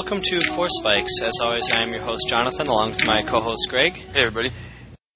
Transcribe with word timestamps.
welcome 0.00 0.22
to 0.22 0.40
Force 0.40 0.72
Spikes. 0.80 1.20
As 1.22 1.34
always, 1.42 1.70
I 1.70 1.82
am 1.82 1.92
your 1.92 2.00
host, 2.00 2.26
Jonathan, 2.26 2.68
along 2.68 2.92
with 2.92 3.04
my 3.04 3.20
co 3.20 3.38
host, 3.38 3.66
Greg. 3.68 3.92
Hey, 3.92 4.20
everybody. 4.20 4.50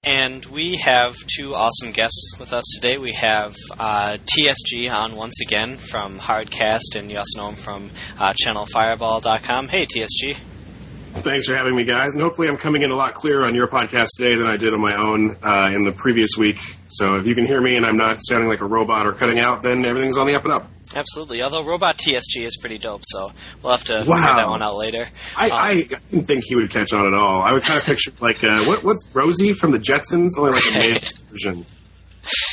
And 0.03 0.45
we 0.45 0.75
have 0.75 1.15
two 1.25 1.55
awesome 1.55 1.91
guests 1.91 2.35
with 2.39 2.53
us 2.53 2.63
today. 2.75 2.99
We 2.99 3.13
have 3.13 3.55
uh, 3.79 4.17
TSG 4.19 4.91
on 4.91 5.15
once 5.15 5.41
again 5.41 5.79
from 5.79 6.19
Hardcast, 6.19 6.93
and 6.95 7.09
you 7.09 7.17
also 7.17 7.39
know 7.39 7.49
him 7.49 7.55
from 7.55 7.89
uh, 8.19 8.33
ChannelFireball.com. 8.33 9.69
Hey, 9.69 9.87
TSG. 9.87 10.37
Thanks 11.23 11.47
for 11.47 11.55
having 11.55 11.75
me, 11.75 11.83
guys. 11.83 12.13
And 12.13 12.21
hopefully, 12.21 12.47
I'm 12.47 12.57
coming 12.57 12.83
in 12.83 12.91
a 12.91 12.95
lot 12.95 13.15
clearer 13.15 13.43
on 13.43 13.55
your 13.55 13.67
podcast 13.67 14.09
today 14.19 14.35
than 14.35 14.45
I 14.45 14.55
did 14.55 14.71
on 14.71 14.81
my 14.81 14.95
own 14.97 15.35
uh, 15.41 15.75
in 15.75 15.83
the 15.83 15.93
previous 15.93 16.37
week. 16.37 16.59
So 16.89 17.15
if 17.15 17.25
you 17.25 17.33
can 17.33 17.47
hear 17.47 17.59
me 17.59 17.75
and 17.75 17.87
I'm 17.87 17.97
not 17.97 18.19
sounding 18.21 18.49
like 18.49 18.61
a 18.61 18.67
robot 18.67 19.07
or 19.07 19.13
cutting 19.13 19.39
out, 19.39 19.63
then 19.63 19.83
everything's 19.83 20.15
on 20.15 20.27
the 20.27 20.35
up 20.35 20.43
and 20.43 20.53
up. 20.53 20.74
Absolutely. 20.93 21.41
Although 21.41 21.63
Robot 21.65 21.97
TSG 21.97 22.45
is 22.45 22.57
pretty 22.59 22.77
dope, 22.77 23.01
so 23.07 23.31
we'll 23.63 23.71
have 23.73 23.83
to 23.85 23.93
Wow. 23.95 24.03
figure 24.03 24.35
that 24.35 24.47
one 24.49 24.61
out 24.61 24.75
later. 24.75 25.09
I, 25.35 25.45
Um, 25.47 25.51
I 25.53 25.73
didn't 26.11 26.25
think 26.25 26.43
he 26.45 26.55
would 26.55 26.69
catch 26.69 26.93
on 26.93 27.05
at 27.07 27.13
all. 27.19 27.41
I 27.41 27.53
would 27.53 27.63
kind 27.63 27.79
of 27.79 27.85
picture 27.85 28.11
like 28.19 28.43
uh, 28.43 28.63
what, 28.65 28.83
what's 28.83 29.03
Rosie 29.13 29.53
from 29.53 29.71
the 29.71 29.79
Jetsons, 29.79 30.31
only 30.37 30.51
like 30.51 30.63
a 30.73 30.77
male 30.79 30.99
version. 31.31 31.65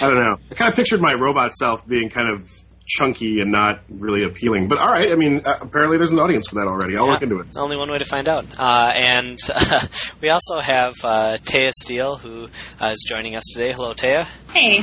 I 0.00 0.06
don't 0.06 0.14
know. 0.16 0.36
I 0.50 0.54
kind 0.54 0.70
of 0.70 0.76
pictured 0.76 1.00
my 1.00 1.14
robot 1.14 1.52
self 1.52 1.86
being 1.86 2.10
kind 2.10 2.32
of 2.34 2.48
chunky 2.84 3.40
and 3.40 3.50
not 3.52 3.80
really 3.88 4.24
appealing. 4.24 4.68
But 4.68 4.78
all 4.78 4.88
right, 4.88 5.10
I 5.12 5.14
mean, 5.14 5.42
uh, 5.44 5.58
apparently 5.62 5.96
there's 5.98 6.10
an 6.10 6.18
audience 6.18 6.48
for 6.48 6.56
that 6.56 6.66
already. 6.66 6.96
I'll 6.98 7.06
Yeah, 7.06 7.12
look 7.12 7.22
into 7.22 7.38
it. 7.40 7.46
Only 7.56 7.76
one 7.76 7.90
way 7.90 7.98
to 7.98 8.04
find 8.04 8.28
out. 8.28 8.44
Uh, 8.58 8.92
and 8.94 9.38
uh, 9.48 9.86
we 10.20 10.28
also 10.30 10.60
have 10.60 10.94
uh, 11.04 11.38
Taya 11.44 11.70
Steele, 11.72 12.16
who 12.16 12.48
uh, 12.80 12.86
is 12.92 13.04
joining 13.08 13.36
us 13.36 13.44
today. 13.54 13.72
Hello, 13.72 13.94
Taya. 13.94 14.26
Hey, 14.52 14.80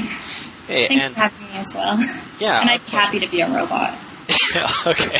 Hey, 0.70 0.88
thanks 0.88 1.04
and 1.04 1.14
for 1.16 1.20
having 1.22 1.48
me 1.48 1.54
as 1.56 1.68
well. 1.74 1.98
yeah, 2.40 2.62
and 2.62 2.70
I'm 2.70 2.80
happy 2.82 3.20
to 3.20 3.28
be 3.30 3.42
a 3.42 3.48
robot. 3.48 3.98
pleasure. 4.28 4.68
okay. 4.90 5.20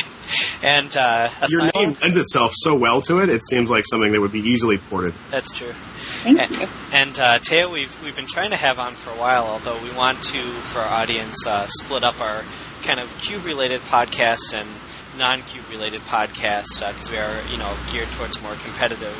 And 0.62 0.96
uh, 0.96 1.28
Your 1.48 1.68
name 1.74 1.96
lends 2.00 2.16
itself 2.16 2.52
so 2.54 2.78
well 2.78 3.00
to 3.02 3.18
it. 3.18 3.30
It 3.30 3.42
seems 3.42 3.68
like 3.68 3.82
something 3.90 4.12
that 4.12 4.20
would 4.20 4.30
be 4.30 4.38
easily 4.42 4.78
ported. 4.78 5.12
That's 5.28 5.50
true. 5.52 5.72
Thank 6.22 6.38
And- 6.38 6.50
you. 6.56 6.66
And 6.92 7.18
uh, 7.18 7.38
Taya, 7.40 7.70
we've 7.70 7.90
we've 8.02 8.14
been 8.14 8.28
trying 8.28 8.50
to 8.50 8.56
have 8.56 8.78
on 8.78 8.94
for 8.94 9.10
a 9.10 9.16
while, 9.18 9.44
although 9.46 9.82
we 9.82 9.90
want 9.92 10.22
to, 10.24 10.62
for 10.66 10.80
our 10.80 11.02
audience, 11.02 11.34
uh, 11.46 11.66
split 11.66 12.04
up 12.04 12.20
our 12.20 12.44
kind 12.84 13.00
of 13.00 13.10
cube-related 13.18 13.80
podcast 13.82 14.54
and 14.56 14.68
non-cube 15.18 15.68
related 15.68 16.00
podcast 16.02 16.78
because 16.78 17.10
we 17.10 17.16
are, 17.18 17.42
you 17.50 17.58
know, 17.58 17.76
geared 17.92 18.08
towards 18.12 18.40
more 18.40 18.54
competitive 18.64 19.16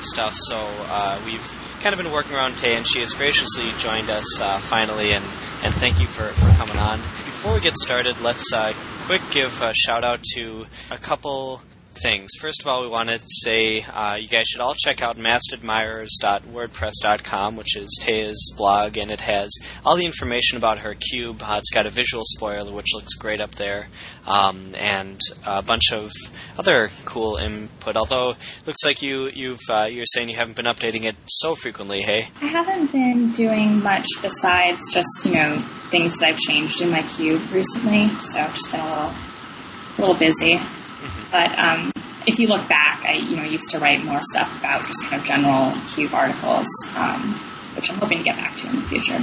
stuff. 0.00 0.34
So 0.36 0.56
uh, 0.56 1.22
we've 1.24 1.56
kind 1.80 1.94
of 1.94 1.98
been 1.98 2.12
working 2.12 2.32
around 2.32 2.56
Tay, 2.56 2.74
and 2.74 2.86
she 2.86 3.00
has 3.00 3.12
graciously 3.12 3.72
joined 3.78 4.10
us 4.10 4.40
uh, 4.40 4.58
finally, 4.58 5.12
and, 5.12 5.24
and 5.24 5.74
thank 5.74 6.00
you 6.00 6.08
for, 6.08 6.28
for 6.34 6.50
coming 6.52 6.78
on. 6.78 7.00
Before 7.24 7.54
we 7.54 7.60
get 7.60 7.76
started, 7.76 8.20
let's 8.20 8.52
uh, 8.52 8.72
quick 9.06 9.22
give 9.30 9.60
a 9.60 9.72
shout 9.74 10.04
out 10.04 10.22
to 10.34 10.64
a 10.90 10.98
couple 10.98 11.60
things. 11.94 12.30
First 12.40 12.62
of 12.62 12.66
all, 12.66 12.82
we 12.82 12.88
want 12.88 13.10
to 13.10 13.20
say 13.24 13.82
uh, 13.82 14.16
you 14.16 14.26
guys 14.28 14.46
should 14.46 14.60
all 14.60 14.74
check 14.74 15.00
out 15.02 15.16
mastadmirers.wordpress.com, 15.16 17.56
which 17.56 17.76
is 17.76 17.98
Taya's 18.02 18.54
blog, 18.56 18.96
and 18.96 19.10
it 19.10 19.20
has 19.20 19.52
all 19.84 19.96
the 19.96 20.04
information 20.04 20.56
about 20.56 20.78
her 20.80 20.94
cube. 20.94 21.40
Uh, 21.42 21.56
it's 21.58 21.70
got 21.70 21.86
a 21.86 21.90
visual 21.90 22.22
spoiler, 22.24 22.72
which 22.72 22.94
looks 22.94 23.14
great 23.14 23.40
up 23.40 23.54
there, 23.54 23.88
um, 24.26 24.74
and 24.76 25.20
a 25.46 25.62
bunch 25.62 25.92
of 25.92 26.10
other 26.58 26.88
cool 27.04 27.36
input. 27.36 27.96
Although 27.96 28.30
it 28.30 28.66
looks 28.66 28.84
like 28.84 29.02
you 29.02 29.28
you've 29.34 29.60
uh, 29.70 29.86
you're 29.86 30.06
saying 30.06 30.28
you 30.28 30.36
haven't 30.36 30.56
been 30.56 30.66
updating 30.66 31.04
it 31.04 31.14
so 31.26 31.54
frequently. 31.54 32.02
Hey, 32.02 32.28
I 32.40 32.46
haven't 32.46 32.92
been 32.92 33.30
doing 33.32 33.82
much 33.82 34.06
besides 34.20 34.80
just, 34.92 35.08
you 35.24 35.32
know, 35.32 35.62
things 35.90 36.18
that 36.18 36.28
I've 36.30 36.38
changed 36.38 36.82
in 36.82 36.90
my 36.90 37.02
cube 37.08 37.42
recently, 37.52 38.08
so 38.20 38.38
I've 38.40 38.54
just 38.54 38.70
been 38.70 38.80
a 38.80 38.88
little, 38.88 39.10
a 39.10 39.96
little 39.98 40.18
busy. 40.18 40.58
But 41.30 41.58
um, 41.58 41.92
if 42.26 42.38
you 42.38 42.48
look 42.48 42.68
back, 42.68 43.04
I, 43.04 43.14
you 43.14 43.36
know, 43.36 43.44
used 43.44 43.70
to 43.70 43.78
write 43.78 44.02
more 44.04 44.20
stuff 44.32 44.56
about 44.58 44.86
just 44.86 45.02
kind 45.04 45.20
of 45.20 45.26
general 45.26 45.72
cube 45.88 46.12
articles, 46.12 46.68
um, 46.94 47.34
which 47.74 47.90
I'm 47.90 47.98
hoping 47.98 48.18
to 48.18 48.24
get 48.24 48.36
back 48.36 48.56
to 48.58 48.68
in 48.68 48.76
the 48.80 48.88
future. 48.88 49.18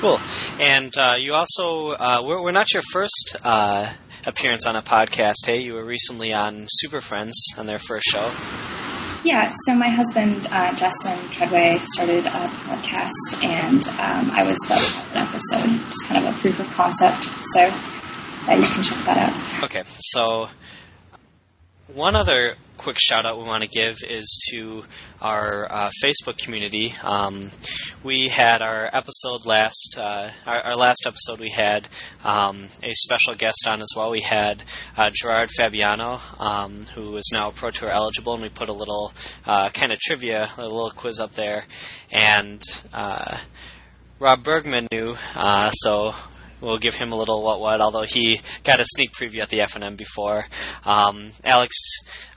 Cool. 0.00 0.18
And 0.58 0.92
uh, 0.98 1.14
you 1.18 1.32
also, 1.32 1.90
uh, 1.90 2.22
we're, 2.24 2.42
we're 2.42 2.52
not 2.52 2.72
your 2.74 2.82
first 2.92 3.36
uh, 3.44 3.92
appearance 4.26 4.66
on 4.66 4.76
a 4.76 4.82
podcast. 4.82 5.46
Hey, 5.46 5.60
you 5.60 5.74
were 5.74 5.84
recently 5.84 6.32
on 6.32 6.66
Super 6.68 7.00
Friends 7.00 7.36
on 7.56 7.66
their 7.66 7.78
first 7.78 8.06
show. 8.06 8.30
Yeah, 9.24 9.48
so 9.64 9.74
my 9.74 9.88
husband, 9.88 10.48
uh, 10.50 10.74
Justin 10.74 11.30
Treadway, 11.30 11.76
started 11.94 12.26
a 12.26 12.48
podcast, 12.48 13.40
and 13.40 13.86
um, 13.86 14.32
I 14.32 14.42
was 14.42 14.58
the 14.66 14.74
episode, 15.16 15.86
just 15.86 16.08
kind 16.08 16.26
of 16.26 16.34
a 16.34 16.38
proof 16.40 16.58
of 16.58 16.66
concept. 16.74 17.28
So 17.54 17.62
you 18.50 18.62
can 18.62 18.82
check 18.82 19.04
that 19.06 19.18
out. 19.18 19.64
Okay, 19.64 19.84
so 20.00 20.48
one 21.94 22.16
other 22.16 22.54
quick 22.78 22.96
shout 22.98 23.26
out 23.26 23.38
we 23.38 23.44
want 23.44 23.62
to 23.62 23.68
give 23.68 23.98
is 24.08 24.40
to 24.50 24.84
our 25.20 25.70
uh, 25.70 25.90
Facebook 26.02 26.38
community. 26.38 26.94
Um, 27.02 27.50
we 28.02 28.28
had 28.28 28.62
our 28.62 28.88
episode 28.92 29.44
last, 29.46 29.96
uh, 29.98 30.30
our, 30.46 30.60
our 30.62 30.76
last 30.76 31.04
episode, 31.06 31.38
we 31.38 31.50
had 31.50 31.88
um, 32.24 32.68
a 32.82 32.92
special 32.92 33.34
guest 33.34 33.66
on 33.68 33.80
as 33.80 33.90
well. 33.96 34.10
We 34.10 34.22
had 34.22 34.62
uh, 34.96 35.10
Gerard 35.12 35.50
Fabiano, 35.50 36.20
um, 36.38 36.86
who 36.94 37.16
is 37.16 37.30
now 37.32 37.50
Pro 37.50 37.70
Tour 37.70 37.90
eligible, 37.90 38.34
and 38.34 38.42
we 38.42 38.48
put 38.48 38.68
a 38.68 38.74
little 38.74 39.12
uh, 39.46 39.68
kind 39.70 39.92
of 39.92 39.98
trivia, 40.00 40.50
a 40.56 40.62
little 40.62 40.90
quiz 40.90 41.20
up 41.20 41.32
there. 41.32 41.66
And 42.10 42.62
uh, 42.92 43.38
Rob 44.18 44.42
Bergman 44.42 44.88
knew, 44.92 45.14
uh, 45.34 45.70
so 45.70 46.12
we'll 46.62 46.78
give 46.78 46.94
him 46.94 47.12
a 47.12 47.16
little 47.16 47.42
what 47.42 47.60
what. 47.60 47.80
Although 47.80 48.04
he 48.08 48.40
got 48.64 48.80
a 48.80 48.84
sneak 48.94 49.12
preview 49.12 49.42
at 49.42 49.50
the 49.50 49.58
FNM 49.58 49.96
before, 49.96 50.46
um, 50.84 51.32
Alex 51.44 51.74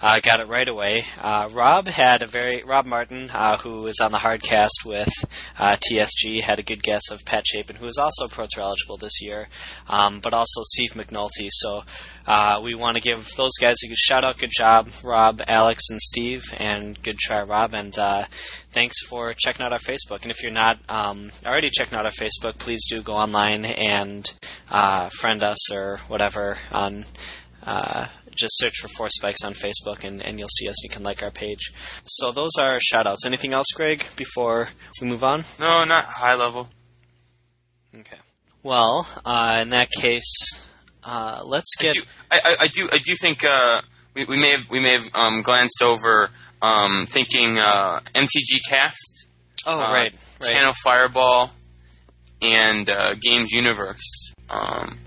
uh, 0.02 0.20
got 0.20 0.40
it 0.40 0.48
right 0.48 0.68
away. 0.68 1.06
Uh, 1.18 1.50
Rob 1.54 1.88
had 1.88 2.24
a 2.24 2.28
very 2.28 2.64
Rob 2.64 2.86
Martin, 2.86 3.30
uh, 3.30 3.58
who 3.58 3.82
was 3.82 4.00
on 4.00 4.12
the 4.12 4.18
hardcast 4.18 4.86
with 4.86 5.12
uh, 5.58 5.78
TSG, 5.78 6.42
had 6.42 6.60
a 6.60 6.64
good 6.64 6.84
guess 6.84 7.12
of 7.12 7.24
Pat 7.24 7.46
Chapin, 7.46 7.76
who 7.76 7.86
is 7.86 7.98
also 7.98 8.28
Pro 8.28 8.46
Tour 8.50 8.64
eligible 8.64 8.98
this 8.98 9.22
year, 9.22 9.48
um, 9.88 10.20
but 10.20 10.34
also 10.34 10.62
Steve 10.64 10.92
McNulty. 10.92 11.50
So 11.52 11.84
uh, 12.28 12.60
we 12.64 12.76
want 12.76 12.98
to 12.98 13.02
give 13.02 13.30
those 13.38 13.54
guys 13.62 13.76
a 13.84 13.88
good 13.88 13.98
shout 13.98 14.24
out. 14.24 14.38
Good 14.38 14.52
job, 14.52 14.90
Rob, 15.04 15.42
Alex, 15.48 15.84
and 15.90 16.02
Steve, 16.02 16.44
and 16.58 17.02
good 17.02 17.18
try, 17.18 17.44
Rob. 17.44 17.74
And 17.74 17.98
uh, 17.98 18.26
thanks 18.72 19.06
for 19.08 19.34
checking 19.38 19.66
out 19.66 19.74
our 19.74 19.80
Facebook. 19.80 20.24
And 20.24 20.32
if 20.32 20.42
you're 20.42 20.52
not 20.52 20.80
um, 20.90 21.32
already 21.46 21.70
checking 21.70 21.98
out 21.98 22.06
our 22.06 22.12
Facebook, 22.12 22.58
please 22.58 22.86
do 22.90 23.02
go 23.02 23.14
online 23.14 23.66
and 23.66 24.32
uh, 24.70 25.10
friend 25.10 25.44
us 25.44 25.72
or 25.72 26.00
whatever 26.08 26.58
on. 26.72 27.06
Uh, 27.64 28.08
just 28.36 28.60
search 28.60 28.74
for 28.80 28.90
Force 28.90 29.14
Spikes 29.16 29.44
on 29.44 29.54
Facebook 29.54 30.04
and, 30.04 30.22
and 30.22 30.38
you'll 30.38 30.50
see 30.50 30.68
us. 30.68 30.84
You 30.84 30.90
can 30.90 31.04
like 31.04 31.24
our 31.24 31.32
page. 31.32 31.72
So 32.04 32.32
those 32.32 32.52
are 32.60 32.80
shout 32.82 33.08
outs. 33.08 33.26
Anything 33.26 33.54
else, 33.54 33.68
Greg, 33.74 34.06
before 34.18 34.70
we 35.02 35.08
move 35.08 35.24
on? 35.24 35.46
No, 35.58 35.84
not 35.86 36.06
high 36.06 36.36
level. 36.36 36.70
Okay. 37.98 38.18
Well, 38.62 39.08
uh, 39.24 39.60
in 39.62 39.70
that 39.70 39.90
case, 39.90 40.65
uh, 41.06 41.44
let's 41.46 41.74
I 41.80 41.84
get. 41.84 41.94
do, 41.94 42.02
I, 42.32 42.40
I, 42.44 42.56
I 42.62 42.68
do, 42.68 42.90
I 42.92 42.98
do 42.98 43.16
think 43.16 43.44
uh, 43.46 43.82
we, 44.16 44.26
we 44.26 44.38
may 44.38 44.52
have 44.52 44.70
we 44.70 44.80
may 44.80 44.94
have 44.94 45.08
um, 45.14 45.44
glanced 45.44 45.82
over 45.84 46.30
um, 46.62 47.06
thinking 47.08 47.60
uh, 47.60 48.00
MTG 48.14 48.60
Cast, 48.68 49.28
oh, 49.68 49.80
uh, 49.80 49.84
right. 49.84 50.14
right. 50.42 50.54
Channel 50.54 50.74
Fireball, 50.84 51.52
and 52.42 52.90
uh, 52.90 53.14
Games 53.22 53.52
Universe. 53.52 54.34
Um, 54.50 55.00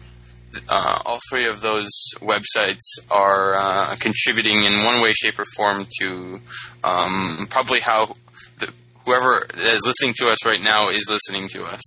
uh, 0.69 0.99
all 1.05 1.19
three 1.29 1.49
of 1.49 1.61
those 1.61 1.91
websites 2.21 2.99
are 3.11 3.57
uh, 3.57 3.97
contributing 3.97 4.65
in 4.65 4.85
one 4.85 5.03
way, 5.03 5.13
shape, 5.13 5.39
or 5.39 5.45
form 5.57 5.87
to 6.01 6.41
um, 6.85 7.47
probably 7.51 7.81
how 7.81 8.15
the, 8.59 8.73
whoever 9.05 9.47
is 9.57 9.85
listening 9.85 10.15
to 10.19 10.29
us 10.29 10.47
right 10.47 10.63
now 10.63 10.89
is 10.91 11.09
listening 11.11 11.49
to 11.49 11.65
us. 11.65 11.83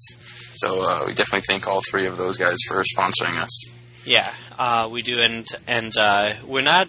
So 0.56 0.82
uh, 0.82 1.04
we 1.08 1.14
definitely 1.14 1.46
thank 1.48 1.68
all 1.68 1.82
three 1.90 2.08
of 2.08 2.18
those 2.18 2.38
guys 2.38 2.58
for 2.68 2.84
sponsoring 2.84 3.42
us. 3.42 3.66
Yeah, 4.06 4.34
uh, 4.58 4.90
we 4.92 5.04
do, 5.04 5.20
and 5.20 5.48
and 5.68 5.96
uh, 5.96 6.34
we're 6.48 6.64
not 6.64 6.88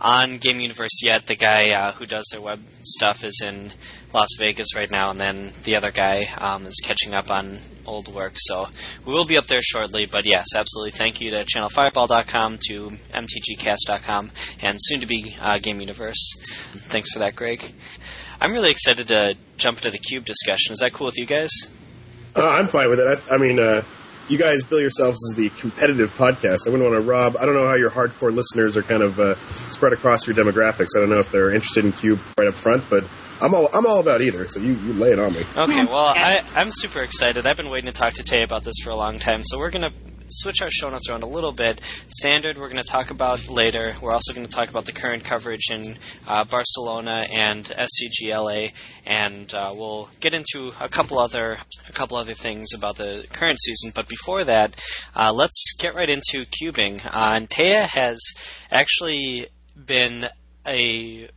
on 0.00 0.38
Game 0.38 0.60
Universe 0.60 1.02
yet. 1.02 1.26
The 1.26 1.34
guy 1.34 1.70
uh, 1.70 1.92
who 1.92 2.06
does 2.06 2.24
their 2.30 2.40
web 2.40 2.60
stuff 2.82 3.24
is 3.24 3.42
in 3.44 3.72
Las 4.12 4.28
Vegas 4.38 4.76
right 4.76 4.90
now, 4.90 5.10
and 5.10 5.20
then 5.20 5.52
the 5.64 5.74
other 5.74 5.90
guy 5.90 6.22
um, 6.38 6.66
is 6.66 6.80
catching 6.84 7.14
up 7.14 7.30
on 7.30 7.58
old 7.84 8.14
work. 8.14 8.34
So 8.36 8.66
we 9.04 9.12
will 9.12 9.24
be 9.24 9.38
up 9.38 9.48
there 9.48 9.60
shortly. 9.60 10.06
But 10.06 10.24
yes, 10.24 10.46
absolutely. 10.54 10.92
Thank 10.92 11.20
you 11.20 11.30
to 11.30 11.44
ChannelFireball.com, 11.44 12.58
to 12.68 12.90
MTGCast.com, 13.12 14.30
and 14.60 14.76
soon 14.80 15.00
to 15.00 15.06
be 15.06 15.36
uh, 15.40 15.58
Game 15.58 15.80
Universe. 15.80 16.42
Thanks 16.90 17.12
for 17.12 17.18
that, 17.20 17.34
Greg. 17.34 17.72
I'm 18.40 18.52
really 18.52 18.70
excited 18.70 19.08
to 19.08 19.34
jump 19.56 19.78
into 19.78 19.90
the 19.90 19.98
cube 19.98 20.24
discussion. 20.24 20.72
Is 20.72 20.78
that 20.78 20.92
cool 20.92 21.06
with 21.06 21.18
you 21.18 21.26
guys? 21.26 21.50
Uh, 22.36 22.42
I'm 22.42 22.68
fine 22.68 22.88
with 22.88 23.00
it. 23.00 23.20
I, 23.28 23.34
I 23.34 23.38
mean, 23.38 23.60
uh, 23.60 23.82
you 24.28 24.38
guys 24.38 24.62
bill 24.62 24.80
yourselves 24.80 25.18
as 25.30 25.36
the 25.36 25.48
competitive 25.50 26.10
podcast. 26.10 26.66
I 26.66 26.70
wouldn't 26.70 26.90
want 26.90 27.02
to 27.02 27.08
rob. 27.08 27.36
I 27.36 27.44
don't 27.44 27.54
know 27.54 27.66
how 27.66 27.76
your 27.76 27.90
hardcore 27.90 28.34
listeners 28.34 28.76
are 28.76 28.82
kind 28.82 29.02
of 29.02 29.18
uh, 29.18 29.34
spread 29.70 29.92
across 29.92 30.26
your 30.26 30.36
demographics. 30.36 30.88
I 30.96 31.00
don't 31.00 31.10
know 31.10 31.20
if 31.20 31.30
they're 31.30 31.54
interested 31.54 31.84
in 31.84 31.92
Cube 31.92 32.20
right 32.38 32.48
up 32.48 32.54
front, 32.54 32.84
but 32.88 33.04
I'm 33.40 33.54
all 33.54 33.68
I'm 33.72 33.86
all 33.86 33.98
about 33.98 34.22
either. 34.22 34.46
So 34.46 34.60
you, 34.60 34.74
you 34.74 34.92
lay 34.92 35.10
it 35.10 35.18
on 35.18 35.32
me. 35.32 35.40
Okay, 35.40 35.84
well, 35.90 36.06
I, 36.16 36.38
I'm 36.54 36.70
super 36.70 37.00
excited. 37.00 37.46
I've 37.46 37.56
been 37.56 37.70
waiting 37.70 37.86
to 37.86 37.92
talk 37.92 38.14
to 38.14 38.22
Tay 38.22 38.42
about 38.42 38.64
this 38.64 38.76
for 38.82 38.90
a 38.90 38.96
long 38.96 39.18
time, 39.18 39.42
so 39.44 39.58
we're 39.58 39.70
going 39.70 39.82
to 39.82 39.92
switch 40.32 40.62
our 40.62 40.70
show 40.70 40.90
notes 40.90 41.08
around 41.08 41.22
a 41.22 41.28
little 41.28 41.52
bit. 41.52 41.80
Standard, 42.08 42.58
we're 42.58 42.68
going 42.68 42.82
to 42.82 42.90
talk 42.90 43.10
about 43.10 43.48
later. 43.48 43.94
We're 44.00 44.12
also 44.12 44.32
going 44.32 44.46
to 44.46 44.54
talk 44.54 44.68
about 44.68 44.84
the 44.84 44.92
current 44.92 45.24
coverage 45.24 45.70
in 45.70 45.98
uh, 46.26 46.44
Barcelona 46.44 47.24
and 47.36 47.64
SCGLA, 47.64 48.72
and 49.06 49.52
uh, 49.54 49.74
we'll 49.76 50.08
get 50.20 50.34
into 50.34 50.72
a 50.80 50.88
couple 50.88 51.18
other 51.18 51.58
a 51.88 51.92
couple 51.92 52.16
other 52.16 52.34
things 52.34 52.68
about 52.76 52.96
the 52.96 53.26
current 53.32 53.60
season. 53.60 53.92
But 53.94 54.08
before 54.08 54.44
that, 54.44 54.74
uh, 55.14 55.32
let's 55.32 55.74
get 55.78 55.94
right 55.94 56.08
into 56.08 56.46
cubing. 56.46 57.00
Uh, 57.04 57.40
Taya 57.40 57.82
has 57.82 58.18
actually 58.70 59.46
been 59.76 60.26
a 60.66 61.28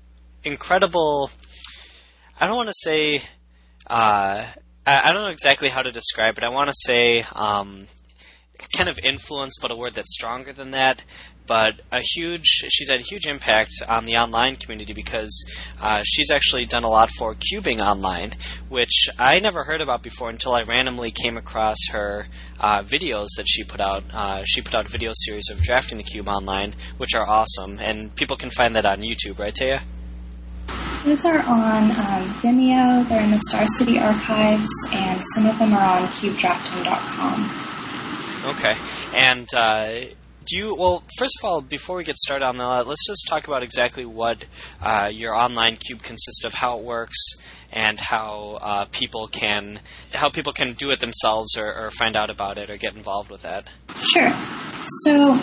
incredible. 0.43 1.29
I 2.39 2.47
don't 2.47 2.55
want 2.55 2.69
to 2.69 2.75
say. 2.77 3.21
Uh, 3.87 4.51
I, 4.87 5.13
don't 5.13 5.23
know 5.23 5.29
exactly 5.29 5.69
how 5.69 5.81
to 5.81 5.91
describe 5.91 6.37
it. 6.37 6.43
I 6.43 6.49
want 6.49 6.67
to 6.67 6.73
say 6.75 7.25
um, 7.33 7.87
kind 8.75 8.89
of 8.89 8.99
influence, 9.03 9.55
but 9.61 9.71
a 9.71 9.75
word 9.75 9.93
that's 9.95 10.13
stronger 10.13 10.53
than 10.53 10.71
that. 10.71 11.03
But 11.47 11.81
a 11.91 12.01
huge, 12.01 12.45
she's 12.45 12.89
had 12.89 12.99
a 12.99 13.03
huge 13.03 13.27
impact 13.27 13.73
on 13.87 14.05
the 14.05 14.13
online 14.13 14.55
community 14.55 14.93
because 14.93 15.45
uh, 15.79 16.01
she's 16.03 16.31
actually 16.31 16.65
done 16.65 16.83
a 16.83 16.89
lot 16.89 17.11
for 17.11 17.35
cubing 17.35 17.79
online, 17.81 18.33
which 18.67 19.09
I 19.19 19.39
never 19.39 19.63
heard 19.63 19.81
about 19.81 20.01
before 20.01 20.29
until 20.29 20.53
I 20.53 20.61
randomly 20.61 21.11
came 21.11 21.37
across 21.37 21.77
her 21.91 22.25
uh, 22.59 22.81
videos 22.81 23.27
that 23.37 23.45
she 23.47 23.63
put 23.63 23.79
out. 23.79 24.03
Uh, 24.11 24.41
she 24.45 24.61
put 24.61 24.73
out 24.73 24.87
a 24.87 24.91
video 24.91 25.11
series 25.13 25.49
of 25.51 25.61
drafting 25.61 25.97
the 25.97 26.03
cube 26.03 26.27
online, 26.27 26.73
which 26.97 27.13
are 27.13 27.27
awesome, 27.27 27.77
and 27.79 28.15
people 28.15 28.37
can 28.37 28.49
find 28.49 28.75
that 28.75 28.85
on 28.85 29.01
YouTube, 29.01 29.37
right, 29.37 29.53
Taya? 29.53 29.83
Those 31.05 31.23
are 31.25 31.39
on 31.39 31.91
um, 31.91 32.33
Vimeo, 32.41 33.07
they're 33.07 33.23
in 33.23 33.29
the 33.29 33.39
Star 33.49 33.67
City 33.67 33.99
archives, 33.99 34.71
and 34.91 35.23
some 35.35 35.45
of 35.45 35.59
them 35.59 35.73
are 35.73 36.01
on 36.01 36.07
CubeDrafting.com. 36.07 37.64
Okay. 38.45 38.73
And 39.13 39.47
uh, 39.53 39.95
do 40.45 40.57
you, 40.57 40.75
well, 40.75 41.03
first 41.17 41.39
of 41.41 41.45
all, 41.45 41.61
before 41.61 41.97
we 41.97 42.03
get 42.03 42.15
started 42.15 42.45
on 42.45 42.57
that, 42.57 42.87
let's 42.87 43.05
just 43.07 43.25
talk 43.27 43.47
about 43.47 43.63
exactly 43.63 44.05
what 44.05 44.43
uh, 44.81 45.09
your 45.11 45.33
online 45.35 45.77
cube 45.77 46.03
consists 46.03 46.43
of, 46.43 46.53
how 46.53 46.77
it 46.77 46.83
works, 46.83 47.17
and 47.71 47.99
how 47.99 48.59
uh, 48.61 48.85
people 48.85 49.27
can 49.27 49.79
how 50.13 50.29
people 50.29 50.53
can 50.53 50.73
do 50.73 50.91
it 50.91 50.99
themselves 50.99 51.57
or, 51.57 51.85
or, 51.85 51.89
find 51.89 52.15
out 52.15 52.29
about 52.29 52.57
it 52.57 52.69
or 52.69 52.77
get 52.77 52.95
involved 52.95 53.31
with 53.31 53.41
that. 53.41 53.67
Sure. 53.99 54.31
So 55.03 55.33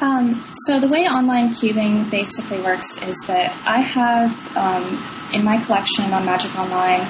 um, 0.00 0.42
so 0.64 0.80
the 0.80 0.88
way 0.88 1.00
online 1.00 1.50
cubing 1.50 2.10
basically 2.10 2.62
works 2.62 3.02
is 3.02 3.16
that 3.26 3.52
I 3.66 3.82
have 3.82 4.56
um, 4.56 5.30
in 5.34 5.44
my 5.44 5.62
collection 5.62 6.12
on 6.14 6.24
Magic 6.24 6.54
Online 6.56 7.06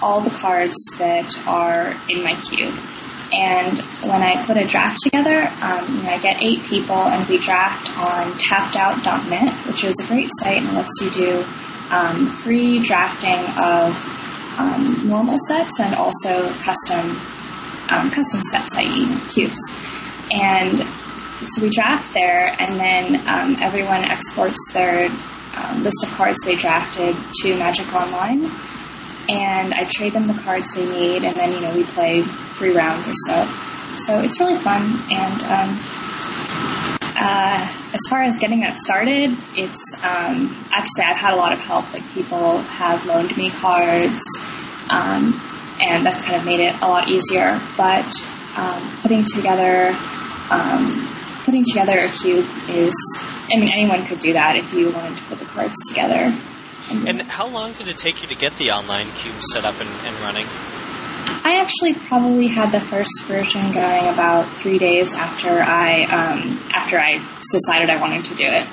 all 0.00 0.22
the 0.22 0.30
cards 0.30 0.74
that 0.98 1.36
are 1.46 1.92
in 2.08 2.22
my 2.22 2.38
cube. 2.40 2.74
And 3.32 3.82
when 4.02 4.22
I 4.22 4.46
put 4.46 4.56
a 4.56 4.64
draft 4.64 4.98
together, 5.02 5.50
um, 5.60 5.96
you 5.96 6.02
know, 6.02 6.10
I 6.10 6.18
get 6.18 6.42
eight 6.42 6.62
people 6.64 6.96
and 6.96 7.28
we 7.28 7.38
draft 7.38 7.90
on 7.96 8.38
tappedout.net, 8.38 9.66
which 9.66 9.84
is 9.84 9.94
a 10.02 10.06
great 10.06 10.28
site 10.40 10.62
and 10.62 10.72
lets 10.72 10.92
you 11.02 11.10
do 11.10 11.42
um, 11.90 12.30
free 12.30 12.80
drafting 12.80 13.40
of 13.62 13.94
um, 14.58 15.06
normal 15.06 15.36
sets 15.48 15.80
and 15.80 15.94
also 15.94 16.54
custom 16.58 17.18
um, 17.88 18.10
custom 18.10 18.42
sets, 18.50 18.76
i.e. 18.76 19.20
cubes. 19.28 19.58
And 20.30 20.78
so 21.46 21.62
we 21.62 21.70
draft 21.70 22.12
there, 22.12 22.48
and 22.58 22.80
then 22.80 23.28
um, 23.28 23.56
everyone 23.62 24.04
exports 24.04 24.58
their 24.72 25.06
um, 25.54 25.82
list 25.82 26.04
of 26.04 26.10
cards 26.10 26.38
they 26.44 26.54
drafted 26.54 27.14
to 27.42 27.56
Magic 27.56 27.86
Online, 27.92 28.50
and 29.28 29.74
I 29.74 29.84
trade 29.84 30.12
them 30.12 30.26
the 30.26 30.40
cards 30.42 30.72
they 30.74 30.86
need, 30.86 31.24
and 31.24 31.36
then 31.36 31.52
you 31.52 31.60
know 31.60 31.74
we 31.74 31.84
play 31.84 32.22
three 32.52 32.74
rounds 32.74 33.08
or 33.08 33.14
so. 33.26 33.44
So 34.06 34.20
it's 34.20 34.38
really 34.40 34.62
fun, 34.62 35.02
and 35.10 35.42
um, 35.42 35.80
uh, 37.16 37.92
as 37.92 38.00
far 38.10 38.22
as 38.22 38.38
getting 38.38 38.60
that 38.60 38.76
started, 38.78 39.30
it's 39.54 39.82
um, 40.02 40.52
actually 40.70 41.04
I've 41.08 41.20
had 41.20 41.32
a 41.34 41.36
lot 41.36 41.52
of 41.52 41.60
help. 41.60 41.92
Like 41.92 42.08
people 42.12 42.62
have 42.62 43.04
loaned 43.06 43.36
me 43.36 43.50
cards, 43.50 44.22
um, 44.90 45.40
and 45.80 46.04
that's 46.04 46.22
kind 46.22 46.36
of 46.36 46.44
made 46.44 46.60
it 46.60 46.74
a 46.82 46.86
lot 46.86 47.08
easier. 47.08 47.58
But 47.76 48.12
um, 48.56 48.98
putting 49.02 49.24
together 49.24 49.90
um, 50.50 51.08
putting 51.44 51.64
together 51.64 51.98
a 52.00 52.10
cube 52.10 52.44
is, 52.68 52.94
I 53.22 53.56
mean, 53.56 53.70
anyone 53.72 54.04
could 54.06 54.18
do 54.18 54.32
that 54.32 54.56
if 54.56 54.74
you 54.74 54.90
wanted 54.90 55.16
to 55.18 55.24
put 55.28 55.38
the 55.38 55.46
cards 55.46 55.74
together. 55.88 56.36
And 56.90 57.22
how 57.22 57.48
long 57.48 57.72
did 57.72 57.88
it 57.88 57.98
take 57.98 58.22
you 58.22 58.28
to 58.28 58.34
get 58.34 58.56
the 58.56 58.70
online 58.70 59.10
cube 59.12 59.42
set 59.52 59.64
up 59.64 59.80
and, 59.80 59.90
and 59.90 60.20
running? 60.20 60.46
I 60.46 61.60
actually 61.60 61.94
probably 62.08 62.48
had 62.48 62.70
the 62.70 62.80
first 62.80 63.24
version 63.26 63.72
going 63.72 64.06
about 64.08 64.58
three 64.58 64.78
days 64.78 65.14
after 65.14 65.60
I 65.62 66.04
um, 66.04 66.70
after 66.74 66.98
I 66.98 67.18
decided 67.52 67.90
I 67.90 68.00
wanted 68.00 68.24
to 68.26 68.34
do 68.34 68.44
it. 68.44 68.68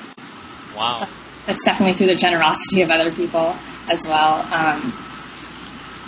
Wow, 0.76 1.08
that's 1.46 1.64
definitely 1.64 1.94
through 1.94 2.08
the 2.08 2.20
generosity 2.20 2.82
of 2.82 2.90
other 2.90 3.12
people 3.14 3.56
as 3.90 4.00
well. 4.06 4.42
Um, 4.52 4.92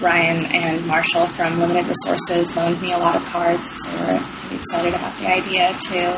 Ryan 0.00 0.44
and 0.44 0.87
Marshall 0.87 1.26
from 1.26 1.58
Limited 1.58 1.87
Resources 1.88 2.55
loaned 2.56 2.82
me 2.82 2.93
a 2.93 2.99
lot 2.99 3.17
of 3.17 3.23
cards 3.32 3.62
because 3.64 3.82
they 3.87 3.97
were 3.97 4.58
excited 4.58 4.94
about 4.94 5.19
the 5.19 5.26
idea 5.26 5.73
too. 5.81 6.12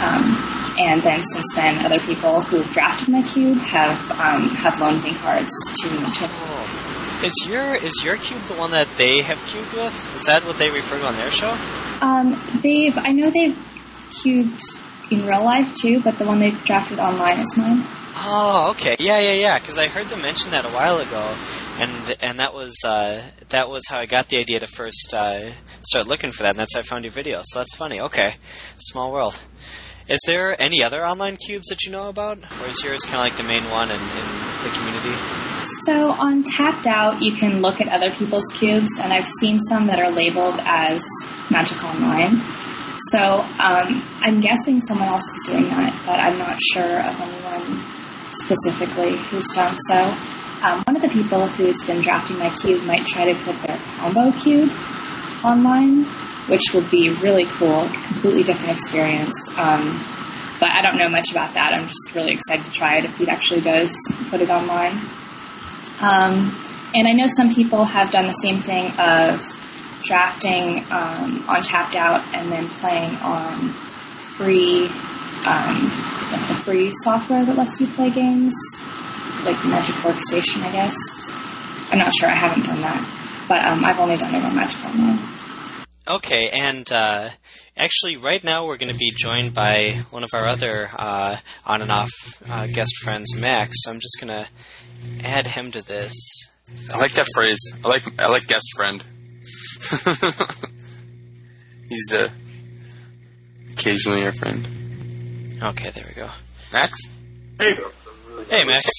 Um, 0.00 0.57
and 0.78 1.02
then 1.02 1.22
since 1.34 1.46
then, 1.54 1.84
other 1.84 1.98
people 1.98 2.40
who've 2.42 2.66
drafted 2.70 3.08
my 3.08 3.22
cube 3.22 3.58
have 3.58 4.10
um, 4.12 4.48
have 4.50 4.80
loaned 4.80 5.02
me 5.02 5.12
cards 5.18 5.50
to. 5.82 5.88
to 5.88 6.28
oh. 6.30 7.20
Is 7.24 7.34
your 7.48 7.74
is 7.74 7.94
your 8.04 8.16
cube 8.16 8.44
the 8.44 8.54
one 8.54 8.70
that 8.70 8.86
they 8.96 9.20
have 9.22 9.42
cubed 9.44 9.72
with? 9.72 10.14
Is 10.14 10.26
that 10.26 10.44
what 10.44 10.58
they 10.58 10.70
refer 10.70 10.98
to 10.98 11.04
on 11.04 11.16
their 11.16 11.32
show? 11.32 11.50
Um, 11.50 12.60
they've 12.62 12.94
I 12.96 13.10
know 13.10 13.28
they've 13.28 13.58
cubed 14.22 14.62
in 15.10 15.26
real 15.26 15.44
life 15.44 15.74
too, 15.74 16.00
but 16.04 16.16
the 16.16 16.24
one 16.24 16.38
they've 16.38 16.62
drafted 16.64 17.00
online 17.00 17.40
is 17.40 17.56
mine. 17.56 17.84
Oh, 18.20 18.70
okay, 18.70 18.96
yeah, 18.98 19.18
yeah, 19.18 19.32
yeah. 19.32 19.58
Because 19.58 19.78
I 19.78 19.88
heard 19.88 20.08
them 20.08 20.22
mention 20.22 20.50
that 20.52 20.64
a 20.64 20.70
while 20.70 20.98
ago, 20.98 21.34
and 21.78 22.16
and 22.20 22.38
that 22.40 22.54
was 22.54 22.76
uh, 22.84 23.22
that 23.48 23.68
was 23.68 23.82
how 23.88 23.98
I 23.98 24.06
got 24.06 24.28
the 24.28 24.38
idea 24.38 24.60
to 24.60 24.66
first 24.66 25.12
uh, 25.12 25.52
start 25.82 26.06
looking 26.06 26.32
for 26.32 26.44
that, 26.44 26.50
and 26.50 26.58
that's 26.58 26.74
how 26.74 26.80
I 26.80 26.82
found 26.84 27.04
your 27.04 27.12
video. 27.12 27.40
So 27.44 27.58
that's 27.58 27.74
funny. 27.74 28.00
Okay, 28.00 28.36
small 28.78 29.12
world. 29.12 29.40
Is 30.08 30.20
there 30.24 30.56
any 30.58 30.82
other 30.82 31.04
online 31.04 31.36
cubes 31.36 31.68
that 31.68 31.84
you 31.84 31.92
know 31.92 32.08
about, 32.08 32.38
or 32.62 32.66
is 32.68 32.82
yours 32.82 33.04
kind 33.04 33.20
of 33.20 33.28
like 33.28 33.36
the 33.36 33.44
main 33.44 33.68
one 33.68 33.90
in, 33.92 34.00
in 34.00 34.26
the 34.64 34.72
community? 34.72 35.12
So 35.84 36.16
on 36.16 36.44
Tapped 36.48 36.86
Out, 36.86 37.20
you 37.20 37.36
can 37.36 37.60
look 37.60 37.78
at 37.82 37.92
other 37.92 38.08
people's 38.16 38.48
cubes, 38.56 38.88
and 39.02 39.12
I've 39.12 39.28
seen 39.28 39.58
some 39.68 39.84
that 39.84 40.00
are 40.00 40.10
labeled 40.10 40.64
as 40.64 41.04
Magic 41.50 41.76
Online. 41.84 42.40
So 43.12 43.20
um, 43.60 44.00
I'm 44.24 44.40
guessing 44.40 44.80
someone 44.88 45.12
else 45.12 45.28
is 45.28 45.42
doing 45.44 45.68
that, 45.76 45.92
but 46.08 46.16
I'm 46.16 46.38
not 46.38 46.56
sure 46.72 47.04
of 47.04 47.12
anyone 47.20 47.84
specifically 48.32 49.12
who's 49.28 49.46
done 49.52 49.76
so. 49.92 50.08
Um, 50.64 50.82
one 50.88 50.96
of 50.96 51.02
the 51.04 51.12
people 51.12 51.46
who's 51.52 51.84
been 51.84 52.02
drafting 52.02 52.38
my 52.38 52.48
cube 52.56 52.80
might 52.88 53.04
try 53.04 53.30
to 53.30 53.36
put 53.44 53.60
their 53.60 53.76
combo 54.00 54.32
cube 54.40 54.72
online, 55.44 56.08
which 56.48 56.72
would 56.74 56.90
be 56.90 57.10
really 57.22 57.46
cool, 57.58 57.88
completely 58.08 58.42
different 58.42 58.70
experience. 58.70 59.32
Um, 59.56 60.04
but 60.58 60.70
I 60.70 60.82
don't 60.82 60.98
know 60.98 61.08
much 61.08 61.30
about 61.30 61.54
that. 61.54 61.72
I'm 61.72 61.86
just 61.86 62.14
really 62.14 62.32
excited 62.32 62.66
to 62.66 62.72
try 62.72 62.96
it 62.98 63.04
if 63.04 63.16
he 63.16 63.28
actually 63.28 63.60
does 63.60 63.94
put 64.30 64.40
it 64.40 64.50
online. 64.50 64.98
Um, 66.00 66.56
and 66.94 67.06
I 67.06 67.12
know 67.12 67.26
some 67.36 67.54
people 67.54 67.84
have 67.84 68.10
done 68.10 68.26
the 68.26 68.32
same 68.32 68.60
thing 68.60 68.90
of 68.98 69.40
drafting 70.02 70.84
um, 70.90 71.44
on 71.48 71.62
Tapped 71.62 71.94
Out 71.94 72.24
and 72.34 72.50
then 72.50 72.68
playing 72.80 73.14
on 73.16 73.74
free, 74.36 74.88
um, 75.46 75.76
like 76.32 76.48
the 76.48 76.60
free 76.64 76.90
software 77.02 77.44
that 77.44 77.56
lets 77.56 77.80
you 77.80 77.86
play 77.94 78.10
games, 78.10 78.54
like 79.44 79.62
Magic 79.64 79.96
Workstation, 79.96 80.62
I 80.62 80.72
guess. 80.72 80.96
I'm 81.90 81.98
not 81.98 82.12
sure. 82.18 82.30
I 82.30 82.36
haven't 82.36 82.66
done 82.66 82.80
that, 82.82 83.46
but 83.48 83.64
um, 83.64 83.84
I've 83.84 83.98
only 83.98 84.16
done 84.16 84.34
it 84.34 84.42
on 84.44 84.54
Magic 84.54 84.84
Online. 84.84 85.37
Okay, 86.08 86.48
and 86.48 86.90
uh, 86.90 87.28
actually, 87.76 88.16
right 88.16 88.42
now 88.42 88.66
we're 88.66 88.78
going 88.78 88.90
to 88.90 88.98
be 88.98 89.12
joined 89.14 89.52
by 89.52 90.04
one 90.10 90.24
of 90.24 90.30
our 90.32 90.48
other 90.48 90.88
uh, 90.90 91.36
on 91.66 91.82
and 91.82 91.90
off 91.90 92.10
uh, 92.48 92.66
guest 92.66 92.96
friends, 93.02 93.36
Max. 93.36 93.82
So 93.82 93.90
I'm 93.90 94.00
just 94.00 94.18
going 94.18 94.28
to 94.28 94.48
add 95.22 95.46
him 95.46 95.70
to 95.72 95.82
this. 95.82 96.14
I 96.94 96.98
like 96.98 97.12
that 97.14 97.26
phrase. 97.34 97.58
I 97.84 97.88
like 97.88 98.04
I 98.18 98.28
like 98.30 98.46
guest 98.46 98.68
friend. 98.74 99.04
He's 101.90 102.14
uh, 102.14 102.28
occasionally 103.72 104.22
our 104.22 104.32
friend. 104.32 105.60
Okay, 105.62 105.90
there 105.90 106.06
we 106.08 106.14
go. 106.14 106.30
Max. 106.72 106.98
Hey. 107.60 107.68
Hey, 108.48 108.64
Max. 108.64 108.90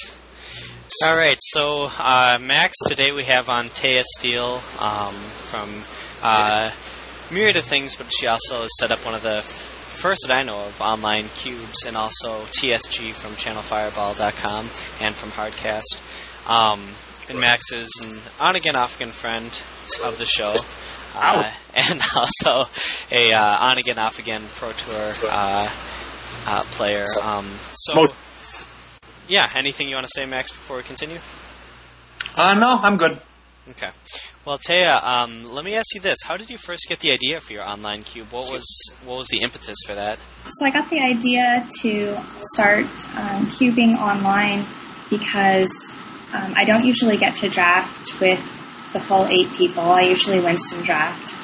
All 1.06 1.16
right, 1.16 1.38
so 1.40 1.86
uh, 1.86 2.38
Max, 2.40 2.76
today 2.88 3.12
we 3.12 3.24
have 3.24 3.50
on 3.50 3.70
Taya 3.70 4.04
Steele 4.04 4.62
um, 4.80 5.16
from 5.16 5.70
uh, 6.22 6.72
myriad 7.32 7.56
of 7.58 7.66
things, 7.66 7.96
but 7.96 8.12
she 8.12 8.28
also 8.28 8.62
has 8.62 8.70
set 8.80 8.92
up 8.92 9.06
one 9.06 9.14
of 9.14 9.22
the 9.22 9.42
first 9.42 10.26
that 10.28 10.36
I 10.36 10.44
know 10.44 10.66
of 10.66 10.82
online 10.82 11.28
cubes, 11.28 11.86
and 11.86 11.98
also 11.98 12.46
TSG 12.46 13.16
from 13.16 13.34
ChannelFireball.com 13.34 14.70
and 15.02 15.16
from 15.16 15.32
Hardcast. 15.32 16.00
Um, 16.48 16.88
and 17.28 17.40
Max 17.40 17.72
is 17.72 17.90
an 18.04 18.20
on 18.40 18.56
again, 18.56 18.76
off 18.76 18.96
again 18.96 19.12
friend 19.12 19.50
of 20.04 20.18
the 20.18 20.26
show. 20.26 20.56
uh, 21.16 21.52
and 21.74 22.02
also 22.16 22.70
a 23.12 23.34
uh, 23.34 23.58
on 23.60 23.78
again, 23.78 24.00
off 24.00 24.20
again 24.20 24.44
Pro 24.56 24.72
Tour 24.72 25.12
uh, 25.28 25.68
uh, 26.48 26.64
player. 26.72 27.06
Um, 27.22 27.54
so, 27.72 28.06
yeah, 29.28 29.50
anything 29.56 29.90
you 29.90 29.96
want 29.96 30.08
to 30.08 30.12
say, 30.16 30.26
Max, 30.26 30.52
before 30.52 30.78
we 30.78 30.84
continue? 30.84 31.20
Uh, 32.36 32.54
no, 32.56 32.80
I'm 32.82 32.98
good. 32.98 33.22
Okay. 33.72 33.90
Well, 34.50 34.58
Taya, 34.58 35.00
um, 35.04 35.44
let 35.44 35.64
me 35.64 35.76
ask 35.76 35.94
you 35.94 36.02
this: 36.02 36.18
How 36.24 36.36
did 36.36 36.50
you 36.50 36.58
first 36.58 36.88
get 36.90 37.02
the 37.02 37.12
idea 37.12 37.40
for 37.40 37.54
your 37.54 37.70
online 37.70 38.02
cube? 38.02 38.32
What 38.32 38.52
was 38.52 38.66
what 39.06 39.20
was 39.20 39.28
the 39.28 39.44
impetus 39.44 39.76
for 39.86 39.94
that? 39.94 40.18
So 40.48 40.66
I 40.66 40.72
got 40.72 40.90
the 40.90 40.98
idea 40.98 41.68
to 41.84 42.20
start 42.56 42.90
um, 43.16 43.46
cubing 43.46 43.96
online 43.96 44.68
because 45.12 45.70
um, 46.34 46.56
I 46.58 46.66
don't 46.66 46.84
usually 46.84 47.18
get 47.18 47.36
to 47.36 47.50
draft 47.50 48.20
with 48.20 48.40
the 48.92 49.00
full 49.02 49.28
eight 49.28 49.54
people. 49.54 49.84
I 49.84 50.10
usually 50.10 50.40
Winston 50.40 50.84
draft, 50.84 51.36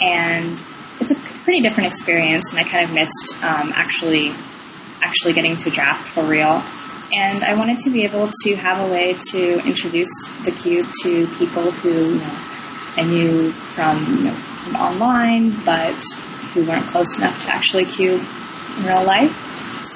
and 0.00 0.56
it's 1.00 1.10
a 1.10 1.16
pretty 1.42 1.62
different 1.62 1.88
experience. 1.88 2.52
And 2.52 2.64
I 2.64 2.70
kind 2.70 2.88
of 2.88 2.94
missed 2.94 3.42
um, 3.42 3.72
actually 3.74 4.30
actually 5.02 5.32
getting 5.32 5.56
to 5.56 5.70
draft 5.70 6.06
for 6.06 6.24
real. 6.24 6.62
And 7.12 7.44
I 7.44 7.54
wanted 7.54 7.78
to 7.80 7.90
be 7.90 8.04
able 8.04 8.30
to 8.44 8.56
have 8.56 8.88
a 8.88 8.90
way 8.90 9.12
to 9.32 9.58
introduce 9.66 10.08
the 10.44 10.50
cube 10.50 10.86
to 11.02 11.26
people 11.36 11.70
who 11.70 12.14
you 12.14 12.18
know, 12.18 12.34
I 12.96 13.02
knew 13.02 13.52
from, 13.52 14.02
you 14.16 14.24
know, 14.24 14.34
from 14.64 14.76
online, 14.76 15.62
but 15.64 16.02
who 16.54 16.64
weren't 16.64 16.86
close 16.86 17.18
enough 17.18 17.42
to 17.42 17.50
actually 17.50 17.84
cube 17.84 18.20
in 18.78 18.84
real 18.84 19.04
life. 19.04 19.36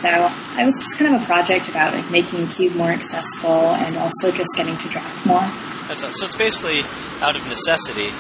So 0.00 0.08
it 0.12 0.64
was 0.64 0.76
just 0.78 0.98
kind 0.98 1.14
of 1.16 1.22
a 1.22 1.24
project 1.24 1.68
about 1.70 1.94
like 1.94 2.10
making 2.10 2.48
cube 2.48 2.74
more 2.74 2.92
accessible 2.92 3.74
and 3.74 3.96
also 3.96 4.30
just 4.30 4.50
getting 4.54 4.76
to 4.76 4.88
draft 4.88 5.24
more. 5.24 5.40
That's 5.88 6.00
so 6.00 6.26
it's 6.26 6.36
basically 6.36 6.82
out 7.22 7.36
of 7.36 7.46
necessity. 7.46 8.12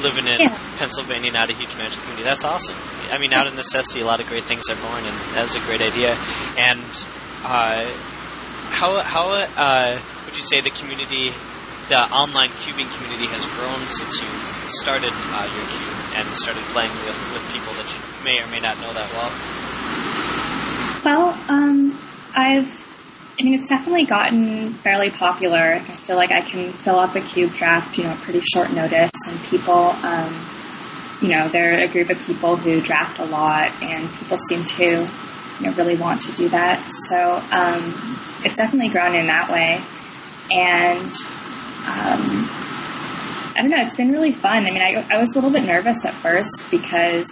Living 0.00 0.26
in 0.26 0.36
Yeah. 0.38 0.52
Pennsylvania, 0.76 1.32
not 1.32 1.50
a 1.50 1.54
huge 1.54 1.74
magic 1.76 2.00
community. 2.00 2.22
That's 2.22 2.44
awesome. 2.44 2.76
I 3.10 3.16
mean, 3.18 3.32
out 3.32 3.48
of 3.48 3.54
necessity, 3.54 4.00
a 4.00 4.04
lot 4.04 4.20
of 4.20 4.26
great 4.26 4.44
things 4.44 4.68
are 4.68 4.76
born, 4.76 5.06
and 5.06 5.16
that's 5.34 5.56
a 5.56 5.60
great 5.60 5.80
idea. 5.80 6.16
And 6.58 6.84
uh, 7.46 7.86
how 8.70 9.00
how 9.02 9.30
uh, 9.30 10.02
would 10.24 10.36
you 10.36 10.42
say 10.42 10.60
the 10.60 10.70
community, 10.70 11.30
the 11.88 11.98
online 12.10 12.50
cubing 12.58 12.90
community, 12.98 13.26
has 13.30 13.44
grown 13.54 13.86
since 13.86 14.20
you've 14.20 14.44
started 14.82 15.12
uh, 15.14 15.46
your 15.54 15.66
cube 15.70 15.96
and 16.18 16.34
started 16.34 16.64
playing 16.74 16.90
with, 17.06 17.16
with 17.32 17.42
people 17.52 17.72
that 17.74 17.86
you 17.86 18.00
may 18.24 18.42
or 18.42 18.48
may 18.48 18.58
not 18.58 18.78
know 18.82 18.92
that 18.92 19.12
well? 19.14 19.30
Well, 21.04 21.28
um, 21.48 21.96
I've, 22.34 22.86
I 23.38 23.42
mean, 23.44 23.60
it's 23.60 23.70
definitely 23.70 24.06
gotten 24.06 24.74
fairly 24.82 25.10
popular. 25.10 25.76
I 25.76 25.96
feel 25.98 26.16
like 26.16 26.32
I 26.32 26.40
can 26.40 26.72
fill 26.72 26.98
up 26.98 27.14
a 27.14 27.20
cube 27.20 27.52
draft, 27.52 27.96
you 27.96 28.04
know, 28.04 28.10
at 28.10 28.22
pretty 28.22 28.40
short 28.40 28.72
notice, 28.72 29.14
and 29.28 29.38
people, 29.44 29.94
um, 30.02 30.34
you 31.22 31.28
know, 31.28 31.48
they're 31.48 31.78
a 31.78 31.88
group 31.88 32.10
of 32.10 32.18
people 32.18 32.56
who 32.56 32.80
draft 32.80 33.20
a 33.20 33.24
lot, 33.24 33.70
and 33.80 34.12
people 34.18 34.36
seem 34.50 34.64
to, 34.64 35.08
you 35.60 35.66
know, 35.66 35.76
really 35.76 35.96
want 35.96 36.20
to 36.22 36.32
do 36.32 36.48
that. 36.50 36.90
So 37.08 37.16
um, 37.16 37.94
it's 38.44 38.58
definitely 38.58 38.90
grown 38.90 39.16
in 39.16 39.26
that 39.26 39.50
way, 39.50 39.84
and 40.50 41.12
um, 41.86 42.50
I 43.56 43.62
don't 43.62 43.70
know, 43.70 43.78
it's 43.80 43.96
been 43.96 44.10
really 44.10 44.32
fun. 44.32 44.66
I 44.66 44.70
mean, 44.70 44.82
I, 44.82 45.06
I 45.10 45.18
was 45.18 45.30
a 45.32 45.38
little 45.38 45.52
bit 45.52 45.64
nervous 45.64 45.96
at 46.04 46.14
first 46.20 46.66
because 46.70 47.28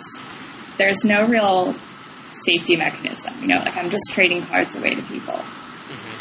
there's 0.78 1.04
no 1.04 1.26
real 1.26 1.74
safety 2.30 2.76
mechanism. 2.76 3.40
You 3.40 3.48
know, 3.48 3.58
like 3.58 3.76
I'm 3.76 3.90
just 3.90 4.04
trading 4.12 4.44
cards 4.46 4.74
away 4.76 4.94
to 4.94 5.02
people. 5.02 5.40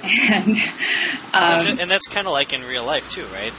And 0.03 0.57
um, 1.33 1.79
and 1.79 1.89
that's 1.89 2.07
kind 2.10 2.27
of 2.27 2.33
like 2.33 2.51
in 2.51 2.62
real 2.63 2.86
life 2.86 3.07
too, 3.07 3.25
right? 3.27 3.53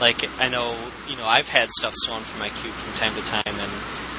Like 0.00 0.24
I 0.40 0.48
know, 0.48 0.90
you 1.06 1.16
know, 1.16 1.26
I've 1.26 1.48
had 1.48 1.70
stuff 1.70 1.92
stolen 1.94 2.22
from 2.22 2.38
my 2.40 2.48
cube 2.48 2.72
from 2.72 2.94
time 2.94 3.14
to 3.16 3.22
time, 3.22 3.42
and 3.46 3.70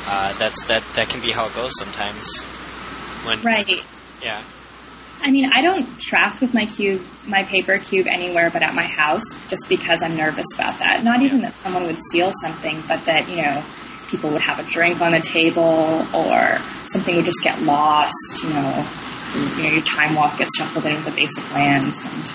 uh, 0.06 0.34
that's 0.38 0.66
that. 0.66 0.84
That 0.94 1.10
can 1.10 1.22
be 1.22 1.32
how 1.32 1.48
it 1.48 1.56
goes 1.56 1.72
sometimes. 1.80 2.46
When 3.24 3.42
right. 3.42 3.70
yeah, 4.22 4.44
I 5.24 5.30
mean, 5.30 5.50
I 5.54 5.62
don't 5.62 6.00
draft 6.00 6.42
with 6.42 6.54
my 6.54 6.66
cube, 6.66 7.06
my 7.28 7.44
paper 7.44 7.78
cube 7.78 8.08
anywhere 8.10 8.50
but 8.52 8.64
at 8.64 8.74
my 8.74 8.88
house, 8.88 9.24
just 9.50 9.68
because 9.70 10.02
I'm 10.04 10.16
nervous 10.18 10.48
about 10.56 10.80
that. 10.80 11.04
Not 11.04 11.22
even 11.22 11.42
that 11.42 11.62
someone 11.62 11.86
would 11.86 12.02
steal 12.10 12.32
something, 12.44 12.84
but 12.88 13.06
that 13.06 13.30
you 13.30 13.42
know, 13.42 13.64
people 14.10 14.32
would 14.32 14.42
have 14.42 14.60
a 14.60 14.64
drink 14.64 15.00
on 15.00 15.12
the 15.12 15.22
table, 15.22 16.02
or 16.14 16.58
something 16.88 17.16
would 17.16 17.26
just 17.26 17.44
get 17.44 17.62
lost. 17.62 18.42
You 18.44 18.50
know, 18.50 18.90
you 19.36 19.64
know, 19.64 19.70
your 19.78 19.86
time 19.86 20.16
walk 20.16 20.40
gets 20.40 20.58
shuffled 20.58 20.86
into 20.86 21.04
the 21.06 21.16
basic 21.16 21.46
lands, 21.52 21.98
and 22.02 22.26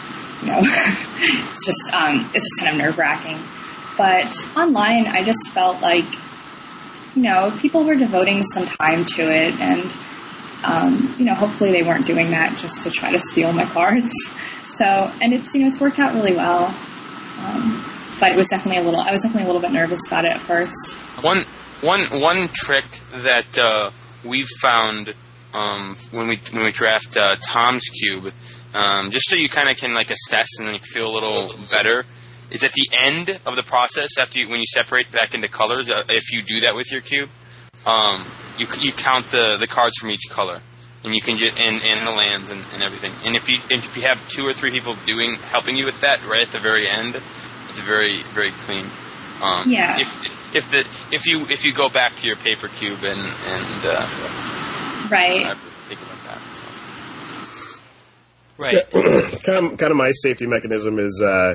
you 0.43 0.49
know, 0.55 0.61
it's 0.63 1.67
just 1.67 1.91
um, 1.93 2.31
it's 2.33 2.45
just 2.47 2.59
kind 2.61 2.71
of 2.71 2.79
nerve 2.79 2.99
wracking. 2.99 3.43
But 3.99 4.31
online, 4.55 5.09
I 5.09 5.25
just 5.25 5.41
felt 5.53 5.81
like, 5.81 6.07
you 7.17 7.23
know, 7.23 7.51
people 7.61 7.85
were 7.85 7.95
devoting 7.95 8.45
some 8.45 8.67
time 8.67 9.07
to 9.17 9.23
it, 9.23 9.59
and 9.59 9.91
um, 10.67 11.15
you 11.19 11.25
know, 11.25 11.35
hopefully 11.35 11.71
they 11.71 11.83
weren't 11.83 12.07
doing 12.07 12.31
that 12.31 12.59
just 12.59 12.83
to 12.83 12.91
try 12.91 13.13
to 13.13 13.19
steal 13.19 13.53
my 13.53 13.65
cards. 13.71 14.11
So, 14.79 14.85
and 14.85 15.33
it's 15.33 15.55
you 15.55 15.63
know, 15.63 15.69
it's 15.69 15.81
worked 15.81 15.99
out 15.99 16.15
really 16.15 16.37
well. 16.37 16.67
Um, 17.39 17.85
but 18.19 18.33
it 18.33 18.37
was 18.37 18.49
definitely 18.49 18.81
a 18.81 18.85
little. 18.85 19.01
I 19.01 19.13
was 19.13 19.23
definitely 19.23 19.45
a 19.45 19.47
little 19.47 19.61
bit 19.61 19.73
nervous 19.73 20.01
about 20.07 20.25
it 20.25 20.33
at 20.33 20.43
first. 20.43 20.97
One 21.21 21.45
one 21.81 22.21
one 22.21 22.49
trick 22.53 22.85
that 23.13 23.59
uh, 23.59 23.91
we've 24.25 24.49
found 24.61 25.15
um, 25.53 25.97
when 26.11 26.29
we 26.29 26.41
when 26.53 26.65
we 26.65 26.73
draft 26.73 27.17
uh, 27.17 27.37
Tom's 27.37 27.85
cube, 27.85 28.33
um, 28.75 29.11
just 29.11 29.29
so 29.29 29.37
you 29.37 29.49
kind 29.49 29.69
of 29.69 29.77
can 29.77 29.95
like 29.95 30.11
assess 30.11 30.49
and 30.59 30.69
like 30.69 30.85
feel 30.85 31.09
a 31.09 31.13
little 31.13 31.55
better, 31.71 32.05
is 32.51 32.65
at 32.65 32.73
the 32.73 32.89
end 32.93 33.31
of 33.45 33.57
the 33.57 33.63
process 33.63 34.19
after 34.19 34.39
you, 34.39 34.49
when 34.49 34.59
you 34.59 34.67
separate 34.67 35.11
back 35.13 35.35
into 35.35 35.49
colors. 35.49 35.91
Uh, 35.91 36.03
if 36.09 36.33
you 36.33 36.43
do 36.43 36.61
that 36.61 36.75
with 36.75 36.91
your 36.91 37.01
cube, 37.01 37.29
um, 37.85 38.27
you 38.59 38.67
you 38.81 38.93
count 38.93 39.31
the 39.31 39.57
the 39.59 39.67
cards 39.67 39.97
from 39.99 40.11
each 40.11 40.29
color. 40.31 40.61
And 41.05 41.15
you 41.15 41.21
can 41.23 41.39
get 41.39 41.57
and, 41.57 41.83
and 41.83 42.09
the 42.09 42.11
lands 42.11 42.51
and, 42.51 42.65
and 42.73 42.83
everything. 42.83 43.13
And 43.25 43.37
if 43.37 43.49
you 43.49 43.59
and 43.71 43.79
if 43.85 43.97
you 43.97 44.03
have 44.07 44.19
two 44.29 44.43
or 44.43 44.53
three 44.53 44.73
people 44.73 44.97
doing 45.07 45.35
helping 45.35 45.77
you 45.77 45.85
with 45.87 46.01
that 46.01 46.27
right 46.27 46.43
at 46.43 46.51
the 46.51 46.59
very 46.59 46.89
end, 46.89 47.15
it's 47.69 47.79
very 47.79 48.25
very 48.35 48.51
clean. 48.67 48.91
Um, 49.41 49.69
Yeah. 49.69 49.99
If 50.01 50.09
if 50.53 50.65
the 50.71 50.85
if 51.13 51.27
you 51.27 51.47
if 51.49 51.65
you 51.65 51.73
go 51.75 51.89
back 51.91 52.17
to 52.17 52.27
your 52.27 52.37
paper 52.37 52.67
cube 52.67 53.05
and 53.05 53.21
and 53.21 53.85
uh, 53.85 54.57
Right. 55.11 55.47
I 55.47 55.55
think 55.87 56.01
about 56.03 56.25
that. 56.25 56.43
So. 56.57 56.65
right. 58.59 58.91
kind 59.45 59.73
of, 59.73 59.79
kind 59.79 59.91
of 59.93 59.97
my 59.97 60.11
safety 60.11 60.47
mechanism 60.47 60.99
is 60.99 61.23
uh, 61.23 61.55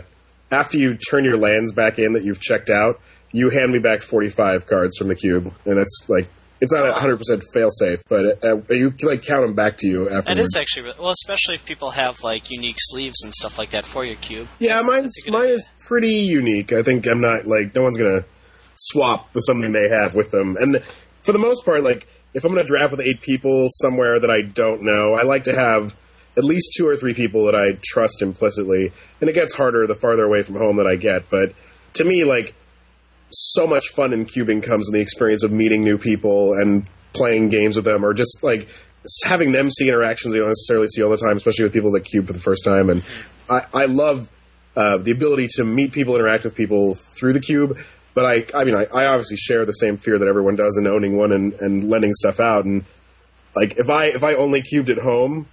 after 0.52 0.78
you 0.78 0.96
turn 0.96 1.26
your 1.26 1.38
lands 1.38 1.72
back 1.72 2.00
in 2.00 2.14
that 2.14 2.24
you've 2.24 2.40
checked 2.40 2.70
out, 2.70 3.02
you 3.32 3.50
hand 3.50 3.72
me 3.72 3.80
back 3.80 4.04
45 4.04 4.66
cards 4.66 4.98
from 4.98 5.08
the 5.08 5.16
cube, 5.16 5.54
and 5.66 5.80
it's 5.80 6.06
like 6.08 6.28
it's 6.62 6.72
not 6.72 6.86
a 6.88 6.92
100 6.92 7.18
percent 7.18 7.44
fail 7.54 7.70
safe, 7.72 8.02
but 8.08 8.44
uh, 8.46 8.58
you 8.70 8.92
can 8.92 9.10
like 9.10 9.24
count 9.24 9.42
them 9.42 9.56
back 9.56 9.78
to 9.80 9.88
you 9.88 10.06
That 10.06 10.18
afterwards. 10.20 10.42
is 10.42 10.58
actually 10.60 10.94
well, 11.00 11.12
especially 11.12 11.56
if 11.56 11.66
people 11.66 11.92
have 11.92 12.22
like 12.24 12.44
unique 12.52 12.78
sleeves 12.78 13.24
and 13.24 13.34
stuff 13.34 13.58
like 13.58 13.72
that 13.72 13.84
for 13.86 14.06
your 14.06 14.16
cube. 14.18 14.48
yeah, 14.60 14.76
That's- 14.82 14.88
mine's 14.88 15.14
that's 15.26 15.32
mine 15.32 15.44
idea. 15.44 15.56
is 15.56 15.68
pretty 15.88 16.14
unique. 16.14 16.72
I 16.72 16.84
think 16.84 17.06
I'm 17.08 17.20
not 17.22 17.48
like 17.48 17.74
no 17.76 17.82
one's 17.84 17.98
gonna 17.98 18.24
swap 18.76 19.34
with 19.34 19.44
something 19.46 19.72
they 19.72 19.90
have 19.90 20.16
with 20.16 20.32
them, 20.32 20.56
and 20.58 20.82
for 21.24 21.34
the 21.34 21.40
most 21.40 21.66
part, 21.66 21.84
like 21.84 22.08
if 22.34 22.44
I'm 22.46 22.52
gonna 22.52 22.64
draft 22.64 22.92
with 22.92 23.02
eight 23.02 23.22
people 23.22 23.68
somewhere 23.72 24.20
that 24.20 24.30
I 24.32 24.42
don't 24.42 24.84
know, 24.84 25.14
I 25.14 25.24
like 25.24 25.44
to 25.46 25.54
have 25.56 25.94
at 26.38 26.46
least 26.46 26.74
two 26.78 26.88
or 26.88 26.96
three 26.96 27.14
people 27.14 27.46
that 27.48 27.56
I 27.56 27.78
trust 27.84 28.22
implicitly. 28.22 28.94
And 29.20 29.30
it 29.30 29.34
gets 29.34 29.54
harder 29.54 29.86
the 29.86 29.96
farther 29.96 30.24
away 30.24 30.44
from 30.44 30.56
home 30.56 30.78
that 30.78 30.88
I 30.88 30.96
get. 30.96 31.30
But 31.30 31.54
to 31.96 32.06
me, 32.06 32.24
like, 32.24 32.54
so 33.32 33.68
much 33.68 33.90
fun 33.90 34.14
in 34.14 34.26
cubing 34.26 34.64
comes 34.64 34.88
in 34.88 34.94
the 34.94 35.02
experience 35.02 35.44
of 35.44 35.52
meeting 35.52 35.84
new 35.84 35.98
people 35.98 36.54
and 36.54 36.90
playing 37.14 37.50
games 37.50 37.76
with 37.76 37.86
them, 37.86 38.06
or 38.06 38.14
just 38.14 38.44
like 38.44 38.68
having 39.24 39.52
them 39.52 39.70
see 39.70 39.88
interactions 39.88 40.34
you 40.34 40.42
don't 40.42 40.50
necessarily 40.50 40.88
see 40.88 41.02
all 41.04 41.10
the 41.10 41.18
time, 41.18 41.38
especially 41.38 41.64
with 41.64 41.74
people 41.74 41.92
that 41.92 42.02
cube 42.02 42.28
for 42.28 42.34
the 42.34 42.40
first 42.40 42.64
time. 42.64 42.90
And 42.90 43.04
I, 43.50 43.66
I 43.74 43.86
love 43.86 44.30
uh, 44.76 44.98
the 44.98 45.12
ability 45.12 45.48
to 45.56 45.64
meet 45.64 45.92
people, 45.92 46.16
interact 46.16 46.44
with 46.44 46.56
people 46.56 46.96
through 46.96 47.34
the 47.34 47.42
cube. 47.42 47.78
But 48.14 48.26
I, 48.26 48.46
I 48.58 48.64
mean, 48.66 48.76
I, 48.76 48.86
I 48.94 49.06
obviously 49.06 49.38
share 49.38 49.66
the 49.66 49.74
same 49.74 49.98
fear 49.98 50.20
that 50.20 50.28
everyone 50.28 50.56
does 50.56 50.78
in 50.78 50.88
owning 50.88 51.18
one 51.18 51.32
and, 51.32 51.54
and 51.54 51.90
lending 51.90 52.12
stuff 52.14 52.40
out. 52.40 52.66
And 52.66 52.84
like, 53.56 53.78
if 53.78 53.90
I 53.90 54.06
if 54.06 54.24
I 54.24 54.36
only 54.36 54.62
cubed 54.62 54.90
at 54.90 54.98
home, 54.98 55.48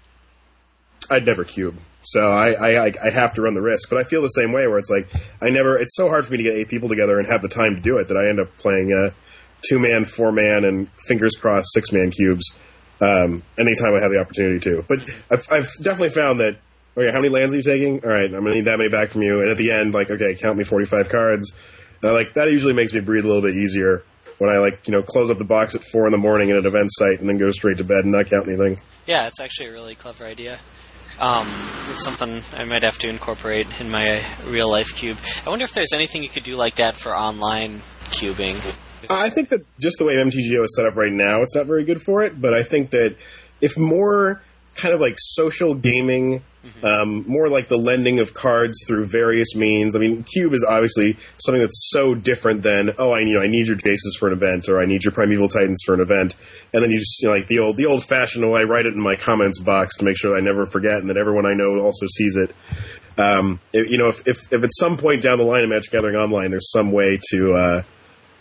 I'd 1.10 1.24
never 1.24 1.44
cube. 1.44 1.76
So 2.08 2.20
I, 2.20 2.52
I 2.52 2.86
I- 2.86 2.94
I 3.06 3.10
have 3.10 3.34
to 3.34 3.42
run 3.42 3.54
the 3.54 3.62
risk. 3.62 3.88
But 3.90 3.98
I 3.98 4.04
feel 4.04 4.22
the 4.22 4.28
same 4.28 4.52
way 4.52 4.66
where 4.66 4.78
it's 4.78 4.90
like 4.90 5.08
I 5.42 5.50
never. 5.50 5.76
It's 5.78 5.94
so 5.96 6.08
hard 6.08 6.26
for 6.26 6.32
me 6.32 6.38
to 6.38 6.44
get 6.44 6.54
eight 6.54 6.68
people 6.68 6.88
together 6.88 7.18
and 7.18 7.26
have 7.30 7.42
the 7.42 7.48
time 7.48 7.74
to 7.74 7.80
do 7.80 7.98
it 7.98 8.08
that 8.08 8.16
I 8.16 8.28
end 8.28 8.40
up 8.40 8.56
playing 8.58 8.92
uh, 8.92 9.10
two 9.68 9.78
man, 9.78 10.04
four 10.04 10.32
man, 10.32 10.64
and 10.64 10.88
fingers 11.06 11.36
crossed 11.36 11.68
six 11.72 11.92
man 11.92 12.10
cubes. 12.10 12.44
Um, 13.00 13.42
anytime 13.58 13.94
I 13.94 14.00
have 14.00 14.10
the 14.10 14.18
opportunity 14.20 14.58
to. 14.70 14.84
But 14.88 15.08
I've, 15.30 15.46
I've 15.50 15.72
definitely 15.82 16.10
found 16.10 16.40
that. 16.40 16.58
Okay, 16.96 17.12
how 17.12 17.20
many 17.20 17.28
lands 17.28 17.54
are 17.54 17.58
you 17.58 17.62
taking? 17.62 18.02
All 18.04 18.10
right, 18.10 18.24
I'm 18.24 18.42
gonna 18.42 18.54
need 18.56 18.64
that 18.64 18.78
many 18.78 18.90
back 18.90 19.10
from 19.10 19.22
you. 19.22 19.40
And 19.40 19.50
at 19.50 19.56
the 19.56 19.70
end, 19.70 19.94
like, 19.94 20.10
okay, 20.10 20.34
count 20.34 20.58
me 20.58 20.64
45 20.64 21.08
cards. 21.08 21.52
Uh, 22.02 22.12
like 22.12 22.34
that 22.34 22.50
usually 22.50 22.72
makes 22.72 22.92
me 22.92 23.00
breathe 23.00 23.24
a 23.24 23.28
little 23.28 23.42
bit 23.42 23.54
easier 23.54 24.02
when 24.38 24.50
I 24.50 24.58
like 24.58 24.86
you 24.88 24.92
know 24.92 25.02
close 25.02 25.30
up 25.30 25.38
the 25.38 25.44
box 25.44 25.74
at 25.76 25.82
four 25.84 26.06
in 26.06 26.12
the 26.12 26.18
morning 26.18 26.50
at 26.50 26.56
an 26.56 26.66
event 26.66 26.90
site 26.92 27.20
and 27.20 27.28
then 27.28 27.38
go 27.38 27.50
straight 27.52 27.76
to 27.78 27.84
bed 27.84 27.98
and 28.04 28.10
not 28.12 28.30
count 28.30 28.48
anything. 28.48 28.78
Yeah, 29.06 29.26
it's 29.26 29.40
actually 29.40 29.68
a 29.68 29.72
really 29.72 29.94
clever 29.94 30.24
idea. 30.24 30.58
Um, 31.20 31.48
it's 31.90 32.04
something 32.04 32.42
I 32.52 32.64
might 32.64 32.84
have 32.84 32.98
to 32.98 33.08
incorporate 33.08 33.80
in 33.80 33.90
my 33.90 34.24
real 34.46 34.70
life 34.70 34.94
cube. 34.94 35.18
I 35.44 35.50
wonder 35.50 35.64
if 35.64 35.74
there's 35.74 35.92
anything 35.92 36.22
you 36.22 36.28
could 36.28 36.44
do 36.44 36.56
like 36.56 36.76
that 36.76 36.94
for 36.94 37.16
online 37.16 37.82
cubing. 38.10 38.74
I 39.10 39.30
think 39.30 39.48
that 39.48 39.64
just 39.80 39.98
the 39.98 40.04
way 40.04 40.14
MTGO 40.14 40.64
is 40.64 40.76
set 40.76 40.86
up 40.86 40.96
right 40.96 41.12
now, 41.12 41.42
it's 41.42 41.54
not 41.54 41.66
very 41.66 41.84
good 41.84 42.02
for 42.02 42.22
it. 42.22 42.40
But 42.40 42.54
I 42.54 42.62
think 42.62 42.90
that 42.90 43.16
if 43.60 43.76
more 43.76 44.42
kind 44.78 44.94
of 44.94 45.00
like 45.00 45.16
social 45.18 45.74
gaming, 45.74 46.42
um, 46.82 47.24
more 47.28 47.48
like 47.48 47.68
the 47.68 47.76
lending 47.76 48.20
of 48.20 48.32
cards 48.32 48.84
through 48.86 49.06
various 49.06 49.54
means. 49.54 49.94
I 49.94 49.98
mean, 49.98 50.22
Cube 50.22 50.54
is 50.54 50.64
obviously 50.66 51.16
something 51.38 51.60
that's 51.60 51.90
so 51.92 52.14
different 52.14 52.62
than 52.62 52.92
oh, 52.98 53.10
I 53.10 53.20
you 53.20 53.34
know 53.34 53.42
I 53.42 53.48
need 53.48 53.66
your 53.66 53.76
Jaces 53.76 54.16
for 54.18 54.28
an 54.28 54.34
event 54.34 54.68
or 54.68 54.80
I 54.80 54.86
need 54.86 55.04
your 55.04 55.12
Primeval 55.12 55.48
Titans 55.48 55.82
for 55.84 55.94
an 55.94 56.00
event, 56.00 56.36
and 56.72 56.82
then 56.82 56.90
you 56.90 56.98
just 56.98 57.20
you 57.22 57.28
know, 57.28 57.34
like 57.34 57.48
the 57.48 57.58
old 57.58 57.76
the 57.76 57.86
old 57.86 58.04
fashioned 58.04 58.48
way. 58.48 58.60
I 58.60 58.64
write 58.64 58.86
it 58.86 58.94
in 58.94 59.00
my 59.00 59.16
comments 59.16 59.58
box 59.58 59.96
to 59.98 60.04
make 60.04 60.16
sure 60.16 60.32
that 60.32 60.38
I 60.38 60.40
never 60.40 60.64
forget 60.66 60.98
and 60.98 61.10
that 61.10 61.16
everyone 61.16 61.44
I 61.44 61.54
know 61.54 61.80
also 61.80 62.06
sees 62.06 62.36
it. 62.36 62.54
Um, 63.18 63.58
if, 63.72 63.90
you 63.90 63.98
know, 63.98 64.08
if, 64.08 64.26
if 64.26 64.52
if 64.52 64.62
at 64.62 64.70
some 64.72 64.96
point 64.96 65.22
down 65.22 65.38
the 65.38 65.44
line 65.44 65.62
in 65.62 65.68
Magic 65.68 65.90
Gathering 65.90 66.16
Online, 66.16 66.50
there's 66.50 66.70
some 66.70 66.92
way 66.92 67.18
to 67.32 67.54
uh, 67.54 67.82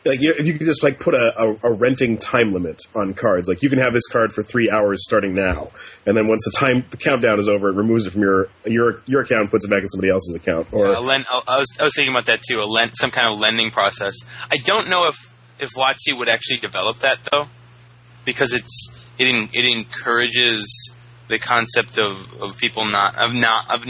like 0.07 0.19
if 0.21 0.47
you 0.47 0.53
could 0.53 0.65
just 0.65 0.83
like 0.83 0.99
put 0.99 1.13
a, 1.13 1.39
a, 1.39 1.71
a 1.71 1.73
renting 1.73 2.17
time 2.17 2.53
limit 2.53 2.81
on 2.95 3.13
cards, 3.13 3.47
like 3.47 3.61
you 3.61 3.69
can 3.69 3.79
have 3.79 3.93
this 3.93 4.07
card 4.07 4.33
for 4.33 4.43
three 4.43 4.69
hours 4.69 5.03
starting 5.03 5.35
now, 5.35 5.71
and 6.05 6.17
then 6.17 6.27
once 6.27 6.43
the 6.45 6.57
time 6.57 6.85
the 6.89 6.97
countdown 6.97 7.39
is 7.39 7.47
over, 7.47 7.69
it 7.69 7.75
removes 7.75 8.05
it 8.05 8.13
from 8.13 8.21
your 8.21 8.49
your 8.65 9.01
your 9.05 9.21
account, 9.21 9.41
and 9.41 9.51
puts 9.51 9.65
it 9.65 9.69
back 9.69 9.81
in 9.81 9.89
somebody 9.89 10.11
else's 10.11 10.35
account. 10.35 10.67
Or 10.71 10.93
a 10.93 10.99
lend, 10.99 11.25
I, 11.29 11.57
was 11.57 11.67
I 11.79 11.83
was 11.83 11.95
thinking 11.95 12.13
about 12.13 12.27
that 12.27 12.41
too. 12.41 12.59
A 12.59 12.65
lend, 12.65 12.91
some 12.95 13.11
kind 13.11 13.31
of 13.31 13.39
lending 13.39 13.71
process. 13.71 14.15
I 14.49 14.57
don't 14.57 14.89
know 14.89 15.07
if 15.07 15.15
if 15.59 15.71
WotC 15.71 16.17
would 16.17 16.29
actually 16.29 16.59
develop 16.59 16.99
that 16.99 17.19
though, 17.31 17.47
because 18.25 18.53
it's 18.53 19.05
it 19.17 19.25
en- 19.25 19.49
it 19.53 19.65
encourages 19.65 20.93
the 21.29 21.39
concept 21.39 21.97
of, 21.97 22.15
of 22.41 22.57
people 22.57 22.85
not 22.85 23.17
of 23.17 23.33
not 23.33 23.69
of 23.69 23.85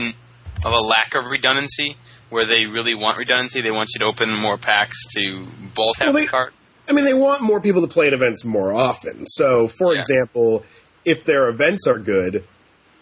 of 0.66 0.74
a 0.74 0.80
lack 0.80 1.14
of 1.16 1.26
redundancy 1.26 1.96
where 2.30 2.46
they 2.46 2.66
really 2.66 2.96
want 2.96 3.18
redundancy. 3.18 3.62
They 3.62 3.72
want 3.72 3.90
you 3.96 4.00
to 4.00 4.06
open 4.06 4.34
more 4.34 4.58
packs 4.58 4.98
to 5.16 5.46
both 5.76 5.98
have 6.00 6.08
Well, 6.08 6.14
they- 6.14 6.22
the 6.22 6.28
card. 6.28 6.54
I 6.90 6.94
mean, 6.94 7.04
they 7.04 7.14
want 7.14 7.42
more 7.42 7.60
people 7.60 7.82
to 7.82 7.88
play 7.88 8.08
at 8.08 8.14
events 8.14 8.46
more 8.46 8.74
often. 8.74 9.26
So, 9.28 9.68
for 9.68 9.94
Yeah. 9.94 10.00
example, 10.02 10.64
if 11.04 11.26
their 11.26 11.50
events 11.50 11.86
are 11.86 11.98
good, 12.00 12.46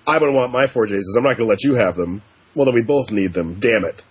I 0.07 0.17
would 0.17 0.33
want 0.33 0.51
my 0.51 0.65
four 0.65 0.87
Jaces. 0.87 1.15
I'm 1.15 1.23
not 1.23 1.37
going 1.37 1.47
to 1.47 1.51
let 1.51 1.63
you 1.63 1.75
have 1.75 1.95
them. 1.95 2.21
Well, 2.55 2.65
then 2.65 2.73
we 2.73 2.81
both 2.81 3.11
need 3.11 3.33
them. 3.33 3.59
Damn 3.59 3.85
it. 3.85 4.03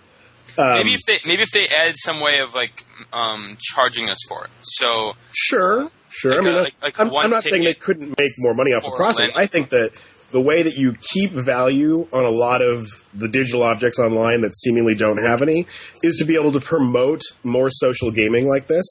Um, 0.57 0.75
maybe 0.77 0.93
if 0.93 1.01
they 1.05 1.19
maybe 1.25 1.41
if 1.43 1.49
they 1.51 1.67
add 1.67 1.95
some 1.97 2.21
way 2.21 2.39
of 2.39 2.53
like 2.53 2.85
um, 3.11 3.57
charging 3.59 4.09
us 4.09 4.17
for 4.29 4.45
it. 4.45 4.51
So 4.61 5.13
Sure, 5.35 5.89
sure. 6.09 6.31
Like 6.31 6.41
I 6.41 6.43
mean, 6.45 6.53
a- 6.57 6.61
like- 6.63 6.73
like 6.81 6.99
I'm, 6.99 7.13
I'm 7.13 7.29
not 7.29 7.43
saying 7.43 7.63
they 7.63 7.73
couldn't 7.73 8.17
make 8.17 8.31
more 8.37 8.53
money 8.53 8.71
off 8.71 8.83
the 8.83 8.89
for 8.91 8.95
process. 8.97 9.31
I 9.35 9.47
think 9.47 9.71
that 9.71 9.91
the 10.35 10.41
way 10.41 10.63
that 10.63 10.75
you 10.75 10.91
keep 10.91 11.31
value 11.31 12.05
on 12.11 12.25
a 12.25 12.29
lot 12.29 12.61
of 12.61 12.89
the 13.13 13.29
digital 13.29 13.63
objects 13.63 13.99
online 13.99 14.41
that 14.41 14.53
seemingly 14.53 14.93
don't 14.93 15.25
have 15.25 15.41
any 15.41 15.65
is 16.03 16.17
to 16.17 16.25
be 16.25 16.35
able 16.35 16.51
to 16.51 16.59
promote 16.59 17.21
more 17.45 17.69
social 17.69 18.11
gaming 18.11 18.45
like 18.45 18.67
this. 18.67 18.83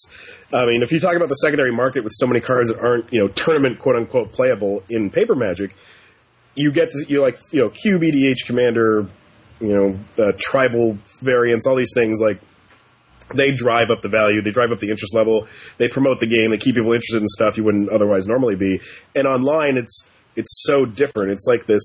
I 0.51 0.65
mean, 0.65 0.83
if 0.83 0.91
you 0.91 0.99
talk 0.99 1.17
about 1.17 1.29
the 1.29 1.35
secondary 1.35 1.71
market 1.71 2.03
with 2.03 2.15
so 2.17 2.27
many 2.27 2.41
cards 2.41 2.71
that 2.71 2.79
aren't, 2.79 3.13
you 3.13 3.21
know, 3.21 3.29
tournament 3.29 3.79
quote 3.79 3.95
unquote 3.95 4.33
playable 4.33 4.85
in 4.89 5.11
paper 5.11 5.35
magic, 5.35 5.77
you 6.55 6.73
get 6.73 6.89
to, 6.93 7.05
you 7.09 7.21
like, 7.21 7.37
you 7.53 7.61
know, 7.61 7.69
QBDH 7.69 8.47
Commander, 8.47 9.07
you 9.61 9.75
know, 9.75 9.99
the 10.17 10.33
tribal 10.33 10.97
variants, 11.21 11.67
all 11.67 11.77
these 11.77 11.93
things 11.93 12.23
like 12.23 12.41
they 13.35 13.53
drive 13.53 13.91
up 13.91 14.01
the 14.01 14.09
value, 14.09 14.41
they 14.41 14.51
drive 14.51 14.73
up 14.73 14.79
the 14.79 14.89
interest 14.89 15.15
level, 15.15 15.47
they 15.77 15.89
promote 15.89 16.21
the 16.21 16.27
game, 16.27 16.53
they 16.53 16.57
keep 16.57 16.75
people 16.75 16.95
interested 16.95 17.21
in 17.21 17.29
stuff 17.29 17.59
you 17.59 17.65
wouldn't 17.65 17.91
otherwise 17.91 18.27
normally 18.27 18.57
be. 18.57 18.81
And 19.15 19.27
online, 19.27 19.77
it's 19.77 20.07
it's 20.37 20.63
so 20.67 20.85
different. 20.85 21.33
It's 21.33 21.47
like 21.47 21.67
this 21.67 21.83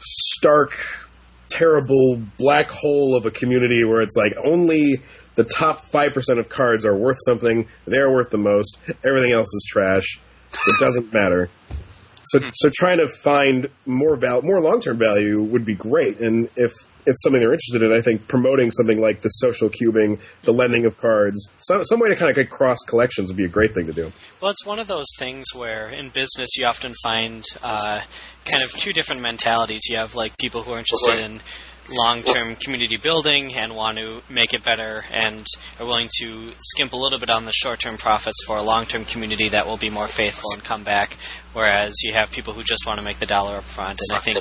stark, 0.00 0.72
terrible 1.48 2.20
black 2.38 2.70
hole 2.70 3.16
of 3.16 3.26
a 3.26 3.30
community 3.30 3.84
where 3.84 4.02
it's 4.02 4.16
like 4.16 4.34
only 4.42 5.02
the 5.36 5.44
top 5.44 5.80
five 5.80 6.12
percent 6.12 6.38
of 6.38 6.48
cards 6.48 6.84
are 6.84 6.96
worth 6.96 7.18
something. 7.24 7.68
They're 7.86 8.10
worth 8.10 8.30
the 8.30 8.38
most. 8.38 8.78
Everything 9.04 9.32
else 9.32 9.48
is 9.54 9.66
trash. 9.68 10.20
It 10.66 10.80
doesn't 10.80 11.12
matter. 11.12 11.48
So, 12.24 12.40
hmm. 12.40 12.48
so 12.54 12.70
trying 12.72 12.98
to 12.98 13.08
find 13.08 13.68
more 13.86 14.16
val- 14.16 14.42
more 14.42 14.60
long 14.60 14.80
term 14.80 14.98
value 14.98 15.42
would 15.42 15.64
be 15.64 15.74
great. 15.74 16.20
And 16.20 16.48
if 16.56 16.72
it's 17.06 17.22
something 17.22 17.40
they're 17.40 17.52
interested 17.52 17.82
in, 17.82 17.92
I 17.92 18.00
think 18.00 18.28
promoting 18.28 18.70
something 18.70 19.00
like 19.00 19.22
the 19.22 19.28
social 19.28 19.68
cubing, 19.68 20.18
the 20.42 20.52
lending 20.52 20.86
of 20.86 20.96
cards, 20.98 21.50
some 21.60 21.82
some 21.84 22.00
way 22.00 22.08
to 22.08 22.16
kind 22.16 22.30
of 22.30 22.36
get 22.36 22.50
cross 22.50 22.78
collections 22.86 23.28
would 23.28 23.36
be 23.36 23.44
a 23.44 23.48
great 23.48 23.74
thing 23.74 23.86
to 23.86 23.92
do. 23.92 24.12
Well, 24.40 24.50
it's 24.50 24.64
one 24.66 24.78
of 24.78 24.86
those 24.86 25.06
things 25.18 25.46
where 25.54 25.88
in 25.88 26.10
business 26.10 26.56
you 26.56 26.66
often 26.66 26.94
find 27.02 27.44
uh, 27.62 28.02
kind 28.44 28.62
of 28.62 28.72
two 28.72 28.92
different 28.92 29.22
mentalities. 29.22 29.82
You 29.88 29.96
have 29.98 30.14
like 30.14 30.36
people 30.38 30.62
who 30.62 30.72
are 30.72 30.78
interested 30.78 31.24
in 31.24 31.40
long-term 31.90 32.56
community 32.56 32.96
building 32.96 33.54
and 33.54 33.74
want 33.74 33.98
to 33.98 34.20
make 34.28 34.52
it 34.52 34.64
better 34.64 35.04
and 35.10 35.46
are 35.78 35.86
willing 35.86 36.08
to 36.20 36.52
skimp 36.58 36.92
a 36.92 36.96
little 36.96 37.18
bit 37.18 37.30
on 37.30 37.44
the 37.44 37.52
short-term 37.52 37.96
profits 37.98 38.44
for 38.46 38.56
a 38.56 38.62
long-term 38.62 39.04
community 39.04 39.48
that 39.48 39.66
will 39.66 39.76
be 39.76 39.90
more 39.90 40.06
faithful 40.06 40.52
and 40.54 40.62
come 40.64 40.84
back. 40.84 41.16
Whereas 41.52 41.94
you 42.02 42.12
have 42.14 42.30
people 42.30 42.52
who 42.54 42.62
just 42.62 42.86
want 42.86 43.00
to 43.00 43.04
make 43.04 43.18
the 43.18 43.26
dollar 43.26 43.56
up 43.56 43.64
front, 43.64 43.98
and 44.08 44.16
I 44.16 44.20
think 44.20 44.38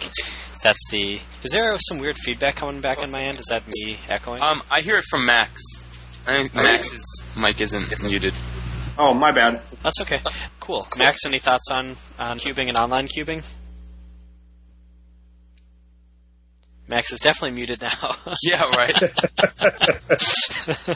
that's 0.63 0.89
the. 0.91 1.19
Is 1.43 1.51
there 1.51 1.75
some 1.79 1.99
weird 1.99 2.17
feedback 2.17 2.55
coming 2.57 2.81
back 2.81 3.01
on 3.01 3.09
my 3.09 3.21
end? 3.21 3.39
Is 3.39 3.47
that 3.49 3.63
me 3.67 3.97
echoing? 4.07 4.41
um, 4.41 4.61
I 4.69 4.81
hear 4.81 4.97
it 4.97 5.05
from 5.09 5.25
Max. 5.25 5.61
I 6.27 6.35
think 6.37 6.53
Max's 6.53 7.23
mic 7.35 7.59
isn't 7.61 8.03
muted. 8.03 8.35
Oh, 8.97 9.13
my 9.13 9.31
bad. 9.31 9.61
That's 9.81 10.01
okay. 10.01 10.21
Cool. 10.59 10.85
Max, 10.97 11.21
any 11.25 11.39
thoughts 11.39 11.71
on 11.71 11.95
on 12.19 12.37
cubing 12.37 12.67
and 12.67 12.77
online 12.77 13.07
cubing? 13.07 13.43
Max 16.89 17.11
is 17.11 17.19
definitely 17.19 17.55
muted 17.55 17.81
now. 17.81 18.15
Yeah, 18.43 18.63
right. 18.75 18.99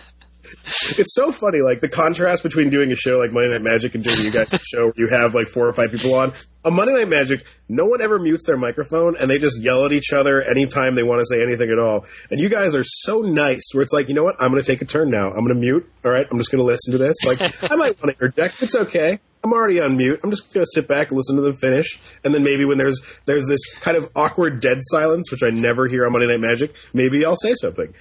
It's 0.66 1.14
so 1.14 1.32
funny, 1.32 1.60
like 1.62 1.82
the 1.82 1.90
contrast 1.90 2.44
between 2.44 2.70
doing 2.70 2.92
a 2.92 2.96
show 2.96 3.18
like 3.18 3.32
Monday 3.32 3.52
Night 3.52 3.64
Magic 3.64 3.96
and 3.96 4.04
doing 4.04 4.20
you 4.22 4.32
guys 4.32 4.48
show 4.64 4.86
where 4.86 4.94
you 4.96 5.08
have 5.10 5.36
like 5.36 5.48
four 5.48 5.68
or 5.68 5.74
five 5.74 5.92
people 5.92 6.16
on. 6.16 6.34
On 6.64 6.74
Monday 6.74 6.94
Night 6.94 7.10
Magic, 7.10 7.46
no 7.68 7.86
one 7.86 8.02
ever 8.02 8.20
mutes 8.20 8.46
their 8.46 8.56
microphone 8.56 9.18
and 9.18 9.30
they 9.30 9.38
just 9.38 9.62
yell 9.62 9.86
at 9.86 9.92
each 9.92 10.14
other 10.14 10.42
anytime 10.42 10.96
they 10.96 11.04
want 11.04 11.20
to 11.20 11.26
say 11.26 11.44
anything 11.44 11.70
at 11.70 11.80
all. 11.80 12.06
And 12.32 12.40
you 12.40 12.48
guys 12.48 12.76
are 12.76 12.84
so 12.84 13.22
nice 13.22 13.62
where 13.74 13.84
it's 13.84 13.92
like, 13.92 14.08
you 14.08 14.16
know 14.16 14.24
what? 14.24 14.36
I'm 14.40 14.52
going 14.52 14.64
to 14.64 14.72
take 14.72 14.82
a 14.82 14.86
turn 14.86 15.10
now. 15.10 15.28
I'm 15.28 15.46
going 15.46 15.50
to 15.50 15.56
mute. 15.56 15.90
All 16.06 16.12
right. 16.12 16.26
I'm 16.32 16.38
just 16.38 16.52
going 16.52 16.64
to 16.64 16.66
listen 16.66 16.94
to 16.94 16.98
this. 16.98 17.16
Like, 17.26 17.42
I 17.70 17.76
might 17.76 18.02
want 18.02 18.18
to 18.18 18.26
interject. 18.26 18.64
It's 18.64 18.76
okay. 18.76 19.20
I'm 19.44 19.52
already 19.52 19.82
on 19.82 19.98
mute. 19.98 20.22
I'm 20.24 20.30
just 20.30 20.54
going 20.54 20.64
to 20.64 20.72
sit 20.74 20.88
back 20.88 21.10
and 21.10 21.18
listen 21.18 21.36
to 21.36 21.42
them 21.42 21.56
finish. 21.56 22.00
And 22.24 22.34
then 22.34 22.44
maybe 22.44 22.64
when 22.64 22.78
there's 22.78 23.02
there's 23.26 23.46
this 23.46 23.60
kind 23.76 23.98
of 23.98 24.10
awkward 24.16 24.62
dead 24.62 24.78
silence, 24.80 25.30
which 25.32 25.44
I 25.44 25.50
never 25.50 25.88
hear 25.88 26.06
on 26.06 26.14
Monday 26.14 26.28
Night 26.28 26.40
Magic, 26.40 26.74
maybe 26.94 27.26
I'll 27.26 27.36
say 27.36 27.54
something. 27.60 27.94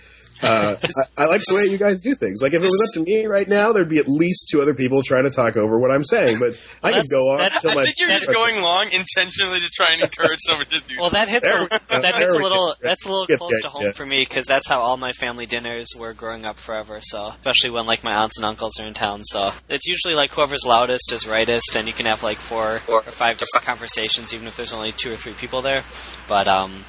Uh, 0.43 0.77
I, 1.17 1.23
I 1.23 1.27
like 1.27 1.41
the 1.43 1.55
way 1.55 1.71
you 1.71 1.79
guys 1.79 2.01
do 2.01 2.15
things. 2.15 2.43
Like 2.43 2.53
if 2.53 2.63
it 2.63 2.67
was 2.67 2.81
up 2.89 2.95
to 2.95 3.05
me 3.09 3.27
right 3.27 3.49
now, 3.49 3.73
there'd 3.73 3.89
be 3.89 3.99
at 3.99 4.09
least 4.09 4.49
two 4.51 4.61
other 4.61 4.75
people 4.75 5.03
trying 5.03 5.25
to 5.25 5.31
talk 5.31 5.57
over 5.57 5.79
what 5.79 5.91
I'm 5.91 6.05
saying. 6.05 6.39
But 6.41 6.59
I 6.83 6.93
could 6.93 7.09
go 7.11 7.31
on 7.33 7.39
that- 7.39 7.55
until 7.57 7.71
I 7.71 7.75
my. 7.75 7.83
think 7.85 7.97
you're 8.01 8.09
just 8.09 8.33
going 8.33 8.61
long 8.61 8.87
intentionally 8.91 9.61
to 9.61 9.69
try 9.73 9.89
and 9.93 10.03
encourage 10.03 10.41
someone 10.41 10.67
to 10.67 10.81
do 10.81 10.97
well, 11.01 11.11
that 11.11 11.29
hits 11.29 11.49
There 11.49 11.59
a, 11.61 11.63
we 11.63 11.69
that 12.01 12.17
hits 12.17 12.35
a 12.35 12.39
little 12.39 12.69
go. 12.69 12.75
that's 12.83 13.05
a 13.07 13.09
little 13.09 13.27
Get 13.27 13.39
close 13.39 13.51
that, 13.53 13.69
to 13.69 13.69
home 13.71 13.83
yeah. 13.87 13.93
for 13.93 14.05
me 14.07 14.19
because 14.19 14.47
that's 14.47 14.69
how 14.69 14.81
all 14.81 14.97
my 14.97 15.13
family 15.13 15.47
dinners 15.47 15.89
were 15.99 16.13
growing 16.15 16.45
up 16.45 16.59
forever. 16.59 16.99
So 17.03 17.29
especially 17.29 17.71
when 17.71 17.87
like 17.87 18.03
my 18.03 18.15
aunts 18.15 18.39
and 18.39 18.45
uncles 18.47 18.79
are 18.81 18.87
in 18.87 18.95
town, 18.95 19.23
so 19.25 19.51
it's 19.69 19.87
usually 19.87 20.15
like 20.15 20.33
whoever's 20.33 20.65
loudest 20.67 21.13
is 21.13 21.27
rightest, 21.29 21.77
and 21.77 21.87
you 21.87 21.95
can 21.95 22.07
have 22.07 22.23
like 22.23 22.41
four 22.41 22.81
or 22.89 23.03
five 23.03 23.39
different 23.39 23.65
conversations 23.65 24.35
even 24.35 24.47
if 24.49 24.57
there's 24.57 24.75
only 24.75 24.93
two 24.93 25.13
or 25.13 25.17
three 25.17 25.35
people 25.35 25.63
there. 25.63 25.85
But 26.29 26.49
um, 26.49 26.85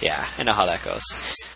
yeah, 0.00 0.28
I 0.38 0.42
know 0.42 0.52
how 0.52 0.66
that 0.66 0.82
goes. 0.84 1.02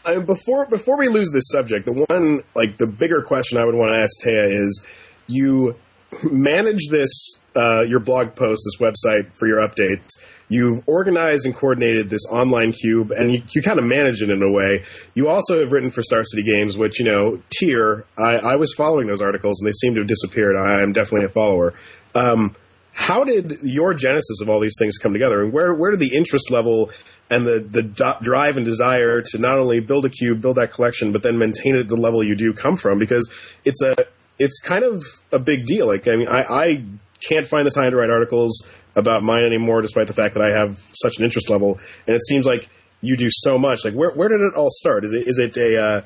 I, 0.04 0.18
before 0.18 0.66
before 0.68 0.98
we 0.98 1.08
lose 1.08 1.30
this 1.36 1.48
subject, 1.50 1.84
the 1.84 2.06
one 2.08 2.42
like 2.54 2.78
the 2.78 2.86
bigger 2.86 3.22
question 3.22 3.58
I 3.58 3.64
would 3.64 3.74
want 3.74 3.92
to 3.92 3.98
ask 3.98 4.20
Taya 4.24 4.50
is: 4.50 4.84
you 5.26 5.76
manage 6.22 6.88
this 6.90 7.38
uh, 7.54 7.82
your 7.82 8.00
blog 8.00 8.34
post, 8.34 8.62
this 8.64 8.80
website 8.80 9.34
for 9.34 9.46
your 9.46 9.60
updates. 9.66 10.08
You've 10.48 10.84
organized 10.86 11.44
and 11.44 11.56
coordinated 11.56 12.08
this 12.08 12.24
online 12.30 12.72
cube, 12.72 13.10
and 13.10 13.32
you, 13.32 13.42
you 13.50 13.62
kind 13.62 13.80
of 13.80 13.84
manage 13.84 14.22
it 14.22 14.30
in 14.30 14.40
a 14.42 14.50
way. 14.50 14.84
You 15.14 15.28
also 15.28 15.58
have 15.58 15.72
written 15.72 15.90
for 15.90 16.02
Star 16.02 16.22
City 16.22 16.44
Games, 16.44 16.76
which 16.78 17.00
you 17.00 17.04
know, 17.04 17.42
tier. 17.50 18.04
I, 18.16 18.36
I 18.36 18.56
was 18.56 18.72
following 18.74 19.08
those 19.08 19.22
articles, 19.22 19.60
and 19.60 19.66
they 19.66 19.72
seem 19.72 19.94
to 19.94 20.00
have 20.00 20.08
disappeared. 20.08 20.54
I 20.56 20.82
am 20.82 20.92
definitely 20.92 21.26
a 21.26 21.30
follower. 21.30 21.74
Um, 22.14 22.54
how 22.92 23.24
did 23.24 23.58
your 23.62 23.92
genesis 23.92 24.40
of 24.40 24.48
all 24.48 24.60
these 24.60 24.76
things 24.78 24.98
come 24.98 25.12
together, 25.12 25.42
and 25.42 25.52
where 25.52 25.74
where 25.74 25.90
did 25.90 26.00
the 26.00 26.14
interest 26.14 26.50
level 26.50 26.90
and 27.30 27.46
the 27.46 27.60
the 27.60 27.82
do- 27.82 28.14
drive 28.22 28.56
and 28.56 28.64
desire 28.64 29.22
to 29.22 29.38
not 29.38 29.58
only 29.58 29.80
build 29.80 30.04
a 30.04 30.10
cube, 30.10 30.40
build 30.40 30.56
that 30.56 30.72
collection, 30.72 31.12
but 31.12 31.22
then 31.22 31.38
maintain 31.38 31.74
it 31.74 31.80
at 31.80 31.88
the 31.88 31.96
level 31.96 32.22
you 32.24 32.34
do 32.34 32.52
come 32.52 32.76
from? 32.76 32.98
Because 32.98 33.30
it's 33.64 33.82
a 33.82 33.94
it's 34.38 34.60
kind 34.60 34.84
of 34.84 35.04
a 35.32 35.38
big 35.38 35.66
deal. 35.66 35.86
Like 35.86 36.06
I 36.08 36.16
mean, 36.16 36.28
I, 36.28 36.42
I 36.42 36.84
can't 37.20 37.46
find 37.46 37.66
the 37.66 37.70
time 37.70 37.90
to 37.90 37.96
write 37.96 38.10
articles 38.10 38.66
about 38.94 39.22
mine 39.22 39.44
anymore, 39.44 39.82
despite 39.82 40.06
the 40.06 40.12
fact 40.12 40.34
that 40.34 40.42
I 40.42 40.56
have 40.56 40.82
such 40.92 41.18
an 41.18 41.24
interest 41.24 41.50
level, 41.50 41.78
and 42.06 42.14
it 42.14 42.22
seems 42.22 42.46
like 42.46 42.68
you 43.00 43.16
do 43.16 43.28
so 43.30 43.58
much. 43.58 43.84
Like 43.84 43.94
where 43.94 44.10
where 44.10 44.28
did 44.28 44.40
it 44.40 44.54
all 44.54 44.70
start? 44.70 45.04
Is 45.04 45.12
it 45.12 45.26
is 45.26 45.38
it 45.38 45.56
a 45.56 45.82
uh, 45.82 46.02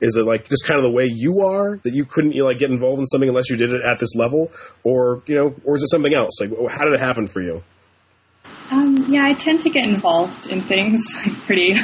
is 0.00 0.16
it 0.16 0.24
like 0.24 0.48
just 0.48 0.66
kind 0.66 0.78
of 0.78 0.84
the 0.84 0.90
way 0.90 1.06
you 1.06 1.40
are 1.40 1.78
that 1.84 1.92
you 1.92 2.04
couldn't 2.04 2.32
you 2.32 2.42
know, 2.42 2.48
like 2.48 2.58
get 2.58 2.70
involved 2.70 3.00
in 3.00 3.06
something 3.06 3.28
unless 3.28 3.50
you 3.50 3.56
did 3.56 3.72
it 3.72 3.82
at 3.82 3.98
this 3.98 4.14
level, 4.14 4.50
or 4.84 5.22
you 5.26 5.34
know, 5.34 5.54
or 5.64 5.76
is 5.76 5.82
it 5.82 5.88
something 5.88 6.14
else? 6.14 6.40
Like 6.40 6.50
how 6.70 6.84
did 6.84 6.94
it 6.94 7.00
happen 7.00 7.26
for 7.26 7.40
you? 7.40 7.62
Um, 8.72 9.12
yeah, 9.12 9.26
I 9.26 9.34
tend 9.34 9.60
to 9.62 9.70
get 9.70 9.84
involved 9.84 10.46
in 10.46 10.62
things 10.62 11.04
like 11.26 11.44
pretty, 11.44 11.74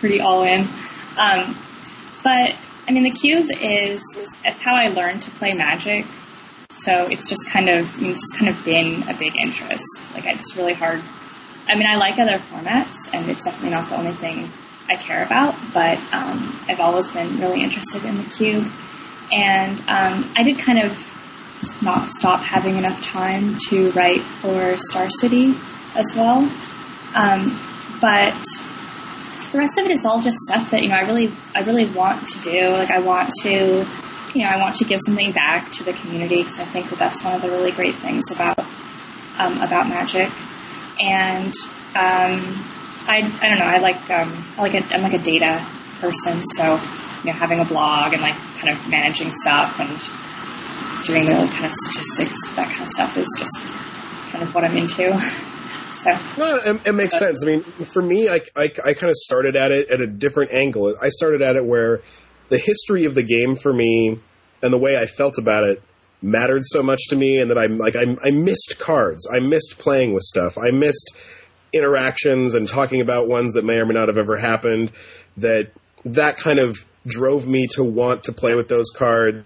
pretty 0.00 0.20
all 0.20 0.42
in. 0.42 0.68
Um, 1.16 1.56
but 2.22 2.52
I 2.86 2.92
mean, 2.92 3.04
the 3.04 3.10
cube 3.18 3.46
is, 3.58 4.02
is 4.18 4.36
how 4.58 4.74
I 4.74 4.88
learned 4.88 5.22
to 5.22 5.30
play 5.30 5.54
Magic. 5.56 6.04
So 6.72 7.06
it's 7.10 7.26
just 7.26 7.48
kind 7.50 7.70
of, 7.70 7.88
I 7.88 8.00
mean, 8.00 8.10
it's 8.10 8.20
just 8.20 8.38
kind 8.38 8.54
of 8.54 8.62
been 8.66 9.02
a 9.08 9.18
big 9.18 9.32
interest. 9.42 9.86
Like 10.12 10.26
it's 10.26 10.56
really 10.56 10.74
hard. 10.74 11.00
I 11.66 11.74
mean, 11.74 11.86
I 11.88 11.96
like 11.96 12.18
other 12.18 12.38
formats, 12.52 12.96
and 13.12 13.30
it's 13.30 13.44
definitely 13.44 13.70
not 13.70 13.88
the 13.88 13.96
only 13.96 14.16
thing 14.16 14.50
I 14.90 14.96
care 14.96 15.24
about. 15.24 15.54
But 15.72 15.98
um, 16.12 16.64
I've 16.68 16.80
always 16.80 17.10
been 17.12 17.38
really 17.38 17.62
interested 17.62 18.04
in 18.04 18.18
the 18.18 18.24
cube, 18.24 18.66
and 19.32 19.78
um, 19.88 20.34
I 20.36 20.42
did 20.42 20.58
kind 20.58 20.82
of 20.84 20.98
not 21.82 22.10
stop 22.10 22.40
having 22.40 22.76
enough 22.76 23.02
time 23.02 23.56
to 23.68 23.90
write 23.92 24.22
for 24.40 24.76
Star 24.76 25.08
City 25.20 25.54
as 25.94 26.06
well. 26.16 26.40
Um, 27.14 27.58
but 28.00 28.42
the 29.52 29.58
rest 29.58 29.78
of 29.78 29.86
it 29.86 29.90
is 29.90 30.06
all 30.06 30.22
just 30.22 30.38
stuff 30.46 30.70
that 30.70 30.82
you 30.82 30.88
know 30.88 30.94
I 30.94 31.02
really 31.02 31.34
I 31.54 31.60
really 31.60 31.90
want 31.92 32.28
to 32.28 32.38
do. 32.40 32.68
Like 32.70 32.90
I 32.90 33.00
want 33.00 33.30
to 33.42 33.50
you 34.34 34.44
know 34.44 34.50
I 34.50 34.56
want 34.58 34.76
to 34.76 34.84
give 34.84 35.00
something 35.04 35.32
back 35.32 35.72
to 35.72 35.84
the 35.84 35.92
community 35.92 36.42
because 36.42 36.58
I 36.58 36.64
think 36.66 36.90
that 36.90 36.98
that's 36.98 37.22
one 37.24 37.34
of 37.34 37.42
the 37.42 37.48
really 37.48 37.72
great 37.72 37.98
things 38.00 38.24
about 38.30 38.58
um, 39.38 39.58
about 39.58 39.88
magic. 39.88 40.30
And 41.00 41.52
um, 41.96 42.62
I 43.08 43.18
I 43.26 43.48
don't 43.48 43.58
know 43.58 43.66
I 43.66 43.78
like 43.78 44.10
um, 44.10 44.30
I 44.56 44.62
like 44.62 44.74
a, 44.74 44.94
I'm 44.94 45.02
like 45.02 45.14
a 45.14 45.22
data 45.22 45.66
person, 46.00 46.42
so 46.56 46.64
you 47.24 47.32
know 47.32 47.38
having 47.38 47.60
a 47.60 47.66
blog 47.66 48.12
and 48.12 48.22
like 48.22 48.36
kind 48.62 48.76
of 48.76 48.86
managing 48.88 49.32
stuff 49.42 49.74
and 49.80 49.98
doing 51.04 51.24
the 51.26 51.48
kind 51.50 51.64
of 51.64 51.72
statistics 51.72 52.36
that 52.54 52.68
kind 52.68 52.82
of 52.82 52.88
stuff 52.88 53.16
is 53.16 53.26
just 53.38 53.64
kind 54.30 54.46
of 54.46 54.54
what 54.54 54.64
I'm 54.64 54.76
into. 54.76 55.10
So. 56.04 56.10
No, 56.38 56.56
it, 56.56 56.86
it 56.86 56.94
makes 56.94 57.18
sense. 57.18 57.42
I 57.44 57.46
mean, 57.46 57.62
for 57.62 58.02
me, 58.02 58.28
I, 58.28 58.40
I, 58.56 58.72
I 58.84 58.94
kind 58.94 59.10
of 59.10 59.16
started 59.16 59.56
at 59.56 59.70
it 59.70 59.90
at 59.90 60.00
a 60.00 60.06
different 60.06 60.52
angle. 60.52 60.94
I 61.00 61.08
started 61.10 61.42
at 61.42 61.56
it 61.56 61.64
where 61.64 62.02
the 62.48 62.58
history 62.58 63.04
of 63.04 63.14
the 63.14 63.22
game 63.22 63.56
for 63.56 63.72
me 63.72 64.18
and 64.62 64.72
the 64.72 64.78
way 64.78 64.96
I 64.96 65.06
felt 65.06 65.38
about 65.38 65.64
it 65.64 65.82
mattered 66.22 66.62
so 66.64 66.82
much 66.82 67.00
to 67.08 67.16
me, 67.16 67.38
and 67.38 67.50
that 67.50 67.58
I'm 67.58 67.78
like 67.78 67.96
I, 67.96 68.16
I 68.24 68.30
missed 68.30 68.76
cards. 68.78 69.26
I 69.32 69.40
missed 69.40 69.76
playing 69.78 70.12
with 70.12 70.22
stuff. 70.22 70.58
I 70.58 70.70
missed 70.70 71.16
interactions 71.72 72.54
and 72.54 72.68
talking 72.68 73.00
about 73.00 73.28
ones 73.28 73.54
that 73.54 73.64
may 73.64 73.78
or 73.78 73.86
may 73.86 73.94
not 73.94 74.08
have 74.08 74.18
ever 74.18 74.36
happened. 74.36 74.92
That 75.36 75.70
that 76.04 76.36
kind 76.36 76.58
of 76.58 76.76
drove 77.06 77.46
me 77.46 77.66
to 77.68 77.84
want 77.84 78.24
to 78.24 78.32
play 78.32 78.54
with 78.54 78.68
those 78.68 78.90
cards 78.94 79.44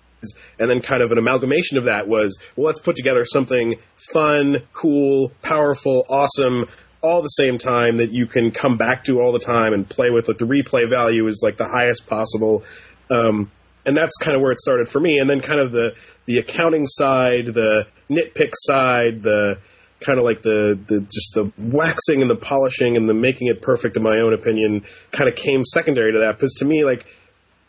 and 0.58 0.70
then 0.70 0.80
kind 0.80 1.02
of 1.02 1.12
an 1.12 1.18
amalgamation 1.18 1.78
of 1.78 1.84
that 1.84 2.08
was, 2.08 2.38
well, 2.56 2.66
let's 2.66 2.78
put 2.78 2.96
together 2.96 3.24
something 3.24 3.76
fun, 4.12 4.62
cool, 4.72 5.32
powerful, 5.42 6.06
awesome, 6.08 6.66
all 7.02 7.20
the 7.20 7.28
same 7.28 7.58
time 7.58 7.98
that 7.98 8.12
you 8.12 8.26
can 8.26 8.50
come 8.50 8.78
back 8.78 9.04
to 9.04 9.20
all 9.20 9.32
the 9.32 9.38
time 9.38 9.74
and 9.74 9.88
play 9.88 10.10
with. 10.10 10.26
Like 10.26 10.38
the 10.38 10.46
replay 10.46 10.88
value 10.88 11.26
is 11.26 11.40
like 11.42 11.58
the 11.58 11.68
highest 11.68 12.06
possible. 12.06 12.64
Um, 13.10 13.50
and 13.84 13.94
that's 13.94 14.16
kind 14.16 14.34
of 14.34 14.40
where 14.40 14.52
it 14.52 14.58
started 14.58 14.88
for 14.88 15.00
me. 15.00 15.18
And 15.18 15.28
then 15.28 15.42
kind 15.42 15.60
of 15.60 15.70
the, 15.70 15.94
the 16.24 16.38
accounting 16.38 16.86
side, 16.86 17.46
the 17.46 17.86
nitpick 18.08 18.52
side, 18.54 19.22
the 19.22 19.58
kind 20.00 20.18
of 20.18 20.24
like 20.24 20.42
the, 20.42 20.78
the 20.86 21.00
just 21.00 21.34
the 21.34 21.52
waxing 21.58 22.22
and 22.22 22.30
the 22.30 22.36
polishing 22.36 22.96
and 22.96 23.08
the 23.08 23.14
making 23.14 23.48
it 23.48 23.60
perfect 23.60 23.96
in 23.96 24.02
my 24.02 24.20
own 24.20 24.32
opinion 24.32 24.84
kind 25.10 25.28
of 25.28 25.36
came 25.36 25.64
secondary 25.64 26.12
to 26.12 26.20
that. 26.20 26.36
Because 26.36 26.54
to 26.54 26.64
me, 26.64 26.84
like, 26.84 27.06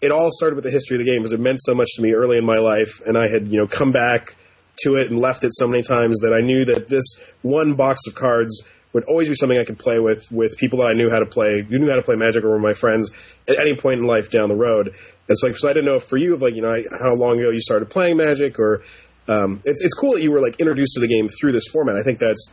it 0.05 0.11
all 0.11 0.29
started 0.31 0.55
with 0.55 0.63
the 0.63 0.71
history 0.71 0.95
of 0.95 1.03
the 1.03 1.09
game 1.09 1.21
because 1.21 1.31
it 1.31 1.39
meant 1.39 1.59
so 1.61 1.73
much 1.73 1.89
to 1.95 2.01
me 2.01 2.13
early 2.13 2.37
in 2.37 2.45
my 2.45 2.57
life, 2.57 3.01
and 3.05 3.17
I 3.17 3.27
had 3.27 3.47
you 3.47 3.57
know 3.57 3.67
come 3.67 3.91
back 3.91 4.35
to 4.83 4.95
it 4.95 5.09
and 5.09 5.19
left 5.19 5.43
it 5.43 5.51
so 5.53 5.67
many 5.67 5.81
times 5.81 6.19
that 6.19 6.33
I 6.33 6.41
knew 6.41 6.65
that 6.65 6.87
this 6.87 7.03
one 7.41 7.73
box 7.73 8.01
of 8.07 8.15
cards 8.15 8.61
would 8.93 9.03
always 9.05 9.27
be 9.27 9.35
something 9.35 9.57
I 9.57 9.65
could 9.65 9.79
play 9.79 9.99
with 9.99 10.31
with 10.31 10.57
people 10.57 10.79
that 10.79 10.89
I 10.89 10.93
knew 10.93 11.09
how 11.09 11.19
to 11.19 11.25
play, 11.25 11.61
who 11.61 11.79
knew 11.79 11.89
how 11.89 11.97
to 11.97 12.01
play 12.01 12.15
Magic, 12.15 12.43
or 12.43 12.51
were 12.51 12.59
my 12.59 12.73
friends 12.73 13.09
at 13.47 13.57
any 13.59 13.75
point 13.75 13.99
in 13.99 14.05
life 14.05 14.29
down 14.29 14.47
the 14.47 14.55
road. 14.55 14.93
So, 15.29 15.47
like, 15.47 15.57
so 15.57 15.69
I 15.69 15.73
didn't 15.73 15.85
know 15.85 15.95
if 15.95 16.03
for 16.03 16.17
you, 16.17 16.33
of 16.33 16.41
like 16.41 16.55
you 16.55 16.61
know 16.61 16.81
how 17.01 17.13
long 17.13 17.39
ago 17.39 17.49
you 17.49 17.59
started 17.59 17.89
playing 17.89 18.17
Magic, 18.17 18.59
or 18.59 18.83
um, 19.27 19.61
it's 19.65 19.83
it's 19.83 19.93
cool 19.93 20.13
that 20.13 20.21
you 20.21 20.31
were 20.31 20.39
like 20.39 20.59
introduced 20.59 20.93
to 20.95 21.01
the 21.01 21.07
game 21.07 21.27
through 21.27 21.51
this 21.51 21.67
format. 21.73 21.95
I 21.95 22.03
think 22.03 22.19
that's 22.19 22.51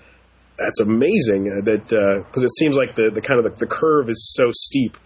that's 0.57 0.81
amazing 0.81 1.45
that 1.65 1.89
because 1.89 2.43
uh, 2.43 2.47
it 2.47 2.55
seems 2.59 2.77
like 2.77 2.97
the 2.97 3.11
the 3.11 3.21
kind 3.21 3.39
of 3.39 3.45
the, 3.45 3.59
the 3.59 3.67
curve 3.67 4.09
is 4.09 4.33
so 4.35 4.51
steep 4.53 4.97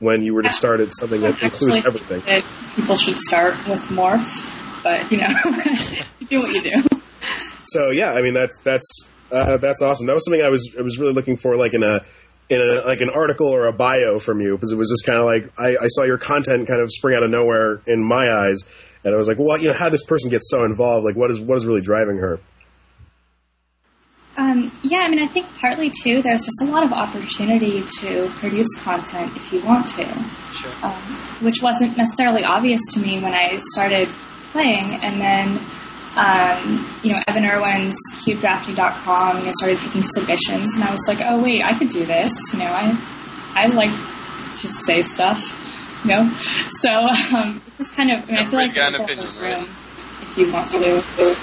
when 0.00 0.22
you 0.22 0.34
were 0.34 0.42
to 0.42 0.50
start 0.50 0.80
at 0.80 0.90
something 0.98 1.20
that 1.20 1.42
includes 1.42 1.86
everything. 1.86 2.22
That 2.26 2.44
people 2.74 2.96
should 2.96 3.18
start 3.18 3.54
with 3.68 3.80
morph, 3.88 4.82
but 4.82 5.10
you 5.10 5.18
know, 5.18 5.28
do 6.28 6.38
what 6.40 6.50
you 6.54 6.62
do. 6.62 7.00
So 7.64 7.90
yeah, 7.90 8.12
I 8.12 8.22
mean 8.22 8.34
that's 8.34 8.60
that's 8.60 9.08
uh, 9.30 9.58
that's 9.58 9.82
awesome. 9.82 10.06
That 10.06 10.14
was 10.14 10.24
something 10.24 10.42
I 10.42 10.48
was 10.48 10.74
I 10.78 10.82
was 10.82 10.98
really 10.98 11.12
looking 11.12 11.36
for, 11.36 11.56
like 11.56 11.74
in 11.74 11.82
a 11.82 12.00
in 12.48 12.60
a 12.60 12.86
like 12.88 13.00
an 13.00 13.10
article 13.10 13.48
or 13.48 13.66
a 13.66 13.72
bio 13.72 14.18
from 14.18 14.40
you, 14.40 14.56
because 14.56 14.72
it 14.72 14.76
was 14.76 14.90
just 14.90 15.04
kind 15.04 15.18
of 15.18 15.26
like 15.26 15.52
I, 15.58 15.84
I 15.84 15.88
saw 15.88 16.04
your 16.04 16.18
content 16.18 16.66
kind 16.66 16.80
of 16.80 16.90
spring 16.90 17.16
out 17.16 17.22
of 17.22 17.30
nowhere 17.30 17.82
in 17.86 18.02
my 18.02 18.32
eyes, 18.32 18.58
and 19.04 19.12
I 19.12 19.16
was 19.16 19.28
like, 19.28 19.38
well, 19.38 19.58
you 19.58 19.68
know, 19.68 19.74
how 19.74 19.88
this 19.88 20.04
person 20.04 20.30
gets 20.30 20.50
so 20.50 20.64
involved? 20.64 21.04
Like, 21.04 21.16
what 21.16 21.30
is 21.30 21.40
what 21.40 21.58
is 21.58 21.66
really 21.66 21.82
driving 21.82 22.18
her? 22.18 22.40
Um, 24.38 24.70
yeah, 24.84 24.98
I 24.98 25.10
mean, 25.10 25.18
I 25.18 25.26
think 25.32 25.46
partly 25.60 25.90
too, 25.90 26.22
there's 26.22 26.44
just 26.44 26.62
a 26.62 26.66
lot 26.66 26.84
of 26.84 26.92
opportunity 26.92 27.82
to 28.00 28.30
produce 28.38 28.68
content 28.78 29.36
if 29.36 29.52
you 29.52 29.64
want 29.64 29.88
to, 29.98 30.04
Sure. 30.52 30.72
um, 30.84 31.02
which 31.42 31.60
wasn't 31.60 31.96
necessarily 31.98 32.44
obvious 32.44 32.80
to 32.92 33.00
me 33.00 33.18
when 33.20 33.34
I 33.34 33.56
started 33.74 34.08
playing. 34.52 34.94
And 35.02 35.20
then, 35.20 35.58
um, 36.16 37.00
you 37.02 37.12
know, 37.12 37.20
Evan 37.26 37.44
Erwin's 37.44 37.98
CubeDrafting.com, 38.24 39.38
you 39.38 39.44
know, 39.46 39.52
started 39.58 39.78
taking 39.78 40.02
submissions, 40.04 40.74
and 40.76 40.84
I 40.84 40.92
was 40.92 41.04
like, 41.08 41.18
oh 41.26 41.42
wait, 41.42 41.62
I 41.64 41.76
could 41.76 41.88
do 41.88 42.06
this. 42.06 42.32
You 42.52 42.60
know, 42.60 42.66
I 42.70 42.94
I 43.54 43.66
like 43.74 43.90
to 44.60 44.68
say 44.86 45.02
stuff. 45.02 45.42
You 46.04 46.10
know, 46.14 46.30
so 46.78 46.90
um, 47.36 47.60
it's 47.80 47.90
kind 47.90 48.12
of. 48.12 48.22
I 48.22 48.26
mean, 48.30 48.38
I 48.38 48.44
feel 48.44 48.60
like 48.60 48.70
Everybody's 48.70 48.72
got 48.72 48.94
an 48.94 49.02
there's 49.02 49.18
opinion, 49.18 49.34
lot 49.34 49.42
right? 49.42 49.62
room 49.62 49.76
if 50.22 50.36
you 50.38 50.52
want 50.52 50.70
to 50.70 51.36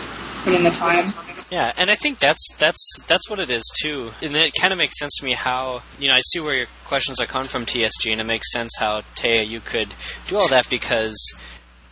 put 0.45 0.53
in 0.53 0.63
the 0.63 0.69
time. 0.71 1.24
Yeah, 1.55 1.71
and 1.77 1.89
I 1.89 1.95
think 1.95 2.19
that's 2.19 2.45
that's 2.59 2.99
that's 3.07 3.29
what 3.29 3.39
it 3.39 3.49
is 3.49 3.63
too. 3.81 4.11
And 4.21 4.35
it 4.35 4.51
kind 4.59 4.73
of 4.73 4.77
makes 4.77 4.99
sense 4.99 5.15
to 5.19 5.25
me 5.25 5.33
how 5.33 5.83
you 5.97 6.09
know 6.09 6.13
I 6.13 6.19
see 6.21 6.41
where 6.41 6.53
your 6.53 6.67
questions 6.85 7.21
are 7.21 7.25
coming 7.25 7.47
from 7.47 7.65
TSG, 7.65 8.11
and 8.11 8.19
it 8.19 8.25
makes 8.25 8.51
sense 8.51 8.71
how 8.77 9.03
Taya 9.15 9.47
you 9.47 9.61
could 9.61 9.95
do 10.27 10.35
all 10.35 10.49
that 10.49 10.69
because 10.69 11.15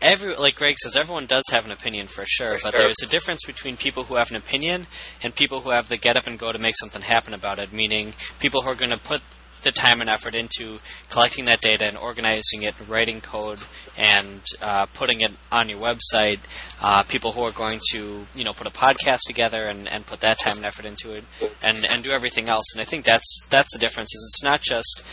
every 0.01 0.35
like 0.35 0.55
Greg 0.55 0.75
says, 0.77 0.97
everyone 0.97 1.27
does 1.27 1.45
have 1.49 1.63
an 1.63 1.71
opinion 1.71 2.07
for 2.07 2.25
sure, 2.27 2.57
but 2.61 2.73
there's 2.73 3.01
a 3.03 3.07
difference 3.07 3.45
between 3.47 3.77
people 3.77 4.03
who 4.03 4.15
have 4.15 4.31
an 4.31 4.35
opinion 4.35 4.85
and 5.21 5.33
people 5.33 5.61
who 5.61 5.71
have 5.71 5.87
the 5.87 5.95
get 5.95 6.17
up 6.17 6.27
and 6.27 6.37
go 6.37 6.51
to 6.51 6.59
make 6.59 6.75
something 6.77 7.01
happen 7.01 7.33
about 7.33 7.57
it. 7.57 7.71
Meaning 7.71 8.13
people 8.41 8.63
who 8.63 8.69
are 8.69 8.75
going 8.75 8.91
to 8.91 8.97
put 8.97 9.21
the 9.63 9.71
time 9.71 10.01
and 10.01 10.09
effort 10.09 10.35
into 10.35 10.79
collecting 11.09 11.45
that 11.45 11.61
data 11.61 11.85
and 11.85 11.97
organizing 11.97 12.63
it, 12.63 12.75
writing 12.87 13.21
code, 13.21 13.59
and 13.97 14.41
uh, 14.61 14.85
putting 14.93 15.21
it 15.21 15.31
on 15.51 15.69
your 15.69 15.79
website. 15.79 16.39
Uh, 16.81 17.03
people 17.03 17.31
who 17.31 17.41
are 17.41 17.51
going 17.51 17.79
to, 17.91 18.25
you 18.35 18.43
know, 18.43 18.53
put 18.53 18.67
a 18.67 18.71
podcast 18.71 19.21
together 19.25 19.63
and, 19.63 19.87
and 19.87 20.05
put 20.05 20.19
that 20.21 20.39
time 20.39 20.57
and 20.57 20.65
effort 20.65 20.85
into 20.85 21.13
it, 21.13 21.23
and 21.61 21.85
and 21.89 22.03
do 22.03 22.11
everything 22.11 22.49
else. 22.49 22.73
And 22.73 22.81
I 22.81 22.85
think 22.85 23.05
that's 23.05 23.41
that's 23.49 23.71
the 23.73 23.79
difference. 23.79 24.13
Is 24.13 24.31
it's 24.33 24.43
not 24.43 24.61
just 24.61 25.03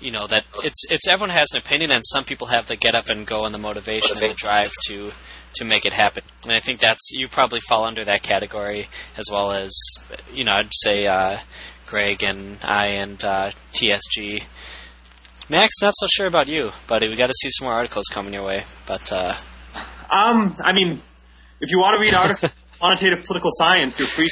you 0.00 0.10
know 0.10 0.26
that 0.26 0.44
it's 0.64 0.90
it's 0.90 1.08
everyone 1.08 1.30
has 1.30 1.48
an 1.52 1.58
opinion, 1.58 1.90
and 1.90 2.02
some 2.04 2.24
people 2.24 2.48
have 2.48 2.66
the 2.66 2.76
get 2.76 2.94
up 2.94 3.08
and 3.08 3.26
go 3.26 3.44
and 3.44 3.54
the 3.54 3.58
motivation 3.58 4.12
and 4.12 4.30
the 4.30 4.34
drive 4.34 4.72
to 4.86 5.10
to 5.54 5.64
make 5.64 5.84
it 5.84 5.92
happen. 5.92 6.22
And 6.44 6.52
I 6.52 6.60
think 6.60 6.80
that's 6.80 7.10
you 7.12 7.28
probably 7.28 7.60
fall 7.60 7.84
under 7.84 8.04
that 8.04 8.22
category 8.22 8.88
as 9.16 9.26
well 9.30 9.52
as 9.52 9.70
you 10.32 10.44
know 10.44 10.52
I'd 10.52 10.70
say 10.72 11.06
uh, 11.06 11.38
Greg 11.90 12.22
and 12.22 12.58
I 12.62 12.86
and 12.86 13.22
uh, 13.24 13.50
TSG. 13.74 14.42
Max, 15.48 15.74
not 15.82 15.92
so 15.96 16.06
sure 16.08 16.26
about 16.28 16.46
you, 16.46 16.70
buddy. 16.86 17.08
We 17.08 17.16
got 17.16 17.26
to 17.26 17.34
see 17.34 17.48
some 17.50 17.66
more 17.66 17.74
articles 17.74 18.04
coming 18.12 18.32
your 18.32 18.44
way. 18.46 18.64
But 18.86 19.12
uh, 19.12 19.34
Um, 20.10 20.54
I 20.62 20.72
mean, 20.72 21.00
if 21.60 21.70
you 21.72 21.78
want 21.80 21.96
to 21.98 22.00
read 22.00 22.14
articles 22.14 22.52
on 22.80 22.96
quantitative 22.96 23.24
political 23.26 23.50
science, 23.54 23.98
you're 23.98 24.08
free. 24.08 24.28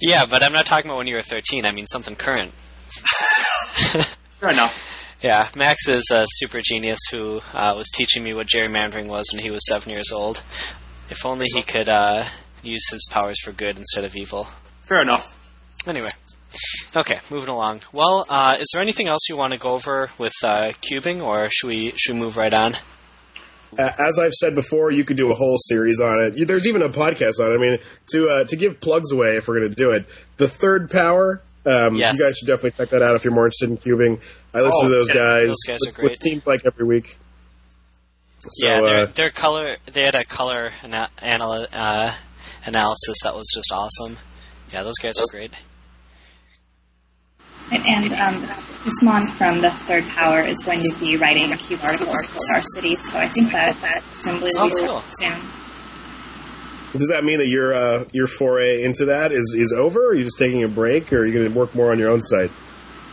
yeah, 0.00 0.24
but 0.28 0.42
I'm 0.42 0.52
not 0.52 0.66
talking 0.66 0.90
about 0.90 0.98
when 0.98 1.06
you 1.06 1.14
were 1.14 1.22
13. 1.22 1.64
I 1.64 1.72
mean 1.72 1.86
something 1.86 2.16
current. 2.16 2.52
Fair 4.40 4.50
enough. 4.50 4.76
Yeah, 5.22 5.50
Max 5.54 5.86
is 5.88 6.08
a 6.10 6.24
super 6.28 6.60
genius 6.64 6.98
who 7.10 7.40
uh, 7.52 7.74
was 7.76 7.88
teaching 7.94 8.24
me 8.24 8.32
what 8.32 8.46
gerrymandering 8.48 9.06
was 9.06 9.26
when 9.32 9.42
he 9.42 9.50
was 9.50 9.60
seven 9.68 9.90
years 9.90 10.10
old. 10.12 10.42
If 11.10 11.26
only 11.26 11.44
he 11.54 11.62
could 11.62 11.88
uh, 11.88 12.24
use 12.62 12.88
his 12.90 13.06
powers 13.12 13.38
for 13.44 13.52
good 13.52 13.76
instead 13.76 14.04
of 14.04 14.16
evil. 14.16 14.48
Fair 14.88 15.02
enough. 15.02 15.36
Anyway, 15.86 16.08
okay, 16.96 17.20
moving 17.30 17.48
along. 17.48 17.80
Well, 17.92 18.26
uh, 18.28 18.56
is 18.60 18.68
there 18.72 18.82
anything 18.82 19.08
else 19.08 19.28
you 19.28 19.36
want 19.36 19.52
to 19.52 19.58
go 19.58 19.70
over 19.72 20.10
with 20.18 20.32
uh, 20.44 20.72
cubing, 20.82 21.22
or 21.22 21.48
should 21.50 21.68
we 21.68 21.92
should 21.96 22.14
we 22.14 22.20
move 22.20 22.36
right 22.36 22.52
on? 22.52 22.76
As 23.78 24.18
I've 24.18 24.32
said 24.32 24.54
before, 24.56 24.90
you 24.90 25.04
could 25.04 25.16
do 25.16 25.30
a 25.30 25.34
whole 25.34 25.56
series 25.56 26.00
on 26.00 26.20
it. 26.24 26.46
There's 26.48 26.66
even 26.66 26.82
a 26.82 26.88
podcast 26.88 27.38
on 27.40 27.52
it. 27.52 27.54
I 27.54 27.58
mean, 27.58 27.78
to 28.08 28.28
uh, 28.28 28.44
to 28.44 28.56
give 28.56 28.80
plugs 28.80 29.12
away, 29.12 29.36
if 29.36 29.46
we're 29.48 29.58
going 29.60 29.70
to 29.70 29.74
do 29.76 29.90
it, 29.92 30.06
the 30.36 30.48
Third 30.48 30.90
Power. 30.90 31.42
Um, 31.64 31.94
Yes. 31.96 32.18
You 32.18 32.24
guys 32.24 32.36
should 32.38 32.46
definitely 32.48 32.70
check 32.72 32.88
that 32.90 33.02
out 33.02 33.14
if 33.16 33.24
you're 33.24 33.34
more 33.34 33.44
interested 33.46 33.68
in 33.70 33.76
cubing. 33.76 34.20
I 34.54 34.58
listen 34.60 34.72
Oh, 34.82 34.88
to 34.88 34.88
those 34.88 35.08
yeah, 35.14 35.14
guys. 35.20 35.48
those 35.48 35.62
guys 35.66 35.78
are 35.84 35.88
with- 35.88 35.94
great. 35.94 36.10
With 36.12 36.20
Team 36.20 36.42
like 36.46 36.62
every 36.66 36.86
week. 36.86 37.18
So, 38.48 38.66
yeah, 38.66 38.80
their, 38.80 39.00
uh, 39.02 39.06
their 39.06 39.30
color. 39.30 39.76
They 39.92 40.00
had 40.02 40.14
a 40.14 40.24
color 40.24 40.70
ana- 40.82 41.10
anal- 41.22 41.66
uh, 41.70 42.14
analysis 42.64 43.18
that 43.24 43.34
was 43.36 43.52
just 43.54 43.70
awesome. 43.72 44.16
Yeah, 44.72 44.82
those 44.84 44.96
guys 45.02 45.20
are 45.20 45.26
great. 45.30 45.52
And 47.72 48.12
um, 48.14 48.42
Usman 48.84 49.20
from 49.36 49.60
the 49.62 49.70
Third 49.86 50.08
Power 50.08 50.44
is 50.44 50.56
going 50.64 50.80
to 50.80 50.98
be 50.98 51.16
writing 51.16 51.52
a 51.52 51.56
cube 51.56 51.80
article 51.82 52.06
for 52.12 52.38
Star 52.40 52.62
City, 52.74 52.96
so 53.04 53.18
I 53.18 53.28
think 53.28 53.52
that 53.52 53.80
that 53.80 54.02
presumably 54.12 54.50
will 54.56 54.68
be 54.68 54.74
Oh, 54.82 54.86
cool. 54.88 55.02
soon. 55.20 55.48
Does 56.92 57.08
that 57.14 57.22
mean 57.22 57.38
that 57.38 57.46
your 57.48 57.72
uh, 57.72 58.04
your 58.10 58.26
foray 58.26 58.82
into 58.82 59.04
that 59.06 59.30
is, 59.32 59.54
is 59.56 59.72
over? 59.78 60.00
Or 60.00 60.08
are 60.10 60.14
you 60.14 60.24
just 60.24 60.38
taking 60.38 60.64
a 60.64 60.68
break, 60.68 61.12
or 61.12 61.18
are 61.18 61.26
you 61.26 61.32
going 61.32 61.52
to 61.52 61.56
work 61.56 61.72
more 61.74 61.92
on 61.92 61.98
your 62.00 62.10
own 62.10 62.20
site? 62.20 62.50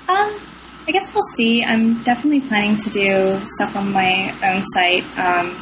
Um, 0.10 0.41
I 0.88 0.91
guess 0.91 1.13
we'll 1.13 1.22
see. 1.36 1.63
I'm 1.63 2.02
definitely 2.04 2.41
planning 2.48 2.78
to 2.78 2.89
do 2.89 3.46
stuff 3.46 3.76
on 3.76 3.91
my 3.91 4.32
own 4.41 4.63
site, 4.74 5.06
um, 5.20 5.54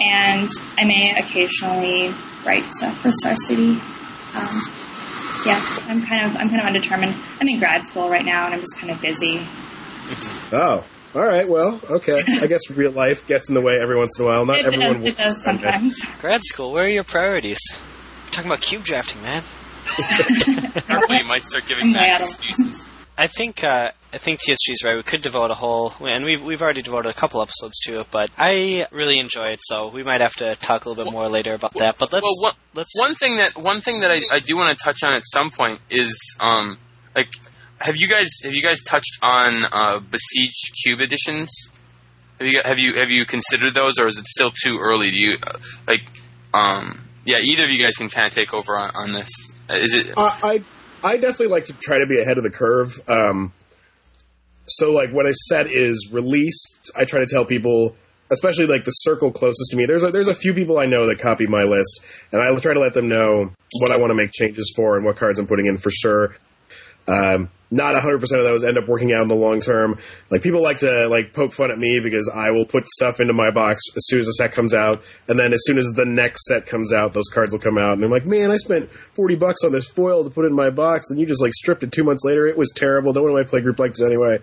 and 0.00 0.48
I 0.78 0.84
may 0.84 1.10
occasionally 1.18 2.14
write 2.44 2.62
stuff 2.76 2.96
for 3.00 3.10
Star 3.10 3.34
City. 3.48 3.80
Um, 4.36 4.62
yeah, 5.44 5.60
I'm 5.88 6.02
kind 6.06 6.26
of 6.30 6.36
I'm 6.36 6.48
kind 6.48 6.60
of 6.60 6.66
undetermined. 6.66 7.14
I'm 7.40 7.48
in 7.48 7.58
grad 7.58 7.84
school 7.84 8.08
right 8.08 8.24
now, 8.24 8.46
and 8.46 8.54
I'm 8.54 8.60
just 8.60 8.76
kind 8.78 8.90
of 8.90 9.00
busy. 9.00 9.46
Oh, 10.52 10.84
all 11.14 11.26
right. 11.26 11.48
Well, 11.48 11.80
okay. 11.90 12.22
I 12.42 12.46
guess 12.46 12.70
real 12.70 12.92
life 12.92 13.26
gets 13.26 13.48
in 13.48 13.54
the 13.54 13.60
way 13.60 13.78
every 13.80 13.96
once 13.96 14.18
in 14.18 14.24
a 14.24 14.28
while. 14.28 14.46
Not 14.46 14.60
It, 14.60 14.66
everyone. 14.66 15.02
does, 15.02 15.04
it 15.04 15.16
does 15.16 15.42
sometimes. 15.44 15.96
Grad 16.20 16.42
school, 16.44 16.72
where 16.72 16.84
are 16.84 16.88
your 16.88 17.04
priorities? 17.04 17.58
We're 18.24 18.30
talking 18.30 18.50
about 18.50 18.60
cube 18.62 18.84
drafting, 18.84 19.22
man. 19.22 19.42
Careful, 19.96 21.14
you 21.14 21.24
might 21.24 21.42
start 21.42 21.66
giving 21.68 21.86
I'm 21.86 21.92
Max 21.92 22.34
excuses. 22.34 22.86
I 23.18 23.28
think 23.28 23.64
uh, 23.64 23.92
I 24.12 24.18
think 24.18 24.40
TSG's 24.40 24.84
right. 24.84 24.96
We 24.96 25.02
could 25.02 25.22
devote 25.22 25.50
a 25.50 25.54
whole, 25.54 25.92
and 26.00 26.24
we've 26.24 26.42
we've 26.42 26.60
already 26.60 26.82
devoted 26.82 27.08
a 27.08 27.14
couple 27.14 27.40
episodes 27.42 27.78
to 27.84 28.00
it, 28.00 28.08
but 28.10 28.30
I 28.36 28.86
really 28.92 29.18
enjoy 29.18 29.48
it. 29.48 29.60
So 29.62 29.88
we 29.88 30.02
might 30.02 30.20
have 30.20 30.34
to 30.34 30.56
talk 30.56 30.84
a 30.84 30.88
little 30.88 31.04
bit 31.04 31.12
more 31.12 31.28
later 31.28 31.54
about 31.54 31.74
that. 31.74 31.96
But 31.98 32.12
let's 32.12 32.22
well, 32.22 32.50
one, 32.50 32.54
let's 32.74 32.98
one 33.00 33.14
thing 33.14 33.38
that 33.38 33.56
one 33.56 33.80
thing 33.80 34.00
that 34.00 34.10
I, 34.10 34.20
I 34.30 34.40
do 34.40 34.56
want 34.56 34.76
to 34.76 34.84
touch 34.84 35.02
on 35.02 35.14
at 35.14 35.22
some 35.24 35.50
point 35.50 35.80
is 35.88 36.36
um 36.40 36.78
like 37.14 37.28
have 37.78 37.96
you 37.96 38.08
guys 38.08 38.28
have 38.42 38.54
you 38.54 38.62
guys 38.62 38.82
touched 38.82 39.18
on 39.22 39.64
uh, 39.64 40.00
Besieged 40.00 40.74
Cube 40.82 41.00
editions? 41.00 41.68
Have 42.38 42.48
you 42.48 42.60
have 42.64 42.78
you 42.78 42.94
have 42.96 43.10
you 43.10 43.24
considered 43.24 43.74
those, 43.74 43.98
or 43.98 44.06
is 44.06 44.18
it 44.18 44.26
still 44.26 44.50
too 44.50 44.78
early? 44.80 45.10
Do 45.10 45.18
you 45.18 45.36
uh, 45.42 45.58
like 45.86 46.02
um 46.52 47.02
yeah? 47.24 47.38
Either 47.40 47.64
of 47.64 47.70
you 47.70 47.82
guys 47.82 47.96
can 47.96 48.08
kind 48.08 48.26
of 48.26 48.32
take 48.34 48.52
over 48.52 48.78
on, 48.78 48.90
on 48.94 49.12
this. 49.12 49.52
Uh, 49.68 49.74
Is 49.74 49.94
it 49.94 50.12
I, 50.16 50.38
I 50.42 50.64
I 51.06 51.18
definitely 51.18 51.48
like 51.48 51.66
to 51.66 51.72
try 51.72 51.98
to 51.98 52.06
be 52.06 52.20
ahead 52.20 52.36
of 52.36 52.42
the 52.42 52.50
curve. 52.50 53.00
Um, 53.08 53.52
so 54.66 54.90
like 54.90 55.10
what 55.10 55.24
I 55.24 55.30
said 55.30 55.68
is 55.70 56.08
released. 56.10 56.90
I 56.96 57.04
try 57.04 57.20
to 57.20 57.26
tell 57.26 57.44
people, 57.44 57.94
especially 58.32 58.66
like 58.66 58.84
the 58.84 58.90
circle 58.90 59.30
closest 59.30 59.70
to 59.70 59.76
me. 59.76 59.86
There's 59.86 60.02
a, 60.02 60.08
there's 60.08 60.26
a 60.26 60.34
few 60.34 60.52
people 60.52 60.80
I 60.80 60.86
know 60.86 61.06
that 61.06 61.20
copy 61.20 61.46
my 61.46 61.62
list, 61.62 62.00
and 62.32 62.42
I 62.42 62.58
try 62.58 62.74
to 62.74 62.80
let 62.80 62.92
them 62.92 63.08
know 63.08 63.52
what 63.78 63.92
I 63.92 63.98
want 63.98 64.10
to 64.10 64.16
make 64.16 64.32
changes 64.32 64.72
for 64.74 64.96
and 64.96 65.04
what 65.04 65.16
cards 65.16 65.38
I'm 65.38 65.46
putting 65.46 65.66
in 65.66 65.78
for 65.78 65.92
sure. 65.92 66.34
Um, 67.06 67.50
not 67.70 67.94
100% 67.94 68.22
of 68.22 68.30
those 68.30 68.62
end 68.62 68.78
up 68.78 68.88
working 68.88 69.12
out 69.12 69.22
in 69.22 69.28
the 69.28 69.34
long 69.34 69.60
term. 69.60 69.98
Like 70.30 70.42
people 70.42 70.62
like 70.62 70.78
to 70.78 71.08
like 71.08 71.32
poke 71.32 71.52
fun 71.52 71.70
at 71.72 71.78
me 71.78 71.98
because 71.98 72.30
I 72.32 72.50
will 72.50 72.64
put 72.64 72.86
stuff 72.88 73.20
into 73.20 73.32
my 73.32 73.50
box 73.50 73.82
as 73.96 74.06
soon 74.06 74.20
as 74.20 74.26
the 74.26 74.32
set 74.32 74.52
comes 74.52 74.72
out, 74.72 75.02
and 75.28 75.38
then 75.38 75.52
as 75.52 75.60
soon 75.64 75.78
as 75.78 75.86
the 75.86 76.04
next 76.04 76.46
set 76.46 76.66
comes 76.66 76.92
out, 76.92 77.12
those 77.12 77.28
cards 77.32 77.52
will 77.52 77.60
come 77.60 77.76
out, 77.76 77.94
and 77.94 78.04
I'm 78.04 78.10
like, 78.10 78.26
man, 78.26 78.50
I 78.50 78.56
spent 78.56 78.90
40 79.14 79.36
bucks 79.36 79.64
on 79.64 79.72
this 79.72 79.88
foil 79.88 80.24
to 80.24 80.30
put 80.30 80.44
in 80.44 80.54
my 80.54 80.70
box, 80.70 81.10
and 81.10 81.18
you 81.18 81.26
just 81.26 81.42
like 81.42 81.52
stripped 81.54 81.82
it 81.82 81.90
two 81.90 82.04
months 82.04 82.24
later. 82.24 82.46
It 82.46 82.56
was 82.56 82.70
terrible. 82.74 83.12
No 83.12 83.22
one 83.22 83.32
in 83.32 83.36
my 83.36 83.44
play 83.44 83.60
group 83.60 83.78
liked 83.78 83.98
it 83.98 84.04
anyway. 84.04 84.38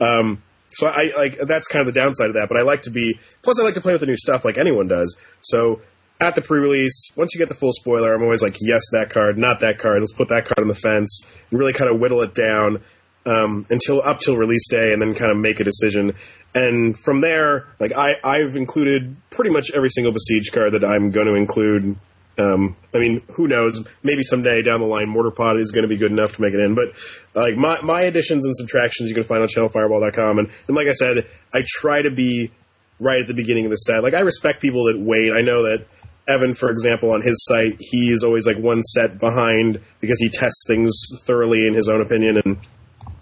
Um, 0.00 0.42
so 0.70 0.86
I 0.86 1.10
like 1.16 1.38
that's 1.38 1.68
kind 1.68 1.86
of 1.86 1.94
the 1.94 1.98
downside 1.98 2.28
of 2.28 2.34
that. 2.34 2.48
But 2.48 2.58
I 2.58 2.62
like 2.62 2.82
to 2.82 2.90
be 2.90 3.18
plus 3.40 3.58
I 3.58 3.62
like 3.62 3.74
to 3.74 3.80
play 3.80 3.92
with 3.92 4.00
the 4.00 4.06
new 4.06 4.16
stuff 4.16 4.44
like 4.44 4.58
anyone 4.58 4.88
does. 4.88 5.16
So 5.40 5.80
at 6.20 6.34
the 6.34 6.42
pre-release, 6.42 7.10
once 7.14 7.34
you 7.34 7.38
get 7.38 7.48
the 7.48 7.54
full 7.54 7.72
spoiler, 7.72 8.14
I'm 8.14 8.22
always 8.22 8.42
like, 8.42 8.56
yes, 8.60 8.82
that 8.92 9.10
card, 9.10 9.36
not 9.36 9.60
that 9.60 9.78
card. 9.78 10.00
Let's 10.00 10.12
put 10.12 10.28
that 10.28 10.46
card 10.46 10.60
on 10.60 10.68
the 10.68 10.74
fence 10.74 11.22
and 11.50 11.58
really 11.58 11.72
kind 11.72 11.90
of 11.92 12.00
whittle 12.00 12.22
it 12.22 12.34
down 12.34 12.82
um, 13.26 13.66
until 13.70 14.00
up 14.02 14.20
till 14.20 14.36
release 14.36 14.68
day, 14.68 14.92
and 14.92 15.02
then 15.02 15.14
kind 15.14 15.30
of 15.30 15.36
make 15.36 15.60
a 15.60 15.64
decision. 15.64 16.14
And 16.54 16.98
from 16.98 17.20
there, 17.20 17.66
like 17.80 17.92
I, 17.92 18.14
I've 18.24 18.56
included 18.56 19.16
pretty 19.30 19.50
much 19.50 19.70
every 19.74 19.90
single 19.90 20.12
Besieged 20.12 20.52
card 20.52 20.72
that 20.72 20.84
I'm 20.84 21.10
going 21.10 21.26
to 21.26 21.34
include. 21.34 21.98
Um, 22.38 22.76
I 22.94 22.98
mean, 22.98 23.22
who 23.34 23.48
knows? 23.48 23.82
Maybe 24.02 24.22
someday 24.22 24.60
down 24.62 24.80
the 24.80 24.86
line, 24.86 25.06
Mortarpod 25.06 25.58
is 25.60 25.72
going 25.72 25.82
to 25.82 25.88
be 25.88 25.96
good 25.96 26.12
enough 26.12 26.36
to 26.36 26.42
make 26.42 26.52
it 26.52 26.60
in. 26.60 26.74
But 26.74 26.92
like 27.34 27.56
my 27.56 27.80
my 27.80 28.02
additions 28.02 28.44
and 28.44 28.54
subtractions, 28.56 29.08
you 29.08 29.14
can 29.14 29.24
find 29.24 29.42
on 29.42 29.48
channelfireball.com. 29.48 30.38
And, 30.38 30.50
and 30.68 30.76
like 30.76 30.86
I 30.86 30.92
said, 30.92 31.26
I 31.52 31.64
try 31.66 32.02
to 32.02 32.10
be 32.10 32.52
right 33.00 33.20
at 33.20 33.26
the 33.26 33.34
beginning 33.34 33.64
of 33.64 33.70
the 33.70 33.76
set. 33.76 34.02
Like 34.02 34.14
I 34.14 34.20
respect 34.20 34.60
people 34.60 34.84
that 34.84 34.98
wait. 34.98 35.32
I 35.32 35.42
know 35.42 35.64
that 35.64 35.86
Evan, 36.28 36.54
for 36.54 36.70
example, 36.70 37.12
on 37.12 37.22
his 37.22 37.44
site, 37.44 37.76
he 37.78 38.10
is 38.10 38.24
always 38.24 38.46
like 38.46 38.58
one 38.58 38.82
set 38.82 39.18
behind 39.18 39.80
because 40.00 40.18
he 40.20 40.28
tests 40.28 40.64
things 40.66 40.92
thoroughly 41.24 41.66
in 41.66 41.74
his 41.74 41.88
own 41.88 42.00
opinion 42.00 42.42
and 42.44 42.58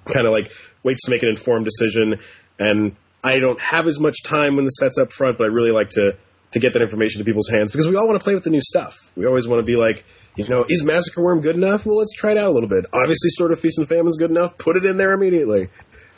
kind 0.06 0.26
of 0.26 0.32
like 0.32 0.52
waits 0.82 1.02
to 1.04 1.10
make 1.10 1.22
an 1.22 1.28
informed 1.28 1.66
decision. 1.66 2.18
And 2.58 2.96
I 3.22 3.40
don't 3.40 3.60
have 3.60 3.86
as 3.86 3.98
much 3.98 4.22
time 4.24 4.56
when 4.56 4.64
the 4.64 4.70
set's 4.70 4.98
up 4.98 5.12
front, 5.12 5.38
but 5.38 5.44
I 5.44 5.48
really 5.48 5.70
like 5.70 5.90
to 5.90 6.16
to 6.52 6.60
get 6.60 6.72
that 6.74 6.82
information 6.82 7.18
to 7.18 7.24
people's 7.24 7.48
hands 7.48 7.72
because 7.72 7.88
we 7.88 7.96
all 7.96 8.06
want 8.06 8.16
to 8.16 8.22
play 8.22 8.34
with 8.34 8.44
the 8.44 8.50
new 8.50 8.60
stuff. 8.60 8.94
We 9.16 9.26
always 9.26 9.48
want 9.48 9.58
to 9.58 9.64
be 9.64 9.74
like, 9.74 10.04
you 10.36 10.46
know, 10.46 10.64
is 10.68 10.84
Massacre 10.84 11.20
Wurm 11.20 11.42
good 11.42 11.56
enough? 11.56 11.84
Well, 11.84 11.98
let's 11.98 12.12
try 12.12 12.30
it 12.30 12.38
out 12.38 12.46
a 12.46 12.52
little 12.52 12.68
bit. 12.68 12.86
Obviously, 12.92 13.30
Sword 13.30 13.50
of 13.50 13.58
Feast 13.58 13.78
and 13.78 13.88
Famine's 13.88 14.16
good 14.16 14.30
enough. 14.30 14.56
Put 14.56 14.76
it 14.76 14.84
in 14.84 14.96
there 14.96 15.12
immediately. 15.12 15.68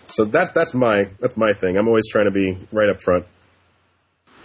So 0.08 0.24
that 0.26 0.54
that's 0.54 0.74
my 0.74 1.08
that's 1.20 1.36
my 1.36 1.52
thing. 1.52 1.76
I'm 1.76 1.88
always 1.88 2.08
trying 2.10 2.26
to 2.26 2.30
be 2.30 2.58
right 2.70 2.88
up 2.88 3.02
front. 3.02 3.26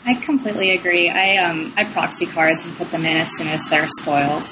I 0.06 0.16
completely 0.16 0.72
agree. 0.72 1.10
I 1.10 1.38
um 1.38 1.74
I 1.78 1.92
proxy 1.92 2.26
cards 2.26 2.66
and 2.66 2.76
put 2.78 2.92
them 2.92 3.06
in 3.06 3.18
as 3.18 3.30
soon 3.38 3.48
as 3.50 3.66
they're 3.70 3.88
spoiled. 3.88 4.46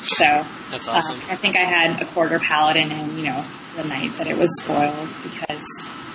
So 0.00 0.24
That's 0.70 0.88
uh, 0.88 0.92
awesome. 0.92 1.20
I 1.28 1.36
think 1.36 1.56
I 1.56 1.64
had 1.64 2.02
a 2.02 2.12
quarter 2.12 2.38
paladin 2.38 2.90
in, 2.90 3.18
you 3.18 3.24
know, 3.24 3.44
the 3.76 3.84
night 3.84 4.12
that 4.14 4.26
it 4.26 4.36
was 4.36 4.50
spoiled 4.62 5.08
because 5.22 5.64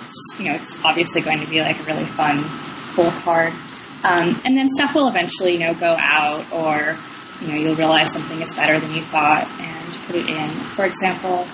it's 0.06 0.36
you 0.38 0.46
know, 0.46 0.54
it's 0.54 0.78
obviously 0.84 1.20
going 1.20 1.40
to 1.40 1.48
be 1.48 1.60
like 1.60 1.80
a 1.80 1.84
really 1.84 2.06
fun 2.16 2.48
full 2.94 3.10
card. 3.22 3.52
Um, 4.04 4.40
and 4.44 4.56
then 4.56 4.68
stuff 4.68 4.94
will 4.94 5.08
eventually, 5.08 5.52
you 5.52 5.58
know, 5.58 5.74
go 5.74 5.96
out 5.98 6.52
or, 6.52 6.96
you 7.40 7.48
know, 7.48 7.54
you'll 7.54 7.76
realize 7.76 8.12
something 8.12 8.40
is 8.40 8.54
better 8.54 8.78
than 8.78 8.92
you 8.92 9.02
thought 9.06 9.48
and 9.60 10.06
put 10.06 10.14
it 10.14 10.28
in. 10.28 10.70
For 10.76 10.84
example, 10.84 11.46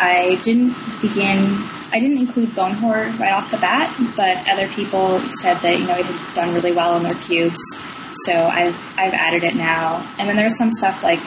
I 0.00 0.40
didn't 0.42 0.72
begin, 1.02 1.60
I 1.92 2.00
didn't 2.00 2.18
include 2.18 2.54
Bonehoard 2.56 3.20
right 3.20 3.32
off 3.32 3.50
the 3.50 3.58
bat, 3.58 3.94
but 4.16 4.48
other 4.48 4.72
people 4.72 5.20
said 5.42 5.60
that, 5.60 5.78
you 5.78 5.86
know, 5.86 5.96
it 6.00 6.06
had 6.06 6.34
done 6.34 6.54
really 6.54 6.72
well 6.72 6.96
in 6.96 7.02
their 7.02 7.20
cubes. 7.20 7.60
So 8.24 8.32
I've, 8.32 8.74
I've 8.96 9.12
added 9.12 9.44
it 9.44 9.54
now. 9.54 10.00
And 10.18 10.28
then 10.28 10.36
there's 10.36 10.56
some 10.56 10.70
stuff 10.72 11.02
like 11.02 11.20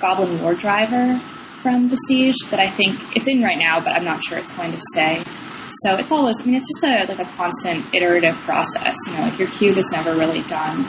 Goblin 0.00 0.38
Wardriver 0.38 1.18
from 1.62 1.88
Besieged 1.88 2.50
that 2.50 2.60
I 2.60 2.68
think 2.68 3.00
it's 3.16 3.26
in 3.28 3.42
right 3.42 3.58
now, 3.58 3.80
but 3.80 3.90
I'm 3.96 4.04
not 4.04 4.22
sure 4.22 4.38
it's 4.38 4.52
going 4.52 4.72
to 4.72 4.80
stay. 4.92 5.24
So 5.84 5.96
it's 5.96 6.12
always, 6.12 6.36
I 6.40 6.44
mean, 6.44 6.54
it's 6.54 6.68
just 6.68 6.84
a 6.84 7.12
like 7.12 7.20
a 7.20 7.30
constant 7.36 7.94
iterative 7.94 8.36
process. 8.44 8.96
You 9.06 9.16
know, 9.16 9.22
like 9.22 9.38
your 9.38 9.50
cube 9.50 9.76
is 9.76 9.90
never 9.92 10.16
really 10.16 10.42
done. 10.42 10.84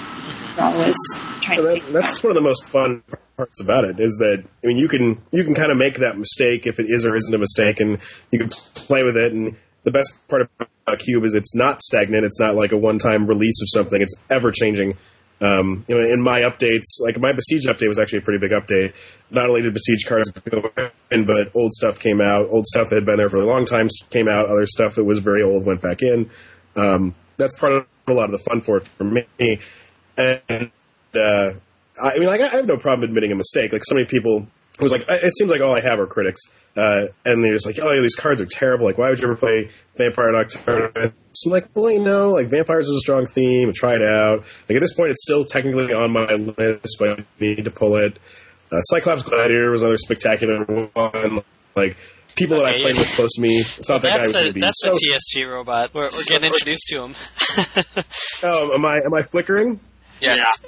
You're 0.56 0.66
always 0.66 0.96
trying 1.42 1.62
to. 1.62 1.74
Figure 1.74 1.92
that, 1.92 2.06
that's 2.06 2.24
one 2.24 2.32
of 2.32 2.36
the 2.36 2.42
most 2.42 2.70
fun 2.70 3.04
parts 3.38 3.62
about 3.62 3.86
it 3.86 4.00
is 4.00 4.18
that 4.20 4.44
I 4.64 4.68
mean 4.68 4.78
you 4.78 4.88
can 4.88 5.22
you 5.32 5.44
can 5.44 5.56
kind 5.56 5.72
of 5.72 5.78
make 5.78 6.00
that 6.00 6.18
mistake 6.18 6.68
if 6.68 6.80
it 6.80 6.88
is 6.90 7.06
or 7.06 7.16
isn't 7.16 7.34
a 7.34 7.38
mistake, 7.38 7.80
and 7.80 8.00
you 8.32 8.40
can 8.40 8.50
play 8.50 9.04
with 9.04 9.16
it. 9.18 9.34
And 9.34 9.56
the 9.84 9.92
best 9.92 10.12
part 10.28 10.50
about 10.60 11.00
Cube 11.00 11.24
is 11.24 11.36
it's 11.36 11.56
not 11.56 11.82
stagnant. 11.82 12.26
It's 12.26 12.40
not 12.40 12.56
like 12.56 12.72
a 12.72 12.78
one 12.78 12.98
time 12.98 13.28
release 13.28 13.62
of 13.62 13.82
something. 13.82 14.02
It's 14.02 14.16
ever 14.30 14.52
changing. 14.52 14.98
Um, 15.42 15.86
you 15.88 15.96
know, 15.96 16.06
in 16.06 16.22
my 16.22 16.42
updates, 16.42 17.00
like 17.00 17.18
my 17.18 17.32
Besieged 17.32 17.68
update 17.68 17.88
was 17.88 17.98
actually 17.98 18.20
a 18.20 18.22
pretty 18.24 18.40
big 18.46 18.52
update. 18.52 18.94
Not 19.32 19.48
only 19.48 19.62
did 19.62 19.74
Besieged 19.74 20.08
cards 20.08 20.32
go 20.32 20.70
in, 21.12 21.26
but 21.26 21.52
old 21.56 21.72
stuff 21.72 22.00
came 22.00 22.20
out. 22.20 22.50
Old 22.50 22.68
stuff 22.68 22.90
that 22.90 22.96
had 22.96 23.06
been 23.06 23.18
there 23.18 23.30
for 23.30 23.38
a 23.38 23.46
long 23.46 23.66
time 23.66 23.88
came 24.10 24.28
out. 24.28 24.50
Other 24.50 24.66
stuff 24.66 24.96
that 24.96 25.06
was 25.06 25.20
very 25.20 25.42
old 25.42 25.66
went 25.66 25.82
back 25.82 26.02
in. 26.02 26.30
Um, 26.76 27.16
that's 27.38 27.58
part 27.58 27.72
of 27.72 27.88
a 28.08 28.14
lot 28.14 28.26
of 28.26 28.32
the 28.32 28.44
fun 28.50 28.62
for 28.62 28.78
it 28.78 28.88
for 28.88 29.06
me. 29.06 29.60
And 30.18 30.72
uh, 31.16 31.54
I 32.02 32.18
mean, 32.18 32.28
like, 32.28 32.42
I 32.42 32.48
have 32.50 32.66
no 32.66 32.78
problem 32.78 33.08
admitting 33.10 33.32
a 33.32 33.36
mistake. 33.36 33.74
Like, 33.74 33.84
so 33.86 33.96
many 33.96 34.08
people 34.08 34.48
it 34.80 34.84
was 34.84 34.94
like, 34.94 35.04
it 35.10 35.34
seems 35.38 35.52
like 35.52 35.60
all 35.60 35.76
I 35.76 35.82
have 35.82 36.00
are 36.00 36.08
critics, 36.08 36.40
uh, 36.78 37.08
and 37.26 37.44
they're 37.44 37.54
just 37.54 37.66
like, 37.66 37.80
oh, 37.82 37.92
yeah, 37.92 38.00
these 38.00 38.16
cards 38.16 38.40
are 38.40 38.46
terrible. 38.46 38.86
Like, 38.86 38.98
why 38.98 39.10
would 39.10 39.20
you 39.20 39.26
ever 39.26 39.36
play 39.36 39.72
Vampire 39.98 40.32
Nocturnus? 40.32 41.12
So 41.34 41.50
I'm 41.50 41.52
like, 41.52 41.68
well, 41.74 41.92
you 41.92 42.00
know, 42.00 42.32
like 42.32 42.50
Vampires 42.50 42.88
is 42.88 42.96
a 42.96 43.00
strong 43.00 43.26
theme. 43.26 43.74
Try 43.74 43.96
it 43.96 44.02
out. 44.02 44.46
Like 44.70 44.78
at 44.78 44.80
this 44.80 44.94
point, 44.94 45.12
it's 45.12 45.22
still 45.22 45.44
technically 45.44 45.94
on 45.94 46.12
my 46.14 46.34
list, 46.34 46.96
but 46.98 47.20
I 47.20 47.26
need 47.42 47.66
to 47.66 47.72
pull 47.72 47.98
it. 47.98 48.18
Uh, 48.72 48.80
Cyclops 48.80 49.24
Gladiator 49.24 49.70
was 49.70 49.82
another 49.82 49.98
spectacular 49.98 50.64
one. 50.64 51.44
Like 51.76 51.98
people 52.36 52.58
that 52.58 52.66
I 52.66 52.72
Okay, 52.72 52.82
played 52.82 52.96
yeah. 52.96 53.02
with 53.02 53.10
close 53.12 53.32
to 53.34 53.42
me 53.42 53.66
thought 53.84 54.02
that 54.04 54.18
guy 54.18 54.24
was 54.24 54.32
going 54.34 54.48
to 54.48 54.54
be 54.54 54.62
that's 54.62 54.82
so. 54.82 54.92
the 54.92 55.20
TSG 55.38 55.50
robot. 55.50 55.94
We're, 55.94 56.10
we're 56.12 56.24
getting 56.24 56.48
introduced 56.48 56.88
to 56.90 57.04
him. 57.04 57.16
oh, 58.44 58.74
am 58.74 58.86
I 58.86 59.00
am 59.06 59.14
I 59.14 59.24
flickering? 59.24 59.80
Yes. 60.22 60.62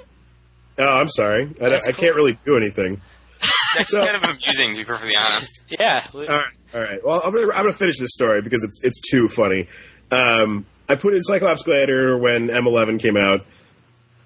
Oh, 0.78 0.84
I'm 0.84 1.10
sorry. 1.10 1.54
I, 1.62 1.70
That's 1.70 1.88
I 1.88 1.92
can't 1.92 2.16
really 2.16 2.38
do 2.46 2.58
anything. 2.58 3.02
That's 3.78 3.92
So- 3.92 4.04
kind 4.06 4.16
of 4.16 4.24
amusing, 4.24 4.72
to 4.72 4.76
be 4.78 4.84
perfectly 4.84 5.16
honest. 5.18 5.62
yeah. 5.70 6.06
All 6.14 6.22
right, 6.22 6.46
all 6.74 6.80
right. 6.82 7.00
Well, 7.04 7.22
I'm 7.24 7.34
gonna 7.34 7.48
I'm 7.54 7.64
gonna 7.64 7.74
finish 7.74 7.98
this 8.00 8.12
story 8.12 8.42
because 8.42 8.64
it's 8.64 8.82
it's 8.84 9.00
too 9.02 9.28
funny. 9.28 9.68
Um, 10.12 10.66
I 10.90 10.96
put 10.96 11.14
in 11.14 11.22
Cyclops 11.22 11.64
Gladiator 11.64 12.18
when 12.18 12.48
M11 12.50 13.02
came 13.02 13.18
out. 13.18 13.46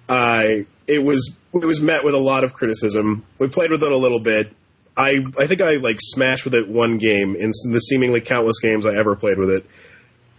I 0.08 0.66
it 0.86 1.02
was 1.02 1.32
it 1.54 1.64
was 1.66 1.80
met 1.80 2.04
with 2.04 2.14
a 2.14 2.18
lot 2.18 2.44
of 2.44 2.54
criticism. 2.54 3.24
We 3.38 3.48
played 3.48 3.70
with 3.70 3.82
it 3.82 3.90
a 3.90 3.98
little 3.98 4.20
bit. 4.20 4.52
I 4.96 5.24
I 5.38 5.46
think 5.46 5.60
I 5.62 5.76
like 5.76 5.98
smashed 6.00 6.44
with 6.44 6.54
it 6.54 6.68
one 6.68 6.98
game 6.98 7.36
in 7.36 7.50
the 7.50 7.78
seemingly 7.78 8.20
countless 8.20 8.60
games 8.60 8.86
I 8.86 8.94
ever 8.94 9.16
played 9.16 9.38
with 9.38 9.50
it. 9.50 9.66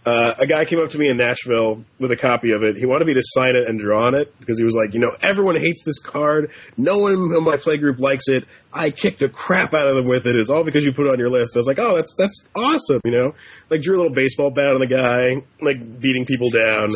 Uh, 0.08 0.34
a 0.38 0.46
guy 0.46 0.64
came 0.64 0.80
up 0.80 0.88
to 0.88 0.96
me 0.96 1.10
in 1.10 1.18
Nashville 1.18 1.84
with 1.98 2.10
a 2.10 2.16
copy 2.16 2.52
of 2.52 2.62
it. 2.62 2.76
He 2.76 2.86
wanted 2.86 3.06
me 3.06 3.12
to 3.12 3.20
sign 3.22 3.56
it 3.56 3.68
and 3.68 3.78
draw 3.78 4.06
on 4.06 4.14
it 4.14 4.32
because 4.40 4.58
he 4.58 4.64
was 4.64 4.74
like, 4.74 4.94
you 4.94 5.00
know, 5.00 5.14
everyone 5.20 5.56
hates 5.56 5.84
this 5.84 5.98
card. 5.98 6.50
No 6.78 6.96
one 6.96 7.12
in 7.12 7.44
my 7.44 7.56
play 7.56 7.76
group 7.76 8.00
likes 8.00 8.26
it. 8.28 8.44
I 8.72 8.88
kicked 8.88 9.18
the 9.18 9.28
crap 9.28 9.74
out 9.74 9.86
of 9.86 9.96
them 9.96 10.06
with 10.06 10.26
it. 10.26 10.34
It's 10.34 10.48
all 10.48 10.64
because 10.64 10.82
you 10.82 10.94
put 10.94 11.06
it 11.06 11.12
on 11.12 11.18
your 11.18 11.28
list. 11.28 11.56
I 11.56 11.58
was 11.58 11.66
like, 11.66 11.78
oh, 11.78 11.94
that's 11.94 12.14
that's 12.16 12.48
awesome. 12.54 13.02
You 13.04 13.10
know, 13.10 13.34
like 13.68 13.82
drew 13.82 13.96
a 13.96 13.98
little 13.98 14.14
baseball 14.14 14.50
bat 14.50 14.72
on 14.72 14.80
the 14.80 14.86
guy, 14.86 15.44
like 15.60 16.00
beating 16.00 16.24
people 16.24 16.48
down. 16.48 16.90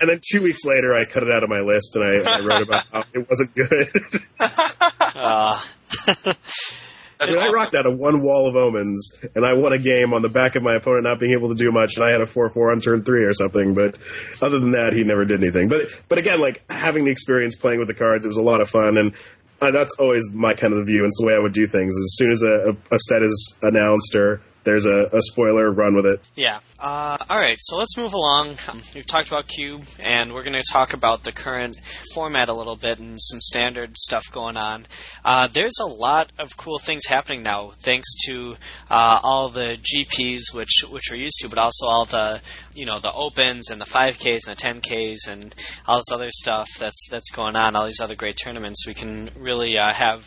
and 0.00 0.10
then 0.10 0.20
two 0.20 0.42
weeks 0.42 0.64
later, 0.64 0.92
I 0.92 1.04
cut 1.04 1.22
it 1.22 1.30
out 1.30 1.44
of 1.44 1.48
my 1.48 1.60
list 1.60 1.94
and 1.94 2.04
I, 2.04 2.38
I 2.38 2.40
wrote 2.40 2.62
about 2.62 2.86
how 2.92 3.04
it 3.14 3.28
wasn't 3.30 3.54
good. 3.54 4.24
Uh, 4.40 5.60
That's 7.20 7.32
I, 7.32 7.36
mean, 7.36 7.48
I 7.48 7.50
rocked 7.50 7.74
out 7.74 7.84
a 7.84 7.90
one 7.90 8.22
wall 8.22 8.48
of 8.48 8.56
omens, 8.56 9.12
and 9.34 9.44
I 9.44 9.52
won 9.52 9.74
a 9.74 9.78
game 9.78 10.14
on 10.14 10.22
the 10.22 10.30
back 10.30 10.56
of 10.56 10.62
my 10.62 10.74
opponent 10.74 11.04
not 11.04 11.20
being 11.20 11.32
able 11.32 11.50
to 11.50 11.54
do 11.54 11.70
much, 11.70 11.96
and 11.96 12.04
I 12.04 12.10
had 12.10 12.22
a 12.22 12.26
four 12.26 12.48
four 12.50 12.72
on 12.72 12.80
turn 12.80 13.04
three 13.04 13.24
or 13.24 13.34
something. 13.34 13.74
But 13.74 13.96
other 14.40 14.58
than 14.58 14.72
that, 14.72 14.94
he 14.94 15.04
never 15.04 15.26
did 15.26 15.42
anything. 15.42 15.68
But 15.68 15.90
but 16.08 16.16
again, 16.16 16.40
like 16.40 16.62
having 16.70 17.04
the 17.04 17.10
experience 17.10 17.56
playing 17.56 17.78
with 17.78 17.88
the 17.88 17.94
cards, 17.94 18.24
it 18.24 18.28
was 18.28 18.38
a 18.38 18.42
lot 18.42 18.62
of 18.62 18.70
fun, 18.70 18.96
and 18.96 19.12
uh, 19.60 19.70
that's 19.70 19.92
always 19.98 20.32
my 20.32 20.54
kind 20.54 20.72
of 20.72 20.86
view, 20.86 21.00
and 21.00 21.08
it's 21.08 21.20
the 21.20 21.26
way 21.26 21.34
I 21.34 21.38
would 21.38 21.52
do 21.52 21.66
things. 21.66 21.94
As 21.94 22.16
soon 22.16 22.32
as 22.32 22.42
a, 22.42 22.70
a, 22.70 22.94
a 22.94 22.98
set 22.98 23.22
is 23.22 23.54
announced 23.60 24.16
or 24.16 24.40
there's 24.64 24.86
a, 24.86 25.06
a 25.12 25.20
spoiler, 25.22 25.70
run 25.70 25.94
with 25.94 26.06
it. 26.06 26.20
Yeah. 26.34 26.60
Uh, 26.78 27.16
all 27.28 27.38
right. 27.38 27.56
So 27.58 27.76
let's 27.76 27.96
move 27.96 28.12
along. 28.12 28.56
We've 28.94 29.06
talked 29.06 29.28
about 29.28 29.48
Cube, 29.48 29.84
and 30.00 30.32
we're 30.32 30.42
going 30.42 30.60
to 30.60 30.64
talk 30.70 30.92
about 30.92 31.24
the 31.24 31.32
current 31.32 31.76
format 32.14 32.48
a 32.48 32.54
little 32.54 32.76
bit 32.76 32.98
and 32.98 33.18
some 33.20 33.40
standard 33.40 33.96
stuff 33.96 34.24
going 34.32 34.56
on. 34.56 34.86
Uh, 35.24 35.48
there's 35.48 35.78
a 35.80 35.86
lot 35.86 36.32
of 36.38 36.56
cool 36.56 36.78
things 36.78 37.06
happening 37.06 37.42
now, 37.42 37.70
thanks 37.78 38.08
to 38.26 38.56
uh, 38.90 39.20
all 39.22 39.48
the 39.48 39.78
GPs, 39.78 40.54
which 40.54 40.84
which 40.90 41.04
we're 41.10 41.16
used 41.16 41.38
to, 41.40 41.48
but 41.48 41.58
also 41.58 41.86
all 41.86 42.04
the 42.04 42.40
you 42.74 42.86
know 42.86 43.00
the 43.00 43.12
opens 43.12 43.70
and 43.70 43.80
the 43.80 43.86
5Ks 43.86 44.46
and 44.46 44.56
the 44.56 44.62
10Ks 44.62 45.28
and 45.28 45.54
all 45.86 45.98
this 45.98 46.12
other 46.12 46.30
stuff 46.30 46.68
that's 46.78 47.08
that's 47.10 47.30
going 47.30 47.56
on. 47.56 47.76
All 47.76 47.86
these 47.86 48.00
other 48.00 48.16
great 48.16 48.36
tournaments. 48.42 48.86
We 48.86 48.94
can 48.94 49.30
really 49.36 49.78
uh, 49.78 49.92
have 49.92 50.24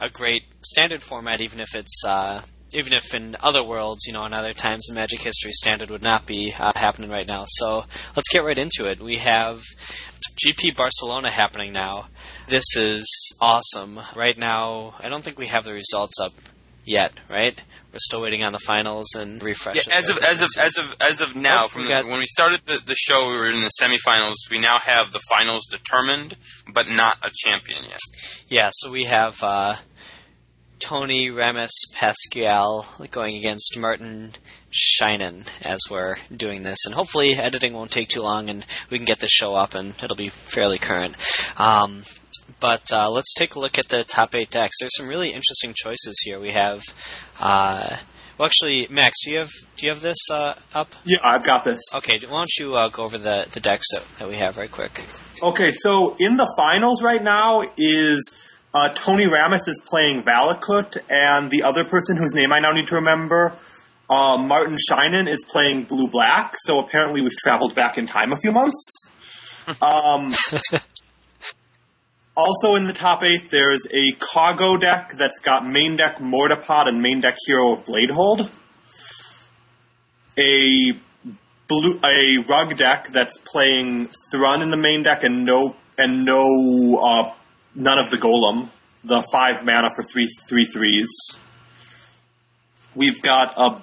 a 0.00 0.10
great 0.10 0.42
standard 0.62 1.02
format, 1.02 1.40
even 1.40 1.60
if 1.60 1.74
it's 1.74 2.02
uh, 2.06 2.42
even 2.72 2.92
if 2.92 3.14
in 3.14 3.36
other 3.40 3.62
worlds, 3.64 4.02
you 4.06 4.12
know, 4.12 4.24
in 4.26 4.32
other 4.34 4.52
times 4.52 4.86
in 4.88 4.94
Magic 4.94 5.20
history, 5.22 5.52
standard 5.52 5.90
would 5.90 6.02
not 6.02 6.26
be 6.26 6.52
uh, 6.58 6.72
happening 6.74 7.10
right 7.10 7.26
now. 7.26 7.44
So 7.46 7.84
let's 8.14 8.28
get 8.28 8.44
right 8.44 8.58
into 8.58 8.88
it. 8.88 9.00
We 9.00 9.16
have 9.18 9.62
GP 10.44 10.76
Barcelona 10.76 11.30
happening 11.30 11.72
now. 11.72 12.08
This 12.48 12.64
is 12.76 13.06
awesome. 13.40 14.00
Right 14.14 14.36
now, 14.36 14.94
I 14.98 15.08
don't 15.08 15.22
think 15.24 15.38
we 15.38 15.46
have 15.46 15.64
the 15.64 15.72
results 15.72 16.18
up 16.20 16.32
yet, 16.84 17.12
right? 17.30 17.58
We're 17.92 17.98
still 18.00 18.20
waiting 18.20 18.42
on 18.42 18.52
the 18.52 18.58
finals 18.58 19.14
and 19.14 19.42
Yeah, 19.88 19.98
as 19.98 20.08
of 20.10 20.18
as 20.18 20.42
of 20.42 20.48
as 20.60 20.76
of 20.76 20.94
as 21.00 21.20
of 21.22 21.34
now, 21.34 21.62
Oh, 21.64 21.68
from 21.68 21.82
we 21.82 21.88
the, 21.88 21.94
got- 21.94 22.06
when 22.06 22.18
we 22.18 22.26
started 22.26 22.60
the, 22.66 22.80
the 22.86 22.94
show, 22.94 23.16
we 23.30 23.36
were 23.36 23.50
in 23.50 23.60
the 23.62 23.70
semifinals. 23.80 24.34
We 24.50 24.58
now 24.58 24.78
have 24.78 25.12
the 25.12 25.20
finals 25.30 25.66
determined, 25.66 26.36
but 26.72 26.88
not 26.88 27.16
a 27.22 27.30
champion 27.34 27.84
yet. 27.84 27.98
Yeah, 28.48 28.68
so 28.72 28.90
we 28.92 29.04
have 29.04 29.42
uh, 29.42 29.76
Toni 30.78 31.30
Ramis 31.30 31.70
Pascual 31.92 32.86
going 33.10 33.36
against 33.36 33.78
Martin 33.78 34.34
Scheinin 34.72 35.46
as 35.62 35.80
we're 35.90 36.16
doing 36.34 36.62
this, 36.62 36.84
and 36.84 36.94
hopefully 36.94 37.34
editing 37.34 37.72
won't 37.72 37.90
take 37.90 38.08
too 38.08 38.22
long, 38.22 38.50
and 38.50 38.64
we 38.90 38.98
can 38.98 39.06
get 39.06 39.18
this 39.18 39.30
show 39.30 39.54
up, 39.54 39.74
and 39.74 39.94
it'll 40.02 40.16
be 40.16 40.28
fairly 40.28 40.78
current. 40.78 41.16
Um, 41.56 42.02
but 42.60 42.92
uh, 42.92 43.10
let's 43.10 43.34
take 43.34 43.54
a 43.54 43.60
look 43.60 43.78
at 43.78 43.88
the 43.88 44.04
top 44.04 44.34
eight 44.34 44.50
decks. 44.50 44.76
There's 44.80 44.96
some 44.96 45.08
really 45.08 45.30
interesting 45.30 45.74
choices 45.74 46.20
here. 46.24 46.38
We 46.38 46.52
have, 46.52 46.82
uh, 47.40 47.96
well, 48.38 48.46
actually, 48.46 48.86
Max, 48.90 49.16
do 49.24 49.30
you 49.30 49.38
have 49.38 49.50
do 49.76 49.86
you 49.86 49.90
have 49.90 50.02
this 50.02 50.30
uh, 50.30 50.54
up? 50.74 50.94
Yeah, 51.04 51.18
I've 51.24 51.44
got 51.44 51.64
this. 51.64 51.80
Okay, 51.94 52.18
why 52.28 52.38
don't 52.38 52.56
you 52.58 52.74
uh, 52.74 52.88
go 52.88 53.04
over 53.04 53.18
the 53.18 53.46
the 53.50 53.60
decks 53.60 53.86
that, 53.92 54.04
that 54.18 54.28
we 54.28 54.36
have 54.36 54.56
right 54.56 54.70
quick? 54.70 55.00
Okay, 55.42 55.72
so 55.72 56.16
in 56.18 56.36
the 56.36 56.52
finals 56.56 57.02
right 57.02 57.22
now 57.22 57.62
is 57.76 58.30
uh, 58.74 58.92
Toni 58.94 59.26
Ramis 59.26 59.68
is 59.68 59.80
playing 59.86 60.22
Valakut, 60.22 60.98
and 61.08 61.50
the 61.50 61.62
other 61.62 61.84
person 61.84 62.16
whose 62.16 62.34
name 62.34 62.52
I 62.52 62.60
now 62.60 62.72
need 62.72 62.86
to 62.88 62.96
remember, 62.96 63.56
uh, 64.10 64.36
Martin 64.38 64.76
Scheinin, 64.76 65.28
is 65.28 65.44
playing 65.48 65.84
Blue 65.84 66.08
Black. 66.08 66.54
So 66.58 66.78
apparently 66.78 67.22
we've 67.22 67.36
traveled 67.36 67.74
back 67.74 67.98
in 67.98 68.06
time 68.06 68.32
a 68.32 68.36
few 68.36 68.52
months. 68.52 68.82
Um, 69.82 70.32
also 72.36 72.74
in 72.76 72.84
the 72.84 72.92
top 72.92 73.22
eight, 73.24 73.50
there's 73.50 73.86
a 73.90 74.12
cargo 74.12 74.76
deck 74.76 75.12
that's 75.18 75.40
got 75.40 75.66
main 75.66 75.96
deck 75.96 76.18
Mortarpod 76.18 76.86
and 76.86 77.00
main 77.00 77.20
deck 77.20 77.36
Hero 77.46 77.72
of 77.72 77.84
Bladehold. 77.84 78.50
A 80.38 80.92
blue 81.66 81.98
a 82.04 82.44
rug 82.48 82.76
deck 82.76 83.08
that's 83.12 83.38
playing 83.38 84.10
Thrun 84.30 84.62
in 84.62 84.70
the 84.70 84.76
main 84.76 85.02
deck 85.02 85.24
and 85.24 85.44
no 85.44 85.74
and 85.98 86.24
no 86.24 86.98
uh, 86.98 87.34
none 87.76 87.98
of 87.98 88.10
the 88.10 88.16
Golem, 88.16 88.70
the 89.04 89.22
five 89.32 89.64
mana 89.64 89.90
for 89.94 90.02
three 90.02 90.28
three 90.48 90.64
threes. 90.64 91.08
We've 92.94 93.20
got 93.20 93.54
a, 93.56 93.82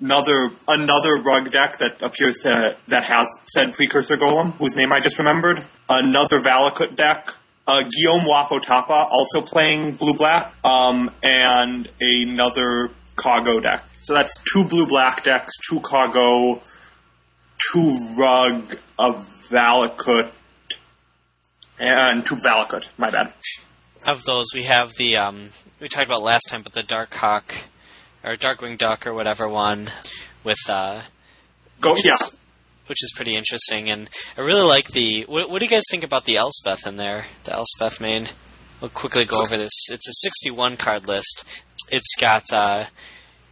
another 0.00 0.50
another 0.66 1.22
rug 1.22 1.52
deck 1.52 1.78
that 1.78 2.02
appears 2.02 2.38
to 2.38 2.76
that 2.88 3.04
has 3.04 3.28
said 3.44 3.74
precursor 3.74 4.16
Golem, 4.16 4.54
whose 4.54 4.74
name 4.74 4.92
I 4.92 5.00
just 5.00 5.18
remembered. 5.18 5.64
Another 5.88 6.40
Valakut 6.40 6.96
deck. 6.96 7.28
Uh, 7.64 7.82
Guillaume 7.82 8.24
Wafo-Tapa 8.24 9.06
also 9.08 9.40
playing 9.40 9.94
blue 9.94 10.14
black, 10.14 10.52
um, 10.64 11.08
and 11.22 11.88
another 12.00 12.90
cargo 13.14 13.60
deck. 13.60 13.86
So 14.00 14.14
that's 14.14 14.34
two 14.52 14.64
blue 14.64 14.84
black 14.88 15.22
decks, 15.22 15.52
two 15.68 15.78
cargo, 15.78 16.60
two 17.72 18.14
rug, 18.18 18.76
a 18.98 19.12
Valakut, 19.48 20.32
and 21.78 22.24
two 22.26 22.36
Valakut. 22.36 22.88
My 22.98 23.10
bad. 23.10 23.32
of 24.06 24.22
those, 24.24 24.46
we 24.54 24.64
have 24.64 24.92
the 24.98 25.16
um, 25.16 25.50
we 25.80 25.88
talked 25.88 26.06
about 26.06 26.22
last 26.22 26.46
time, 26.48 26.62
but 26.62 26.72
the 26.72 26.82
Dark 26.82 27.12
Hawk 27.14 27.52
or 28.24 28.36
Darkwing 28.36 28.78
Duck 28.78 29.06
or 29.06 29.14
whatever 29.14 29.48
one 29.48 29.90
with 30.44 30.58
uh, 30.68 31.02
Go, 31.80 31.94
which 31.94 32.04
yeah. 32.04 32.14
is, 32.14 32.36
which 32.86 33.02
is 33.02 33.12
pretty 33.16 33.36
interesting. 33.36 33.90
And 33.90 34.08
I 34.36 34.42
really 34.42 34.62
like 34.66 34.88
the. 34.88 35.24
What, 35.28 35.50
what 35.50 35.58
do 35.58 35.64
you 35.64 35.70
guys 35.70 35.82
think 35.90 36.04
about 36.04 36.24
the 36.24 36.36
Elspeth 36.36 36.86
in 36.86 36.96
there? 36.96 37.26
The 37.44 37.52
Elspeth 37.54 38.00
main. 38.00 38.28
We'll 38.80 38.90
quickly 38.90 39.24
go 39.24 39.36
over 39.40 39.56
this. 39.56 39.72
It's 39.90 40.08
a 40.08 40.12
61 40.28 40.76
card 40.76 41.06
list. 41.06 41.44
It's 41.90 42.14
got 42.20 42.42
uh, 42.52 42.86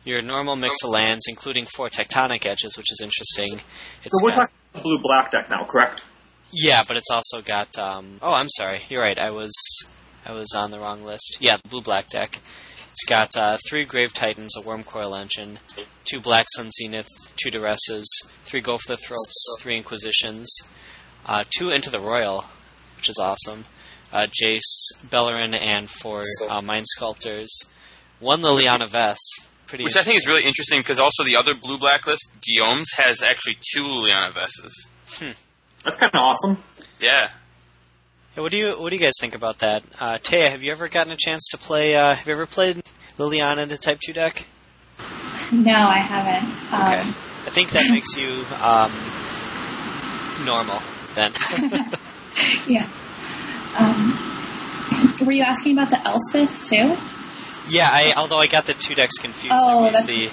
your 0.04 0.22
normal 0.22 0.56
mix 0.56 0.82
of 0.82 0.90
lands, 0.90 1.26
including 1.28 1.66
four 1.66 1.88
tectonic 1.88 2.44
edges, 2.46 2.76
which 2.76 2.90
is 2.90 3.00
interesting. 3.00 3.60
It's 4.04 4.18
So 4.18 4.24
we're 4.24 4.30
got- 4.30 4.36
talking 4.48 4.54
about 4.74 4.82
blue 4.82 4.98
black 5.02 5.30
deck 5.30 5.48
now, 5.48 5.64
correct? 5.64 6.02
Yeah, 6.52 6.82
but 6.86 6.96
it's 6.96 7.10
also 7.10 7.42
got. 7.42 7.78
Um, 7.78 8.18
oh, 8.22 8.32
I'm 8.32 8.48
sorry. 8.48 8.82
You're 8.88 9.02
right. 9.02 9.18
I 9.18 9.30
was 9.30 9.52
I 10.24 10.32
was 10.32 10.52
on 10.54 10.70
the 10.70 10.78
wrong 10.78 11.04
list. 11.04 11.38
Yeah, 11.40 11.58
the 11.62 11.68
blue 11.68 11.82
black 11.82 12.08
deck. 12.08 12.38
It's 12.90 13.04
got 13.06 13.36
uh, 13.36 13.56
three 13.68 13.84
Grave 13.84 14.12
Titans, 14.12 14.56
a 14.56 14.62
Wurmcoil 14.62 15.18
Engine, 15.18 15.60
two 16.04 16.20
Black 16.20 16.46
Sun 16.56 16.70
Zenith, 16.72 17.06
two 17.36 17.50
Duresses, 17.50 18.04
three 18.44 18.60
Go 18.60 18.78
for 18.78 18.92
the 18.94 18.96
Throats, 18.96 19.56
three 19.60 19.76
Inquisitions, 19.76 20.48
uh, 21.24 21.44
two 21.56 21.70
Into 21.70 21.90
the 21.90 22.00
Roil, 22.00 22.44
which 22.96 23.08
is 23.08 23.18
awesome. 23.20 23.64
Uh, 24.12 24.26
Jace, 24.26 24.92
Beleren, 25.06 25.54
and 25.54 25.88
four 25.88 26.24
uh, 26.48 26.60
Mind 26.60 26.84
Sculptors. 26.88 27.48
One 28.18 28.42
Liliana 28.42 28.88
Vess. 28.88 29.18
Pretty. 29.66 29.84
Which 29.84 29.96
I 29.96 30.02
think 30.02 30.18
is 30.18 30.26
really 30.26 30.44
interesting 30.44 30.80
because 30.80 30.98
also 30.98 31.22
the 31.24 31.36
other 31.36 31.54
blue 31.54 31.78
blacklist, 31.78 32.28
Guillaume's, 32.42 32.90
has 32.96 33.22
actually 33.22 33.56
two 33.72 33.84
Liliana 33.84 34.34
Vesses. 34.34 34.88
That's 35.84 35.96
kind 36.00 36.14
of 36.14 36.20
awesome. 36.20 36.58
Yeah. 37.00 37.28
Yeah, 38.36 38.42
what 38.42 38.52
do 38.52 38.58
you 38.58 38.70
What 38.80 38.90
do 38.90 38.96
you 38.96 39.02
guys 39.02 39.14
think 39.20 39.34
about 39.34 39.60
that? 39.60 39.82
Uh, 39.98 40.18
Taya, 40.18 40.50
have 40.50 40.62
you 40.62 40.72
ever 40.72 40.88
gotten 40.88 41.12
a 41.12 41.16
chance 41.18 41.48
to 41.50 41.58
play? 41.58 41.96
Uh, 41.96 42.14
have 42.14 42.26
you 42.26 42.32
ever 42.32 42.46
played 42.46 42.82
Liliana 43.18 43.58
in 43.62 43.70
a 43.70 43.76
Type 43.76 43.98
Two 44.04 44.12
deck? 44.12 44.44
No, 45.52 45.72
I 45.72 45.98
haven't. 45.98 46.52
Okay. 46.66 47.00
Um, 47.08 47.16
I 47.46 47.50
think 47.50 47.70
that 47.72 47.90
makes 47.90 48.16
you 48.16 48.44
um, 48.54 48.92
normal 50.44 50.80
then. 51.14 51.32
yeah. 52.68 52.88
Um, 53.78 55.26
were 55.26 55.32
you 55.32 55.42
asking 55.42 55.72
about 55.78 55.90
the 55.90 56.00
Elspeth 56.06 56.64
too? 56.64 56.94
yeah, 57.68 57.88
I 57.90 58.12
although 58.16 58.38
I 58.38 58.46
got 58.46 58.66
the 58.66 58.74
two 58.74 58.94
decks 58.94 59.16
confused. 59.18 59.54
Oh, 59.58 59.66
there 59.66 59.76
was 59.86 59.94
that's- 59.94 60.06
the 60.06 60.30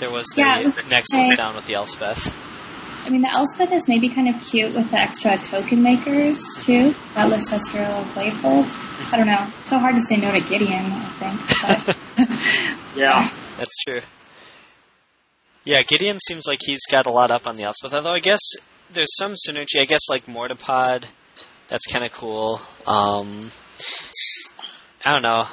there 0.00 0.10
was 0.10 0.26
the 0.34 0.40
Yeah, 0.42 0.58
it 0.60 0.88
Nexus 0.88 1.14
okay. 1.14 1.36
down 1.36 1.54
with 1.56 1.66
the 1.66 1.74
Elspeth. 1.74 2.32
I 3.04 3.10
mean, 3.10 3.20
the 3.20 3.30
Elspeth 3.30 3.70
is 3.70 3.86
maybe 3.86 4.08
kind 4.08 4.34
of 4.34 4.40
cute 4.42 4.74
with 4.74 4.90
the 4.90 4.98
extra 4.98 5.36
token 5.36 5.82
makers 5.82 6.40
too. 6.60 6.94
That 7.14 7.28
list 7.28 7.50
has 7.50 7.68
Hero 7.68 7.84
of 7.84 8.06
Bladehold. 8.08 8.66
I 9.12 9.16
don't 9.16 9.26
know. 9.26 9.46
It's 9.60 9.68
so 9.68 9.78
hard 9.78 9.94
to 9.94 10.02
say 10.02 10.16
no 10.16 10.32
to 10.32 10.40
Gideon. 10.40 10.90
I 10.90 11.76
think. 11.76 11.86
But 11.86 11.96
Yeah. 12.96 13.30
That's 13.58 13.76
true. 13.86 14.00
Yeah, 15.64 15.82
Gideon 15.82 16.18
seems 16.26 16.46
like 16.46 16.60
he's 16.62 16.86
got 16.90 17.06
a 17.06 17.10
lot 17.10 17.30
up 17.30 17.46
on 17.46 17.56
the 17.56 17.64
Elspeth. 17.64 17.92
Although 17.92 18.12
I 18.12 18.20
guess 18.20 18.40
there's 18.90 19.14
some 19.16 19.32
synergy. 19.32 19.80
I 19.80 19.84
guess 19.84 20.08
like 20.08 20.26
Mortarpod, 20.26 21.04
that's 21.68 21.86
kind 21.86 22.04
of 22.04 22.12
cool. 22.12 22.60
Um, 22.86 23.50
I 25.04 25.12
don't 25.12 25.22
know. 25.22 25.44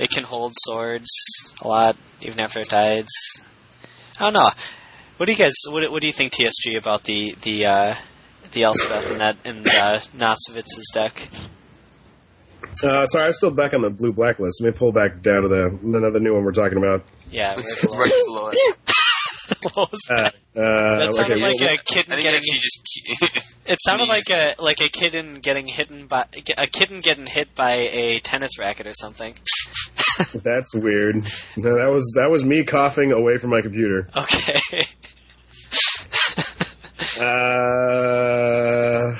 It 0.00 0.10
can 0.10 0.24
hold 0.24 0.52
swords 0.56 1.08
a 1.60 1.68
lot, 1.68 1.96
even 2.22 2.40
after 2.40 2.60
it 2.60 2.68
dies. 2.68 3.08
I 4.18 4.24
don't 4.24 4.34
know. 4.34 4.50
What 5.24 5.28
do 5.28 5.32
you 5.32 5.38
guys? 5.38 5.54
What, 5.70 5.90
what 5.90 6.02
do 6.02 6.06
you 6.06 6.12
think, 6.12 6.34
TSG, 6.34 6.76
about 6.76 7.04
the 7.04 7.34
the 7.40 7.64
uh, 7.64 7.94
the 8.52 8.64
Elspeth 8.64 9.10
in 9.10 9.16
that 9.16 9.38
in 9.46 9.66
uh, 9.66 10.00
Nosovitz's 10.14 10.90
deck? 10.92 11.30
Uh, 12.82 13.06
sorry, 13.06 13.24
I'm 13.24 13.32
still 13.32 13.50
back 13.50 13.72
on 13.72 13.80
the 13.80 13.88
blue 13.88 14.12
blacklist. 14.12 14.60
Let 14.60 14.74
me 14.74 14.78
pull 14.78 14.92
back 14.92 15.22
down 15.22 15.40
to 15.40 15.48
the 15.48 15.78
another 15.82 16.20
new 16.20 16.34
one 16.34 16.44
we're 16.44 16.52
talking 16.52 16.76
about. 16.76 17.06
Yeah, 17.30 17.54
It's 17.56 17.74
right 17.82 17.88
below. 17.90 18.00
right 18.00 18.12
below 18.26 18.48
it. 18.52 18.76
What 19.74 19.90
was 19.92 20.00
Uh, 20.10 20.14
that? 20.14 20.34
uh, 20.62 20.98
That 20.98 21.14
sounded 21.14 21.32
okay, 21.38 21.42
like 21.42 21.54
well, 21.58 21.74
a 21.74 21.78
kid 21.78 22.06
getting. 22.06 22.42
just 22.42 23.46
It 23.66 23.78
sounded 23.80 24.08
like 24.10 24.28
a 24.28 24.56
like 24.58 24.82
a 24.82 24.90
kitten 24.90 25.36
getting 25.36 25.66
hit 25.66 25.88
by 26.06 26.26
a 26.58 26.66
kitten 26.66 27.00
getting 27.00 27.24
hit 27.24 27.54
by 27.54 27.76
a 27.76 28.20
tennis 28.20 28.58
racket 28.58 28.86
or 28.86 28.92
something. 28.94 29.34
that's 30.34 30.74
weird. 30.74 31.16
No, 31.56 31.76
that 31.76 31.90
was 31.90 32.12
that 32.16 32.30
was 32.30 32.44
me 32.44 32.64
coughing 32.64 33.10
away 33.12 33.38
from 33.38 33.48
my 33.50 33.62
computer. 33.62 34.06
Okay. 34.18 34.60
Uh, 37.16 39.16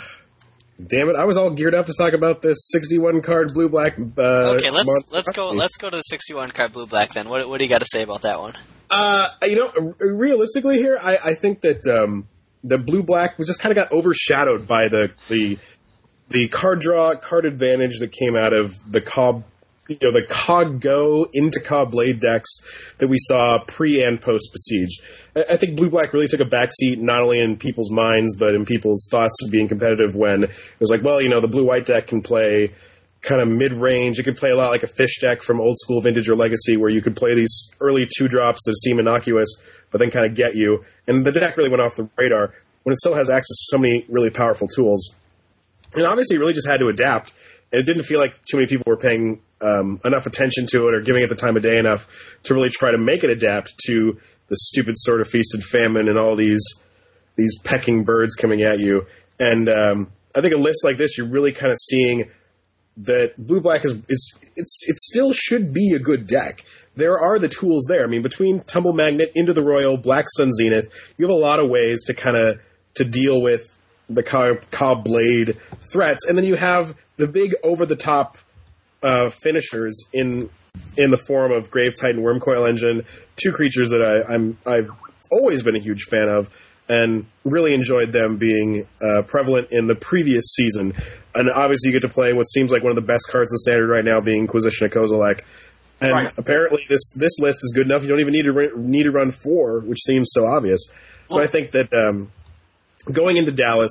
damn 0.84 1.08
it! 1.08 1.16
I 1.16 1.24
was 1.24 1.36
all 1.36 1.50
geared 1.50 1.74
up 1.74 1.86
to 1.86 1.94
talk 1.96 2.12
about 2.12 2.42
this 2.42 2.58
61 2.70 3.22
card 3.22 3.52
blue 3.52 3.68
black. 3.68 3.98
Uh, 3.98 4.54
okay, 4.56 4.70
let's 4.70 4.86
monster 4.86 5.10
let's 5.10 5.30
go 5.30 5.48
let's 5.48 5.76
go 5.76 5.90
to 5.90 5.98
the 5.98 6.02
61 6.02 6.52
card 6.52 6.72
blue 6.72 6.86
black 6.86 7.12
then. 7.12 7.28
What 7.28 7.48
what 7.48 7.58
do 7.58 7.64
you 7.64 7.70
got 7.70 7.80
to 7.80 7.88
say 7.90 8.02
about 8.02 8.22
that 8.22 8.40
one? 8.40 8.54
Uh, 8.90 9.28
you 9.42 9.56
know, 9.56 9.94
realistically 9.98 10.78
here, 10.78 10.98
I, 11.00 11.18
I 11.24 11.34
think 11.34 11.62
that 11.62 11.86
um, 11.86 12.28
the 12.62 12.78
blue 12.78 13.02
black 13.02 13.38
was 13.38 13.48
just 13.48 13.60
kind 13.60 13.70
of 13.70 13.76
got 13.76 13.92
overshadowed 13.92 14.66
by 14.66 14.88
the 14.88 15.10
the 15.28 15.58
the 16.30 16.48
card 16.48 16.80
draw 16.80 17.14
card 17.14 17.44
advantage 17.44 17.98
that 17.98 18.12
came 18.12 18.36
out 18.36 18.52
of 18.52 18.76
the 18.90 19.00
cob 19.00 19.44
you 19.88 19.98
know 20.02 20.12
the 20.12 20.22
Caw-Go 20.22 21.28
into 21.32 21.60
Caw-Blade 21.60 22.20
decks 22.20 22.50
that 22.98 23.08
we 23.08 23.16
saw 23.18 23.58
pre 23.66 24.02
and 24.02 24.20
post 24.20 24.50
besiege. 24.52 25.00
I, 25.36 25.54
I 25.54 25.56
think 25.56 25.76
blue 25.76 25.90
black 25.90 26.12
really 26.12 26.28
took 26.28 26.40
a 26.40 26.44
backseat 26.44 26.98
not 26.98 27.22
only 27.22 27.38
in 27.38 27.56
people's 27.56 27.90
minds 27.90 28.34
but 28.36 28.54
in 28.54 28.64
people's 28.64 29.08
thoughts 29.10 29.36
of 29.44 29.50
being 29.50 29.68
competitive 29.68 30.14
when 30.14 30.44
it 30.44 30.80
was 30.80 30.90
like, 30.90 31.02
well, 31.02 31.20
you 31.20 31.28
know, 31.28 31.40
the 31.40 31.48
blue 31.48 31.66
white 31.66 31.86
deck 31.86 32.06
can 32.06 32.22
play 32.22 32.72
kind 33.24 33.40
of 33.40 33.48
mid 33.48 33.72
range. 33.72 34.18
It 34.18 34.24
could 34.24 34.36
play 34.36 34.50
a 34.50 34.56
lot 34.56 34.70
like 34.70 34.82
a 34.82 34.88
fish 34.88 35.20
deck 35.20 35.42
from 35.42 35.60
old 35.60 35.76
school 35.78 36.00
vintage 36.00 36.28
or 36.28 36.36
legacy, 36.36 36.76
where 36.76 36.90
you 36.90 37.02
could 37.02 37.16
play 37.16 37.34
these 37.34 37.72
early 37.80 38.06
two 38.06 38.28
drops 38.28 38.62
that 38.66 38.76
seem 38.76 38.98
innocuous, 38.98 39.56
but 39.90 39.98
then 39.98 40.10
kind 40.10 40.26
of 40.26 40.34
get 40.34 40.54
you. 40.54 40.84
And 41.06 41.24
the 41.24 41.32
deck 41.32 41.56
really 41.56 41.70
went 41.70 41.82
off 41.82 41.96
the 41.96 42.08
radar 42.16 42.54
when 42.84 42.92
it 42.92 42.98
still 42.98 43.14
has 43.14 43.30
access 43.30 43.56
to 43.56 43.76
so 43.76 43.78
many 43.78 44.04
really 44.08 44.30
powerful 44.30 44.68
tools. 44.68 45.14
And 45.94 46.06
obviously, 46.06 46.36
it 46.36 46.40
really 46.40 46.52
just 46.52 46.66
had 46.66 46.78
to 46.78 46.88
adapt. 46.88 47.32
And 47.74 47.80
it 47.80 47.86
didn't 47.86 48.04
feel 48.04 48.20
like 48.20 48.36
too 48.44 48.56
many 48.56 48.68
people 48.68 48.84
were 48.86 48.96
paying 48.96 49.42
um, 49.60 50.00
enough 50.04 50.26
attention 50.26 50.68
to 50.68 50.86
it 50.86 50.94
or 50.94 51.00
giving 51.00 51.24
it 51.24 51.28
the 51.28 51.34
time 51.34 51.56
of 51.56 51.64
day 51.64 51.76
enough 51.76 52.06
to 52.44 52.54
really 52.54 52.70
try 52.70 52.92
to 52.92 52.98
make 52.98 53.24
it 53.24 53.30
adapt 53.30 53.76
to 53.86 54.16
the 54.46 54.56
stupid 54.56 54.94
sort 54.96 55.20
of 55.20 55.26
feast 55.26 55.54
and 55.54 55.64
famine 55.64 56.08
and 56.08 56.16
all 56.16 56.36
these 56.36 56.62
these 57.34 57.58
pecking 57.64 58.04
birds 58.04 58.36
coming 58.36 58.62
at 58.62 58.78
you. 58.78 59.06
And 59.40 59.68
um, 59.68 60.12
I 60.36 60.40
think 60.40 60.54
a 60.54 60.58
list 60.58 60.84
like 60.84 60.98
this, 60.98 61.18
you're 61.18 61.28
really 61.28 61.50
kind 61.50 61.72
of 61.72 61.78
seeing 61.78 62.30
that 62.98 63.36
blue 63.36 63.60
black 63.60 63.84
is, 63.84 63.96
is 64.08 64.34
it's 64.54 64.78
it 64.86 65.00
still 65.00 65.32
should 65.32 65.72
be 65.72 65.94
a 65.96 65.98
good 65.98 66.28
deck. 66.28 66.64
There 66.94 67.18
are 67.18 67.40
the 67.40 67.48
tools 67.48 67.86
there. 67.88 68.04
I 68.04 68.06
mean, 68.06 68.22
between 68.22 68.60
Tumble 68.60 68.92
Magnet, 68.92 69.32
Into 69.34 69.52
the 69.52 69.64
Roil, 69.64 69.96
Black 69.96 70.26
Sun 70.36 70.52
Zenith, 70.52 70.86
you 71.18 71.26
have 71.26 71.34
a 71.34 71.40
lot 71.40 71.58
of 71.58 71.68
ways 71.68 72.04
to 72.04 72.14
kind 72.14 72.36
of 72.36 72.60
to 72.94 73.04
deal 73.04 73.42
with 73.42 73.73
the 74.08 74.22
Caw, 74.22 74.94
Blade 74.96 75.58
threats, 75.92 76.26
and 76.26 76.36
then 76.36 76.44
you 76.44 76.56
have 76.56 76.94
the 77.16 77.26
big 77.26 77.54
over 77.62 77.86
the 77.86 77.96
top 77.96 78.38
uh, 79.02 79.30
finishers 79.30 80.04
in 80.12 80.50
in 80.96 81.10
the 81.10 81.16
form 81.16 81.52
of 81.52 81.70
Grave 81.70 81.94
Titan 82.00 82.22
Wurmcoil 82.22 82.68
Engine, 82.68 83.04
two 83.36 83.52
creatures 83.52 83.90
that 83.90 84.02
I, 84.02 84.32
I'm 84.34 84.58
I've 84.66 84.90
always 85.30 85.62
been 85.62 85.76
a 85.76 85.80
huge 85.80 86.04
fan 86.04 86.28
of, 86.28 86.50
and 86.88 87.26
really 87.44 87.74
enjoyed 87.74 88.12
them 88.12 88.36
being 88.36 88.86
uh, 89.00 89.22
prevalent 89.22 89.68
in 89.70 89.86
the 89.86 89.94
previous 89.94 90.44
season. 90.54 90.94
And 91.34 91.50
obviously, 91.50 91.90
you 91.90 91.92
get 91.92 92.06
to 92.06 92.12
play 92.12 92.32
what 92.32 92.44
seems 92.44 92.70
like 92.70 92.82
one 92.82 92.90
of 92.90 92.96
the 92.96 93.02
best 93.02 93.28
cards 93.30 93.52
in 93.52 93.58
Standard 93.58 93.88
right 93.88 94.04
now, 94.04 94.20
being 94.20 94.38
Inquisition 94.40 94.86
of 94.86 94.92
Kozilek. 94.92 95.40
And 96.00 96.10
Right. 96.12 96.30
apparently, 96.36 96.84
this 96.88 97.12
this 97.16 97.38
list 97.40 97.58
is 97.62 97.72
good 97.74 97.86
enough. 97.86 98.02
You 98.02 98.08
don't 98.08 98.20
even 98.20 98.32
need 98.32 98.42
to 98.42 98.52
ri- 98.52 98.72
need 98.76 99.04
to 99.04 99.10
run 99.10 99.30
four, 99.30 99.80
which 99.80 100.00
seems 100.04 100.28
so 100.32 100.46
obvious. 100.46 100.80
So 101.30 101.40
I 101.40 101.46
think 101.46 101.70
that 101.70 101.92
um, 101.94 102.30
going 103.10 103.36
into 103.36 103.52
Dallas, 103.52 103.90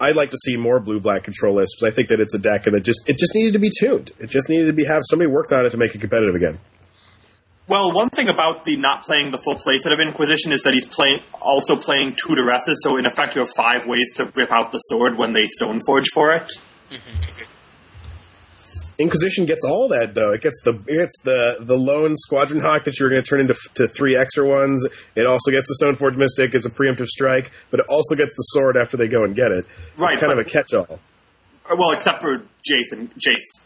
I'd 0.00 0.16
like 0.16 0.30
to 0.30 0.36
see 0.36 0.56
more 0.56 0.80
blue 0.80 1.00
black 1.00 1.24
control 1.24 1.54
lists. 1.54 1.76
because 1.76 1.92
I 1.92 1.94
think 1.94 2.08
that 2.08 2.20
it's 2.20 2.34
a 2.34 2.38
deck 2.38 2.66
and 2.66 2.76
it 2.76 2.84
just 2.84 3.08
it 3.08 3.18
just 3.18 3.34
needed 3.34 3.52
to 3.52 3.58
be 3.58 3.70
tuned. 3.70 4.12
It 4.18 4.28
just 4.28 4.48
needed 4.48 4.66
to 4.66 4.72
be 4.72 4.84
have 4.84 5.02
somebody 5.08 5.30
worked 5.30 5.52
on 5.52 5.64
it 5.64 5.70
to 5.70 5.76
make 5.76 5.94
it 5.94 6.00
competitive 6.00 6.34
again. 6.34 6.58
Well, 7.66 7.92
one 7.92 8.10
thing 8.10 8.28
about 8.28 8.66
the 8.66 8.76
not 8.76 9.04
playing 9.04 9.30
the 9.30 9.38
full 9.38 9.54
playset 9.54 9.92
of 9.92 9.98
Inquisition 9.98 10.52
is 10.52 10.62
that 10.62 10.74
he's 10.74 10.84
playing 10.84 11.20
also 11.40 11.76
playing 11.76 12.14
two 12.20 12.34
duresses, 12.34 12.76
so 12.82 12.98
in 12.98 13.06
effect 13.06 13.34
you 13.34 13.40
have 13.40 13.50
five 13.56 13.86
ways 13.86 14.12
to 14.16 14.30
rip 14.34 14.50
out 14.52 14.70
the 14.70 14.78
sword 14.78 15.16
when 15.16 15.32
they 15.32 15.46
Stoneforge 15.46 16.06
for 16.12 16.32
it. 16.32 16.50
Mm-hmm. 16.90 17.53
Inquisition 18.98 19.44
gets 19.44 19.64
all 19.64 19.88
that 19.88 20.14
though. 20.14 20.32
It 20.32 20.40
gets 20.40 20.60
the 20.62 20.74
it 20.86 20.96
gets 20.96 21.18
the 21.22 21.56
the 21.60 21.76
lone 21.76 22.14
squadron 22.16 22.60
hawk 22.60 22.84
that 22.84 22.98
you're 23.00 23.10
going 23.10 23.22
to 23.22 23.28
turn 23.28 23.40
into 23.40 23.54
to 23.74 23.88
three 23.88 24.14
extra 24.16 24.46
ones. 24.46 24.86
It 25.16 25.26
also 25.26 25.50
gets 25.50 25.66
the 25.66 25.76
Stoneforge 25.82 26.16
Mystic 26.16 26.54
as 26.54 26.64
a 26.64 26.70
preemptive 26.70 27.06
strike, 27.06 27.50
but 27.70 27.80
it 27.80 27.86
also 27.88 28.14
gets 28.14 28.34
the 28.36 28.42
sword 28.42 28.76
after 28.76 28.96
they 28.96 29.08
go 29.08 29.24
and 29.24 29.34
get 29.34 29.50
it. 29.50 29.66
Right, 29.96 30.12
it's 30.12 30.20
kind 30.20 30.30
but- 30.32 30.38
of 30.40 30.46
a 30.46 30.50
catch-all. 30.50 31.00
Well, 31.76 31.92
except 31.92 32.20
for 32.20 32.44
Jason, 32.64 33.10
Jace. 33.18 33.60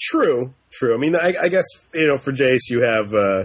True, 0.00 0.54
true. 0.72 0.94
I 0.94 0.96
mean, 0.96 1.14
I, 1.14 1.34
I 1.42 1.48
guess 1.48 1.66
you 1.92 2.06
know 2.08 2.16
for 2.18 2.32
Jace 2.32 2.70
you 2.70 2.82
have 2.82 3.12
uh, 3.14 3.44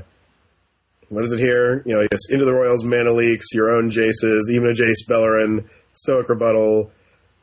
what 1.10 1.24
is 1.26 1.34
it 1.34 1.40
here? 1.40 1.84
You 1.86 1.96
know, 1.96 2.08
yes, 2.12 2.22
Into 2.30 2.46
the 2.46 2.54
Roils, 2.54 2.84
Mana 2.84 3.12
Leaks, 3.12 3.48
your 3.54 3.76
own 3.76 3.92
Jaces, 3.92 4.50
even 4.50 4.70
a 4.70 4.74
Jace 4.74 5.06
Beleren, 5.08 5.66
Stoic 5.94 6.30
Rebuttal. 6.30 6.92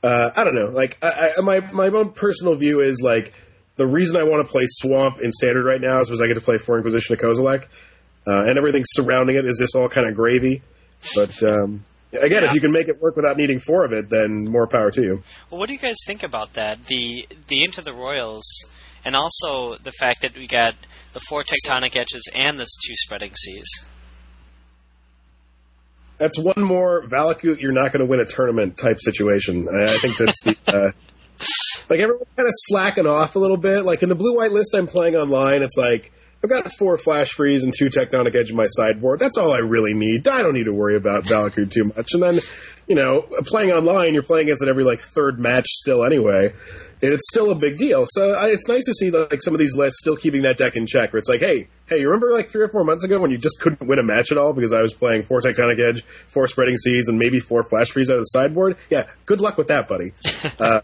Uh, 0.03 0.31
I 0.35 0.43
don't 0.45 0.55
know. 0.55 0.67
Like 0.67 0.99
I, 1.03 1.33
I, 1.37 1.41
my 1.43 1.61
my 1.71 1.87
own 1.89 2.11
personal 2.13 2.55
view 2.57 2.81
is 2.81 3.01
like 3.03 3.33
the 3.77 3.87
reason 3.87 4.17
I 4.17 4.25
want 4.25 4.47
to 4.47 4.51
play 4.51 4.65
Swamp 4.67 5.21
in 5.21 5.33
Standard 5.33 5.65
right 5.65 5.81
now 5.81 5.99
is 6.01 6.09
because 6.09 6.21
I 6.21 6.27
get 6.27 6.35
to 6.35 6.41
play 6.41 6.59
Four 6.59 6.77
Inquisition 6.77 7.15
of 7.15 7.21
Kozilek, 7.21 7.65
uh, 8.27 8.43
and 8.43 8.59
everything 8.59 8.85
surrounding 8.87 9.37
it 9.37 9.47
is 9.47 9.59
just 9.59 9.75
all 9.75 9.89
kind 9.89 10.09
of 10.09 10.15
gravy. 10.15 10.63
But 11.15 11.43
um, 11.43 11.85
again, 12.13 12.45
if 12.45 12.55
you 12.55 12.61
can 12.61 12.71
make 12.71 12.89
it 12.89 13.01
work 13.01 13.17
without 13.17 13.37
needing 13.37 13.59
four 13.59 13.85
of 13.85 13.93
it, 13.93 14.09
then 14.09 14.45
more 14.45 14.67
power 14.67 14.91
to 14.91 15.03
you. 15.03 15.23
Well, 15.51 15.59
what 15.59 15.67
do 15.69 15.73
you 15.73 15.81
guys 15.81 15.97
think 16.07 16.23
about 16.23 16.55
that? 16.55 16.85
The 16.87 17.27
the 17.49 17.65
Into 17.65 17.83
the 17.83 17.93
Roils, 17.93 18.45
and 19.05 19.17
also 19.17 19.77
the 19.83 19.93
fact 19.93 20.23
that 20.23 20.37
we 20.37 20.47
got 20.47 20.75
the 21.13 21.21
four 21.21 21.43
tectonic 21.43 21.97
edges 21.97 22.31
and 22.35 22.59
the 22.59 22.65
two 22.65 22.95
spreading 22.95 23.35
seas. 23.35 23.69
that's 26.19 26.39
one 26.39 26.63
more 26.63 27.03
Valakut. 27.07 27.61
You're 27.61 27.73
not 27.73 27.93
going 27.93 28.01
to 28.01 28.07
win 28.07 28.21
a 28.21 28.25
tournament 28.25 28.77
type 28.77 29.01
situation. 29.01 29.69
I, 29.69 29.85
I 29.85 29.97
think 29.97 30.17
that's 30.17 30.43
the 30.45 30.57
uh, 30.67 30.93
like 31.89 32.01
everyone 32.01 32.27
kind 32.37 32.47
of 32.47 32.55
slacking 32.55 33.07
off 33.07 33.37
a 33.37 33.39
little 33.39 33.57
bit. 33.57 33.85
Like 33.85 34.03
in 34.03 34.09
the 34.09 34.15
blue 34.15 34.37
white 34.37 34.53
list 34.53 34.75
I'm 34.75 34.87
playing 34.87 35.17
online, 35.17 35.63
it's 35.63 35.77
like 35.77 36.13
I've 36.45 36.51
got 36.51 36.73
four 36.73 36.97
flash 36.97 37.31
freeze 37.31 37.65
and 37.65 37.73
two 37.77 37.87
tectonic 37.87 38.35
edge 38.35 38.51
in 38.51 38.57
my 38.57 38.67
sideboard. 38.67 39.21
That's 39.21 39.37
all 39.37 39.53
I 39.53 39.59
really 39.59 39.95
need. 39.95 40.27
I 40.27 40.43
don't 40.43 40.55
need 40.55 40.65
to 40.65 40.73
worry 40.73 40.97
about 40.97 41.25
Valakut 41.25 41.71
too 41.71 41.85
much. 41.85 42.15
And 42.15 42.23
then 42.23 42.41
you 42.87 42.97
know, 42.97 43.23
playing 43.47 43.71
online, 43.71 44.15
you're 44.15 44.23
playing 44.23 44.47
against 44.47 44.63
it 44.63 44.69
every 44.69 44.85
like 44.85 45.01
third 45.01 45.39
match 45.39 45.67
still 45.67 46.05
anyway. 46.05 46.53
And 47.01 47.13
it's 47.13 47.27
still 47.29 47.51
a 47.51 47.55
big 47.57 47.79
deal. 47.79 48.07
So 48.09 48.33
I, 48.33 48.51
it's 48.51 48.69
nice 48.69 48.85
to 48.85 48.93
see 48.93 49.11
like 49.11 49.43
some 49.43 49.55
of 49.55 49.59
these 49.59 49.77
lists 49.77 49.99
still 49.99 50.17
keeping 50.17 50.43
that 50.43 50.57
deck 50.57 50.77
in 50.77 50.87
check. 50.87 51.13
Where 51.13 51.19
it's 51.19 51.29
like, 51.29 51.41
hey, 51.41 51.69
hey, 51.87 51.99
you 51.99 52.07
remember 52.07 52.33
like 52.33 52.51
three 52.51 52.63
or 52.63 52.69
four 52.69 52.85
months 52.85 53.03
ago 53.03 53.19
when 53.19 53.31
you 53.31 53.39
just 53.39 53.61
couldn't 53.61 53.89
win 53.89 53.99
a 53.99 54.05
match 54.05 54.31
at 54.31 54.39
all 54.39 54.53
because 54.53 54.73
I 54.73 54.81
was 54.81 54.93
playing 54.93 55.25
four 55.25 55.41
tectonic 55.41 55.81
edge, 55.81 56.05
four 56.29 56.47
spreading 56.47 56.77
seas, 56.77 57.09
and 57.09 57.19
maybe 57.19 57.41
four 57.41 57.65
flash 57.65 57.91
freeze 57.91 58.09
out 58.09 58.19
of 58.19 58.23
the 58.23 58.27
sideboard? 58.27 58.77
Yeah, 58.89 59.07
good 59.27 59.41
luck 59.41 59.59
with 59.59 59.69
that, 59.69 59.89
buddy. 59.89 60.13
uh, 60.61 60.81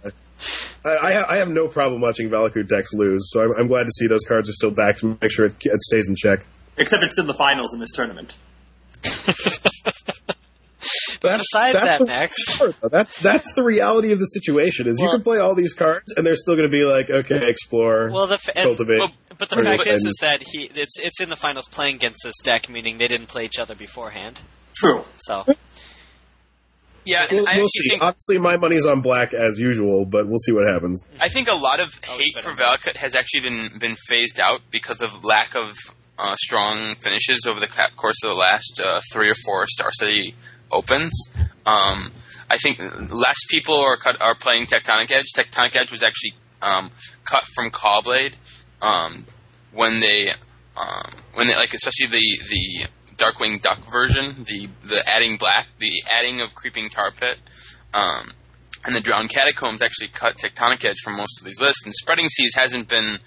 I, 0.85 1.25
I, 1.29 1.37
have 1.39 1.49
no 1.49 1.69
problem 1.69 2.01
watching 2.01 2.31
Valakut 2.31 2.69
decks 2.69 2.93
lose, 2.93 3.31
so 3.33 3.43
I'm, 3.43 3.53
I'm 3.61 3.67
glad 3.69 3.85
to 3.85 3.93
see 3.93 4.07
those 4.07 4.25
cards 4.27 4.49
are 4.49 4.53
still 4.53 4.71
back 4.71 4.99
to 4.99 5.19
make 5.21 5.31
sure 5.31 5.47
it, 5.47 5.57
it 5.61 5.81
stays 5.81 6.07
in 6.09 6.15
check. 6.15 6.47
Except 6.77 7.03
it's 7.03 7.19
in 7.19 7.27
the 7.27 7.35
finals 7.35 7.75
in 7.75 7.81
this 7.81 7.91
tournament. 7.93 8.35
That's, 11.21 11.43
Besides 11.53 11.73
that's 11.73 11.91
that, 11.91 11.99
the 11.99 12.07
Max. 12.07 12.57
part. 12.57 12.77
That's 12.93 13.19
that's 13.21 13.53
the 13.55 13.65
reality 13.65 14.13
of 14.13 14.21
the 14.21 14.27
situation. 14.27 14.87
Is 14.87 15.01
you 15.01 15.11
can 15.11 15.23
play 15.23 15.39
all 15.39 15.55
these 15.57 15.75
cards, 15.75 16.13
and 16.17 16.25
they're 16.25 16.37
still 16.37 16.55
going 16.55 16.71
to 16.71 16.75
be 16.75 16.85
like, 16.85 17.11
okay, 17.11 17.49
explore, 17.49 18.11
Well, 18.13 18.29
the 18.29 18.35
f- 18.35 18.49
and, 18.55 18.65
cultivate. 18.65 19.01
well, 19.01 19.11
but 19.37 19.51
the 19.51 19.57
fact 19.57 19.87
is, 19.87 20.05
is 20.05 20.19
that 20.21 20.43
he 20.43 20.71
it's 20.75 20.99
it's 21.01 21.21
in 21.21 21.29
the 21.29 21.37
finals 21.37 21.67
playing 21.69 21.97
against 21.97 22.21
this 22.23 22.37
deck, 22.45 22.69
meaning 22.69 22.99
they 22.99 23.09
didn't 23.09 23.27
play 23.27 23.45
each 23.45 23.59
other 23.59 23.75
beforehand. 23.75 24.41
True. 24.77 25.05
So 25.17 25.45
Yeah, 27.09 27.27
we'll, 27.31 27.49
I 27.49 27.57
we'll 27.57 27.69
see. 27.69 27.89
think 27.89 28.03
Obviously, 28.03 28.37
my 28.37 28.59
money's 28.59 28.85
on 28.85 29.01
black 29.01 29.33
as 29.33 29.59
usual, 29.59 30.05
but 30.05 30.29
we'll 30.29 30.37
see 30.41 30.53
what 30.53 30.69
happens. 30.69 31.03
I 31.19 31.31
think 31.31 31.49
a 31.49 31.55
lot 31.55 31.81
of 31.81 31.95
hate 32.05 32.37
for 32.37 32.51
than 32.51 32.59
Valakut 32.59 32.99
has 32.99 33.15
actually 33.15 33.49
been 33.49 33.79
been 33.79 33.97
phased 33.97 34.39
out 34.39 34.61
because 34.71 35.01
of 35.01 35.25
lack 35.25 35.55
of 35.55 35.75
uh, 36.19 36.37
strong 36.37 36.97
finishes 36.97 37.47
over 37.49 37.61
the 37.61 37.69
course 37.97 38.23
of 38.25 38.29
the 38.29 38.37
last 38.37 38.83
uh, 38.85 39.01
three 39.11 39.31
or 39.31 39.35
four 39.35 39.67
Star 39.69 39.91
City 39.91 40.35
Opens. 40.71 41.31
Um, 41.65 42.13
I 42.51 42.59
think 42.59 42.79
less 43.11 43.39
people 43.49 43.77
are 43.77 43.97
cut, 43.97 44.21
are 44.21 44.35
playing 44.35 44.67
Tectonic 44.67 45.11
Edge. 45.11 45.33
Tectonic 45.35 45.77
Edge 45.77 45.91
was 45.91 46.03
actually 46.03 46.35
um, 46.61 46.91
cut 47.25 47.45
from 47.47 47.71
Cawblade 47.71 48.35
um, 48.83 49.25
when 49.73 50.01
they 50.01 50.29
um, 50.77 51.11
when 51.33 51.47
they 51.47 51.57
like 51.57 51.73
especially 51.73 52.09
the 52.09 52.39
the 52.51 52.89
Darkwing 53.19 53.61
Duck 53.61 53.81
version, 53.91 54.45
the 54.45 54.69
the 54.87 55.07
adding 55.07 55.37
black, 55.37 55.67
the 55.79 56.03
adding 56.15 56.41
of 56.41 56.55
Creeping 56.55 56.89
Tar 56.89 57.11
Pit, 57.11 57.37
um, 57.93 58.31
and 58.85 58.95
the 58.95 59.01
Drowned 59.01 59.29
Catacombs 59.29 59.83
actually 59.83 60.09
cut 60.09 60.37
Tectonic 60.37 60.85
Edge 60.85 61.01
from 61.03 61.17
most 61.17 61.41
of 61.41 61.45
these 61.45 61.61
lists. 61.61 61.85
And 61.85 61.95
Spreading 61.95 62.29
Seas 62.29 62.55
hasn't 62.55 62.89
been 62.89 63.19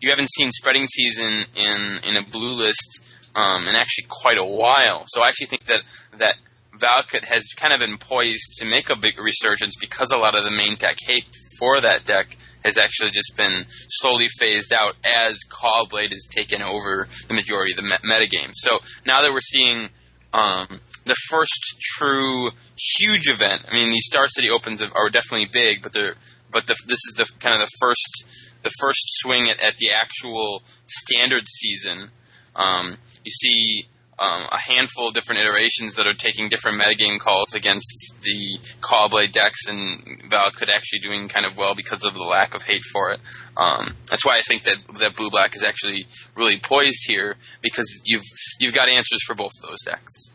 you 0.00 0.10
haven't 0.10 0.30
seen 0.30 0.50
Spreading 0.52 0.86
Seas 0.86 1.18
in 1.18 1.44
in, 1.54 1.98
in 2.08 2.16
a 2.16 2.26
blue 2.26 2.54
list 2.54 3.02
um, 3.34 3.66
in 3.66 3.74
actually 3.74 4.06
quite 4.08 4.38
a 4.38 4.44
while. 4.44 5.04
So 5.06 5.22
I 5.22 5.28
actually 5.28 5.48
think 5.48 5.66
that 5.66 5.82
that 6.18 6.36
Valakut 6.76 7.24
has 7.24 7.46
kind 7.56 7.74
of 7.74 7.80
been 7.80 7.98
poised 7.98 8.54
to 8.60 8.66
make 8.66 8.88
a 8.88 8.96
big 8.96 9.18
resurgence 9.18 9.74
because 9.78 10.12
a 10.12 10.16
lot 10.16 10.36
of 10.36 10.44
the 10.44 10.50
main 10.50 10.76
deck 10.76 10.96
hate 11.02 11.36
for 11.58 11.80
that 11.80 12.04
deck 12.04 12.36
has 12.64 12.78
actually 12.78 13.10
just 13.10 13.36
been 13.36 13.64
slowly 13.88 14.28
phased 14.38 14.72
out 14.72 14.94
as 15.04 15.38
Caw-Blade 15.48 16.12
has 16.12 16.26
taken 16.30 16.62
over 16.62 17.08
the 17.28 17.34
majority 17.34 17.72
of 17.72 17.78
the 17.78 17.98
metagame. 18.06 18.50
So 18.52 18.78
now 19.06 19.22
that 19.22 19.30
we're 19.32 19.40
seeing 19.40 19.88
um, 20.32 20.80
the 21.04 21.16
first 21.28 21.76
true 21.80 22.50
huge 22.98 23.28
event, 23.28 23.62
I 23.68 23.74
mean, 23.74 23.90
these 23.90 24.06
Star 24.06 24.28
City 24.28 24.50
Opens 24.50 24.82
are 24.82 25.10
definitely 25.10 25.48
big, 25.52 25.82
but 25.82 25.92
they're 25.92 26.14
but 26.52 26.66
the, 26.66 26.74
this 26.86 26.98
is 27.08 27.14
the 27.16 27.30
kind 27.38 27.54
of 27.54 27.68
the 27.68 27.72
first 27.80 28.24
the 28.62 28.70
first 28.80 29.00
swing 29.20 29.48
at, 29.48 29.60
at 29.60 29.76
the 29.76 29.90
actual 29.92 30.62
standard 30.86 31.46
season. 31.48 32.10
Um, 32.54 32.96
you 33.24 33.30
see 33.30 33.88
um, 34.20 34.46
a 34.52 34.58
handful 34.58 35.08
of 35.08 35.14
different 35.14 35.40
iterations 35.40 35.96
that 35.96 36.06
are 36.06 36.14
taking 36.14 36.50
different 36.50 36.80
metagame 36.80 37.18
calls 37.18 37.54
against 37.54 38.18
the 38.20 38.58
Caw-Blade 38.82 39.32
decks, 39.32 39.66
and 39.66 40.22
Valakut 40.28 40.68
actually 40.68 40.98
doing 40.98 41.28
kind 41.28 41.46
of 41.46 41.56
well 41.56 41.74
because 41.74 42.04
of 42.04 42.12
the 42.12 42.22
lack 42.22 42.54
of 42.54 42.62
hate 42.62 42.82
for 42.92 43.12
it. 43.12 43.20
Um, 43.56 43.96
that's 44.06 44.24
why 44.24 44.36
I 44.36 44.42
think 44.42 44.64
that 44.64 44.76
that 44.98 45.16
Blue 45.16 45.30
Black 45.30 45.56
is 45.56 45.64
actually 45.64 46.06
really 46.36 46.60
poised 46.60 47.04
here 47.06 47.36
because 47.62 48.02
you've 48.04 48.24
you've 48.60 48.74
got 48.74 48.90
answers 48.90 49.24
for 49.26 49.34
both 49.34 49.52
of 49.62 49.70
those 49.70 49.80
decks. 49.86 50.30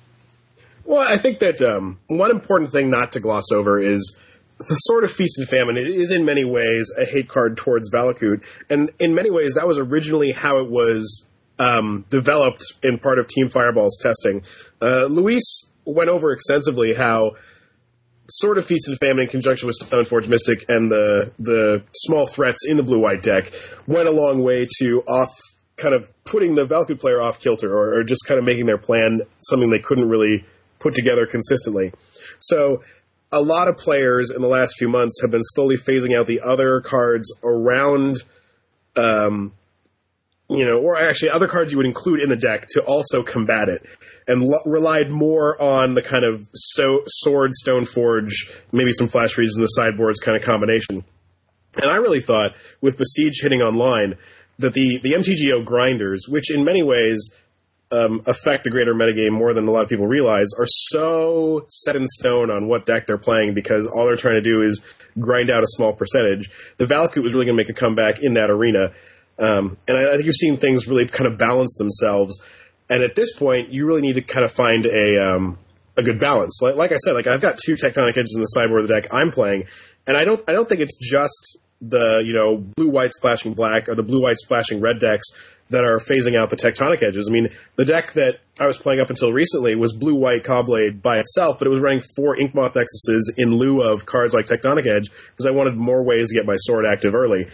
Well, 0.83 1.05
I 1.07 1.17
think 1.17 1.39
that 1.39 1.61
um, 1.61 1.99
one 2.07 2.31
important 2.31 2.71
thing 2.71 2.89
not 2.89 3.11
to 3.13 3.19
gloss 3.19 3.51
over 3.51 3.79
is 3.79 4.17
the 4.57 4.75
Sword 4.75 5.03
of 5.03 5.11
Feast 5.11 5.37
and 5.37 5.47
Famine 5.47 5.77
is 5.77 6.09
in 6.09 6.25
many 6.25 6.43
ways 6.43 6.91
a 6.97 7.05
hate 7.05 7.27
card 7.27 7.57
towards 7.57 7.91
Valakut, 7.91 8.41
and 8.69 8.91
in 8.99 9.13
many 9.13 9.29
ways 9.29 9.55
that 9.55 9.67
was 9.67 9.77
originally 9.77 10.31
how 10.31 10.57
it 10.57 10.69
was 10.69 11.27
um, 11.59 12.05
developed 12.09 12.63
in 12.83 12.97
part 12.97 13.19
of 13.19 13.27
Team 13.27 13.49
Fireball's 13.49 13.97
testing. 14.01 14.43
Uh, 14.81 15.05
Luis 15.05 15.43
went 15.85 16.09
over 16.09 16.31
extensively 16.31 16.93
how 16.93 17.35
Sword 18.29 18.57
of 18.57 18.65
Feast 18.65 18.87
and 18.87 18.97
Famine 18.97 19.23
in 19.23 19.29
conjunction 19.29 19.67
with 19.67 19.77
Stoneforge 19.79 20.27
Mystic 20.27 20.65
and 20.67 20.91
the 20.91 21.31
the 21.37 21.83
small 21.93 22.25
threats 22.27 22.65
in 22.67 22.77
the 22.77 22.83
blue 22.83 22.99
white 22.99 23.21
deck 23.21 23.51
went 23.87 24.07
a 24.07 24.11
long 24.11 24.43
way 24.43 24.65
to 24.79 25.01
off 25.07 25.29
kind 25.77 25.93
of 25.93 26.11
putting 26.23 26.55
the 26.55 26.65
Valakut 26.65 26.99
player 26.99 27.21
off 27.21 27.39
kilter 27.39 27.71
or, 27.71 27.99
or 27.99 28.03
just 28.03 28.25
kind 28.25 28.39
of 28.39 28.45
making 28.45 28.65
their 28.65 28.77
plan 28.77 29.21
something 29.39 29.69
they 29.69 29.79
couldn't 29.79 30.07
really 30.07 30.45
put 30.79 30.95
together 30.95 31.25
consistently. 31.25 31.91
So 32.39 32.81
a 33.31 33.41
lot 33.41 33.67
of 33.67 33.77
players 33.77 34.31
in 34.31 34.41
the 34.41 34.47
last 34.47 34.75
few 34.77 34.87
months 34.87 35.19
have 35.21 35.31
been 35.31 35.43
slowly 35.43 35.75
phasing 35.75 36.17
out 36.17 36.27
the 36.27 36.41
other 36.41 36.79
cards 36.79 37.31
around 37.43 38.23
um, 38.95 39.51
you 40.49 40.65
know, 40.65 40.79
or 40.79 40.95
actually 41.01 41.29
other 41.29 41.47
cards 41.47 41.71
you 41.71 41.77
would 41.77 41.87
include 41.87 42.19
in 42.19 42.29
the 42.29 42.35
deck 42.35 42.67
to 42.71 42.81
also 42.81 43.23
combat 43.23 43.69
it, 43.69 43.85
and 44.27 44.51
relied 44.65 45.09
more 45.09 45.59
on 45.61 45.93
the 45.93 46.01
kind 46.01 46.23
of 46.23 46.47
so- 46.53 47.03
sword, 47.05 47.51
stone 47.53 47.85
forge, 47.85 48.51
maybe 48.71 48.91
some 48.91 49.07
flash 49.07 49.33
freezes 49.33 49.55
in 49.55 49.61
the 49.61 49.67
sideboards 49.67 50.19
kind 50.19 50.37
of 50.37 50.43
combination. 50.43 51.03
And 51.77 51.91
I 51.91 51.95
really 51.95 52.21
thought 52.21 52.53
with 52.81 52.97
Besiege 52.97 53.41
hitting 53.41 53.61
online 53.61 54.15
that 54.59 54.73
the 54.73 54.99
the 54.99 55.13
MTGO 55.13 55.65
grinders, 55.65 56.25
which 56.27 56.51
in 56.51 56.63
many 56.63 56.83
ways 56.83 57.33
um, 57.91 58.21
affect 58.25 58.63
the 58.63 58.69
greater 58.69 58.93
metagame 58.93 59.31
more 59.31 59.53
than 59.53 59.67
a 59.67 59.71
lot 59.71 59.83
of 59.83 59.89
people 59.89 60.07
realize, 60.07 60.47
are 60.57 60.65
so 60.65 61.65
set 61.67 61.95
in 61.95 62.07
stone 62.07 62.49
on 62.49 62.67
what 62.67 62.85
deck 62.85 63.05
they're 63.05 63.17
playing 63.17 63.53
because 63.53 63.85
all 63.85 64.05
they're 64.05 64.15
trying 64.15 64.41
to 64.41 64.49
do 64.49 64.61
is 64.61 64.81
grind 65.19 65.49
out 65.49 65.63
a 65.63 65.67
small 65.67 65.93
percentage. 65.93 66.49
The 66.77 66.85
Valakut 66.85 67.21
was 67.21 67.33
really 67.33 67.45
going 67.45 67.57
to 67.57 67.61
make 67.63 67.69
a 67.69 67.79
comeback 67.79 68.19
in 68.21 68.35
that 68.35 68.49
arena 68.49 68.91
um, 69.37 69.77
and 69.87 69.97
I, 69.97 70.01
I, 70.01 70.11
think 70.13 70.23
you're 70.23 70.33
seeing 70.33 70.57
things 70.57 70.87
really 70.87 71.05
kind 71.05 71.31
of 71.31 71.37
balance 71.37 71.75
themselves. 71.77 72.39
And 72.89 73.03
at 73.03 73.15
this 73.15 73.33
point, 73.35 73.71
you 73.71 73.85
really 73.85 74.01
need 74.01 74.13
to 74.13 74.21
kind 74.21 74.45
of 74.45 74.51
find 74.51 74.85
a 74.85 75.33
um, 75.33 75.57
a 75.97 76.03
good 76.03 76.19
balance. 76.19 76.59
Like, 76.61 76.75
like, 76.75 76.91
I 76.91 76.97
said, 76.97 77.13
like 77.13 77.27
I've 77.27 77.41
got 77.41 77.57
two 77.63 77.73
tectonic 77.73 78.17
edges 78.17 78.33
in 78.35 78.41
the 78.41 78.47
sideboard 78.47 78.81
of 78.81 78.87
the 78.87 78.93
deck 78.93 79.07
I'm 79.11 79.31
playing, 79.31 79.65
and 80.07 80.15
I 80.15 80.23
don't 80.23 80.41
I 80.47 80.53
don't 80.53 80.69
think 80.69 80.81
it's 80.81 80.97
just 80.97 81.57
the 81.81 82.23
you 82.25 82.33
know 82.33 82.57
blue 82.57 82.89
white 82.89 83.11
splashing 83.13 83.53
black 83.53 83.89
or 83.89 83.95
the 83.95 84.03
blue 84.03 84.21
white 84.21 84.37
splashing 84.37 84.81
red 84.81 84.99
decks 84.99 85.25
that 85.69 85.83
are 85.83 85.97
phasing 85.97 86.35
out 86.35 86.49
the 86.49 86.55
tectonic 86.55 87.01
edges. 87.01 87.27
I 87.27 87.33
mean, 87.33 87.49
the 87.75 87.85
deck 87.85 88.13
that 88.13 88.35
I 88.59 88.67
was 88.67 88.77
playing 88.77 88.99
up 88.99 89.09
until 89.09 89.33
recently 89.33 89.73
was 89.75 89.93
blue 89.93 90.15
white 90.15 90.43
Caw-Blade 90.43 91.01
by 91.01 91.17
itself, 91.17 91.57
but 91.57 91.67
it 91.67 91.71
was 91.71 91.81
running 91.81 92.01
four 92.15 92.37
Inkmoth 92.37 92.73
Nexuses 92.73 93.33
in 93.37 93.55
lieu 93.55 93.81
of 93.81 94.05
cards 94.05 94.35
like 94.35 94.45
Tectonic 94.45 94.87
Edge 94.87 95.09
because 95.31 95.47
I 95.47 95.51
wanted 95.51 95.75
more 95.75 96.03
ways 96.03 96.29
to 96.29 96.35
get 96.35 96.45
my 96.45 96.55
sword 96.55 96.85
active 96.85 97.15
early. 97.15 97.47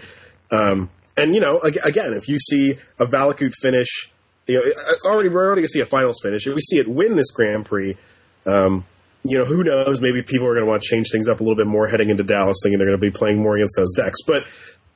Um, 0.52 0.90
and 1.18 1.36
you 1.36 1.42
know, 1.42 1.60
again, 1.60 2.14
if 2.14 2.28
you 2.28 2.38
see 2.40 2.78
a 3.00 3.06
Valakut 3.06 3.54
finish, 3.62 4.12
you 4.48 4.56
know, 4.56 4.62
it's 4.66 5.06
already 5.06 5.30
we're 5.30 5.46
already 5.46 5.62
going 5.62 5.68
to 5.68 5.74
see 5.74 5.82
a 5.82 5.86
finals 5.86 6.20
finish. 6.22 6.48
If 6.48 6.54
we 6.56 6.62
see 6.62 6.78
it 6.78 6.88
win 6.88 7.16
this 7.16 7.32
Grand 7.32 7.66
Prix, 7.66 7.98
um, 8.46 8.86
you 9.24 9.38
know, 9.38 9.46
who 9.46 9.64
knows? 9.64 10.02
Maybe 10.02 10.24
people 10.24 10.48
are 10.48 10.54
going 10.54 10.66
to 10.66 10.70
want 10.70 10.82
to 10.82 10.88
change 10.88 11.08
things 11.12 11.28
up 11.28 11.40
a 11.40 11.44
little 11.44 11.58
bit 11.58 11.68
more 11.68 11.88
heading 11.88 12.10
into 12.10 12.24
Dallas, 12.24 12.58
thinking 12.64 12.80
they're 12.80 12.88
going 12.88 13.00
to 13.00 13.02
be 13.02 13.12
playing 13.12 13.42
more 13.42 13.56
against 13.56 13.76
those 13.78 13.94
decks. 13.96 14.20
But 14.26 14.44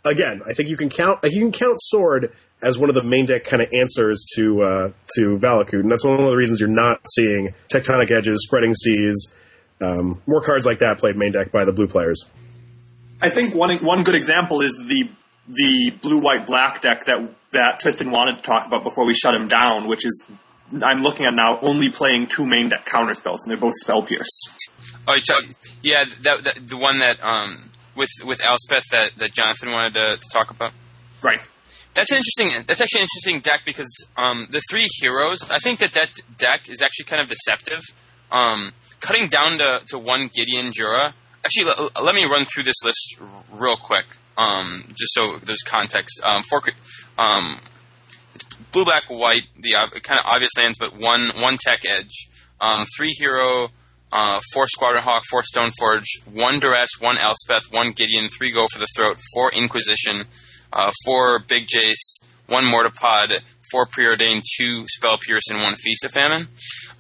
again, 0.04 0.42
I 0.48 0.54
think 0.54 0.70
you 0.70 0.78
can 0.78 0.90
count 0.90 1.20
you 1.24 1.42
can 1.42 1.52
count 1.52 1.78
Sword 1.80 2.34
as 2.62 2.78
one 2.78 2.90
of 2.90 2.96
the 2.96 3.04
main 3.04 3.26
deck 3.26 3.44
kind 3.44 3.62
of 3.62 3.70
answers 3.74 4.26
to 4.36 4.62
uh, 4.62 4.92
to 5.16 5.38
Valakut, 5.38 5.82
and 5.82 5.92
that's 5.92 6.06
one 6.06 6.20
of 6.20 6.30
the 6.30 6.36
reasons 6.36 6.60
you're 6.60 6.70
not 6.70 7.02
seeing 7.16 7.54
Tectonic 7.72 8.12
Edges, 8.12 8.44
Spreading 8.44 8.74
Seas, 8.74 9.34
um, 9.82 10.22
more 10.26 10.42
cards 10.42 10.66
like 10.66 10.80
that 10.80 10.98
played 10.98 11.18
main 11.18 11.32
deck 11.32 11.52
by 11.52 11.66
the 11.66 11.72
blue 11.72 11.88
players. 11.88 12.26
I 13.22 13.30
think 13.30 13.54
one 13.54 13.78
one 13.78 14.04
good 14.04 14.16
example 14.16 14.62
is 14.62 14.72
the 14.78 15.10
the 15.48 15.92
blue 16.02 16.20
white 16.20 16.48
black 16.48 16.82
deck 16.82 17.06
that 17.06 17.30
that 17.54 17.80
Tristan 17.80 18.12
wanted 18.12 18.38
to 18.38 18.42
talk 18.42 18.68
about 18.68 18.84
before 18.84 19.06
we 19.06 19.14
shut 19.14 19.34
him 19.34 19.48
down, 19.48 19.88
which 19.88 20.06
is 20.06 20.26
I'm 20.84 21.00
looking 21.00 21.26
at 21.26 21.34
now 21.34 21.60
only 21.62 21.90
playing 21.90 22.28
two 22.28 22.46
main 22.46 22.70
deck 22.70 22.86
counter 22.86 23.14
spells, 23.14 23.44
and 23.44 23.52
they're 23.52 23.60
both 23.60 23.76
spell 23.80 24.02
pierce. 24.02 24.28
Oh, 25.08 25.18
yeah, 25.84 26.06
that, 26.24 26.44
that, 26.44 26.68
the 26.68 26.78
one 26.78 27.00
that 27.00 27.24
um, 27.24 27.70
with 27.96 28.10
with 28.24 28.42
Elspeth 28.44 28.84
that, 28.92 29.12
that 29.18 29.34
Jonathan 29.34 29.72
wanted 29.72 29.94
to, 29.94 30.18
to 30.18 30.30
talk 30.32 30.50
about. 30.50 30.74
Right. 31.22 31.42
That's 31.94 32.12
interesting. 32.12 32.66
That's 32.68 32.82
actually 32.82 33.02
an 33.02 33.08
interesting 33.14 33.40
deck 33.40 33.62
because 33.66 34.08
um, 34.18 34.48
the 34.52 34.62
three 34.70 34.88
heroes. 35.00 35.44
I 35.50 35.60
think 35.60 35.80
that 35.80 35.94
that 35.94 36.10
deck 36.38 36.68
is 36.68 36.82
actually 36.82 37.06
kind 37.06 37.22
of 37.22 37.30
deceptive. 37.30 37.82
Um, 38.32 38.74
cutting 39.00 39.30
down 39.30 39.60
to, 39.60 39.82
to 39.90 40.00
one 40.00 40.30
Gideon 40.34 40.74
Jura. 40.74 41.14
Actually, 41.46 41.72
l- 41.78 42.04
let 42.04 42.16
me 42.16 42.26
run 42.26 42.46
through 42.46 42.64
this 42.64 42.84
list 42.84 43.18
r- 43.22 43.44
real 43.54 43.78
quick 43.78 44.06
um, 44.38 44.84
just 44.90 45.14
so 45.14 45.38
there's 45.38 45.62
context. 45.64 46.22
Um, 46.24 46.44
four, 46.44 46.62
um, 47.18 47.60
blue, 48.72 48.86
black, 48.86 49.04
white, 49.08 49.44
the 49.60 49.72
kind 49.72 50.20
of 50.20 50.26
obvious 50.26 50.52
lands, 50.58 50.78
but 50.78 50.98
one 50.98 51.32
one 51.36 51.58
tech 51.58 51.80
edge, 51.88 52.30
um, 52.60 52.86
three 52.98 53.14
hero, 53.18 53.70
uh, 54.12 54.40
four 54.54 54.68
squadron 54.68 55.04
hawk, 55.04 55.24
four 55.30 55.44
stone 55.44 55.72
forge, 55.78 56.22
one 56.32 56.60
duress, 56.60 56.90
one 57.00 57.18
elspeth, 57.18 57.66
one 57.72 57.92
gideon, 57.92 58.30
three 58.30 58.52
go 58.52 58.68
for 58.68 58.80
the 58.80 58.88
throat, 58.96 59.20
four 59.34 59.52
inquisition, 59.54 60.24
uh, 60.72 60.92
four 61.06 61.40
big 61.40 61.68
jace, 61.68 62.20
one 62.48 62.64
mortarpod, 62.64 63.40
four 63.72 63.86
preordained, 63.88 64.44
two 64.58 64.86
spell 64.88 65.18
pierce, 65.18 65.50
and 65.50 65.62
one 65.62 65.76
feast 65.76 66.04
of 66.04 66.12
famine. 66.12 66.48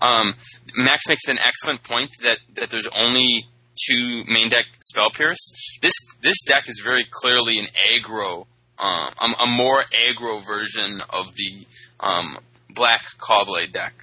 Um, 0.02 0.34
Max 0.76 1.08
makes 1.08 1.28
an 1.28 1.38
excellent 1.46 1.84
point 1.84 2.12
that 2.24 2.40
that 2.54 2.70
there's 2.70 2.88
only 2.88 3.46
two 3.88 4.24
main 4.28 4.50
deck 4.50 4.66
spell 4.82 5.10
pierce. 5.10 5.52
This 5.82 5.94
this 6.22 6.42
deck 6.46 6.68
is 6.68 6.82
very 6.84 7.06
clearly 7.10 7.60
an 7.60 7.68
aggro, 7.94 8.46
um, 8.80 9.36
a, 9.40 9.48
more 9.48 9.84
aggro 9.84 10.46
version 10.46 11.02
of 11.10 11.34
the 11.36 11.66
um, 12.00 12.38
black 12.70 13.02
Caw-Blade 13.20 13.74
deck. 13.74 13.94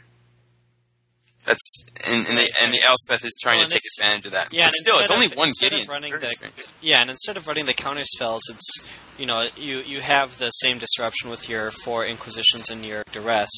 That's 1.45 1.85
and, 2.07 2.27
and, 2.29 2.39
the, 2.39 2.53
and 2.61 2.73
the 2.73 2.83
Elspeth 2.83 3.25
is 3.25 3.37
trying 3.43 3.59
well, 3.59 3.67
to 3.67 3.75
take 3.75 3.83
advantage 3.99 4.27
of 4.27 4.33
that. 4.33 4.53
Yeah, 4.53 4.67
but 4.67 4.75
still, 4.75 4.99
it's 5.01 5.11
only 5.11 5.27
of, 5.27 5.33
one 5.33 5.51
Gideon. 5.59 5.87
The, 5.89 6.67
yeah, 6.81 7.01
and 7.01 7.11
instead 7.11 7.37
of 7.37 7.49
running 7.49 7.67
the 7.67 7.75
counter 7.75 8.05
spells, 8.05 8.43
it's 8.49 8.85
you 9.19 9.27
know 9.27 9.47
you 9.57 9.79
you 9.79 10.01
have 10.01 10.39
the 10.39 10.51
same 10.51 10.79
disruption 10.79 11.31
with 11.31 11.49
your 11.49 11.73
four 11.73 12.05
Inquisitions 12.05 12.71
and 12.71 12.87
your 12.87 13.03
Duress, 13.11 13.51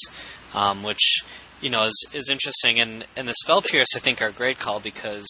um, 0.55 0.83
which 0.83 1.25
you 1.61 1.71
know 1.71 1.85
is, 1.85 2.07
is 2.13 2.29
interesting 2.29 2.81
and 2.81 3.07
and 3.17 3.29
the 3.29 3.35
spell 3.35 3.63
pierce 3.63 3.97
I 3.97 4.01
think 4.01 4.21
are 4.21 4.29
a 4.29 4.33
great 4.33 4.59
call 4.59 4.81
because 4.81 5.27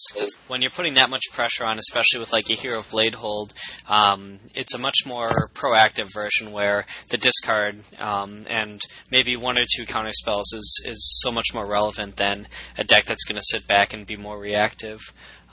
when 0.47 0.61
you're 0.61 0.71
putting 0.71 0.95
that 0.95 1.09
much 1.09 1.23
pressure 1.33 1.65
on, 1.65 1.77
especially 1.77 2.19
with 2.19 2.33
like 2.33 2.49
a 2.49 2.55
hero 2.55 2.79
of 2.79 2.89
blade 2.89 3.15
hold, 3.15 3.53
um, 3.87 4.39
it's 4.53 4.73
a 4.73 4.79
much 4.79 5.05
more 5.05 5.29
proactive 5.53 6.13
version 6.13 6.51
where 6.51 6.85
the 7.09 7.17
discard 7.17 7.79
um, 7.99 8.45
and 8.49 8.81
maybe 9.11 9.35
one 9.35 9.57
or 9.57 9.65
two 9.75 9.85
counter 9.85 10.11
spells 10.11 10.51
is 10.53 10.85
is 10.87 11.19
so 11.21 11.31
much 11.31 11.53
more 11.53 11.67
relevant 11.67 12.15
than 12.15 12.47
a 12.77 12.83
deck 12.83 13.05
that's 13.07 13.25
going 13.25 13.37
to 13.37 13.45
sit 13.45 13.67
back 13.67 13.93
and 13.93 14.05
be 14.05 14.15
more 14.15 14.39
reactive. 14.39 14.99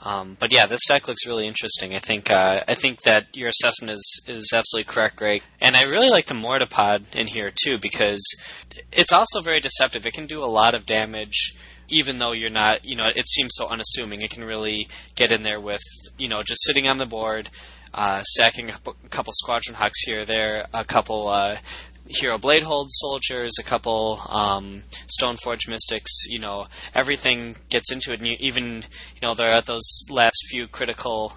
Um, 0.05 0.35
but 0.37 0.51
yeah, 0.51 0.65
this 0.65 0.81
deck 0.85 1.07
looks 1.07 1.25
really 1.25 1.47
interesting. 1.47 1.95
I 1.95 1.99
think 1.99 2.29
uh, 2.29 2.63
I 2.67 2.75
think 2.75 3.01
that 3.03 3.27
your 3.33 3.47
assessment 3.49 3.93
is 3.93 4.25
is 4.27 4.51
absolutely 4.53 4.91
correct, 4.91 5.15
Greg. 5.15 5.43
And 5.61 5.77
I 5.77 5.83
really 5.83 6.09
like 6.09 6.25
the 6.25 6.33
Mortarpod 6.33 7.15
in 7.15 7.27
here 7.27 7.51
too 7.55 7.77
because 7.79 8.21
it's 8.91 9.13
also 9.13 9.39
very 9.39 9.61
deceptive. 9.61 10.05
It 10.05 10.13
can 10.13 10.27
do 10.27 10.43
a 10.43 10.45
lot 10.45 10.75
of 10.75 10.85
damage 10.85 11.55
even 11.89 12.17
though 12.17 12.31
you're 12.31 12.49
not, 12.49 12.83
you 12.83 12.95
know, 12.95 13.07
it 13.13 13.27
seems 13.27 13.51
so 13.53 13.67
unassuming. 13.67 14.21
It 14.21 14.31
can 14.31 14.43
really 14.43 14.87
get 15.15 15.31
in 15.31 15.43
there 15.43 15.59
with, 15.59 15.81
you 16.17 16.27
know, 16.27 16.41
just 16.41 16.63
sitting 16.63 16.87
on 16.87 16.97
the 16.97 17.05
board, 17.05 17.49
uh, 17.93 18.23
sacking 18.23 18.69
a 18.69 19.09
couple 19.09 19.31
squadron 19.33 19.75
hawks 19.75 20.01
here 20.03 20.25
there, 20.25 20.67
a 20.73 20.83
couple 20.85 21.27
uh, 21.27 21.57
hero 22.15 22.37
bladehold 22.37 22.87
soldiers, 22.89 23.53
a 23.59 23.63
couple 23.63 24.21
um, 24.29 24.83
Stoneforge 25.07 25.67
mystics. 25.67 26.11
You 26.27 26.39
know, 26.39 26.67
everything 26.93 27.55
gets 27.69 27.91
into 27.91 28.11
it, 28.11 28.19
and 28.19 28.27
you, 28.27 28.37
even 28.39 28.83
you 29.15 29.27
know 29.27 29.33
they're 29.33 29.51
at 29.51 29.65
those 29.65 30.05
last 30.09 30.37
few 30.49 30.67
critical 30.67 31.33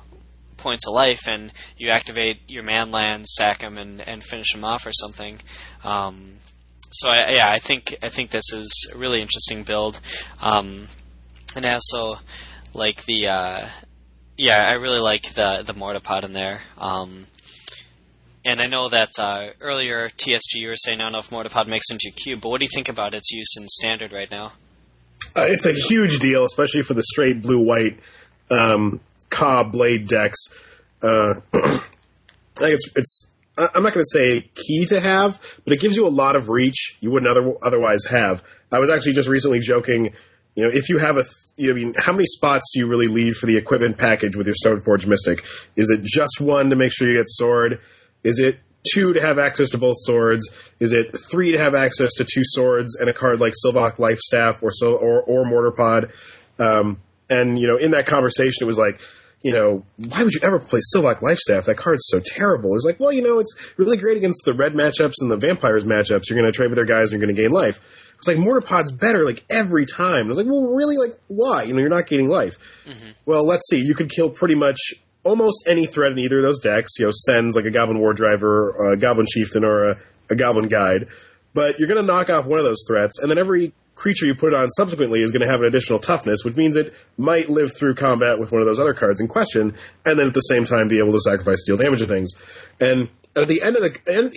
points 0.56 0.86
of 0.86 0.94
life, 0.94 1.28
and 1.28 1.52
you 1.76 1.90
activate 1.90 2.38
your 2.48 2.62
man 2.62 2.90
lands, 2.90 3.34
sack 3.36 3.60
them, 3.60 3.78
and, 3.78 4.00
and 4.00 4.22
finish 4.22 4.52
them 4.52 4.64
off 4.64 4.86
or 4.86 4.92
something. 4.92 5.38
Um, 5.84 6.36
so 6.90 7.08
I, 7.08 7.30
yeah, 7.32 7.50
I 7.50 7.58
think 7.58 7.96
I 8.02 8.08
think 8.08 8.30
this 8.30 8.52
is 8.52 8.90
a 8.94 8.98
really 8.98 9.20
interesting 9.20 9.64
build, 9.64 10.00
um, 10.40 10.88
and 11.54 11.66
also 11.66 12.18
like 12.74 13.04
the 13.04 13.28
uh, 13.28 13.68
yeah, 14.36 14.64
I 14.66 14.74
really 14.74 15.00
like 15.00 15.34
the 15.34 15.62
the 15.66 15.74
Mortarpod 15.74 16.24
in 16.24 16.32
there. 16.32 16.62
Um, 16.78 17.26
and 18.46 18.60
I 18.60 18.66
know 18.66 18.88
that 18.88 19.10
uh, 19.18 19.48
earlier 19.60 20.08
TSG 20.08 20.54
you 20.54 20.68
were 20.68 20.76
saying 20.76 20.98
know 20.98 21.18
if 21.18 21.30
Mortarpod 21.30 21.66
makes 21.66 21.90
into 21.90 22.10
cube, 22.14 22.40
but 22.40 22.50
what 22.50 22.60
do 22.60 22.64
you 22.64 22.70
think 22.72 22.88
about 22.88 23.12
its 23.12 23.32
use 23.32 23.56
in 23.58 23.66
standard 23.68 24.12
right 24.12 24.30
now? 24.30 24.52
Uh, 25.36 25.46
it's 25.48 25.66
a 25.66 25.72
huge 25.72 26.20
deal, 26.20 26.44
especially 26.44 26.82
for 26.82 26.94
the 26.94 27.02
straight 27.02 27.42
blue 27.42 27.58
white 27.58 27.98
um, 28.50 29.00
Caw-Blade 29.30 30.06
decks. 30.06 30.38
Uh, 31.02 31.34
I 31.54 31.80
think 32.54 32.74
it's 32.74 32.88
it's 32.94 33.30
I'm 33.58 33.82
not 33.82 33.92
going 33.92 34.04
to 34.04 34.18
say 34.18 34.50
key 34.54 34.86
to 34.86 35.00
have, 35.00 35.40
but 35.64 35.72
it 35.72 35.80
gives 35.80 35.96
you 35.96 36.06
a 36.06 36.08
lot 36.10 36.36
of 36.36 36.48
reach 36.48 36.96
you 37.00 37.10
wouldn't 37.10 37.30
other, 37.30 37.52
otherwise 37.62 38.04
have. 38.04 38.42
I 38.70 38.78
was 38.78 38.90
actually 38.90 39.14
just 39.14 39.28
recently 39.28 39.58
joking. 39.58 40.14
You 40.54 40.64
know, 40.64 40.70
if 40.72 40.88
you 40.88 40.98
have 40.98 41.18
a, 41.18 41.24
you 41.56 41.66
know, 41.66 41.72
I 41.72 41.74
mean, 41.74 41.94
how 41.98 42.12
many 42.12 42.26
spots 42.26 42.70
do 42.72 42.80
you 42.80 42.86
really 42.86 43.08
leave 43.08 43.36
for 43.36 43.46
the 43.46 43.56
equipment 43.56 43.98
package 43.98 44.36
with 44.36 44.46
your 44.46 44.54
Stoneforge 44.64 45.06
Mystic? 45.06 45.44
Is 45.74 45.90
it 45.90 46.02
just 46.02 46.40
one 46.40 46.70
to 46.70 46.76
make 46.76 46.92
sure 46.92 47.08
you 47.08 47.14
get 47.14 47.26
sword? 47.28 47.80
Is 48.26 48.40
it 48.40 48.58
two 48.92 49.12
to 49.12 49.20
have 49.20 49.38
access 49.38 49.70
to 49.70 49.78
both 49.78 49.96
swords? 49.98 50.48
Is 50.80 50.92
it 50.92 51.16
three 51.30 51.52
to 51.52 51.58
have 51.58 51.74
access 51.74 52.14
to 52.14 52.24
two 52.24 52.42
swords 52.44 52.96
and 52.96 53.08
a 53.08 53.14
card 53.14 53.40
like 53.40 53.54
Sylvok 53.64 53.96
Lifestaff 53.96 54.62
or 54.62 54.70
so 54.72 54.96
or 54.96 55.22
or 55.22 55.44
Mortarpod? 55.44 56.10
Um, 56.58 56.98
and 57.28 57.58
you 57.58 57.66
know, 57.66 57.76
in 57.76 57.92
that 57.92 58.06
conversation, 58.06 58.62
it 58.62 58.66
was 58.66 58.78
like, 58.78 59.00
you 59.42 59.52
know, 59.52 59.84
why 59.96 60.22
would 60.22 60.32
you 60.32 60.40
ever 60.42 60.58
play 60.58 60.80
Sylvok 60.94 61.20
Lifestaff? 61.20 61.66
That 61.66 61.76
card's 61.76 62.06
so 62.08 62.20
terrible. 62.20 62.74
It's 62.74 62.84
like, 62.84 62.98
well, 62.98 63.12
you 63.12 63.22
know, 63.22 63.38
it's 63.38 63.54
really 63.76 63.96
great 63.96 64.16
against 64.16 64.44
the 64.44 64.54
red 64.54 64.72
matchups 64.72 65.14
and 65.20 65.30
the 65.30 65.36
vampires 65.36 65.84
matchups. 65.84 66.28
You're 66.28 66.38
going 66.38 66.50
to 66.50 66.56
trade 66.56 66.68
with 66.68 66.76
their 66.76 66.84
guys 66.84 67.12
and 67.12 67.20
you're 67.20 67.26
going 67.26 67.36
to 67.36 67.42
gain 67.42 67.52
life. 67.52 67.80
It's 68.18 68.26
like 68.26 68.38
Mortarpod's 68.38 68.92
better 68.92 69.24
like 69.24 69.44
every 69.50 69.84
time. 69.86 70.24
I 70.24 70.28
was 70.28 70.38
like, 70.38 70.46
well, 70.46 70.72
really, 70.74 70.96
like 70.96 71.18
why? 71.28 71.64
You 71.64 71.74
know, 71.74 71.80
you're 71.80 71.90
not 71.90 72.06
gaining 72.06 72.28
life. 72.28 72.56
Mm-hmm. 72.88 73.10
Well, 73.26 73.44
let's 73.44 73.68
see. 73.68 73.78
You 73.78 73.94
could 73.94 74.10
kill 74.10 74.30
pretty 74.30 74.54
much 74.54 74.78
almost 75.26 75.64
any 75.66 75.86
threat 75.86 76.12
in 76.12 76.18
either 76.18 76.38
of 76.38 76.42
those 76.42 76.60
decks. 76.60 76.92
You 76.98 77.06
know, 77.06 77.12
sends 77.12 77.56
like 77.56 77.64
a 77.64 77.70
Goblin 77.70 77.98
Wardriver, 77.98 78.92
a 78.92 78.96
Goblin 78.96 79.26
Chieftain, 79.28 79.64
or 79.64 79.90
a, 79.90 79.98
a 80.30 80.36
Goblin 80.36 80.68
Guide. 80.68 81.08
But 81.52 81.78
you're 81.78 81.88
going 81.88 82.00
to 82.00 82.06
knock 82.06 82.30
off 82.30 82.46
one 82.46 82.58
of 82.58 82.64
those 82.64 82.84
threats, 82.86 83.18
and 83.18 83.30
then 83.30 83.38
every 83.38 83.72
creature 83.94 84.26
you 84.26 84.34
put 84.34 84.52
on 84.52 84.68
subsequently 84.70 85.22
is 85.22 85.32
going 85.32 85.40
to 85.40 85.50
have 85.50 85.60
an 85.60 85.66
additional 85.66 85.98
toughness, 85.98 86.44
which 86.44 86.54
means 86.54 86.76
it 86.76 86.92
might 87.16 87.48
live 87.48 87.74
through 87.74 87.94
combat 87.94 88.38
with 88.38 88.52
one 88.52 88.60
of 88.60 88.66
those 88.66 88.78
other 88.78 88.92
cards 88.92 89.20
in 89.20 89.26
question, 89.26 89.74
and 90.04 90.18
then 90.18 90.26
at 90.26 90.34
the 90.34 90.40
same 90.40 90.64
time 90.64 90.88
be 90.88 90.98
able 90.98 91.12
to 91.12 91.20
sacrifice 91.20 91.62
deal 91.66 91.76
damage 91.76 92.00
to 92.00 92.06
things. 92.06 92.32
And 92.78 93.08
at 93.34 93.48
the 93.48 93.62
end 93.62 93.76
of 93.76 93.82
the 93.82 93.90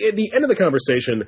at 0.08 0.16
the 0.16 0.32
end 0.32 0.44
of 0.44 0.48
the 0.48 0.56
conversation, 0.56 1.24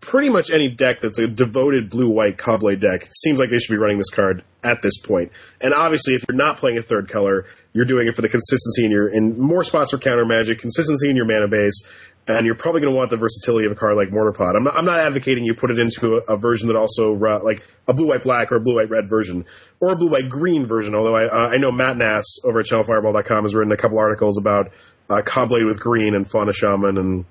pretty 0.00 0.28
much 0.28 0.50
any 0.50 0.68
deck 0.68 1.00
that's 1.00 1.18
a 1.18 1.26
devoted 1.26 1.88
blue 1.88 2.10
white 2.10 2.36
Caw-Blade 2.36 2.80
deck 2.80 3.08
seems 3.10 3.38
like 3.38 3.48
they 3.50 3.58
should 3.58 3.72
be 3.72 3.78
running 3.78 3.98
this 3.98 4.10
card 4.10 4.44
at 4.62 4.82
this 4.82 4.98
point. 4.98 5.32
And 5.60 5.72
obviously, 5.72 6.14
if 6.14 6.24
you're 6.28 6.36
not 6.36 6.58
playing 6.58 6.76
a 6.76 6.82
third 6.82 7.08
color, 7.08 7.46
you're 7.72 7.84
doing 7.84 8.06
it 8.06 8.14
for 8.14 8.22
the 8.22 8.28
consistency 8.28 8.84
in 8.84 8.90
your 8.90 9.08
in 9.08 9.38
more 9.38 9.64
spots 9.64 9.90
for 9.90 9.98
counter 9.98 10.26
magic, 10.26 10.58
consistency 10.58 11.08
in 11.08 11.16
your 11.16 11.24
mana 11.24 11.48
base, 11.48 11.86
and 12.26 12.46
you're 12.46 12.54
probably 12.54 12.80
going 12.80 12.92
to 12.92 12.96
want 12.96 13.10
the 13.10 13.16
versatility 13.16 13.66
of 13.66 13.72
a 13.72 13.74
card 13.74 13.96
like 13.96 14.10
Mortarpod. 14.10 14.54
I'm 14.54 14.64
not, 14.64 14.76
I'm 14.76 14.84
not 14.84 15.00
advocating 15.00 15.44
you 15.44 15.54
put 15.54 15.70
it 15.70 15.78
into 15.78 16.16
a, 16.28 16.34
a 16.34 16.36
version 16.36 16.68
that 16.68 16.76
also 16.76 17.16
uh, 17.16 17.40
like 17.42 17.62
a 17.88 17.94
blue 17.94 18.08
white 18.08 18.22
black 18.22 18.52
or 18.52 18.56
a 18.56 18.60
blue 18.60 18.76
white 18.76 18.90
red 18.90 19.08
version 19.08 19.44
or 19.80 19.92
a 19.92 19.96
blue 19.96 20.10
white 20.10 20.28
green 20.28 20.66
version. 20.66 20.94
Although 20.94 21.16
I 21.16 21.26
uh, 21.26 21.48
I 21.48 21.56
know 21.56 21.72
Matt 21.72 21.96
Nass 21.96 22.24
over 22.44 22.60
at 22.60 22.66
ChannelFireball.com 22.66 23.44
has 23.44 23.54
written 23.54 23.72
a 23.72 23.76
couple 23.76 23.98
articles 23.98 24.38
about 24.38 24.70
uh, 25.10 25.22
Caw-Blade 25.22 25.64
with 25.64 25.80
green 25.80 26.14
and 26.14 26.30
Fauna 26.30 26.52
Shaman 26.52 26.96
and 26.96 27.24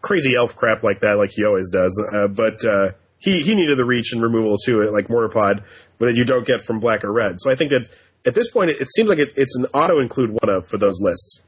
crazy 0.00 0.34
elf 0.34 0.56
crap 0.56 0.82
like 0.82 1.00
that, 1.00 1.18
like 1.18 1.30
he 1.32 1.44
always 1.44 1.70
does. 1.70 2.00
Uh, 2.12 2.28
but 2.28 2.64
uh, 2.64 2.92
he 3.18 3.42
he 3.42 3.54
needed 3.54 3.76
the 3.76 3.84
reach 3.84 4.12
and 4.12 4.22
removal 4.22 4.56
too, 4.56 4.90
like 4.90 5.08
Mortarpod, 5.08 5.64
but 5.98 6.06
that 6.06 6.16
you 6.16 6.24
don't 6.24 6.46
get 6.46 6.62
from 6.62 6.80
black 6.80 7.04
or 7.04 7.12
red. 7.12 7.40
So 7.40 7.50
I 7.50 7.56
think 7.56 7.70
that 7.70 7.90
at 8.28 8.34
this 8.34 8.50
point, 8.50 8.70
it, 8.70 8.80
it 8.80 8.88
seems 8.94 9.08
like 9.08 9.18
it, 9.18 9.32
it's 9.36 9.56
an 9.56 9.66
auto 9.74 10.00
include 10.00 10.30
one 10.30 10.48
of 10.48 10.68
for 10.68 10.78
those 10.78 11.00
lists. 11.00 11.42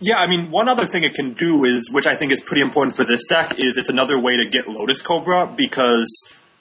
Yeah, 0.00 0.16
I 0.16 0.28
mean, 0.28 0.50
one 0.50 0.68
other 0.68 0.86
thing 0.86 1.02
it 1.02 1.14
can 1.14 1.34
do 1.34 1.64
is, 1.64 1.90
which 1.90 2.06
I 2.06 2.14
think 2.16 2.32
is 2.32 2.40
pretty 2.40 2.62
important 2.62 2.96
for 2.96 3.04
this 3.04 3.26
deck, 3.26 3.54
is 3.58 3.76
it's 3.76 3.88
another 3.88 4.20
way 4.20 4.36
to 4.42 4.48
get 4.48 4.68
Lotus 4.68 5.02
Cobra 5.02 5.52
because 5.56 6.08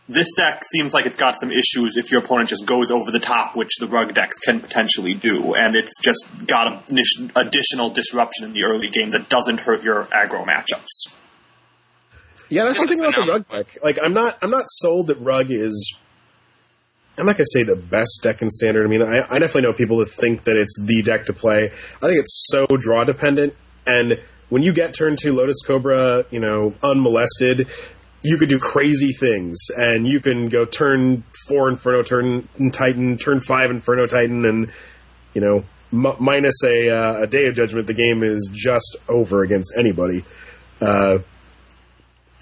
this 0.10 0.28
deck 0.36 0.64
seems 0.64 0.94
like 0.94 1.06
it's 1.06 1.18
got 1.18 1.36
some 1.40 1.52
issues 1.52 1.98
if 1.98 2.12
your 2.12 2.24
opponent 2.24 2.50
just 2.50 2.66
goes 2.66 2.90
over 2.90 3.12
the 3.12 3.20
top, 3.20 3.56
which 3.56 3.78
the 3.80 3.88
rug 3.88 4.14
decks 4.14 4.40
can 4.40 4.60
potentially 4.60 5.14
do, 5.14 5.54
and 5.54 5.76
it's 5.76 5.94
just 6.02 6.26
got 6.48 6.90
an 6.90 7.32
additional 7.36 7.90
disruption 7.90 8.46
in 8.46 8.54
the 8.54 8.64
early 8.64 8.90
game 8.90 9.12
that 9.12 9.30
doesn't 9.30 9.60
hurt 9.60 9.84
your 9.84 10.06
aggro 10.06 10.46
matchups. 10.46 11.12
Yeah, 12.50 12.64
that's 12.66 12.80
the 12.80 12.88
thing 12.88 13.00
about 13.00 13.16
the 13.16 13.32
rug 13.32 13.48
deck. 13.50 13.78
Like, 13.84 14.00
I'm 14.04 14.14
not, 14.14 14.38
I'm 14.42 14.50
not 14.50 14.66
sold 14.68 15.08
that 15.08 15.20
rug 15.20 15.52
is 15.52 15.96
I'm 17.18 17.26
not 17.26 17.38
to 17.38 17.46
say 17.52 17.64
the 17.64 17.76
best 17.76 18.20
deck 18.22 18.42
in 18.42 18.50
standard. 18.50 18.86
I 18.86 18.90
mean, 18.90 19.02
I, 19.02 19.20
I, 19.20 19.40
definitely 19.40 19.64
know 19.64 19.74
people 19.74 19.98
that 19.98 20.10
think 20.10 20.44
that 20.44 20.56
it's 20.56 20.80
the 20.80 21.02
deck 21.02 21.26
to 21.26 21.34
play. 21.34 21.72
I 22.02 22.08
think 22.08 22.20
it's 22.20 22.48
so 22.52 22.68
draw 22.68 23.04
dependent, 23.04 23.56
and 23.88 24.22
when 24.50 24.62
you 24.62 24.72
get 24.72 24.94
turn 24.94 25.16
two 25.20 25.34
Lotus 25.34 25.58
Cobra, 25.66 26.26
you 26.30 26.40
know, 26.40 26.76
unmolested, 26.84 27.68
you 28.22 28.38
could 28.38 28.50
do 28.50 28.60
crazy 28.60 29.14
things, 29.14 29.58
and 29.76 30.08
you 30.08 30.20
can 30.20 30.50
go 30.50 30.66
turn 30.66 31.24
four 31.48 31.70
Inferno, 31.70 32.04
turn 32.04 32.48
Titan, 32.72 33.18
turn 33.18 33.40
five 33.40 33.72
Inferno 33.72 34.06
Titan, 34.06 34.46
and 34.46 34.72
you 35.34 35.42
know, 35.42 35.64
m- 35.92 36.18
minus 36.20 36.64
a, 36.64 36.90
uh, 36.90 37.24
a 37.24 37.28
Day 37.28 37.48
of 37.48 37.56
Judgment, 37.56 37.88
the 37.88 37.94
game 37.94 38.24
is 38.24 38.50
just 38.54 38.96
over 39.08 39.42
against 39.42 39.74
anybody. 39.76 40.24
Uh, 40.80 41.20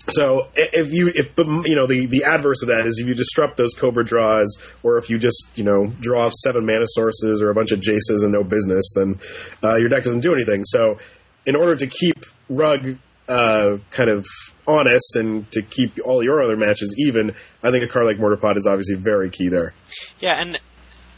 so 0.10 0.49
if 0.56 0.93
you 0.93 1.12
if 1.14 1.34
you 1.38 1.76
know 1.76 1.88
the 1.88 2.06
the 2.06 2.26
adverse 2.26 2.62
of 2.62 2.68
that 2.68 2.86
is 2.86 2.99
if 2.99 3.08
you 3.08 3.16
disrupt 3.16 3.58
those 3.58 3.74
cobra 3.74 4.06
draws, 4.06 4.58
or 4.84 4.97
if 4.97 5.10
you 5.10 5.18
just 5.18 5.47
you 5.56 5.64
know 5.64 5.88
draw 5.99 6.30
seven 6.43 6.66
mana 6.66 6.86
sources 6.88 7.41
or 7.41 7.49
a 7.49 7.56
bunch 7.56 7.72
of 7.72 7.80
jaces 7.80 8.24
and 8.24 8.32
no 8.32 8.43
business, 8.43 8.91
then 8.95 9.20
uh, 9.64 9.76
your 9.78 9.89
deck 9.89 10.03
doesn't 10.03 10.20
do 10.20 10.34
anything. 10.34 10.64
So 10.66 10.99
in 11.45 11.56
order 11.56 11.76
to 11.76 11.88
keep 11.88 12.26
rug 12.49 12.97
uh, 13.28 13.78
kind 13.89 14.10
of 14.10 14.26
honest 14.68 15.16
and 15.16 15.51
to 15.51 15.62
keep 15.62 15.97
all 16.06 16.24
your 16.24 16.41
other 16.41 16.56
matches 16.56 16.93
even, 16.97 17.34
I 17.64 17.72
think 17.72 17.84
a 17.84 17.88
card 17.88 18.06
like 18.06 18.18
Mortarpod 18.18 18.58
is 18.58 18.68
obviously 18.68 18.95
very 18.95 19.30
key 19.30 19.49
there. 19.49 19.74
Yeah, 20.20 20.39
and 20.39 20.60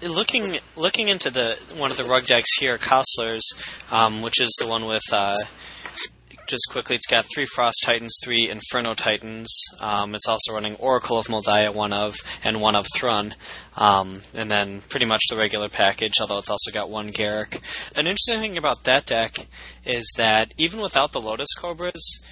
looking 0.01 0.59
looking 0.75 1.09
into 1.09 1.29
the 1.29 1.57
one 1.75 1.91
of 1.91 1.97
the 1.97 2.05
rug 2.05 2.25
decks 2.25 2.49
here, 2.57 2.77
Kostler's, 2.77 3.53
um, 3.91 4.21
which 4.21 4.39
is 4.41 4.55
the 4.61 4.67
one 4.67 4.85
with. 4.85 5.03
Uh, 5.11 5.35
just 6.47 6.69
quickly, 6.71 6.95
it's 6.95 7.07
got 7.07 7.25
three 7.33 7.45
Frost 7.45 7.83
Titans, 7.83 8.17
three 8.23 8.49
Inferno 8.49 8.93
Titans. 8.93 9.53
Um, 9.81 10.15
it's 10.15 10.27
also 10.27 10.53
running 10.53 10.75
Oracle 10.75 11.17
of 11.17 11.29
Mul 11.29 11.41
Daya, 11.41 11.73
one 11.73 11.93
of, 11.93 12.15
and 12.43 12.61
one 12.61 12.75
of 12.75 12.87
Thrun. 12.95 13.35
Um, 13.75 14.15
and 14.33 14.49
then 14.49 14.81
pretty 14.89 15.05
much 15.05 15.21
the 15.29 15.37
regular 15.37 15.69
package, 15.69 16.13
although 16.19 16.39
it's 16.39 16.49
also 16.49 16.71
got 16.71 16.89
one 16.89 17.09
Garruk. 17.09 17.61
An 17.95 18.07
interesting 18.07 18.39
thing 18.39 18.57
about 18.57 18.83
that 18.85 19.05
deck 19.05 19.37
is 19.85 20.11
that 20.17 20.53
even 20.57 20.81
without 20.81 21.11
the 21.11 21.21
Lotus 21.21 21.53
Cobras, 21.53 22.23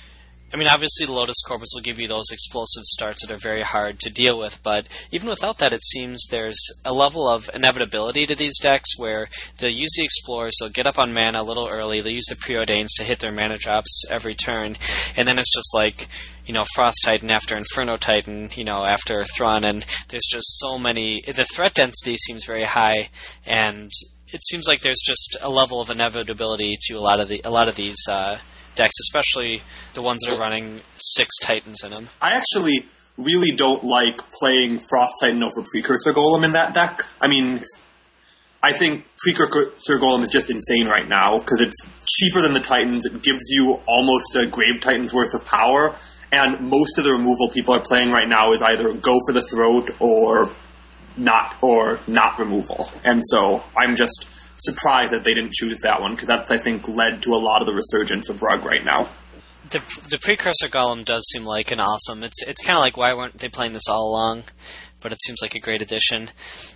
I 0.55 0.57
mean, 0.57 0.69
obviously, 0.69 1.05
the 1.05 1.11
Lotus 1.11 1.41
Cobras 1.45 1.73
will 1.75 1.81
give 1.81 1.99
you 1.99 2.07
those 2.07 2.31
explosive 2.31 2.85
starts 2.85 3.27
that 3.27 3.33
are 3.33 3.37
very 3.37 3.61
hard 3.61 3.99
to 3.99 4.09
deal 4.09 4.39
with, 4.39 4.63
but 4.63 4.87
even 5.11 5.27
without 5.27 5.57
that, 5.57 5.73
it 5.73 5.83
seems 5.83 6.27
there's 6.31 6.57
a 6.85 6.93
level 6.93 7.27
of 7.27 7.49
inevitability 7.53 8.25
to 8.25 8.35
these 8.35 8.57
decks 8.61 8.97
where 8.97 9.27
they'll 9.57 9.69
use 9.69 9.91
the 9.97 10.05
Explorers, 10.05 10.55
they'll 10.57 10.69
get 10.69 10.87
up 10.87 10.97
on 10.97 11.13
mana 11.13 11.41
a 11.41 11.43
little 11.43 11.67
early, 11.67 11.99
they'll 11.99 12.13
use 12.13 12.27
the 12.29 12.37
Preordains 12.37 12.87
to 12.95 13.03
hit 13.03 13.19
their 13.19 13.33
mana 13.33 13.57
drops 13.57 14.05
every 14.09 14.33
turn, 14.33 14.77
and 15.17 15.27
then 15.27 15.37
it's 15.37 15.53
just 15.53 15.73
like, 15.73 16.07
you 16.45 16.53
know, 16.53 16.63
Frost 16.73 17.01
Titan 17.03 17.31
after 17.31 17.57
Inferno 17.57 17.97
Titan, 17.97 18.49
you 18.55 18.63
know, 18.63 18.85
after 18.85 19.25
Thrun, 19.35 19.65
and 19.65 19.85
there's 20.07 20.29
just 20.31 20.57
so 20.59 20.79
many. 20.79 21.21
The 21.27 21.43
threat 21.43 21.73
density 21.73 22.15
seems 22.15 22.45
very 22.45 22.63
high, 22.63 23.09
and 23.45 23.91
it 24.31 24.41
seems 24.45 24.69
like 24.69 24.79
there's 24.83 25.03
just 25.05 25.35
a 25.41 25.49
level 25.49 25.81
of 25.81 25.89
inevitability 25.89 26.77
to 26.83 26.93
a 26.93 27.01
lot 27.01 27.19
of 27.19 27.27
the 27.27 27.41
a 27.43 27.49
lot 27.49 27.67
of 27.67 27.75
these. 27.75 27.97
Uh, 28.07 28.37
decks, 28.75 28.95
especially 29.01 29.61
the 29.93 30.01
ones 30.01 30.19
that 30.21 30.35
are 30.35 30.39
running 30.39 30.81
six 30.97 31.37
Titans 31.41 31.83
in 31.83 31.91
them. 31.91 32.09
I 32.21 32.33
actually 32.33 32.85
really 33.17 33.55
don't 33.55 33.83
like 33.83 34.17
playing 34.39 34.79
Frost 34.89 35.13
Titan 35.21 35.41
over 35.43 35.65
Precursor 35.71 36.13
Golem 36.13 36.45
in 36.45 36.53
that 36.53 36.73
deck. 36.73 37.05
I 37.21 37.27
mean, 37.27 37.63
I 38.61 38.73
think 38.77 39.05
Precursor 39.17 39.99
Golem 39.99 40.23
is 40.23 40.29
just 40.29 40.49
insane 40.49 40.87
right 40.87 41.07
now 41.07 41.39
because 41.39 41.61
it's 41.61 41.77
cheaper 42.07 42.41
than 42.41 42.53
the 42.53 42.61
Titans. 42.61 43.05
It 43.05 43.21
gives 43.21 43.45
you 43.49 43.79
almost 43.87 44.35
a 44.35 44.47
Grave 44.47 44.81
Titan's 44.81 45.13
worth 45.13 45.33
of 45.33 45.45
power, 45.45 45.95
and 46.31 46.69
most 46.69 46.97
of 46.97 47.05
the 47.05 47.11
removal 47.11 47.49
people 47.53 47.75
are 47.75 47.81
playing 47.81 48.09
right 48.09 48.27
now 48.27 48.53
is 48.53 48.61
either 48.61 48.93
go 48.93 49.19
for 49.27 49.33
the 49.33 49.43
throat 49.43 49.91
or 49.99 50.45
not 51.15 51.55
or 51.61 51.99
not 52.07 52.39
removal. 52.39 52.89
And 53.03 53.21
so 53.23 53.63
I'm 53.77 53.95
just 53.95 54.27
surprised 54.57 55.11
that 55.13 55.23
they 55.23 55.33
didn't 55.33 55.53
choose 55.53 55.79
that 55.81 56.01
one 56.01 56.11
because 56.13 56.27
that's 56.27 56.51
I 56.51 56.57
think 56.57 56.87
led 56.87 57.21
to 57.23 57.31
a 57.31 57.41
lot 57.41 57.61
of 57.61 57.67
the 57.67 57.73
resurgence 57.73 58.29
of 58.29 58.41
Rug 58.41 58.63
right 58.65 58.83
now. 58.83 59.09
The 59.69 59.79
the 60.09 60.19
precursor 60.19 60.67
golem 60.67 61.05
does 61.05 61.25
seem 61.31 61.43
like 61.43 61.71
an 61.71 61.79
awesome. 61.79 62.23
It's 62.23 62.43
it's 62.43 62.63
kind 62.63 62.77
of 62.77 62.81
like 62.81 62.97
why 62.97 63.13
weren't 63.13 63.37
they 63.37 63.49
playing 63.49 63.73
this 63.73 63.89
all 63.89 64.09
along? 64.09 64.43
But 65.01 65.11
it 65.11 65.21
seems 65.21 65.39
like 65.41 65.53
a 65.53 65.59
great 65.59 65.83
addition. 65.83 66.31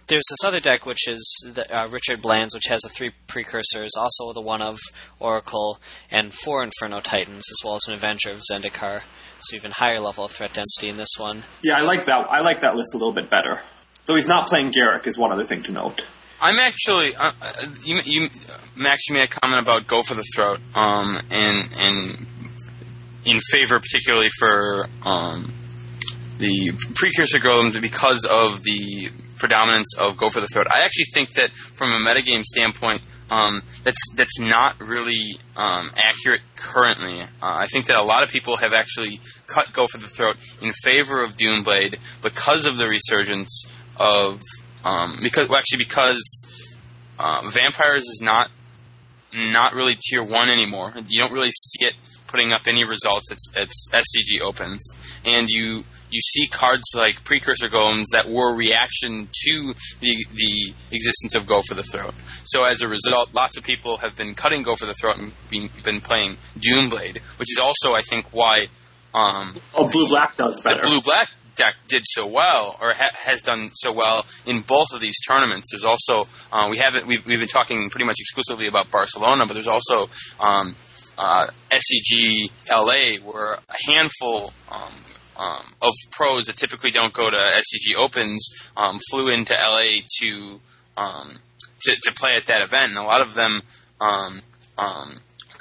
There's 0.06 0.26
this 0.30 0.46
other 0.46 0.60
deck 0.60 0.86
which 0.86 1.08
is 1.08 1.52
the, 1.56 1.66
uh, 1.76 1.88
Richard 1.88 2.22
Bland's, 2.22 2.54
which 2.54 2.68
has 2.68 2.82
the 2.82 2.90
three 2.90 3.12
precursors, 3.26 3.92
also 3.98 4.34
the 4.34 4.42
one 4.42 4.62
of 4.62 4.78
Oracle 5.20 5.80
and 6.12 6.32
four 6.32 6.64
Inferno 6.64 7.00
Titans, 7.00 7.46
as 7.50 7.66
well 7.66 7.76
as 7.76 7.82
an 7.88 7.96
Avenger 7.96 8.32
of 8.32 8.42
Zendikar. 8.52 9.02
So 9.40 9.56
even 9.56 9.72
higher 9.72 10.00
level 10.00 10.26
of 10.26 10.32
threat 10.32 10.54
density 10.54 10.90
in 10.90 10.98
this 10.98 11.16
one. 11.18 11.44
Yeah, 11.64 11.78
I 11.78 11.82
like 11.82 12.06
that. 12.06 12.18
I 12.30 12.42
like 12.42 12.62
that 12.62 12.76
list 12.76 12.94
a 12.94 12.98
little 12.98 13.14
bit 13.14 13.32
better. 13.32 13.62
Though 14.06 14.16
he's 14.16 14.28
not 14.28 14.48
playing 14.48 14.74
Garruk 14.74 15.08
is 15.08 15.18
one 15.18 15.32
other 15.32 15.46
thing 15.46 15.64
to 15.64 15.72
note. 15.72 16.08
I'm 16.42 16.58
actually, 16.60 17.16
uh, 17.16 17.32
uh, 17.42 17.66
you, 17.84 18.02
you, 18.06 18.30
Max, 18.76 19.10
you 19.10 19.16
made 19.16 19.24
a 19.24 19.28
comment 19.28 19.62
about 19.62 19.88
go 19.88 20.02
for 20.02 20.14
the 20.16 20.24
throat, 20.36 20.60
um, 20.74 21.22
and 21.30 21.70
and 21.80 22.28
in 23.26 23.40
favor 23.52 23.80
particularly 23.80 24.30
for 24.40 24.88
um, 25.04 25.54
the 26.38 26.72
precursor 26.96 27.40
golem 27.40 27.80
because 27.82 28.26
of 28.30 28.64
the 28.64 29.12
predominance 29.38 29.96
of 29.98 30.18
go 30.18 30.30
for 30.30 30.40
the 30.40 30.48
throat. 30.48 30.68
I 30.74 30.82
actually 30.84 31.06
think 31.14 31.34
that 31.34 31.52
from 31.54 31.92
a 31.92 32.00
metagame 32.00 32.44
standpoint, 32.44 33.02
um, 33.30 33.62
that's 33.84 34.02
that's 34.16 34.40
not 34.40 34.80
really 34.80 35.40
um, 35.58 35.92
accurate 35.96 36.42
currently. 36.56 37.22
Uh, 37.22 37.28
I 37.42 37.68
think 37.68 37.88
that 37.88 37.98
a 37.98 38.04
lot 38.04 38.24
of 38.24 38.30
people 38.30 38.58
have 38.58 38.74
actually 38.74 39.20
cut 39.48 39.74
go 39.74 39.88
for 39.88 39.98
the 39.98 40.08
throat 40.08 40.38
in 40.62 40.72
favor 40.72 41.22
of 41.22 41.36
Doomblade 41.36 41.98
because 42.22 42.66
of 42.66 42.78
the 42.78 42.88
resurgence 42.88 43.66
of 43.98 44.42
um, 44.84 45.20
because 45.22 45.48
well, 45.50 45.60
actually 45.60 45.80
because 45.80 46.68
uh, 47.20 47.48
vampires 47.48 48.04
is 48.04 48.22
not 48.24 48.50
not 49.34 49.74
really 49.74 49.96
tier 49.96 50.24
one 50.24 50.50
anymore. 50.50 50.94
You 51.08 51.22
don't 51.22 51.32
really 51.32 51.52
see 51.52 51.86
it 51.86 51.94
putting 52.28 52.52
up 52.52 52.62
any 52.68 52.84
results. 52.84 53.32
It's 53.32 53.52
it's 53.56 53.88
SCG 53.92 54.42
opens, 54.42 54.88
and 55.26 55.48
you 55.50 55.84
you 56.10 56.22
see 56.22 56.48
cards 56.48 56.84
like 56.96 57.24
precursor 57.24 57.68
golems 57.68 58.06
that 58.12 58.30
were 58.30 58.56
reaction 58.56 59.30
to 59.32 59.74
the 60.02 60.26
the 60.34 60.74
existence 60.92 61.36
of 61.36 61.46
Go 61.46 61.62
for 61.62 61.76
the 61.76 61.84
Throat. 61.84 62.14
So 62.46 62.66
as 62.66 62.82
a 62.82 62.88
result, 62.88 63.34
lots 63.34 63.58
of 63.58 63.64
people 63.64 63.98
have 63.98 64.16
been 64.16 64.34
cutting 64.34 64.64
Go 64.64 64.76
for 64.76 64.86
the 64.86 64.94
Throat 64.94 65.18
and 65.18 65.32
been, 65.50 65.70
been 65.84 66.02
playing 66.02 66.38
Doomblade, 66.58 67.20
which 67.38 67.52
is 67.52 67.60
also 67.60 67.94
I 67.94 68.02
think 68.02 68.28
why. 68.32 68.68
Um, 69.12 69.56
oh, 69.74 69.90
blue 69.90 70.08
black 70.08 70.38
does 70.38 70.62
better. 70.62 70.82
The 70.84 70.88
blue 70.88 71.02
black 71.02 71.32
deck 71.60 71.76
did 71.88 72.04
so 72.06 72.26
well, 72.26 72.78
or 72.82 72.94
ha- 72.94 73.12
has 73.14 73.42
done 73.44 73.70
so 73.74 73.92
well 73.92 74.26
in 74.46 74.62
both 74.62 74.88
of 74.94 75.02
these 75.02 75.18
tournaments. 75.28 75.68
There's 75.72 75.86
also 75.86 76.24
uh, 76.52 76.68
we 76.72 76.78
haven't 76.80 77.06
we've, 77.06 77.24
we've 77.26 77.40
been 77.40 77.48
talking 77.48 77.90
pretty 77.90 78.06
much 78.06 78.16
exclusively 78.20 78.68
about 78.68 78.90
Barcelona, 78.90 79.46
but 79.46 79.54
there's 79.54 79.68
also 79.68 80.10
um, 80.40 80.76
uh, 81.18 81.48
SCG 81.70 82.50
LA, 82.72 83.22
where 83.24 83.56
a 83.56 83.92
handful 83.92 84.54
um, 84.72 84.94
um, 85.36 85.64
of 85.82 85.94
pros 86.12 86.46
that 86.46 86.56
typically 86.56 86.92
don't 86.92 87.14
go 87.14 87.30
to 87.30 87.38
SCG 87.38 87.98
Opens 87.98 88.48
um, 88.78 89.00
flew 89.10 89.30
into 89.30 89.54
LA 89.54 90.00
to, 90.22 90.60
um, 90.98 91.40
to 91.82 91.96
to 92.04 92.14
play 92.14 92.38
at 92.38 92.48
that 92.48 92.62
event, 92.62 92.92
and 92.92 92.98
a 92.98 93.04
lot 93.04 93.22
of 93.22 93.36
them. 93.36 93.62
Um, 94.02 94.42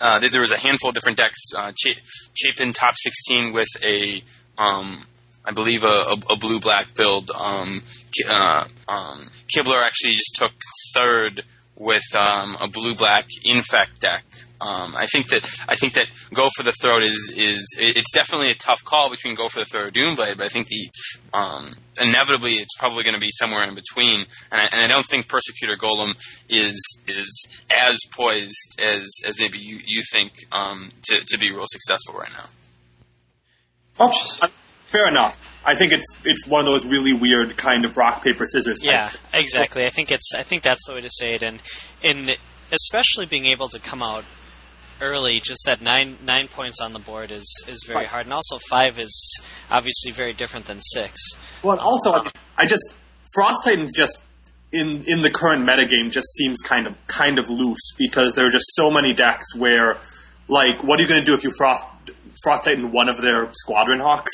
uh, 0.01 0.21
there 0.31 0.41
was 0.41 0.53
a 0.53 0.57
handful 0.57 0.91
of 0.91 0.95
different 0.95 1.19
decks. 1.19 1.41
Uh, 1.57 1.73
Ch- 1.73 2.01
Chapin 2.33 2.73
top 2.73 2.95
16 2.97 3.53
with 3.53 3.67
a 3.83 4.23
um, 4.57 5.05
I 5.47 5.53
believe 5.53 5.83
a, 5.83 5.87
a, 5.87 6.17
a 6.31 6.37
blue 6.37 6.61
black 6.61 6.95
build. 6.95 7.31
Um, 7.31 7.83
uh, 8.29 8.65
um, 8.89 9.31
Kibler 9.55 9.83
actually 9.83 10.15
just 10.15 10.35
took 10.35 10.53
third 10.95 11.43
with 11.79 12.03
um, 12.17 12.57
a 12.61 12.69
blue 12.69 12.95
black 12.95 13.27
infect 13.45 14.01
deck. 14.01 14.25
Um, 14.61 14.97
I 14.97 15.07
think 15.07 15.29
that 15.29 15.49
I 15.69 15.77
think 15.77 15.95
that 15.95 16.09
go 16.35 16.49
for 16.57 16.65
the 16.65 16.73
throat 16.73 17.05
is 17.05 17.33
is 17.37 17.77
it's 17.79 18.11
definitely 18.13 18.51
a 18.51 18.57
tough 18.57 18.83
call 18.85 19.09
between 19.09 19.37
go 19.37 19.49
for 19.49 19.61
the 19.61 19.65
throat 19.65 19.87
or 19.87 19.91
Doomblade, 19.91 20.37
but 20.37 20.47
I 20.47 20.49
think 20.49 20.67
the 20.67 20.91
um, 21.33 21.77
inevitably 21.97 22.55
it's 22.55 22.77
probably 22.77 23.05
going 23.05 23.15
to 23.15 23.21
be 23.21 23.31
somewhere 23.31 23.63
in 23.69 23.77
between, 23.77 24.27
and 24.51 24.61
I, 24.61 24.69
and 24.73 24.83
I 24.83 24.89
don't 24.89 25.07
think 25.07 25.29
Precursor 25.29 25.77
Golem 25.81 26.15
is 26.49 26.99
is 27.07 27.49
as 27.71 27.99
poised 28.13 28.81
as 28.81 29.09
as 29.25 29.39
maybe 29.39 29.59
you 29.61 29.79
you 29.87 30.03
think 30.13 30.33
um, 30.51 30.91
to 31.05 31.21
to 31.25 31.39
be 31.39 31.53
real 31.53 31.67
successful 31.69 32.15
right 32.15 32.33
now. 32.33 34.07
Fair 34.91 35.09
enough. 35.09 35.37
I 35.65 35.77
think 35.77 35.93
it's 35.93 36.07
it's 36.25 36.47
one 36.47 36.67
of 36.67 36.67
those 36.67 36.87
really 36.91 37.13
weird 37.13 37.57
kind 37.57 37.85
of 37.85 37.97
rock 37.97 38.25
paper 38.25 38.45
scissors. 38.47 38.79
Yeah, 38.83 39.11
exactly. 39.35 39.85
I 39.85 39.91
think 39.91 40.11
it's 40.11 40.35
I 40.35 40.43
think 40.43 40.63
that's 40.63 40.87
the 40.87 40.95
way 40.95 41.01
to 41.01 41.11
say 41.11 41.35
it, 41.35 41.43
and 41.43 41.61
in 42.03 42.31
especially 42.73 43.27
being 43.27 43.47
able 43.47 43.69
to 43.69 43.79
come 43.79 44.03
out 44.03 44.25
early, 45.01 45.41
just 45.41 45.63
that 45.67 45.83
nine 45.83 46.19
nine 46.25 46.49
points 46.49 46.81
on 46.81 46.93
the 46.93 46.99
board 46.99 47.31
is 47.31 47.67
is 47.69 47.85
very 47.87 48.07
hard, 48.07 48.27
and 48.27 48.33
also 48.33 48.59
five 48.71 48.99
is 48.99 49.41
obviously 49.71 50.13
very 50.13 50.33
different 50.33 50.67
than 50.67 50.81
six. 50.81 51.21
Well, 51.63 51.79
also 51.79 52.13
um, 52.13 52.31
I 52.57 52.67
just 52.67 52.95
Frost 53.35 53.65
Titans 53.65 53.93
just 53.95 54.23
in 54.73 55.05
in 55.07 55.21
the 55.21 55.31
current 55.31 55.69
metagame 55.69 56.11
just 56.11 56.29
seems 56.35 56.61
kind 56.63 56.87
of 56.87 56.95
kind 57.07 57.39
of 57.39 57.49
loose 57.49 57.95
because 57.99 58.35
there 58.35 58.47
are 58.47 58.51
just 58.51 58.67
so 58.75 58.91
many 58.91 59.13
decks 59.13 59.55
where 59.55 59.99
like 60.49 60.83
what 60.83 60.99
are 60.99 61.03
you 61.03 61.09
going 61.09 61.21
to 61.21 61.27
do 61.27 61.35
if 61.35 61.45
you 61.45 61.51
frost 61.57 61.85
Frost 62.43 62.65
Titan 62.65 62.93
one 62.93 63.09
of 63.09 63.17
their 63.21 63.53
Squadron 63.53 64.01
Hawks? 64.01 64.33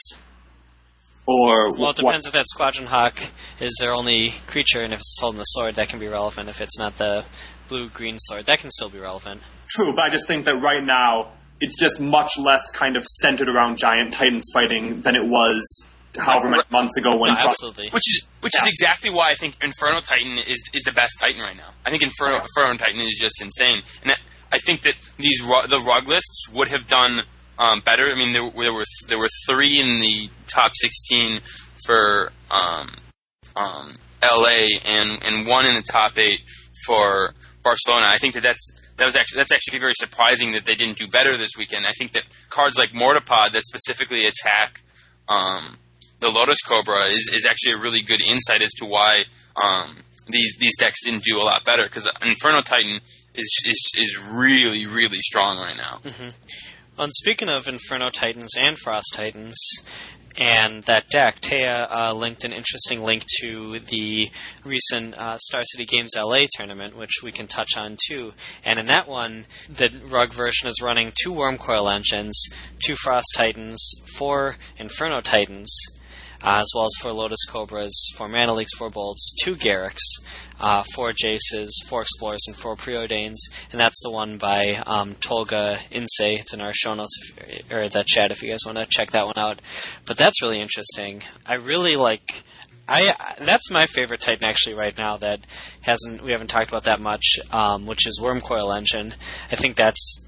Or 1.27 1.71
well, 1.79 1.91
it 1.91 1.97
depends 1.97 2.27
what? 2.27 2.27
if 2.27 2.33
that 2.33 2.47
Squadron 2.49 2.87
Hawk 2.87 3.19
is 3.61 3.77
their 3.81 3.93
only 3.93 4.35
creature, 4.47 4.81
and 4.81 4.93
if 4.93 5.01
it's 5.01 5.19
holding 5.21 5.39
the 5.39 5.45
sword, 5.45 5.77
that 5.77 5.89
can 5.89 5.99
be 5.99 6.07
relevant. 6.07 6.51
If 6.51 6.61
it's 6.61 6.79
not 6.79 6.99
the 6.99 7.25
blue 7.69 7.89
green 7.89 8.19
sword, 8.19 8.47
that 8.47 8.59
can 8.59 8.71
still 8.71 8.91
be 8.91 8.99
relevant. 8.99 9.41
True, 9.71 9.95
but 9.97 10.05
I 10.05 10.11
just 10.11 10.27
think 10.27 10.45
that 10.45 10.57
right 10.57 10.85
now 10.85 11.33
it's 11.61 11.79
just 11.81 11.99
much 11.99 12.39
less 12.39 12.71
kind 12.73 12.97
of 12.97 13.05
centered 13.05 13.49
around 13.49 13.79
giant 13.79 14.13
titans 14.13 14.45
fighting 14.53 15.01
than 15.01 15.15
it 15.15 15.25
was 15.25 15.65
however 16.17 16.49
many 16.49 16.63
months 16.71 16.97
ago 16.97 17.17
when 17.17 17.33
no, 17.33 17.41
absolutely. 17.41 17.89
which 17.91 18.03
is 18.07 18.23
which 18.41 18.53
yeah. 18.55 18.63
is 18.63 18.69
exactly 18.69 19.11
why 19.11 19.31
I 19.31 19.35
think 19.35 19.57
Inferno 19.63 20.01
Titan 20.01 20.39
is 20.39 20.63
is 20.73 20.83
the 20.83 20.93
best 20.93 21.19
Titan 21.19 21.41
right 21.41 21.57
now. 21.57 21.71
I 21.87 21.91
think 21.91 22.03
Inferno 22.03 22.41
Inferno 22.41 22.77
Titan 22.77 23.01
is 23.01 23.17
just 23.19 23.43
insane, 23.43 23.83
and 24.03 24.15
I 24.53 24.59
think 24.59 24.83
that 24.83 24.95
these 25.19 25.41
the 25.41 25.83
rug 25.87 26.07
lists 26.07 26.49
would 26.53 26.69
have 26.69 26.87
done 26.87 27.23
um, 27.59 27.81
better. 27.81 28.05
I 28.05 28.15
mean, 28.15 28.33
there, 28.33 28.51
there 28.57 28.73
were 28.73 28.85
there 29.09 29.19
were 29.19 29.29
three 29.49 29.81
in 29.81 30.01
the 30.01 30.31
top 30.47 30.73
16 30.75 31.41
for 31.87 32.33
um, 32.51 32.97
um, 33.57 33.99
LA 34.23 34.79
and 34.85 35.23
and 35.23 35.47
one 35.47 35.67
in 35.67 35.75
the 35.75 35.83
top 35.83 36.19
eight 36.19 36.41
for 36.87 37.35
Barcelona. 37.63 38.07
I 38.07 38.19
think 38.19 38.35
that 38.35 38.43
that's 38.43 38.67
that 38.97 39.05
was 39.05 39.17
actually 39.17 39.39
that's 39.39 39.53
actually 39.53 39.79
very 39.79 39.95
surprising 39.97 40.53
that 40.53 40.65
they 40.65 40.75
didn't 40.75 40.99
do 40.99 41.09
better 41.09 41.37
this 41.37 41.53
weekend. 41.59 41.87
I 41.87 41.93
think 41.93 42.13
that 42.13 42.25
cards 42.51 42.77
like 42.77 42.91
Mortarpod 42.91 43.53
that 43.53 43.67
specifically 43.67 44.27
attack 44.27 44.83
um, 45.29 45.79
the 46.21 46.29
Lotus 46.29 46.61
Cobra 46.63 47.07
is, 47.07 47.31
is 47.33 47.47
actually 47.49 47.73
a 47.73 47.79
really 47.79 48.03
good 48.03 48.21
insight 48.23 48.63
as 48.63 48.73
to 48.75 48.87
why 48.87 49.25
um, 49.57 49.99
these 50.29 50.57
these 50.59 50.77
decks 50.79 51.05
didn't 51.05 51.25
do 51.25 51.39
a 51.39 51.45
lot 51.45 51.65
better 51.65 51.85
because 51.85 52.09
Inferno 52.23 52.63
Titan 52.63 53.01
is, 53.35 53.63
is 53.67 53.93
is 53.97 54.19
really 54.33 54.87
really 54.87 55.21
strong 55.21 55.59
right 55.59 55.77
now. 55.77 56.01
Mm-hmm. 56.05 56.29
And 56.97 57.13
speaking 57.13 57.49
of 57.49 57.67
Inferno 57.67 58.09
Titans 58.11 58.57
and 58.57 58.79
Frost 58.79 59.15
Titans, 59.15 59.59
and 60.37 60.85
that 60.85 61.09
deck, 61.09 61.41
Taya 61.41 61.89
uh, 61.91 62.13
linked 62.13 62.45
an 62.45 62.53
interesting 62.53 63.03
link 63.03 63.25
to 63.41 63.81
the 63.81 64.31
recent 64.65 65.15
uh, 65.17 65.37
Star 65.39 65.65
City 65.65 65.87
Games 65.87 66.13
LA 66.17 66.47
tournament, 66.53 66.97
which 66.97 67.21
we 67.21 67.33
can 67.33 67.49
touch 67.49 67.77
on 67.77 67.97
too. 68.07 68.33
And 68.65 68.79
in 68.79 68.87
that 68.87 69.09
one, 69.09 69.47
the 69.69 69.91
Rug 70.07 70.33
version 70.33 70.69
is 70.69 70.81
running 70.81 71.13
two 71.21 71.33
Wurmcoil 71.33 71.93
engines, 71.93 72.41
two 72.85 72.95
Frost 72.95 73.27
Titans, 73.35 73.85
four 74.17 74.55
Inferno 74.79 75.21
Titans, 75.21 75.77
uh, 76.45 76.61
as 76.61 76.71
well 76.77 76.85
as 76.85 76.95
four 77.01 77.13
Lotus 77.13 77.45
Cobras, 77.45 78.13
four 78.17 78.29
Mana 78.29 78.55
Leaks, 78.55 78.75
four 78.79 78.91
Bolts, 78.91 79.35
two 79.43 79.57
Garruks, 79.57 80.05
uh, 80.61 80.83
four 80.95 81.13
Jaces, 81.13 81.71
four 81.87 82.03
Explorers, 82.03 82.45
and 82.47 82.57
four 82.57 82.77
Preordains, 82.77 83.37
and 83.73 83.81
that's 83.81 84.01
the 84.03 84.11
one 84.11 84.39
by 84.39 84.83
um, 84.87 85.15
Tolga 85.17 85.79
Inse. 85.91 86.09
It's 86.21 86.55
in 86.55 86.61
our 86.61 86.73
show 86.73 86.95
notes 86.95 87.33
if, 87.39 87.73
or 87.73 87.89
the 87.89 88.05
chat 88.07 88.31
if 88.31 88.43
you 88.43 88.51
guys 88.51 88.61
want 88.65 88.79
to 88.79 88.87
check 88.89 89.13
that 89.13 89.27
one 89.27 89.39
out. 89.39 89.61
But 90.07 90.17
that's 90.17 90.43
really 90.43 90.61
interesting. 90.61 91.23
I 91.45 91.55
really 91.55 91.97
like. 91.97 92.43
I 92.87 93.35
that's 93.39 93.71
my 93.71 93.87
favorite 93.87 94.21
Titan 94.21 94.45
actually 94.45 94.75
right 94.75 94.97
now 94.97 95.17
that 95.17 95.41
hasn't 95.81 96.23
we 96.23 96.33
haven't 96.33 96.49
talked 96.49 96.69
about 96.69 96.85
that 96.85 97.01
much, 97.01 97.39
um, 97.51 97.87
which 97.87 98.07
is 98.07 98.21
Wurmcoil 98.23 98.77
Engine. 98.77 99.15
I 99.51 99.57
think 99.57 99.77
that's 99.77 100.24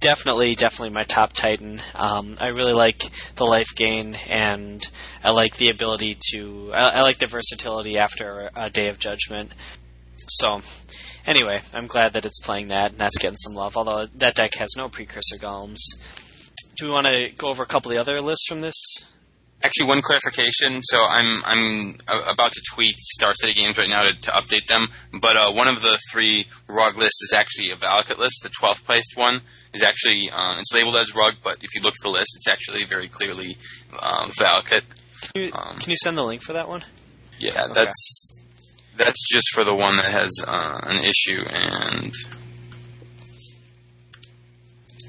definitely, 0.00 0.54
definitely 0.54 0.90
my 0.90 1.04
top 1.04 1.32
Titan. 1.32 1.80
Um, 1.94 2.36
I 2.40 2.48
really 2.48 2.72
like 2.72 3.02
the 3.36 3.44
life 3.44 3.68
gain, 3.76 4.14
and 4.14 4.86
I 5.22 5.30
like 5.30 5.56
the 5.56 5.70
ability 5.70 6.18
to. 6.32 6.72
I, 6.74 6.98
I 6.98 7.02
like 7.02 7.18
the 7.18 7.26
versatility 7.26 7.98
after 7.98 8.50
a 8.54 8.70
Day 8.70 8.88
of 8.88 8.98
Judgment. 8.98 9.52
so, 10.28 10.60
anyway, 11.26 11.60
I'm 11.72 11.86
glad 11.86 12.14
that 12.14 12.26
it's 12.26 12.40
playing 12.40 12.68
that, 12.68 12.92
and 12.92 12.98
that's 12.98 13.18
getting 13.18 13.36
some 13.36 13.54
love. 13.54 13.76
Although 13.76 14.06
that 14.16 14.34
deck 14.34 14.54
has 14.54 14.70
no 14.76 14.88
precursor 14.88 15.36
golems. 15.36 15.78
Do 16.76 16.86
we 16.86 16.92
want 16.92 17.08
to 17.08 17.30
go 17.36 17.48
over 17.48 17.64
a 17.64 17.66
couple 17.66 17.90
of 17.90 17.96
the 17.96 18.00
other 18.00 18.20
lists 18.20 18.46
from 18.48 18.60
this? 18.60 18.74
Actually, 19.60 19.88
one 19.88 20.02
clarification. 20.02 20.80
So 20.82 20.98
I'm 21.04 21.42
I'm 21.44 21.98
about 22.06 22.52
to 22.52 22.62
tweet 22.72 22.96
Star 22.96 23.34
City 23.34 23.54
Games 23.54 23.76
right 23.76 23.88
now 23.88 24.04
to, 24.04 24.20
to 24.20 24.30
update 24.30 24.66
them. 24.68 24.86
But 25.20 25.36
uh, 25.36 25.52
one 25.52 25.66
of 25.66 25.82
the 25.82 25.98
three 26.12 26.46
rug 26.68 26.96
lists 26.96 27.20
is 27.24 27.32
actually 27.34 27.72
a 27.72 27.76
Valakut 27.76 28.18
list. 28.18 28.44
The 28.44 28.50
12th 28.50 28.84
placed 28.84 29.16
one 29.16 29.40
is 29.74 29.82
actually 29.82 30.30
uh, 30.32 30.58
it's 30.58 30.72
labeled 30.74 30.96
as 30.96 31.14
rug, 31.14 31.34
but 31.42 31.58
if 31.62 31.74
you 31.74 31.80
look 31.82 31.94
at 31.94 32.02
the 32.02 32.10
list, 32.10 32.36
it's 32.36 32.48
actually 32.48 32.84
very 32.84 33.08
clearly 33.08 33.56
um, 34.00 34.30
Valakut. 34.30 34.82
Can 35.34 35.42
you, 35.42 35.52
Um, 35.52 35.78
can 35.78 35.90
you 35.90 35.96
send 36.02 36.16
the 36.16 36.24
link 36.24 36.42
for 36.42 36.52
that 36.54 36.68
one? 36.68 36.84
Yeah, 37.38 37.64
Okay. 37.64 37.74
that's 37.74 38.42
that's 38.96 39.28
just 39.32 39.48
for 39.54 39.64
the 39.64 39.74
one 39.74 39.96
that 39.98 40.10
has 40.20 40.30
uh, 40.46 40.80
an 40.82 41.04
issue, 41.04 41.42
and 41.48 42.12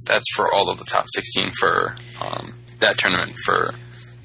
that's 0.05 0.25
for 0.35 0.51
all 0.53 0.69
of 0.69 0.79
the 0.79 0.85
top 0.85 1.05
16 1.13 1.51
for 1.59 1.95
um, 2.21 2.55
that 2.79 2.97
tournament 2.97 3.35
for 3.45 3.73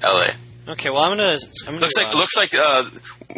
LA. 0.03 0.27
Okay, 0.67 0.89
well 0.89 1.03
I'm 1.03 1.15
gonna. 1.17 1.37
I'm 1.67 1.73
gonna 1.73 1.79
Looks 1.79 1.95
like 1.97 2.13
uh, 2.13 2.17
looks 2.17 2.35
like 2.35 2.53
uh, 2.55 2.89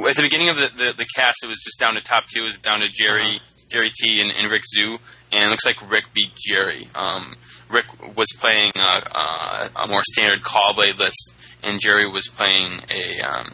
at 0.07 0.15
the 0.15 0.21
beginning 0.21 0.49
of 0.49 0.55
the, 0.55 0.69
the, 0.75 0.93
the 0.97 1.05
cast, 1.15 1.43
it 1.43 1.47
was 1.47 1.59
just 1.63 1.77
down 1.77 1.95
to 1.95 2.01
top 2.01 2.23
two. 2.33 2.41
It 2.41 2.45
was 2.45 2.57
down 2.59 2.79
to 2.79 2.87
Jerry 2.89 3.35
Uh-huh. 3.35 3.46
Jerry 3.69 3.89
T 3.89 4.21
and, 4.21 4.31
and 4.31 4.51
Rick 4.51 4.63
Zoo, 4.65 4.97
and 5.31 5.45
it 5.45 5.49
looks 5.49 5.65
like 5.65 5.89
Rick 5.89 6.05
beat 6.13 6.33
Jerry. 6.35 6.89
Um, 6.95 7.35
Rick 7.69 7.85
was 8.15 8.27
playing 8.37 8.71
uh, 8.75 9.01
uh, 9.13 9.69
a 9.83 9.87
more 9.87 10.03
standard 10.03 10.43
Caw-Blade 10.43 10.97
list, 10.97 11.33
and 11.63 11.79
Jerry 11.79 12.09
was 12.09 12.27
playing 12.27 12.81
a 12.89 13.21
um, 13.21 13.53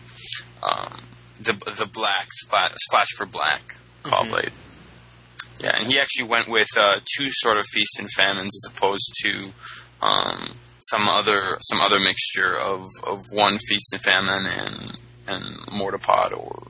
um, 0.61 1.03
the 1.39 1.53
the 1.78 1.89
black 1.91 2.28
splash, 2.32 2.74
splash 2.78 3.07
for 3.18 3.26
black 3.26 3.76
Caw-Blade. 4.03 4.51
Yeah, 5.59 5.76
and 5.78 5.88
he 5.88 5.99
actually 5.99 6.28
went 6.28 6.49
with 6.49 6.68
uh, 6.78 6.99
two 7.18 7.28
Sword 7.30 7.57
of 7.57 7.66
feasts 7.66 7.99
and 7.99 8.09
famines 8.11 8.51
as 8.55 8.72
opposed 8.72 9.14
to 9.24 9.51
um, 10.01 10.55
some 10.80 11.07
other 11.07 11.57
some 11.61 11.80
other 11.80 11.99
mixture 11.99 12.53
of, 12.59 12.86
of 13.07 13.20
one 13.32 13.57
feast 13.57 13.93
and 13.93 14.01
famine 14.01 14.45
and 14.45 14.99
and 15.28 15.57
Mortarpod 15.68 16.38
or 16.38 16.68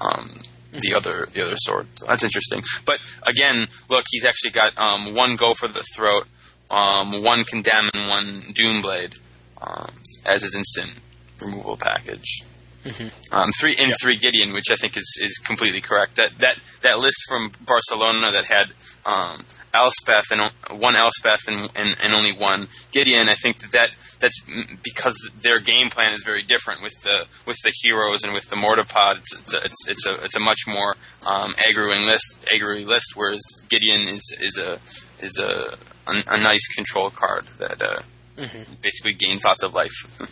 um, 0.00 0.40
the 0.72 0.94
other 0.94 1.28
the 1.32 1.44
other 1.44 1.56
sword. 1.56 1.86
So 1.94 2.06
that's 2.06 2.24
interesting. 2.24 2.62
But 2.84 2.98
again, 3.22 3.68
look, 3.88 4.04
he's 4.10 4.24
actually 4.24 4.52
got 4.52 4.72
um, 4.78 5.14
one 5.14 5.36
go 5.36 5.54
for 5.54 5.68
the 5.68 5.84
throat, 5.94 6.26
um, 6.70 7.22
one 7.22 7.44
condemn, 7.44 7.90
and 7.92 8.08
one 8.08 8.52
doom 8.54 8.82
blade 8.82 9.14
um, 9.60 9.92
as 10.24 10.42
his 10.42 10.54
instant 10.54 10.92
removal 11.40 11.76
package. 11.76 12.44
Mhm. 12.84 13.12
Um, 13.30 13.50
three 13.52 13.76
in 13.76 13.92
three 13.92 14.16
Gideon, 14.16 14.54
which 14.54 14.70
I 14.70 14.76
think 14.76 14.96
is, 14.96 15.18
is 15.22 15.36
completely 15.38 15.82
correct. 15.82 16.16
That 16.16 16.30
that 16.40 16.56
that 16.82 16.98
list 16.98 17.18
from 17.28 17.52
Barcelona 17.66 18.32
that 18.32 18.46
had 18.46 18.72
um, 19.04 19.44
Elspeth 19.74 20.30
and 20.30 20.50
one 20.80 20.96
Elspeth 20.96 21.46
and, 21.46 21.68
and, 21.74 21.96
and 22.02 22.14
only 22.14 22.32
one 22.32 22.68
Gideon. 22.90 23.28
I 23.28 23.34
think 23.34 23.58
that, 23.58 23.72
that 23.72 23.90
that's 24.20 24.40
because 24.82 25.30
their 25.40 25.60
game 25.60 25.90
plan 25.90 26.14
is 26.14 26.22
very 26.24 26.42
different 26.42 26.82
with 26.82 26.94
the 27.02 27.26
with 27.46 27.56
the 27.62 27.72
heroes 27.82 28.24
and 28.24 28.32
with 28.32 28.48
the 28.48 28.56
Mortarpod. 28.56 29.18
It's 29.18 29.36
it's 29.38 29.54
a, 29.54 29.58
it's, 29.62 29.88
it's 29.88 30.06
a 30.06 30.14
it's 30.24 30.36
a 30.36 30.40
much 30.40 30.60
more 30.66 30.96
um, 31.26 31.52
aggroing 31.58 32.06
list 32.06 32.38
aggro 32.52 32.84
list, 32.86 33.12
whereas 33.14 33.42
Gideon 33.68 34.08
is 34.08 34.36
is 34.40 34.58
a 34.58 34.78
is 35.20 35.38
a 35.38 35.76
a, 36.06 36.22
a 36.26 36.40
nice 36.40 36.66
control 36.74 37.10
card 37.10 37.46
that 37.58 37.82
uh, 37.82 38.00
Mhm. 38.40 38.80
basically 38.80 39.12
gain 39.14 39.38
thoughts 39.38 39.62
of 39.62 39.74
life. 39.74 39.92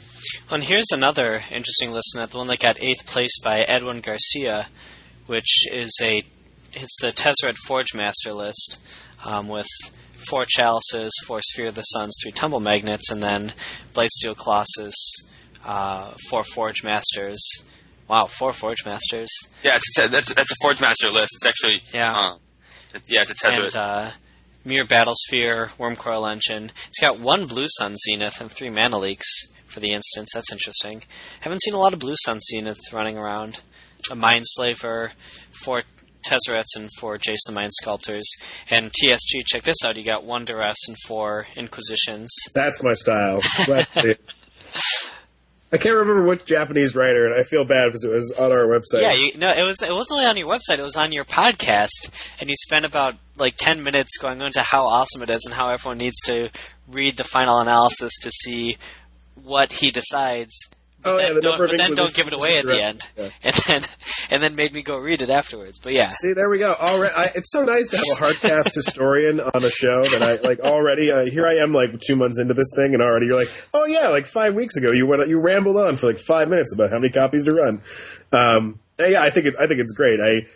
And 0.51 0.65
here's 0.65 0.91
another 0.93 1.43
interesting 1.51 1.93
list, 1.93 2.15
and 2.15 2.23
that 2.23 2.31
the 2.31 2.39
one 2.39 2.49
that 2.49 2.59
got 2.59 2.81
eighth 2.83 3.07
place 3.07 3.39
by 3.43 3.61
Edwin 3.61 4.01
Garcia, 4.01 4.69
which 5.27 5.67
is 5.73 5.91
a 6.03 6.23
it's 6.73 6.97
the 7.01 7.13
Tezzeret 7.13 7.57
Forge 7.67 7.95
Master 7.95 8.33
list 8.33 8.79
um, 9.25 9.47
with 9.49 9.67
four 10.29 10.45
chalices, 10.47 11.13
four 11.27 11.41
Sphere 11.41 11.69
of 11.69 11.75
the 11.77 11.83
Suns, 11.83 12.15
three 12.23 12.33
Tumble 12.33 12.61
Magnets, 12.61 13.11
and 13.11 13.23
then 13.23 13.53
Blightsteel 13.95 14.37
Colossus, 14.37 14.95
uh, 15.65 16.13
four 16.29 16.45
Forge 16.45 16.83
Masters. 16.83 17.41
Wow, 18.09 18.27
four 18.27 18.53
Forge 18.53 18.85
Masters. 18.85 19.31
yeah, 19.63 19.77
it's 19.77 19.99
a, 19.99 20.09
that's 20.09 20.35
that's 20.35 20.51
a 20.51 20.55
Forge 20.63 20.81
Master 20.81 21.11
list. 21.11 21.31
It's 21.37 21.47
actually 21.47 21.81
Yeah. 21.95 22.13
uh, 22.13 22.35
it- 22.95 23.03
yeah, 23.09 23.23
it's 23.23 23.31
a 23.31 23.35
Tezzeret. 23.35 23.65
and 23.65 23.77
uh, 23.77 24.11
Myr 24.65 24.85
Battlesphere, 24.85 25.71
Wurmcoil 25.79 26.31
Engine. 26.31 26.73
It's 26.89 26.99
got 27.01 27.21
one 27.21 27.47
Blue 27.47 27.67
Sun 27.69 27.97
Zenith 27.97 28.41
and 28.41 28.51
three 28.51 28.71
Mana 28.71 28.99
Leaks 28.99 29.53
for 29.67 29.81
the 29.81 29.93
instance. 29.93 30.31
That's 30.35 30.53
interesting. 30.53 31.03
Haven't 31.41 31.63
seen 31.63 31.75
a 31.75 31.79
lot 31.79 31.93
of 31.93 32.01
Blue 32.01 32.17
Sun 32.17 32.41
Zenith 32.41 32.93
running 32.93 33.17
around. 33.17 33.61
A 34.11 34.15
Mindslaver, 34.15 35.11
four 35.65 35.83
Tezzerets, 36.25 36.77
and 36.77 36.89
four 36.99 37.19
Jace 37.19 37.45
the 37.47 37.53
Mind 37.53 37.73
Sculptors. 37.73 38.29
And 38.71 38.93
TSG, 38.93 39.45
check 39.47 39.63
this 39.63 39.85
out. 39.85 39.97
You 39.97 40.05
got 40.05 40.25
one 40.25 40.45
Duress 40.45 40.89
and 40.89 40.97
four 41.07 41.47
Inquisitions. 41.57 42.31
That's 42.55 42.83
my 42.83 42.95
style. 42.95 43.41
I 45.71 45.77
can't 45.77 45.97
remember 45.97 46.25
which 46.25 46.47
Japanese 46.47 46.95
writer, 46.95 47.27
and 47.27 47.35
I 47.35 47.43
feel 47.43 47.65
bad 47.65 47.87
because 47.87 48.03
it 48.03 48.11
was 48.11 48.33
on 48.39 48.53
our 48.53 48.67
website. 48.67 49.03
Yeah, 49.03 49.13
you, 49.13 49.33
no, 49.37 49.51
it 49.51 49.63
was 49.63 49.83
it 49.83 49.93
wasn't 49.93 50.19
only 50.19 50.27
on 50.27 50.37
your 50.39 50.49
website; 50.49 50.79
it 50.79 50.83
was 50.83 50.97
on 50.97 51.13
your 51.13 51.27
podcast, 51.27 52.11
and 52.41 52.49
you 52.49 52.57
spent 52.57 52.87
about 52.87 53.15
like 53.37 53.55
ten 53.57 53.83
minutes 53.83 54.17
going 54.17 54.41
into 54.41 54.63
how 54.63 54.87
awesome 54.87 55.23
it 55.23 55.31
is 55.31 55.45
and 55.45 55.55
how 55.55 55.69
everyone 55.69 55.99
needs 55.99 56.19
to 56.25 56.49
read 56.87 57.19
the 57.19 57.25
final 57.25 57.59
analysis 57.59 58.15
to 58.23 58.31
see 58.31 58.79
what 59.35 59.73
he 59.73 59.91
decides. 59.91 60.55
But 61.03 61.11
Oh, 61.11 61.19
yeah, 61.19 61.27
then, 61.27 61.35
the 61.37 61.41
don't, 61.41 61.59
but 61.59 61.77
then 61.77 61.95
don't 61.95 62.13
give 62.13 62.27
it 62.27 62.33
away 62.33 62.59
at 62.59 62.67
the 62.67 62.83
end, 62.83 63.01
yeah. 63.17 63.29
and 63.43 63.55
then 63.67 63.83
and 64.31 64.43
then 64.43 64.55
made 64.57 64.73
me 64.73 64.83
go 64.83 64.99
read 64.99 65.23
it 65.23 65.31
afterwards. 65.31 65.79
But 65.79 65.93
yeah, 65.93 66.11
See, 66.11 66.33
there 66.33 66.51
we 66.51 66.59
go. 66.59 66.73
Already, 66.73 67.15
I, 67.15 67.25
it's 67.37 67.53
so 67.53 67.63
nice 67.63 67.89
to 67.91 67.97
have 67.97 68.05
a 68.19 68.21
hardcast 68.21 68.75
historian 68.75 69.41
on 69.41 69.65
a 69.65 69.71
show 69.71 70.03
that 70.11 70.23
I 70.23 70.35
like. 70.47 70.59
Already, 70.61 71.13
uh, 71.13 71.25
here 71.31 71.47
I 71.47 71.63
am, 71.63 71.73
like 71.73 72.01
two 72.01 72.17
months 72.17 72.41
into 72.41 72.55
this 72.55 72.71
thing, 72.75 72.95
and 72.95 73.03
already 73.03 73.27
you're 73.27 73.39
like, 73.39 73.53
"Oh 73.73 73.87
yeah, 73.87 74.09
like 74.09 74.27
five 74.27 74.55
weeks 74.55 74.77
ago, 74.77 74.91
you 74.91 75.07
went, 75.07 75.29
you 75.29 75.41
rambled 75.41 75.77
on 75.77 75.97
for 75.97 76.09
like 76.09 76.19
five 76.19 76.49
minutes 76.49 76.73
about 76.75 76.91
how 76.91 76.99
many 76.99 77.13
copies 77.13 77.45
to 77.45 77.53
run." 77.53 77.81
Um, 78.33 78.81
yeah, 78.99 79.23
I 79.23 79.31
think 79.31 79.47
it, 79.47 79.55
I 79.59 79.67
think 79.67 79.81
it's 79.81 79.93
great. 79.93 80.21
I 80.21 80.47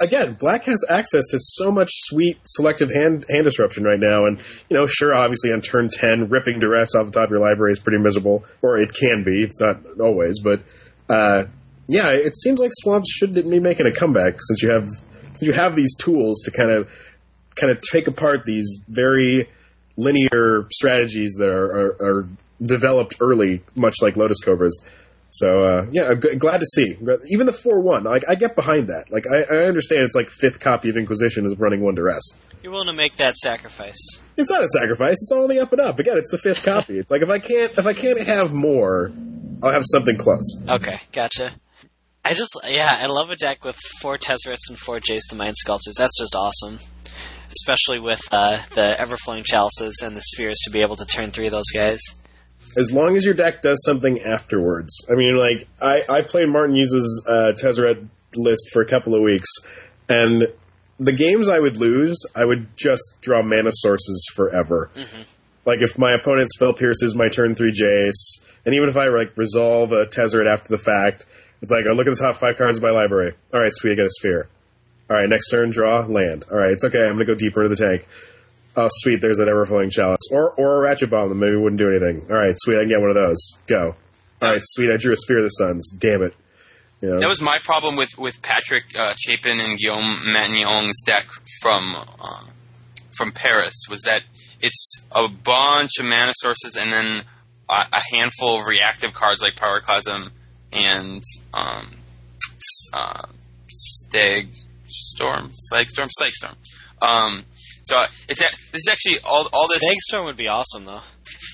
again, 0.00 0.34
Black 0.34 0.64
has 0.64 0.84
access 0.88 1.24
to 1.30 1.38
so 1.38 1.70
much 1.70 1.90
sweet 1.92 2.38
selective 2.44 2.90
hand 2.90 3.24
hand 3.28 3.44
disruption 3.44 3.84
right 3.84 3.98
now, 4.00 4.26
and 4.26 4.38
you 4.68 4.76
know, 4.76 4.86
sure, 4.86 5.14
obviously 5.14 5.52
on 5.52 5.60
turn 5.60 5.88
ten, 5.88 6.28
ripping 6.28 6.60
duress 6.60 6.94
off 6.94 7.06
the 7.06 7.12
top 7.12 7.24
of 7.24 7.30
your 7.30 7.40
library 7.40 7.72
is 7.72 7.78
pretty 7.78 7.98
miserable, 7.98 8.44
or 8.62 8.78
it 8.78 8.92
can 8.92 9.24
be. 9.24 9.42
It's 9.42 9.60
not 9.60 9.80
always, 10.00 10.40
but 10.40 10.62
uh, 11.08 11.44
yeah, 11.86 12.10
it 12.10 12.36
seems 12.36 12.60
like 12.60 12.70
swamps 12.74 13.10
should 13.10 13.34
be 13.34 13.60
making 13.60 13.86
a 13.86 13.92
comeback 13.92 14.38
since 14.40 14.62
you 14.62 14.70
have 14.70 14.88
since 15.34 15.42
you 15.42 15.52
have 15.52 15.76
these 15.76 15.94
tools 15.96 16.42
to 16.44 16.50
kind 16.50 16.70
of 16.70 16.90
kind 17.54 17.70
of 17.70 17.80
take 17.80 18.06
apart 18.06 18.44
these 18.44 18.84
very 18.88 19.48
linear 19.96 20.68
strategies 20.70 21.34
that 21.38 21.48
are, 21.48 21.66
are, 21.66 21.96
are 22.00 22.28
developed 22.62 23.16
early, 23.20 23.62
much 23.74 23.96
like 24.00 24.16
Lotus 24.16 24.38
Cobras. 24.40 24.80
So 25.30 25.62
uh, 25.62 25.86
yeah, 25.90 26.08
I'm 26.08 26.20
g- 26.22 26.36
glad 26.36 26.60
to 26.60 26.66
see. 26.66 26.96
Even 27.30 27.46
the 27.46 27.52
four 27.52 27.80
one, 27.80 28.04
like 28.04 28.24
I 28.28 28.34
get 28.34 28.56
behind 28.56 28.88
that. 28.88 29.10
Like 29.10 29.26
I, 29.26 29.42
I 29.42 29.64
understand 29.66 30.02
it's 30.02 30.14
like 30.14 30.30
fifth 30.30 30.58
copy 30.60 30.88
of 30.88 30.96
Inquisition 30.96 31.44
is 31.44 31.54
running 31.58 31.80
one 31.82 31.94
duress. 31.94 32.22
you're 32.62 32.72
willing 32.72 32.88
to 32.88 32.94
make 32.94 33.16
that 33.16 33.36
sacrifice. 33.36 33.98
It's 34.38 34.50
not 34.50 34.62
a 34.64 34.68
sacrifice. 34.68 35.12
It's 35.22 35.30
all 35.30 35.42
on 35.42 35.48
the 35.50 35.60
up 35.60 35.70
and 35.72 35.80
up. 35.82 35.98
Again, 35.98 36.16
it's 36.16 36.30
the 36.30 36.38
fifth 36.38 36.64
copy. 36.64 36.98
It's 36.98 37.10
like 37.10 37.22
if 37.22 37.28
I 37.28 37.38
can't 37.38 37.72
if 37.76 37.84
I 37.86 37.92
can't 37.92 38.20
have 38.26 38.52
more, 38.52 39.12
I'll 39.62 39.72
have 39.72 39.84
something 39.84 40.16
close. 40.16 40.60
Okay, 40.68 40.98
gotcha. 41.12 41.54
I 42.24 42.32
just 42.34 42.58
yeah, 42.66 42.88
I 42.90 43.06
love 43.06 43.30
a 43.30 43.36
deck 43.36 43.64
with 43.64 43.76
four 44.00 44.16
Tezzerets 44.18 44.68
and 44.70 44.78
four 44.78 44.98
Jace 44.98 45.28
the 45.28 45.36
Mind 45.36 45.56
Sculptors. 45.58 45.94
That's 45.98 46.18
just 46.18 46.34
awesome. 46.34 46.78
Especially 47.50 47.98
with 48.00 48.20
uh, 48.30 48.60
the 48.74 48.96
Everflowing 48.98 49.42
Chalices 49.44 50.02
and 50.04 50.14
the 50.16 50.20
Spheres 50.22 50.58
to 50.64 50.70
be 50.70 50.80
able 50.82 50.96
to 50.96 51.06
turn 51.06 51.30
three 51.30 51.46
of 51.46 51.52
those 51.52 51.70
guys. 51.74 52.00
As 52.78 52.92
long 52.92 53.16
as 53.16 53.24
your 53.24 53.34
deck 53.34 53.60
does 53.60 53.82
something 53.84 54.20
afterwards. 54.22 55.04
I 55.10 55.16
mean, 55.16 55.36
like 55.36 55.66
I, 55.82 56.02
I 56.08 56.22
played 56.22 56.48
Martin 56.48 56.76
Hughes' 56.76 57.24
uh, 57.26 57.52
Tezzeret 57.52 58.06
list 58.36 58.70
for 58.72 58.80
a 58.80 58.86
couple 58.86 59.14
of 59.16 59.22
weeks, 59.22 59.48
and 60.08 60.46
the 61.00 61.12
games 61.12 61.48
I 61.48 61.58
would 61.58 61.76
lose, 61.76 62.16
I 62.36 62.44
would 62.44 62.76
just 62.76 63.18
draw 63.20 63.42
mana 63.42 63.70
sources 63.72 64.24
forever. 64.34 64.90
Like 65.64 65.82
if 65.82 65.98
my 65.98 66.12
opponent 66.14 66.48
spell 66.50 66.72
pierces 66.72 67.14
my 67.16 67.28
turn 67.28 67.54
three 67.54 67.72
Jace, 67.72 68.42
and 68.64 68.74
even 68.74 68.88
if 68.88 68.96
I 68.96 69.08
like 69.08 69.36
resolve 69.36 69.92
a 69.92 70.06
Tezzeret 70.06 70.46
after 70.50 70.68
the 70.68 70.78
fact, 70.78 71.26
it's 71.60 71.72
like 71.72 71.84
I 71.90 71.94
look 71.94 72.06
at 72.06 72.16
the 72.16 72.22
top 72.22 72.36
five 72.36 72.56
cards 72.56 72.76
of 72.76 72.82
my 72.82 72.90
library. 72.90 73.34
All 73.52 73.60
right, 73.60 73.72
sweet, 73.72 73.92
I 73.92 73.94
get 73.96 74.06
a 74.06 74.10
sphere. 74.10 74.48
All 75.10 75.16
right, 75.16 75.28
next 75.28 75.50
turn, 75.50 75.70
draw 75.70 76.06
land. 76.06 76.46
All 76.50 76.58
right, 76.58 76.70
it's 76.70 76.84
okay. 76.84 77.02
I'm 77.02 77.14
gonna 77.14 77.24
go 77.24 77.34
deeper 77.34 77.64
into 77.64 77.74
the 77.74 77.88
tank. 77.88 78.06
Oh, 78.76 78.88
sweet. 78.90 79.20
There's 79.20 79.38
that 79.38 79.48
Everflowing 79.48 79.90
Chalice. 79.90 80.28
Or 80.30 80.52
or 80.52 80.76
a 80.76 80.80
Ratchet 80.80 81.10
Bomb 81.10 81.28
that 81.28 81.34
maybe 81.34 81.56
wouldn't 81.56 81.78
do 81.80 81.88
anything. 81.90 82.26
All 82.30 82.36
right, 82.36 82.54
sweet. 82.56 82.76
I 82.76 82.80
can 82.80 82.88
get 82.88 83.00
one 83.00 83.10
of 83.10 83.16
those. 83.16 83.38
Go. 83.66 83.96
All 84.40 84.50
right, 84.52 84.60
sweet. 84.62 84.90
I 84.92 84.96
drew 84.96 85.12
a 85.12 85.16
Sphere 85.16 85.38
of 85.38 85.44
the 85.44 85.48
Suns. 85.48 85.90
Damn 85.98 86.22
it. 86.22 86.34
You 87.00 87.10
know, 87.10 87.20
That 87.20 87.28
was 87.28 87.40
my 87.42 87.58
problem 87.64 87.96
with 87.96 88.10
with 88.18 88.40
Patrick 88.42 88.84
uh, 88.96 89.14
Chapin 89.18 89.60
and 89.60 89.78
Guillaume 89.78 90.32
Matignon's 90.32 91.00
deck 91.04 91.26
from 91.60 91.94
uh, 91.96 92.44
from 93.16 93.32
Paris 93.32 93.74
was 93.90 94.02
that 94.02 94.22
it's 94.60 95.02
a 95.12 95.28
bunch 95.28 95.90
of 95.98 96.06
mana 96.06 96.32
sources 96.36 96.76
and 96.76 96.92
then 96.92 97.24
a, 97.68 97.84
a 97.92 98.02
handful 98.12 98.60
of 98.60 98.66
reactive 98.66 99.12
cards 99.12 99.42
like 99.42 99.54
Pyroclasm 99.56 100.30
and 100.72 101.22
um, 101.54 101.96
uh, 102.92 103.22
Stag 103.68 104.48
Storm, 104.86 105.50
Slag 105.52 105.88
Storm, 105.90 106.08
Slag 106.10 106.32
Storm. 106.32 106.54
Um, 107.00 107.44
so 107.88 108.04
it's 108.28 108.40
a, 108.40 108.46
this 108.72 108.80
is 108.86 108.88
actually 108.90 109.18
all 109.24 109.48
all 109.52 109.66
this. 109.68 109.82
Stagstorm 109.82 110.26
would 110.26 110.36
be 110.36 110.48
awesome 110.48 110.84
though. 110.84 111.00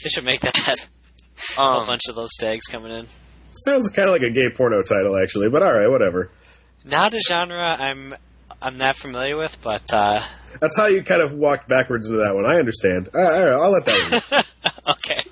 They 0.03 0.11
should 0.11 0.25
make 0.25 0.41
that. 0.41 0.57
a 1.59 1.61
Um, 1.61 1.87
bunch 1.87 2.03
of 2.09 2.15
those 2.15 2.31
stags 2.33 2.65
coming 2.67 2.91
in. 2.93 3.07
Sounds 3.53 3.89
kind 3.91 4.09
of 4.09 4.13
like 4.15 4.23
a 4.23 4.31
gay 4.31 4.51
porno 4.57 4.83
title, 4.83 5.17
actually. 5.17 5.49
But 5.49 5.63
all 5.63 5.73
right, 5.73 5.89
whatever. 5.89 6.31
Not 6.85 7.15
a 7.15 7.21
genre 7.21 7.77
I'm 7.79 8.15
I'm 8.61 8.77
not 8.79 8.97
familiar 8.97 9.37
with, 9.37 9.57
but 9.63 9.93
uh, 9.93 10.23
That's 10.61 10.77
how 10.79 10.87
you 10.87 11.03
kind 11.03 11.23
of 11.23 11.33
walked 11.33 11.69
backwards 11.69 12.07
into 12.09 12.19
that 12.25 12.35
one. 12.35 12.45
I 12.47 12.59
understand. 12.59 13.09
All 13.15 13.21
right, 13.21 13.35
all 13.35 13.45
right 13.45 13.55
I'll 13.55 13.71
let 13.71 13.85
that. 13.87 14.25
One. 14.31 14.95
okay. 14.97 15.23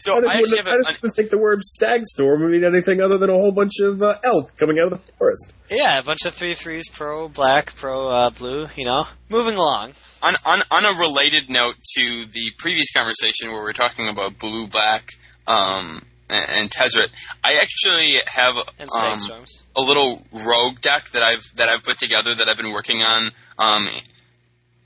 So 0.00 0.14
I 0.14 0.16
I 0.16 0.20
didn't, 0.20 0.30
actually 0.30 0.58
even, 0.58 0.66
have 0.66 0.80
I 0.86 0.90
a, 0.90 0.94
didn't 0.94 1.14
think 1.14 1.30
the 1.30 1.38
word 1.38 1.62
stag 1.62 2.04
storm 2.04 2.42
would 2.42 2.50
mean 2.50 2.64
anything 2.64 3.00
other 3.00 3.18
than 3.18 3.30
a 3.30 3.34
whole 3.34 3.52
bunch 3.52 3.80
of 3.80 4.02
uh, 4.02 4.18
elk 4.24 4.56
coming 4.56 4.78
out 4.78 4.92
of 4.92 5.04
the 5.06 5.12
forest. 5.18 5.52
Yeah, 5.70 5.98
a 5.98 6.02
bunch 6.02 6.24
of 6.26 6.34
three 6.34 6.54
threes, 6.54 6.88
pro 6.88 7.28
black, 7.28 7.74
pro 7.76 8.08
uh, 8.08 8.30
blue. 8.30 8.66
You 8.76 8.84
know, 8.84 9.04
moving 9.28 9.54
along. 9.54 9.92
on, 10.22 10.34
on 10.44 10.62
on 10.70 10.84
a 10.84 10.98
related 10.98 11.48
note 11.48 11.76
to 11.96 12.26
the 12.32 12.52
previous 12.58 12.92
conversation 12.92 13.50
where 13.50 13.62
we 13.62 13.70
are 13.70 13.74
talking 13.74 14.08
about 14.08 14.38
blue 14.38 14.66
black 14.66 15.08
um, 15.46 16.02
and, 16.28 16.50
and 16.50 16.70
Tezzeret, 16.70 17.08
I 17.42 17.58
actually 17.60 18.20
have 18.26 18.56
um, 18.56 19.44
a 19.76 19.80
little 19.80 20.22
rogue 20.32 20.80
deck 20.80 21.10
that 21.12 21.22
I've 21.22 21.42
that 21.56 21.68
I've 21.68 21.82
put 21.82 21.98
together 21.98 22.34
that 22.34 22.48
I've 22.48 22.56
been 22.56 22.72
working 22.72 23.02
on 23.02 23.30
um, 23.58 23.88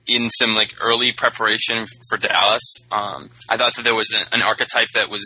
in 0.08 0.30
some 0.30 0.54
like 0.54 0.74
early 0.80 1.12
preparation 1.12 1.86
for 2.08 2.18
Dallas. 2.18 2.76
Um, 2.90 3.30
I 3.48 3.56
thought 3.56 3.76
that 3.76 3.82
there 3.82 3.94
was 3.94 4.12
an, 4.12 4.24
an 4.32 4.42
archetype 4.42 4.88
that 4.94 5.10
was 5.10 5.24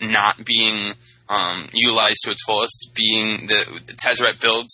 not 0.00 0.44
being 0.44 0.94
um, 1.28 1.68
utilized 1.72 2.20
to 2.24 2.30
its 2.30 2.42
fullest, 2.44 2.92
being 2.94 3.46
the, 3.46 3.80
the 3.86 3.92
Tezzeret 3.92 4.40
builds. 4.40 4.72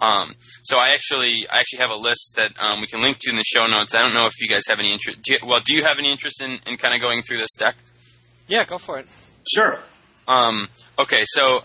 Um, 0.00 0.34
so 0.64 0.78
I 0.78 0.90
actually 0.90 1.46
I 1.50 1.60
actually 1.60 1.80
have 1.80 1.90
a 1.90 1.96
list 1.96 2.34
that 2.36 2.52
um, 2.58 2.80
we 2.80 2.86
can 2.86 3.00
link 3.00 3.18
to 3.20 3.30
in 3.30 3.36
the 3.36 3.44
show 3.44 3.66
notes. 3.66 3.94
I 3.94 3.98
don't 3.98 4.14
know 4.14 4.26
if 4.26 4.34
you 4.40 4.48
guys 4.48 4.64
have 4.68 4.78
any 4.78 4.92
interest. 4.92 5.22
Do 5.22 5.34
you, 5.34 5.46
well, 5.46 5.60
do 5.64 5.72
you 5.72 5.84
have 5.84 5.98
any 5.98 6.10
interest 6.10 6.42
in, 6.42 6.58
in 6.66 6.76
kind 6.76 6.94
of 6.94 7.00
going 7.00 7.22
through 7.22 7.38
this 7.38 7.54
deck? 7.58 7.76
Yeah, 8.48 8.64
go 8.64 8.78
for 8.78 8.98
it. 8.98 9.06
Sure. 9.54 9.80
Um, 10.26 10.68
okay, 10.98 11.24
so 11.26 11.62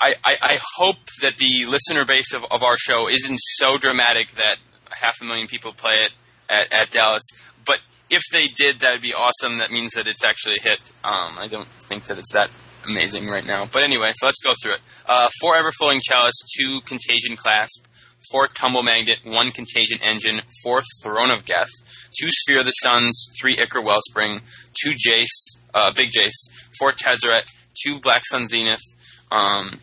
I, 0.00 0.14
I, 0.24 0.32
I 0.40 0.58
hope 0.76 0.96
that 1.22 1.34
the 1.38 1.66
listener 1.66 2.04
base 2.04 2.34
of, 2.34 2.44
of 2.50 2.62
our 2.62 2.76
show 2.76 3.08
isn't 3.08 3.38
so 3.38 3.78
dramatic 3.78 4.28
that 4.32 4.56
half 5.02 5.16
a 5.22 5.24
million 5.24 5.46
people 5.46 5.72
play 5.72 6.04
it 6.04 6.10
at, 6.48 6.72
at 6.72 6.90
Dallas. 6.90 7.22
But 7.64 7.80
if 8.10 8.22
they 8.32 8.48
did, 8.48 8.80
that 8.80 8.92
would 8.92 9.02
be 9.02 9.14
awesome. 9.14 9.58
That 9.58 9.70
means 9.70 9.92
that 9.92 10.06
it's 10.06 10.24
actually 10.24 10.56
a 10.60 10.70
hit. 10.70 10.80
Um, 11.02 11.38
I 11.38 11.46
don't 11.48 11.68
think 11.88 12.04
that 12.04 12.18
it's 12.18 12.32
that 12.32 12.50
amazing 12.86 13.28
right 13.28 13.44
now. 13.44 13.66
But 13.70 13.82
anyway, 13.82 14.12
so 14.14 14.26
let's 14.26 14.42
go 14.42 14.54
through 14.62 14.74
it. 14.74 14.80
Uh, 15.06 15.28
four 15.40 15.54
Everflowing 15.54 16.00
Chalice, 16.02 16.40
two 16.58 16.80
Contagion 16.84 17.36
Clasp, 17.36 17.86
four 18.30 18.48
Tumble 18.48 18.82
Magnet, 18.82 19.18
one 19.24 19.52
Contagion 19.52 19.98
Engine, 20.02 20.42
four 20.62 20.82
Throne 21.02 21.30
of 21.30 21.44
Geth, 21.44 21.70
two 22.18 22.28
Sphere 22.30 22.60
of 22.60 22.66
the 22.66 22.72
Suns, 22.72 23.28
three 23.40 23.58
Ichor 23.58 23.82
Wellspring, 23.82 24.40
two 24.80 24.92
Jace, 24.92 25.58
uh, 25.72 25.92
Big 25.94 26.10
Jace, 26.10 26.50
four 26.78 26.92
Tezzeret, 26.92 27.44
two 27.82 28.00
Black 28.00 28.22
Sun 28.24 28.46
Zenith, 28.46 28.82
um, 29.30 29.80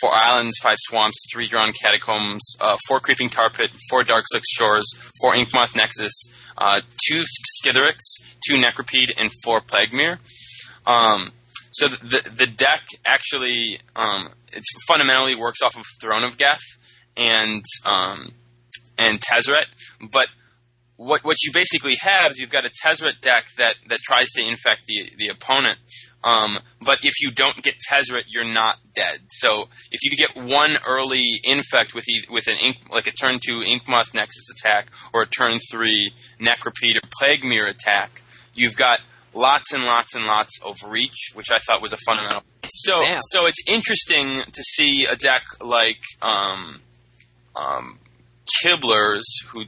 four 0.00 0.14
Islands, 0.14 0.56
five 0.62 0.76
Swamps, 0.78 1.24
three 1.32 1.48
Drowned 1.48 1.74
Catacombs, 1.82 2.56
uh, 2.60 2.76
four 2.88 3.00
Creeping 3.00 3.30
Tar 3.30 3.50
Pit, 3.50 3.70
four 3.88 4.02
Darkslick 4.02 4.42
Shores, 4.48 4.86
four 5.20 5.34
Inkmoth 5.34 5.76
Nexus, 5.76 6.12
uh, 6.58 6.80
two 7.06 7.24
Skithiryx, 7.62 7.98
two 8.46 8.56
Necropede, 8.56 9.12
and 9.16 9.30
four 9.44 9.60
Plague 9.60 9.92
Myr. 9.92 10.18
Um, 10.86 11.32
so 11.72 11.88
the, 11.88 11.96
the 11.96 12.30
the 12.30 12.46
deck 12.46 12.82
actually 13.04 13.80
um, 13.96 14.28
it's 14.52 14.68
fundamentally 14.86 15.34
works 15.34 15.60
off 15.62 15.76
of 15.76 15.84
Throne 16.00 16.22
of 16.22 16.38
Geth 16.38 16.62
and 17.16 17.64
um, 17.84 18.30
and 18.96 19.20
Tezzeret, 19.20 19.66
but 20.12 20.26
what 20.96 21.24
what 21.24 21.36
you 21.42 21.52
basically 21.52 21.96
have 22.00 22.32
is 22.32 22.38
you've 22.38 22.50
got 22.50 22.64
a 22.64 22.70
Tezzeret 22.70 23.20
deck 23.20 23.46
that, 23.58 23.74
that 23.88 24.00
tries 24.00 24.30
to 24.32 24.46
infect 24.46 24.82
the 24.86 25.10
the 25.18 25.28
opponent. 25.28 25.78
Um, 26.22 26.58
but 26.80 27.00
if 27.02 27.20
you 27.20 27.32
don't 27.32 27.62
get 27.62 27.74
Tezzeret, 27.90 28.24
you're 28.28 28.44
not 28.44 28.78
dead. 28.94 29.20
So 29.28 29.64
if 29.90 30.02
you 30.02 30.16
get 30.16 30.36
one 30.36 30.78
early 30.86 31.40
infect 31.42 31.94
with 31.94 32.08
e- 32.08 32.26
with 32.30 32.46
an 32.46 32.58
ink, 32.62 32.76
like 32.90 33.06
a 33.06 33.12
turn 33.12 33.38
two 33.44 33.62
Inkmoth 33.66 34.14
Nexus 34.14 34.50
attack 34.50 34.88
or 35.12 35.22
a 35.22 35.26
turn 35.26 35.58
three 35.70 36.12
Necropede 36.40 36.96
or 36.96 37.08
Plague 37.18 37.44
Myr 37.44 37.66
attack, 37.66 38.22
you've 38.54 38.76
got 38.76 39.00
lots 39.34 39.72
and 39.72 39.84
lots 39.84 40.14
and 40.14 40.24
lots 40.24 40.60
of 40.64 40.76
reach, 40.88 41.32
which 41.34 41.48
I 41.50 41.58
thought 41.58 41.82
was 41.82 41.92
a 41.92 41.98
fundamental. 42.06 42.42
So 42.68 43.02
Damn. 43.02 43.20
so 43.20 43.46
it's 43.46 43.62
interesting 43.66 44.42
to 44.50 44.62
see 44.62 45.06
a 45.06 45.16
deck 45.16 45.42
like 45.60 46.00
um, 46.22 46.80
um, 47.56 47.98
Kibler's 48.62 49.26
who 49.48 49.64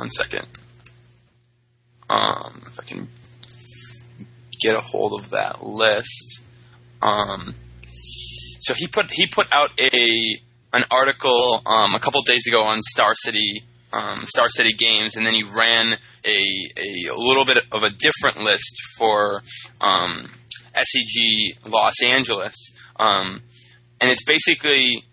one 0.00 0.08
second. 0.08 0.46
Um, 2.08 2.62
if 2.66 2.80
I 2.80 2.84
can 2.84 3.08
get 4.60 4.74
a 4.74 4.80
hold 4.80 5.20
of 5.20 5.30
that 5.30 5.62
list. 5.62 6.40
Um, 7.02 7.54
so 8.60 8.72
he 8.74 8.88
put 8.88 9.10
he 9.10 9.26
put 9.26 9.46
out 9.52 9.70
a 9.78 10.40
an 10.72 10.84
article 10.90 11.62
um, 11.66 11.94
a 11.94 12.00
couple 12.00 12.22
days 12.22 12.46
ago 12.48 12.62
on 12.62 12.80
Star 12.80 13.14
City 13.14 13.62
um, 13.92 14.24
Star 14.24 14.48
City 14.48 14.72
Games, 14.72 15.16
and 15.16 15.26
then 15.26 15.34
he 15.34 15.42
ran 15.42 15.98
a 16.24 16.38
a 17.10 17.14
little 17.14 17.44
bit 17.44 17.58
of 17.70 17.82
a 17.82 17.90
different 17.90 18.38
list 18.38 18.74
for 18.96 19.42
um, 19.82 20.30
SCG 20.74 21.58
Los 21.66 22.02
Angeles, 22.02 22.54
um, 22.98 23.42
and 24.00 24.10
it's 24.10 24.24
basically 24.24 25.04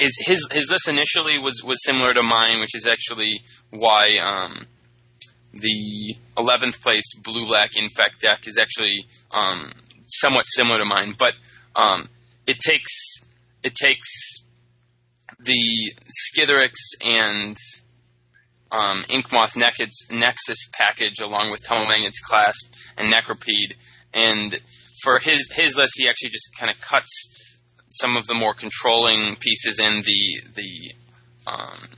um, 0.00 0.06
his 0.26 0.46
his 0.50 0.70
list 0.70 0.88
initially 0.88 1.38
was 1.38 1.62
was 1.64 1.84
similar 1.84 2.14
to 2.14 2.22
mine, 2.22 2.60
which 2.60 2.74
is 2.74 2.86
actually 2.86 3.40
why 3.70 4.18
um, 4.22 4.66
the 5.52 6.16
11th 6.36 6.80
place 6.82 7.14
blue 7.22 7.46
black 7.46 7.70
infect 7.76 8.20
deck 8.20 8.46
is 8.46 8.58
actually 8.58 9.06
um, 9.30 9.72
somewhat 10.06 10.44
similar 10.44 10.78
to 10.78 10.84
mine, 10.84 11.14
but 11.18 11.34
um, 11.76 12.08
it 12.46 12.58
takes 12.60 13.20
it 13.62 13.74
takes 13.74 14.38
the 15.40 15.92
Skithiryx 16.06 16.72
and 17.04 17.56
um, 18.70 19.04
Inkmoth 19.08 19.56
Nexus, 19.56 20.10
Nexus 20.10 20.68
package 20.72 21.20
along 21.20 21.50
with 21.50 21.62
Tumble 21.62 21.86
Magnet's 21.86 22.20
Clasp 22.20 22.72
and 22.96 23.12
Necropede, 23.12 23.74
and 24.12 24.58
for 25.02 25.18
his 25.18 25.48
his 25.52 25.76
list, 25.76 25.94
he 25.96 26.08
actually 26.08 26.30
just 26.30 26.50
kind 26.58 26.70
of 26.70 26.80
cuts 26.80 27.47
some 27.90 28.16
of 28.16 28.26
the 28.26 28.34
more 28.34 28.54
controlling 28.54 29.36
pieces 29.36 29.78
in 29.78 30.02
the 30.02 30.42
the 30.54 30.94
um, 31.46 31.88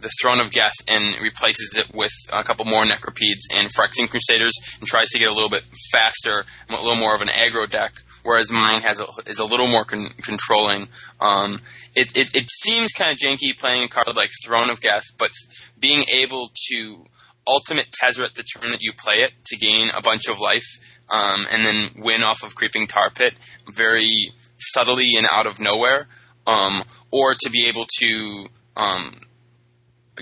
the 0.00 0.10
Throne 0.20 0.40
of 0.40 0.52
Geth 0.52 0.76
and 0.86 1.20
replaces 1.20 1.76
it 1.76 1.94
with 1.94 2.12
a 2.32 2.44
couple 2.44 2.64
more 2.64 2.84
Necropedes 2.84 3.48
and 3.50 3.68
Phyrexian 3.68 4.08
Crusaders 4.08 4.52
and 4.78 4.86
tries 4.86 5.08
to 5.10 5.18
get 5.18 5.28
a 5.28 5.34
little 5.34 5.50
bit 5.50 5.64
faster, 5.90 6.44
a 6.68 6.72
little 6.76 6.96
more 6.96 7.14
of 7.14 7.20
an 7.20 7.28
aggro 7.28 7.68
deck. 7.68 7.92
Whereas 8.22 8.52
mine 8.52 8.82
has 8.82 9.00
a, 9.00 9.06
is 9.26 9.38
a 9.38 9.44
little 9.44 9.68
more 9.68 9.84
con- 9.84 10.12
controlling. 10.22 10.88
Um, 11.20 11.60
it, 11.94 12.16
it 12.16 12.34
it 12.34 12.50
seems 12.50 12.92
kind 12.92 13.12
of 13.12 13.18
janky 13.18 13.56
playing 13.56 13.84
a 13.84 13.88
card 13.88 14.14
like 14.16 14.30
Throne 14.44 14.70
of 14.70 14.80
Geth, 14.80 15.04
but 15.16 15.30
being 15.78 16.04
able 16.12 16.50
to 16.72 17.04
ultimate 17.46 17.86
Tezzeret 17.90 18.34
the 18.34 18.42
turn 18.42 18.72
that 18.72 18.82
you 18.82 18.92
play 18.92 19.16
it 19.20 19.32
to 19.46 19.56
gain 19.56 19.90
a 19.96 20.02
bunch 20.02 20.28
of 20.28 20.40
life, 20.40 20.66
um, 21.10 21.46
and 21.50 21.64
then 21.64 22.02
win 22.04 22.22
off 22.22 22.42
of 22.42 22.54
Creeping 22.54 22.86
Tar 22.86 23.10
Pit 23.10 23.34
very 23.72 24.32
subtly 24.58 25.12
and 25.16 25.26
out 25.30 25.46
of 25.46 25.60
nowhere, 25.60 26.06
um, 26.46 26.82
or 27.10 27.34
to 27.34 27.50
be 27.50 27.68
able 27.68 27.86
to 28.00 28.46
um, 28.76 29.20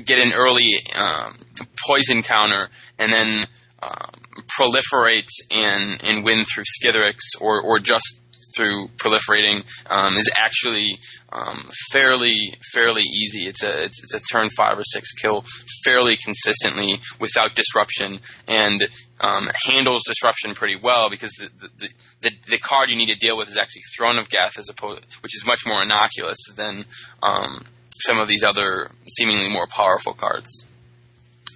get 0.04 0.18
an 0.18 0.32
early 0.32 0.82
um, 0.98 1.38
poison 1.86 2.22
counter 2.22 2.68
and 2.98 3.12
then 3.12 3.46
um, 3.82 4.10
proliferate 4.58 5.28
and, 5.50 6.02
and 6.02 6.24
win 6.24 6.44
through 6.44 6.64
Skithiryx 6.64 7.40
or, 7.40 7.62
or 7.62 7.78
just 7.78 8.18
through 8.54 8.88
proliferating 8.96 9.64
um, 9.88 10.16
is 10.16 10.30
actually 10.36 10.98
um, 11.32 11.68
fairly 11.92 12.56
fairly 12.72 13.02
easy. 13.02 13.46
It's 13.46 13.62
a 13.62 13.84
it's, 13.84 14.02
it's 14.02 14.14
a 14.14 14.20
turn 14.20 14.48
five 14.50 14.78
or 14.78 14.84
six 14.84 15.12
kill 15.12 15.44
fairly 15.84 16.16
consistently 16.22 17.00
without 17.20 17.54
disruption 17.54 18.20
and 18.46 18.88
um, 19.20 19.48
handles 19.64 20.02
disruption 20.06 20.54
pretty 20.54 20.76
well 20.76 21.08
because 21.10 21.32
the 21.32 21.50
the, 21.78 21.88
the 22.22 22.30
the 22.48 22.58
card 22.58 22.90
you 22.90 22.96
need 22.96 23.12
to 23.12 23.16
deal 23.16 23.36
with 23.36 23.48
is 23.48 23.56
actually 23.56 23.82
Throne 23.96 24.18
of 24.18 24.28
Geth 24.28 24.58
as 24.58 24.68
opposed 24.68 25.04
which 25.22 25.34
is 25.34 25.44
much 25.46 25.66
more 25.66 25.82
innocuous 25.82 26.38
than 26.54 26.84
um, 27.22 27.64
some 28.00 28.18
of 28.18 28.28
these 28.28 28.44
other 28.44 28.90
seemingly 29.08 29.48
more 29.48 29.66
powerful 29.66 30.12
cards. 30.12 30.64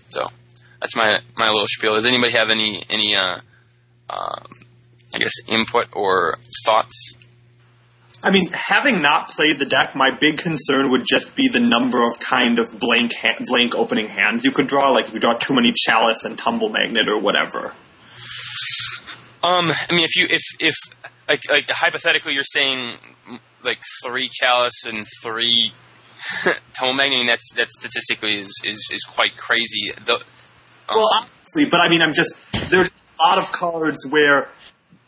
So 0.09 0.27
that's 0.81 0.97
my 0.97 1.21
my 1.37 1.49
little 1.49 1.69
spiel. 1.69 1.95
Does 1.95 2.07
anybody 2.07 2.33
have 2.33 2.49
any 2.51 2.83
any 2.89 3.17
uh, 3.17 3.41
uh, 4.09 4.41
I 5.15 5.19
guess 5.19 5.33
input 5.49 5.89
or 5.93 6.39
thoughts? 6.65 7.15
I 8.23 8.31
mean, 8.31 8.43
having 8.53 9.01
not 9.01 9.31
played 9.31 9.59
the 9.59 9.65
deck, 9.65 9.97
my 9.97 10.11
big 10.11 10.39
concern 10.39 10.91
would 10.91 11.07
just 11.09 11.35
be 11.35 11.49
the 11.49 11.61
number 11.61 12.07
of 12.07 12.21
kind 12.21 12.59
of 12.59 12.67
blank 12.79 13.13
ha- 13.15 13.43
blank 13.47 13.75
opening 13.75 14.09
hands 14.09 14.45
you 14.45 14.53
could 14.53 14.67
draw. 14.67 14.91
Like 14.91 15.09
if 15.09 15.15
you 15.15 15.21
draw 15.21 15.39
too 15.39 15.55
many 15.55 15.73
chalice 15.75 16.25
and 16.25 16.39
tumble 16.39 16.69
magnet 16.69 17.09
or 17.09 17.19
whatever. 17.19 17.73
Um, 19.43 19.73
I 19.89 19.93
mean, 19.93 20.05
if 20.05 20.17
you 20.17 20.27
if 20.29 20.43
if 20.59 20.75
like, 21.27 21.41
like 21.51 21.65
hypothetically, 21.71 22.35
you're 22.35 22.45
saying 22.45 22.97
like 23.63 23.79
three 24.05 24.29
chalice 24.31 24.85
and 24.87 25.07
three 25.23 25.73
tumble 26.75 26.95
magnet. 26.95 27.27
that's 27.27 27.53
that 27.55 27.71
statistically 27.71 28.41
is, 28.41 28.53
is 28.65 28.91
is 28.93 29.03
quite 29.05 29.39
crazy. 29.39 29.93
The, 30.05 30.17
um, 30.17 30.97
Well, 30.97 31.09
obviously, 31.15 31.71
but 31.71 31.81
I 31.81 31.89
mean, 31.89 32.03
I'm 32.03 32.13
just 32.13 32.35
there's 32.69 32.89
a 32.89 33.27
lot 33.27 33.39
of 33.39 33.51
cards 33.51 34.07
where 34.11 34.51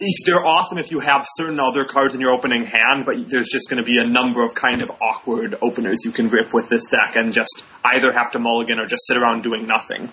if 0.05 0.27
they're 0.27 0.45
awesome 0.45 0.79
if 0.79 0.91
you 0.91 0.99
have 0.99 1.25
certain 1.37 1.61
other 1.61 1.85
cards 1.85 2.15
in 2.15 2.21
your 2.21 2.33
opening 2.33 2.65
hand, 2.65 3.05
but 3.07 3.29
there's 3.29 3.49
just 3.49 3.71
going 3.71 3.83
to 3.83 3.87
be 3.87 3.99
a 3.99 4.07
number 4.07 4.45
of 4.45 4.55
kind 4.55 4.83
of 4.83 4.91
awkward 5.01 5.55
openers 5.63 5.99
you 6.05 6.11
can 6.11 6.29
rip 6.29 6.53
with 6.53 6.69
this 6.69 6.89
deck 6.89 7.15
and 7.15 7.33
just 7.33 7.65
either 7.85 8.13
have 8.13 8.33
to 8.33 8.41
mulligan 8.41 8.81
or 8.81 8.87
just 8.87 9.07
sit 9.07 9.17
around 9.17 9.43
doing 9.43 9.67
nothing. 9.67 10.11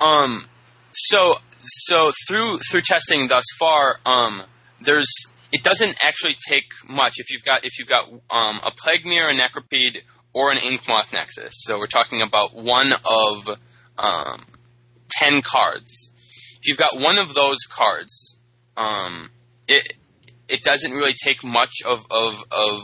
Um, 0.00 0.46
so 0.92 1.34
so 1.62 2.12
through 2.26 2.58
through 2.70 2.82
testing 2.82 3.28
thus 3.28 3.44
far, 3.58 3.98
um, 4.06 4.42
there's 4.80 5.12
it 5.52 5.62
doesn't 5.62 5.98
actually 6.02 6.36
take 6.48 6.64
much 6.88 7.14
if 7.16 7.30
you've 7.30 7.44
got 7.44 7.64
if 7.64 7.78
you've 7.78 7.88
got 7.88 8.08
um, 8.08 8.60
a 8.64 8.72
plague 8.76 9.04
Myr, 9.04 9.28
a 9.28 9.34
necropede, 9.34 9.98
or 10.32 10.52
an 10.52 10.58
inkmoth 10.58 11.12
nexus. 11.12 11.52
So 11.52 11.78
we're 11.78 11.86
talking 11.86 12.22
about 12.22 12.54
one 12.54 12.92
of 13.04 13.48
um, 13.98 14.44
ten 15.10 15.42
cards. 15.42 16.10
If 16.60 16.68
you've 16.68 16.78
got 16.78 16.98
one 16.98 17.18
of 17.18 17.34
those 17.34 17.58
cards, 17.68 18.35
um, 18.76 19.30
it 19.68 19.92
it 20.48 20.62
doesn't 20.62 20.92
really 20.92 21.14
take 21.14 21.42
much 21.44 21.82
of 21.84 22.04
of 22.10 22.44
of 22.50 22.80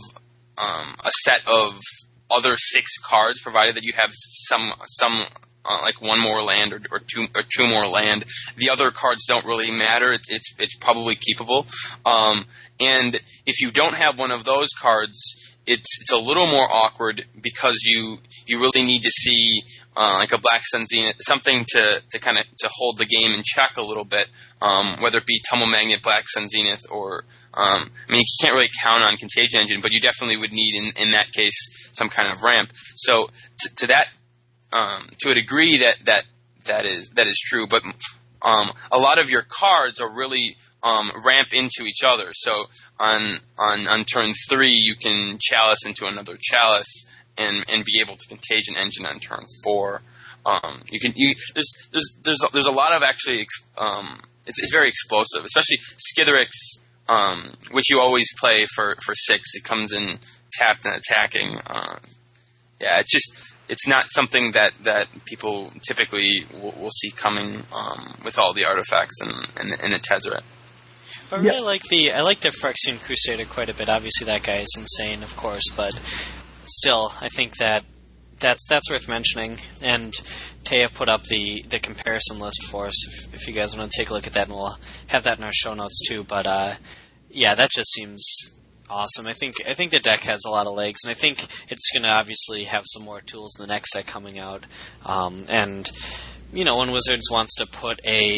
um, 0.59 0.95
a 1.05 1.11
set 1.24 1.40
of 1.47 1.80
other 2.30 2.57
six 2.57 2.99
cards, 2.99 3.40
provided 3.40 3.76
that 3.76 3.82
you 3.82 3.93
have 3.95 4.11
some 4.12 4.72
some 4.86 5.22
uh, 5.64 5.78
like 5.82 6.01
one 6.01 6.20
more 6.20 6.43
land 6.43 6.72
or, 6.72 6.80
or 6.90 6.99
two 6.99 7.26
or 7.34 7.43
two 7.43 7.68
more 7.68 7.86
land. 7.86 8.24
The 8.57 8.70
other 8.70 8.90
cards 8.90 9.26
don't 9.26 9.45
really 9.45 9.70
matter. 9.70 10.12
It's 10.12 10.26
it's, 10.28 10.55
it's 10.59 10.76
probably 10.76 11.16
keepable. 11.16 11.66
Um, 12.05 12.45
and 12.80 13.20
if 13.47 13.61
you 13.61 13.70
don't 13.70 13.95
have 13.95 14.18
one 14.18 14.32
of 14.32 14.45
those 14.45 14.68
cards, 14.70 15.51
it's 15.67 16.01
it's 16.01 16.13
a 16.13 16.19
little 16.19 16.47
more 16.47 16.69
awkward 16.71 17.25
because 17.41 17.83
you 17.85 18.19
you 18.47 18.59
really 18.59 18.85
need 18.85 19.03
to 19.03 19.11
see 19.11 19.63
uh, 19.97 20.17
like 20.19 20.33
a 20.33 20.39
black 20.39 20.63
sun 20.65 20.85
zenith 20.85 21.17
something 21.21 21.65
to, 21.69 22.03
to 22.11 22.19
kind 22.19 22.39
of 22.39 22.45
to 22.59 22.69
hold 22.73 22.99
the 22.99 23.07
game 23.07 23.33
in 23.33 23.43
check 23.45 23.77
a 23.77 23.83
little 23.83 24.05
bit, 24.05 24.29
um, 24.61 25.01
whether 25.01 25.19
it 25.19 25.27
be 25.27 25.41
tumble 25.49 25.67
magnet, 25.67 26.03
black 26.03 26.25
sun 26.27 26.49
zenith, 26.49 26.83
or 26.91 27.25
um, 27.55 27.91
I 28.09 28.13
mean 28.13 28.23
you 28.23 28.37
can't 28.41 28.55
really 28.55 28.71
count 28.83 29.05
on 29.05 29.17
contagion 29.17 29.61
engine, 29.61 29.81
but 29.83 29.93
you 29.93 30.01
definitely 30.01 30.37
would 30.39 30.53
need 30.53 30.75
in, 30.75 31.03
in 31.03 31.11
that 31.13 31.31
case 31.33 31.91
some 31.93 32.09
kind 32.09 32.33
of 32.33 32.43
ramp. 32.43 32.71
So 32.97 33.29
to, 33.61 33.75
to 33.77 33.87
that 33.89 34.09
um, 34.73 35.11
to 35.21 35.31
a 35.31 35.35
degree 35.35 35.79
that 35.79 35.97
that 36.07 36.25
that 36.65 36.87
is 36.87 37.11
that 37.11 37.27
is 37.29 37.39
true, 37.39 37.67
but 37.67 37.85
um, 38.43 38.73
a 38.91 38.99
lot 38.99 39.19
of 39.19 39.31
your 39.31 39.43
cards 39.43 40.01
are 40.01 40.13
really 40.13 40.57
um, 40.83 41.11
ramp 41.24 41.49
into 41.53 41.85
each 41.85 42.03
other. 42.05 42.30
So 42.33 42.53
on 42.99 43.39
on 43.59 43.89
on 43.89 44.05
turn 44.05 44.33
three, 44.49 44.74
you 44.74 44.97
can 44.97 45.39
chalice 45.41 45.87
into 45.87 46.07
another 46.07 46.37
chalice 46.41 47.07
and 47.39 47.64
and 47.68 47.85
be 47.85 48.01
able 48.05 48.16
to 48.16 48.28
contagion 48.28 48.76
engine 48.76 49.07
on 49.07 49.20
turn 49.20 49.45
four. 49.64 50.03
Um, 50.45 50.83
you 50.91 50.99
can 50.99 51.12
you 51.16 51.35
there's 51.55 51.72
there's 51.93 52.16
there's 52.22 52.43
a, 52.43 52.53
there's 52.53 52.66
a 52.66 52.72
lot 52.72 52.93
of 52.93 53.03
actually 53.03 53.47
um, 53.78 54.20
it's 54.47 54.61
it's 54.61 54.72
very 54.72 54.89
explosive, 54.89 55.45
especially 55.45 55.78
Skithiryx, 55.99 56.51
um, 57.09 57.55
which 57.70 57.91
you 57.91 58.01
always 58.01 58.28
play 58.39 58.66
for 58.74 58.97
for 59.05 59.14
six. 59.14 59.55
It 59.55 59.64
comes 59.64 59.93
in 59.93 60.18
tapped 60.53 60.85
and 60.85 60.97
attacking. 60.97 61.57
Uh, 61.64 61.97
yeah, 62.80 62.99
it's 62.99 63.12
just 63.12 63.55
it's 63.68 63.87
not 63.87 64.07
something 64.11 64.53
that, 64.53 64.72
that 64.83 65.07
people 65.24 65.72
typically 65.87 66.45
will, 66.53 66.72
will 66.72 66.91
see 66.91 67.11
coming 67.12 67.62
um, 67.72 68.20
with 68.24 68.39
all 68.39 68.53
the 68.53 68.64
artifacts 68.64 69.20
and 69.22 69.33
and, 69.57 69.80
and 69.80 69.93
the 69.93 69.99
Tezzeret. 69.99 70.43
I 71.33 71.37
really 71.37 71.61
like 71.61 71.83
the 71.85 72.12
I 72.12 72.20
like 72.20 72.41
the 72.41 72.51
Phyrexian 72.51 73.01
Crusader 73.03 73.47
quite 73.47 73.70
a 73.70 73.74
bit. 73.74 73.89
Obviously, 73.89 74.26
that 74.26 74.43
guy 74.43 74.59
is 74.59 74.74
insane, 74.76 75.22
of 75.22 75.35
course, 75.37 75.64
but 75.74 75.99
still, 76.66 77.12
I 77.20 77.28
think 77.28 77.57
that 77.57 77.85
that's 78.39 78.66
that's 78.68 78.91
worth 78.91 79.09
mentioning. 79.09 79.59
And 79.80 80.12
Taya 80.64 80.93
put 80.93 81.09
up 81.09 81.24
the, 81.24 81.64
the 81.68 81.78
comparison 81.80 82.39
list 82.39 82.64
for 82.64 82.87
us. 82.87 83.09
If, 83.09 83.35
if 83.35 83.49
you 83.49 83.55
guys 83.55 83.74
want 83.74 83.91
to 83.91 83.99
take 83.99 84.11
a 84.11 84.12
look 84.12 84.26
at 84.26 84.35
that, 84.35 84.49
and 84.49 84.57
we'll 84.57 84.76
have 85.07 85.24
that 85.24 85.39
in 85.39 85.45
our 85.45 85.53
show 85.55 85.72
notes 85.72 86.01
too. 86.07 86.24
But 86.24 86.47
uh, 86.47 86.74
yeah, 87.30 87.55
that 87.55 87.70
just 87.70 87.91
seems 87.93 88.53
awesome. 88.91 89.26
I 89.26 89.33
think 89.33 89.55
I 89.66 89.72
think 89.72 89.91
the 89.93 90.01
deck 90.01 90.20
has 90.20 90.43
a 90.47 90.51
lot 90.51 90.66
of 90.66 90.74
legs, 90.74 91.01
and 91.05 91.11
I 91.11 91.14
think 91.14 91.47
it's 91.68 91.91
going 91.93 92.03
to 92.03 92.11
obviously 92.11 92.64
have 92.64 92.85
some 92.87 93.05
more 93.05 93.22
tools 93.22 93.57
in 93.59 93.62
the 93.62 93.72
next 93.72 93.93
set 93.93 94.07
coming 94.07 94.39
out. 94.39 94.66
Um, 95.07 95.47
and 95.49 95.91
you 96.53 96.66
know, 96.66 96.76
when 96.76 96.91
Wizards 96.91 97.30
wants 97.30 97.55
to 97.57 97.66
put 97.66 98.01
a 98.05 98.37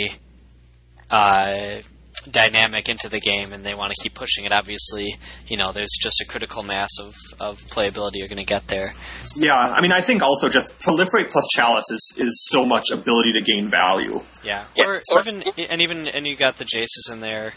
uh, 1.11 1.83
dynamic 2.31 2.89
into 2.89 3.09
the 3.09 3.21
game 3.21 3.53
and 3.53 3.65
they 3.65 3.75
want 3.75 3.93
to 3.93 4.03
keep 4.03 4.15
pushing 4.15 4.45
it, 4.45 4.53
obviously, 4.53 5.17
you 5.47 5.57
know, 5.57 5.73
there's 5.73 5.93
just 6.01 6.21
a 6.21 6.25
critical 6.25 6.63
mass 6.63 6.91
of, 7.01 7.15
of 7.41 7.61
playability 7.67 8.15
you're 8.15 8.29
going 8.29 8.39
to 8.39 8.45
get 8.45 8.67
there. 8.69 8.95
Yeah, 9.37 9.53
I 9.55 9.81
mean, 9.81 9.93
I 9.93 10.01
think 10.01 10.23
also 10.23 10.49
just 10.49 10.79
proliferate 10.79 11.31
plus 11.31 11.47
chalice 11.55 11.91
is, 11.91 12.15
is 12.17 12.47
so 12.51 12.65
much 12.65 12.87
ability 12.93 13.33
to 13.35 13.41
gain 13.43 13.69
value. 13.69 14.21
Yeah, 14.43 14.65
Yeah, 14.77 14.87
or, 14.87 15.01
or 15.13 15.21
even 15.21 15.43
and 15.43 15.83
even 15.83 16.07
and 16.07 16.27
you 16.27 16.37
got 16.37 16.57
the 16.57 16.65
Jaces 16.65 17.13
in 17.13 17.21
there. 17.21 17.53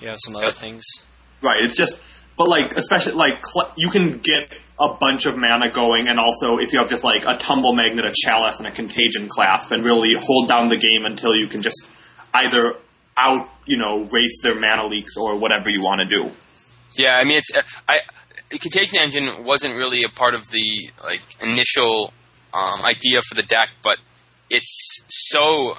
You 0.00 0.08
have 0.08 0.18
some 0.20 0.36
other 0.36 0.50
things. 0.50 0.84
Right. 1.42 1.62
It's 1.62 1.76
just, 1.76 1.98
but 2.36 2.48
like, 2.48 2.76
especially 2.76 3.12
like, 3.12 3.44
cl- 3.44 3.72
you 3.76 3.90
can 3.90 4.18
get 4.18 4.50
a 4.78 4.94
bunch 4.98 5.26
of 5.26 5.36
mana 5.36 5.70
going, 5.70 6.08
and 6.08 6.18
also 6.18 6.56
if 6.58 6.72
you 6.72 6.78
have 6.78 6.88
just 6.88 7.04
like 7.04 7.24
a 7.26 7.36
tumble 7.36 7.74
magnet, 7.74 8.06
a 8.06 8.14
chalice, 8.14 8.58
and 8.58 8.66
a 8.66 8.70
contagion 8.70 9.28
clasp, 9.28 9.70
and 9.70 9.84
really 9.84 10.14
hold 10.18 10.48
down 10.48 10.68
the 10.68 10.76
game 10.76 11.04
until 11.04 11.34
you 11.34 11.48
can 11.48 11.60
just 11.60 11.84
either 12.32 12.74
out, 13.16 13.50
you 13.66 13.76
know, 13.76 14.04
race 14.04 14.40
their 14.42 14.58
mana 14.58 14.86
leaks 14.86 15.16
or 15.16 15.36
whatever 15.36 15.70
you 15.70 15.80
want 15.80 16.00
to 16.00 16.16
do. 16.16 16.30
Yeah, 16.94 17.16
I 17.16 17.24
mean, 17.24 17.38
it's 17.38 17.50
I 17.88 18.00
Contagion 18.50 18.98
Engine 18.98 19.44
wasn't 19.44 19.76
really 19.76 20.02
a 20.02 20.08
part 20.08 20.34
of 20.34 20.50
the 20.50 20.90
like 21.02 21.22
initial 21.40 22.12
um, 22.52 22.84
idea 22.84 23.22
for 23.22 23.34
the 23.36 23.42
deck, 23.42 23.68
but 23.82 23.98
it's 24.48 25.04
so 25.08 25.76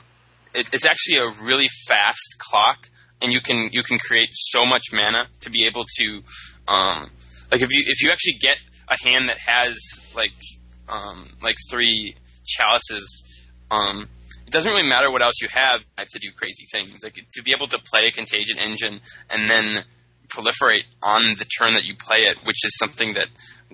it, 0.53 0.69
it's 0.73 0.86
actually 0.86 1.17
a 1.17 1.43
really 1.43 1.67
fast 1.88 2.36
clock, 2.38 2.89
and 3.21 3.34
you 3.34 3.41
can 3.41 3.69
you 3.73 3.84
can 3.84 3.99
create 3.99 4.29
so 4.32 4.63
much 4.63 4.84
mana 4.93 5.27
to 5.41 5.49
be 5.49 5.65
able 5.67 5.86
to 5.97 6.21
um, 6.67 7.09
like 7.51 7.61
if 7.61 7.71
you 7.71 7.84
if 7.86 8.03
you 8.03 8.11
actually 8.11 8.38
get 8.39 8.57
a 8.88 8.95
hand 9.05 9.29
that 9.29 9.38
has 9.39 9.77
like 10.15 10.32
um, 10.88 11.27
like 11.41 11.57
three 11.69 12.15
chalices. 12.45 13.47
Um, 13.69 14.07
it 14.51 14.53
doesn't 14.53 14.69
really 14.69 14.87
matter 14.87 15.09
what 15.09 15.21
else 15.21 15.35
you 15.41 15.47
have 15.49 15.81
to 15.97 16.19
do 16.19 16.27
crazy 16.35 16.65
things. 16.69 17.05
Like 17.05 17.13
to 17.13 17.41
be 17.41 17.53
able 17.55 17.67
to 17.67 17.79
play 17.79 18.07
a 18.07 18.11
contagion 18.11 18.57
engine 18.59 18.99
and 19.29 19.49
then 19.49 19.85
proliferate 20.27 20.83
on 21.01 21.35
the 21.39 21.45
turn 21.45 21.75
that 21.75 21.85
you 21.85 21.95
play 21.95 22.23
it, 22.23 22.35
which 22.43 22.65
is 22.65 22.77
something 22.77 23.13
that 23.13 23.27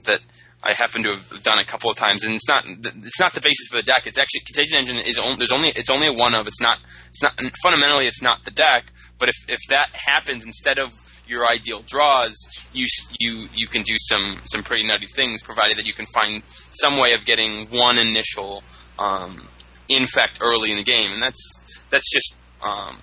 that 0.03 0.21
I 0.61 0.73
happen 0.73 1.01
to 1.01 1.15
have 1.15 1.41
done 1.41 1.57
a 1.57 1.65
couple 1.65 1.89
of 1.89 1.97
times, 1.97 2.25
and 2.25 2.35
it's 2.35 2.47
not 2.47 2.63
it's 2.67 3.19
not 3.19 3.33
the 3.33 3.41
basis 3.41 3.69
for 3.71 3.77
the 3.77 3.83
deck. 3.83 4.05
It's 4.05 4.19
actually 4.19 4.41
contagion 4.41 4.77
engine 4.77 4.97
is 4.97 5.17
only, 5.17 5.37
there's 5.37 5.51
only 5.51 5.69
it's 5.69 5.89
only 5.89 6.05
a 6.05 6.13
one 6.13 6.35
of. 6.35 6.45
It's 6.45 6.61
not 6.61 6.77
it's 7.09 7.23
not 7.23 7.33
fundamentally 7.63 8.05
it's 8.05 8.21
not 8.21 8.45
the 8.45 8.51
deck. 8.51 8.85
But 9.17 9.29
if 9.29 9.49
if 9.49 9.59
that 9.69 9.89
happens 9.95 10.45
instead 10.45 10.77
of 10.77 10.93
your 11.27 11.51
ideal 11.51 11.81
draws, 11.87 12.35
you 12.71 12.85
you 13.19 13.47
you 13.55 13.65
can 13.65 13.81
do 13.81 13.95
some 13.97 14.41
some 14.45 14.61
pretty 14.61 14.85
nutty 14.85 15.07
things, 15.07 15.41
provided 15.41 15.79
that 15.79 15.87
you 15.87 15.93
can 15.93 16.05
find 16.05 16.43
some 16.69 16.99
way 16.99 17.13
of 17.13 17.25
getting 17.25 17.65
one 17.69 17.97
initial 17.97 18.61
um, 18.99 19.47
infect 19.89 20.39
early 20.41 20.71
in 20.71 20.77
the 20.77 20.83
game, 20.83 21.11
and 21.11 21.21
that's 21.21 21.83
that's 21.89 22.11
just 22.11 22.35
um, 22.61 22.99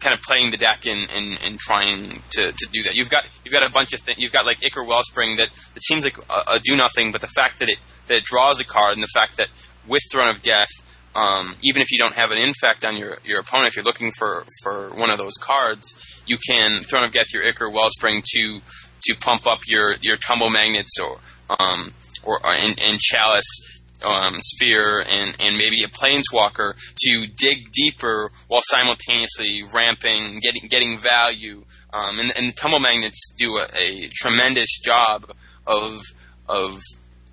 kind 0.00 0.14
of 0.14 0.20
playing 0.20 0.50
the 0.50 0.56
deck 0.56 0.86
and, 0.86 1.10
and, 1.10 1.38
and 1.42 1.58
trying 1.58 2.22
to, 2.30 2.52
to 2.52 2.68
do 2.72 2.84
that. 2.84 2.94
You've 2.94 3.10
got 3.10 3.24
you've 3.44 3.52
got 3.52 3.64
a 3.64 3.70
bunch 3.70 3.92
of 3.94 4.00
things. 4.00 4.18
You've 4.18 4.32
got 4.32 4.46
like 4.46 4.58
Ichor 4.64 4.84
Wellspring 4.84 5.36
that 5.36 5.48
it 5.74 5.82
seems 5.82 6.04
like 6.04 6.18
a, 6.18 6.54
a 6.54 6.60
do 6.60 6.76
nothing, 6.76 7.12
but 7.12 7.20
the 7.20 7.28
fact 7.28 7.58
that 7.60 7.68
it 7.68 7.78
that 8.06 8.18
it 8.18 8.24
draws 8.24 8.60
a 8.60 8.64
card 8.64 8.94
and 8.94 9.02
the 9.02 9.12
fact 9.12 9.36
that 9.38 9.48
with 9.88 10.02
Throne 10.10 10.28
of 10.28 10.42
Geth, 10.42 10.68
um, 11.14 11.54
even 11.62 11.82
if 11.82 11.90
you 11.90 11.98
don't 11.98 12.14
have 12.14 12.30
an 12.30 12.38
infect 12.38 12.84
on 12.84 12.96
your, 12.96 13.18
your 13.24 13.40
opponent, 13.40 13.68
if 13.68 13.76
you're 13.76 13.84
looking 13.84 14.10
for, 14.10 14.44
for 14.62 14.90
one 14.90 15.10
of 15.10 15.16
those 15.18 15.34
cards, 15.40 16.22
you 16.26 16.36
can 16.36 16.82
Throne 16.82 17.04
of 17.04 17.12
Geth 17.12 17.32
your 17.32 17.48
Ichor 17.48 17.70
Wellspring 17.70 18.22
to 18.34 18.60
to 19.04 19.14
pump 19.16 19.46
up 19.46 19.60
your, 19.66 19.96
your 20.02 20.16
tumble 20.16 20.50
magnets 20.50 20.98
or 21.00 21.18
um, 21.58 21.92
or, 22.24 22.44
or 22.44 22.54
and, 22.54 22.78
and 22.78 22.98
chalice 22.98 23.80
um, 24.02 24.38
sphere 24.40 25.00
and, 25.00 25.36
and 25.40 25.56
maybe 25.56 25.82
a 25.82 25.88
planeswalker 25.88 26.74
to 26.96 27.26
dig 27.36 27.70
deeper 27.72 28.30
while 28.48 28.62
simultaneously 28.64 29.62
ramping, 29.74 30.40
getting 30.40 30.68
getting 30.68 30.98
value. 30.98 31.64
Um, 31.92 32.18
and, 32.18 32.32
and 32.36 32.56
tumble 32.56 32.80
magnets 32.80 33.32
do 33.36 33.58
a, 33.58 33.66
a 33.76 34.08
tremendous 34.12 34.80
job 34.80 35.30
of 35.66 36.02
of 36.48 36.80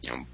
you 0.01 0.11
know 0.11 0.25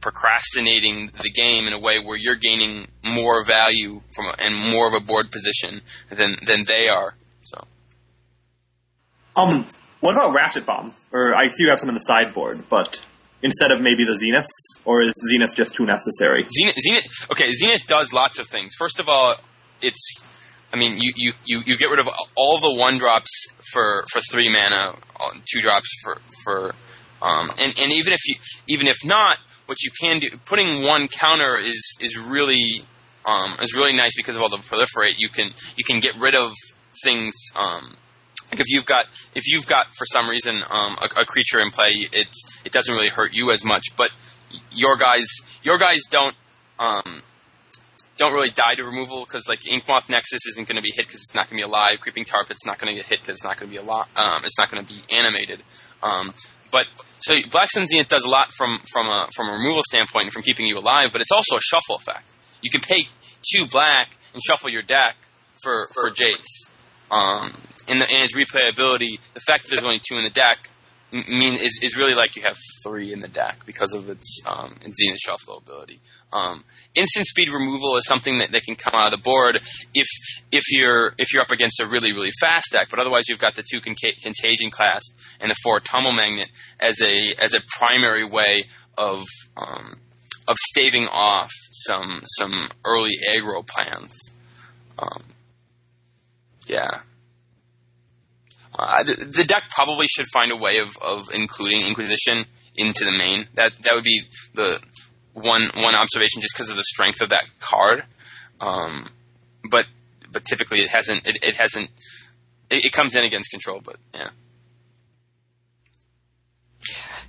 procrastinating 0.00 1.10
the 1.22 1.30
game 1.30 1.66
in 1.66 1.72
a 1.72 1.80
way 1.80 1.98
where 1.98 2.16
you're 2.16 2.36
gaining 2.36 2.86
more 3.04 3.44
value 3.44 4.00
from 4.14 4.26
a, 4.26 4.34
and 4.38 4.54
more 4.54 4.86
of 4.86 4.94
a 4.94 5.00
board 5.00 5.30
position 5.30 5.80
than 6.10 6.36
than 6.46 6.64
they 6.64 6.88
are. 6.88 7.14
So 7.42 7.66
Um, 9.36 9.66
what 10.00 10.12
about 10.12 10.34
Ratchet 10.34 10.66
Bomb? 10.66 10.94
Or 11.12 11.34
I 11.34 11.48
see 11.48 11.64
you 11.64 11.70
have 11.70 11.80
some 11.80 11.88
in 11.88 11.94
the 11.94 12.00
sideboard, 12.00 12.68
but 12.68 13.00
instead 13.42 13.72
of 13.72 13.80
maybe 13.80 14.04
the 14.04 14.16
Zenith, 14.18 14.46
or 14.84 15.02
is 15.02 15.12
Zenith 15.32 15.54
just 15.54 15.74
too 15.74 15.86
necessary? 15.86 16.46
Zenith, 16.50 16.76
Zenith, 16.76 17.06
okay, 17.30 17.52
Zenith 17.52 17.86
does 17.86 18.12
lots 18.12 18.38
of 18.38 18.46
things. 18.48 18.74
First 18.76 18.98
of 19.00 19.08
all, 19.08 19.34
it's 19.80 20.22
I 20.72 20.76
mean, 20.76 20.98
you, 21.00 21.12
you, 21.16 21.32
you, 21.46 21.62
you 21.64 21.76
get 21.78 21.86
rid 21.86 21.98
of 21.98 22.08
all 22.36 22.58
the 22.58 22.74
one 22.74 22.98
drops 22.98 23.46
for, 23.72 24.04
for 24.10 24.20
three 24.30 24.50
mana, 24.50 24.94
uh, 25.18 25.30
two 25.50 25.60
drops 25.60 25.88
for 26.02 26.18
for, 26.44 26.74
um, 27.22 27.50
and 27.58 27.78
and 27.78 27.92
even 27.92 28.12
if 28.12 28.20
you 28.26 28.34
even 28.68 28.86
if 28.86 28.98
not, 29.04 29.38
what 29.66 29.78
you 29.82 29.90
can 29.98 30.20
do, 30.20 30.28
putting 30.44 30.84
one 30.84 31.08
counter 31.08 31.58
is 31.58 31.96
is 32.00 32.18
really 32.18 32.84
um, 33.24 33.56
is 33.62 33.74
really 33.74 33.96
nice 33.96 34.14
because 34.16 34.36
of 34.36 34.42
all 34.42 34.50
the 34.50 34.58
proliferate. 34.58 35.14
You 35.16 35.28
can 35.30 35.50
you 35.76 35.84
can 35.84 36.00
get 36.00 36.18
rid 36.18 36.34
of 36.34 36.52
things. 37.02 37.34
Um, 37.56 37.96
like 38.50 38.60
if 38.60 38.66
you've 38.68 38.86
got 38.86 39.06
if 39.34 39.46
you've 39.46 39.66
got 39.66 39.94
for 39.94 40.04
some 40.04 40.28
reason 40.28 40.62
um, 40.70 40.96
a, 41.00 41.20
a 41.22 41.24
creature 41.24 41.60
in 41.60 41.70
play, 41.70 42.08
it's 42.12 42.60
it 42.64 42.72
doesn't 42.72 42.94
really 42.94 43.10
hurt 43.10 43.30
you 43.32 43.50
as 43.50 43.64
much, 43.64 43.88
but 43.96 44.10
your 44.72 44.96
guys 44.96 45.26
your 45.62 45.78
guys 45.78 46.00
don't 46.10 46.34
um, 46.78 47.22
don't 48.16 48.32
really 48.32 48.50
die 48.50 48.74
to 48.76 48.84
removal 48.84 49.24
because 49.24 49.48
like 49.48 49.60
Inkmoth 49.60 50.08
Nexus 50.08 50.46
isn't 50.48 50.66
going 50.66 50.76
to 50.76 50.82
be 50.82 50.92
hit 50.94 51.06
because 51.06 51.22
it's 51.22 51.34
not 51.34 51.48
going 51.48 51.58
to 51.58 51.66
be 51.66 51.68
alive. 51.68 52.00
Creeping 52.00 52.24
Tar 52.24 52.44
Pit's 52.44 52.66
not 52.66 52.78
going 52.78 52.94
to 52.94 53.00
get 53.00 53.08
hit 53.08 53.20
because 53.20 53.36
it's 53.36 53.44
not 53.44 53.58
going 53.58 53.70
to 53.70 53.76
be 53.76 53.82
a 53.82 53.86
lot. 53.86 54.08
Um, 54.16 54.44
it's 54.44 54.58
not 54.58 54.70
going 54.70 54.84
to 54.84 54.88
be 54.88 55.00
animated. 55.14 55.62
Um, 56.02 56.32
but 56.70 56.86
so 57.20 57.34
Black 57.50 57.70
Sun 57.70 57.86
Zenith 57.86 58.08
does 58.08 58.24
a 58.24 58.28
lot 58.28 58.52
from 58.52 58.80
from 58.90 59.06
a 59.06 59.28
from 59.34 59.48
a 59.48 59.52
removal 59.52 59.82
standpoint 59.82 60.24
and 60.24 60.32
from 60.32 60.42
keeping 60.42 60.66
you 60.66 60.78
alive, 60.78 61.08
but 61.12 61.20
it's 61.20 61.32
also 61.32 61.56
a 61.56 61.60
shuffle 61.62 61.96
effect. 61.96 62.28
You 62.62 62.70
can 62.70 62.80
pay 62.80 63.06
two 63.42 63.66
black 63.66 64.10
and 64.32 64.42
shuffle 64.42 64.70
your 64.70 64.82
deck 64.82 65.16
for 65.62 65.86
for 65.94 66.10
Jace. 66.10 66.70
Um, 67.10 67.52
and, 67.88 68.00
the, 68.00 68.06
and 68.08 68.22
his 68.22 68.34
replayability, 68.34 69.18
the 69.34 69.40
fact 69.40 69.64
that 69.64 69.70
there's 69.70 69.84
only 69.84 70.00
two 70.06 70.16
in 70.16 70.24
the 70.24 70.30
deck, 70.30 70.70
m- 71.12 71.24
mean 71.28 71.54
is, 71.54 71.80
is 71.82 71.96
really 71.96 72.14
like 72.14 72.36
you 72.36 72.42
have 72.46 72.56
three 72.84 73.12
in 73.12 73.20
the 73.20 73.28
deck 73.28 73.64
because 73.66 73.94
of 73.94 74.08
its 74.08 74.40
um, 74.46 74.76
its 74.82 75.00
shuffle 75.22 75.58
ability. 75.58 76.00
Um, 76.32 76.64
instant 76.94 77.26
speed 77.26 77.48
removal 77.50 77.96
is 77.96 78.06
something 78.06 78.38
that, 78.40 78.52
that 78.52 78.62
can 78.62 78.76
come 78.76 78.94
out 78.94 79.12
of 79.12 79.18
the 79.18 79.22
board 79.22 79.60
if 79.94 80.06
if 80.52 80.64
you're 80.70 81.14
if 81.18 81.32
you're 81.32 81.42
up 81.42 81.50
against 81.50 81.80
a 81.80 81.88
really 81.88 82.12
really 82.12 82.32
fast 82.40 82.72
deck, 82.72 82.88
but 82.90 83.00
otherwise 83.00 83.24
you've 83.28 83.38
got 83.38 83.54
the 83.54 83.64
two 83.68 83.80
conca- 83.80 84.20
contagion 84.22 84.70
clasp 84.70 85.16
and 85.40 85.50
the 85.50 85.56
four 85.62 85.80
tumble 85.80 86.12
magnet 86.12 86.48
as 86.78 87.00
a 87.02 87.34
as 87.40 87.54
a 87.54 87.60
primary 87.78 88.26
way 88.26 88.64
of 88.96 89.24
um, 89.56 89.96
of 90.46 90.56
staving 90.56 91.06
off 91.06 91.50
some 91.70 92.20
some 92.24 92.70
early 92.84 93.12
aggro 93.34 93.66
plans. 93.66 94.32
Um, 94.98 95.22
yeah. 96.66 97.00
Uh, 98.78 99.02
the, 99.02 99.14
the 99.14 99.44
deck 99.44 99.64
probably 99.70 100.06
should 100.06 100.26
find 100.32 100.52
a 100.52 100.56
way 100.56 100.78
of, 100.78 100.96
of 101.02 101.30
including 101.32 101.82
Inquisition 101.82 102.44
into 102.76 103.04
the 103.04 103.10
main. 103.10 103.48
That 103.54 103.74
that 103.82 103.94
would 103.94 104.04
be 104.04 104.22
the 104.54 104.80
one 105.32 105.70
one 105.74 105.94
observation, 105.94 106.40
just 106.42 106.54
because 106.56 106.70
of 106.70 106.76
the 106.76 106.84
strength 106.84 107.20
of 107.20 107.30
that 107.30 107.44
card. 107.60 108.04
Um, 108.60 109.10
but 109.68 109.86
but 110.30 110.44
typically 110.44 110.80
it 110.80 110.90
hasn't 110.90 111.26
it, 111.26 111.38
it 111.42 111.54
hasn't 111.54 111.90
it, 112.70 112.84
it 112.86 112.92
comes 112.92 113.16
in 113.16 113.24
against 113.24 113.50
control. 113.50 113.80
But 113.84 113.96
yeah. 114.14 114.30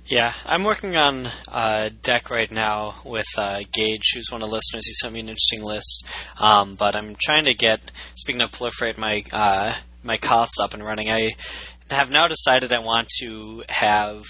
Yeah, 0.06 0.32
I'm 0.44 0.64
working 0.64 0.96
on 0.96 1.30
a 1.46 1.90
deck 1.90 2.30
right 2.30 2.50
now 2.50 3.00
with 3.04 3.28
uh, 3.38 3.60
Gage, 3.72 4.12
who's 4.12 4.28
one 4.32 4.42
of 4.42 4.48
the 4.48 4.54
listeners. 4.56 4.84
He 4.84 4.92
sent 4.92 5.14
me 5.14 5.20
an 5.20 5.28
interesting 5.28 5.62
list, 5.62 6.04
um, 6.36 6.74
but 6.74 6.96
I'm 6.96 7.16
trying 7.20 7.44
to 7.44 7.54
get. 7.54 7.80
Speaking 8.16 8.42
of 8.42 8.50
proliferate, 8.50 8.98
my 8.98 9.22
uh, 9.30 9.74
my 10.02 10.16
Koths 10.16 10.60
up 10.60 10.74
and 10.74 10.84
running. 10.84 11.10
I 11.10 11.32
have 11.90 12.10
now 12.10 12.28
decided 12.28 12.72
I 12.72 12.78
want 12.80 13.08
to 13.20 13.62
have 13.68 14.24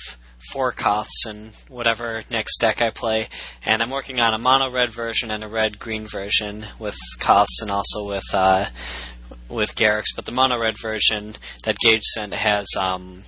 four 0.52 0.72
Koths 0.72 1.26
in 1.26 1.52
whatever 1.68 2.22
next 2.30 2.58
deck 2.58 2.80
I 2.80 2.90
play, 2.90 3.28
and 3.62 3.82
I'm 3.82 3.90
working 3.90 4.20
on 4.20 4.34
a 4.34 4.38
mono 4.38 4.70
red 4.70 4.90
version 4.90 5.30
and 5.30 5.44
a 5.44 5.48
red 5.48 5.78
green 5.78 6.06
version 6.06 6.66
with 6.78 6.96
Koths 7.18 7.60
and 7.62 7.70
also 7.70 8.06
with 8.06 8.24
uh, 8.32 8.66
with 9.48 9.76
Garruks. 9.76 10.14
But 10.14 10.26
the 10.26 10.32
mono 10.32 10.58
red 10.58 10.76
version 10.80 11.36
that 11.64 11.76
Gage 11.78 12.02
sent 12.02 12.34
has. 12.34 12.66
Um, 12.78 13.24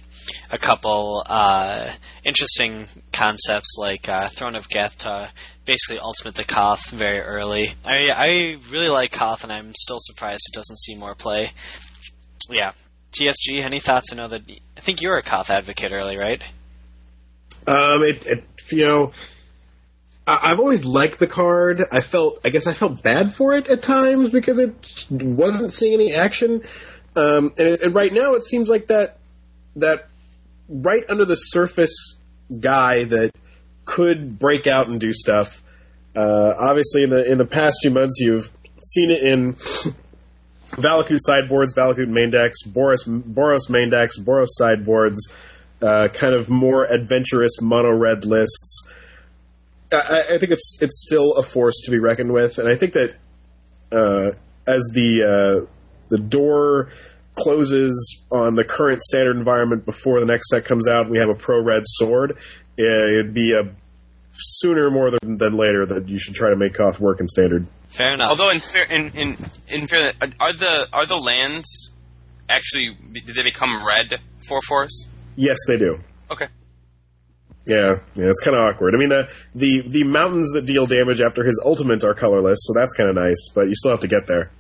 a 0.51 0.59
couple 0.59 1.25
uh, 1.27 1.91
interesting 2.25 2.87
concepts 3.13 3.77
like 3.77 4.09
uh, 4.09 4.29
Throne 4.29 4.55
of 4.55 4.69
Geth 4.69 4.99
to 4.99 5.31
basically 5.65 5.99
ultimate 5.99 6.35
the 6.35 6.45
Koth 6.45 6.91
very 6.91 7.21
early. 7.21 7.75
I 7.85 8.11
I 8.11 8.57
really 8.71 8.89
like 8.89 9.13
Koth, 9.13 9.43
and 9.43 9.53
I'm 9.53 9.73
still 9.75 9.99
surprised 10.01 10.43
it 10.49 10.57
doesn't 10.57 10.79
see 10.79 10.95
more 10.95 11.15
play. 11.15 11.53
Yeah, 12.51 12.73
TSG. 13.13 13.63
Any 13.63 13.81
thoughts? 13.81 14.13
I 14.13 14.17
know 14.17 14.29
that 14.29 14.43
I 14.77 14.81
think 14.81 15.03
you 15.03 15.09
were 15.11 15.17
a 15.17 15.23
Koth 15.23 15.51
advocate 15.51 15.93
early, 15.93 16.17
right? 16.17 16.43
Um, 17.67 18.03
it, 18.03 18.27
it 18.27 18.45
you 18.71 18.87
know, 18.87 19.13
I, 20.27 20.53
I've 20.53 20.59
always 20.59 20.85
liked 20.85 21.21
the 21.21 21.27
card. 21.27 21.83
I 21.91 22.01
felt, 22.01 22.41
I 22.45 22.51
guess, 22.51 22.67
I 22.67 22.75
felt 22.75 23.03
bad 23.03 23.35
for 23.37 23.55
it 23.55 23.67
at 23.69 23.83
times 23.83 24.31
because 24.31 24.59
it 24.59 24.75
wasn't 25.11 25.73
seeing 25.73 25.95
any 25.95 26.15
action. 26.15 26.63
Um, 27.15 27.53
and, 27.59 27.81
and 27.81 27.95
right 27.95 28.13
now, 28.13 28.35
it 28.35 28.45
seems 28.45 28.69
like 28.69 28.89
that 28.89 29.19
that 29.77 30.09
right 30.69 31.05
under 31.09 31.25
the 31.25 31.35
surface 31.35 32.17
guy 32.59 33.05
that 33.05 33.33
could 33.85 34.39
break 34.39 34.67
out 34.67 34.89
and 34.89 35.01
do 35.01 35.13
stuff. 35.13 35.63
Uh, 36.17 36.53
obviously, 36.59 37.03
in 37.03 37.11
the 37.11 37.25
in 37.31 37.39
the 37.39 37.47
past 37.47 37.77
few 37.83 37.91
months, 37.91 38.19
you've 38.21 38.51
seen 38.83 39.11
it 39.11 39.23
in 39.23 39.57
Valakut 40.73 41.19
sideboards, 41.21 41.75
Valakut 41.75 42.09
main 42.09 42.31
decks, 42.31 42.63
Boros 42.67 43.05
Boros 43.07 43.69
main 43.69 43.91
decks, 43.91 44.19
Boros 44.19 44.49
sideboards, 44.49 45.33
uh, 45.83 46.09
kind 46.09 46.35
of 46.35 46.49
more 46.49 46.85
adventurous 46.85 47.61
mono 47.61 47.91
red 47.91 48.25
lists. 48.25 48.89
I, 49.93 50.23
I, 50.33 50.39
think 50.39 50.53
it's 50.53 50.79
it's 50.81 51.05
still 51.07 51.35
a 51.35 51.43
force 51.43 51.83
to 51.85 51.91
be 51.91 51.99
reckoned 51.99 52.33
with, 52.33 52.59
and 52.59 52.73
I 52.73 52.77
think 52.77 52.95
that 52.95 53.15
uh, 53.93 54.33
as 54.67 54.91
the 54.95 55.23
uh, 55.23 55.67
the 56.09 56.19
door 56.19 56.91
closes 57.35 58.23
on 58.31 58.55
the 58.55 58.65
current 58.65 59.03
standard 59.03 59.37
environment 59.37 59.85
before 59.85 60.21
the 60.21 60.27
next 60.27 60.49
set 60.49 60.65
comes 60.65 60.89
out, 60.89 61.11
we 61.11 61.19
have 61.19 61.29
a 61.29 61.35
pro 61.35 61.63
red 61.63 61.83
sword, 61.85 62.39
it'd 62.79 63.35
be 63.35 63.53
a 63.53 63.75
sooner 64.35 64.91
more 64.91 65.11
than, 65.11 65.39
than 65.39 65.55
later 65.55 65.87
that 65.87 66.09
you 66.09 66.19
should 66.19 66.35
try 66.35 66.51
to 66.51 66.57
make 66.57 66.75
Koth 66.75 67.01
work 67.01 67.21
in 67.21 67.29
standard. 67.29 67.67
Fair 67.89 68.15
enough. 68.15 68.31
Although 68.31 68.51
in 68.51 68.61
fair, 68.61 68.85
in 68.85 69.09
in 69.17 69.37
in 69.69 69.87
fair, 69.87 70.13
are 70.41 70.53
the 70.53 70.89
are 70.93 71.07
the 71.07 71.19
lands 71.19 71.91
actually 72.49 72.97
did 73.13 73.35
they 73.35 73.43
become 73.43 73.87
red 73.87 74.21
four 74.47 74.63
fours? 74.63 75.07
Yes, 75.37 75.59
they 75.69 75.77
do. 75.77 76.01
Okay. 76.31 76.47
Yeah, 77.67 78.01
yeah, 78.17 78.27
it's 78.27 78.41
kind 78.41 78.57
of 78.57 78.63
awkward. 78.67 78.95
I 78.95 78.99
mean, 78.99 79.11
the, 79.11 79.29
the 79.55 79.89
the 79.89 80.05
mountains 80.05 80.51
that 80.53 80.67
deal 80.67 80.87
damage 80.87 81.21
after 81.21 81.45
his 81.45 81.63
ultimate 81.65 82.03
are 82.03 82.15
colorless, 82.15 82.59
so 82.63 82.73
that's 82.75 82.93
kind 82.95 83.09
of 83.09 83.15
nice. 83.15 83.49
But 83.55 83.69
you 83.69 83.75
still 83.77 83.93
have 83.93 84.01
to 84.01 84.09
get 84.09 84.27
there. 84.27 84.51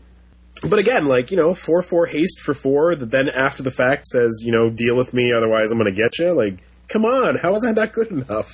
But 0.62 0.78
again, 0.78 1.06
like 1.06 1.30
you 1.30 1.36
know, 1.36 1.52
four 1.52 1.82
four 1.82 2.06
haste 2.06 2.40
for 2.40 2.54
four 2.54 2.94
that 2.94 3.10
then 3.10 3.28
after 3.28 3.62
the 3.64 3.72
fact 3.72 4.06
says, 4.06 4.40
you 4.44 4.52
know, 4.52 4.70
deal 4.70 4.96
with 4.96 5.12
me, 5.12 5.32
otherwise 5.32 5.72
I'm 5.72 5.78
going 5.78 5.92
to 5.92 6.00
get 6.00 6.18
you. 6.18 6.32
Like, 6.32 6.62
come 6.88 7.04
on, 7.04 7.38
how 7.38 7.54
is 7.54 7.62
that 7.62 7.74
not 7.74 7.92
good 7.92 8.08
enough? 8.08 8.52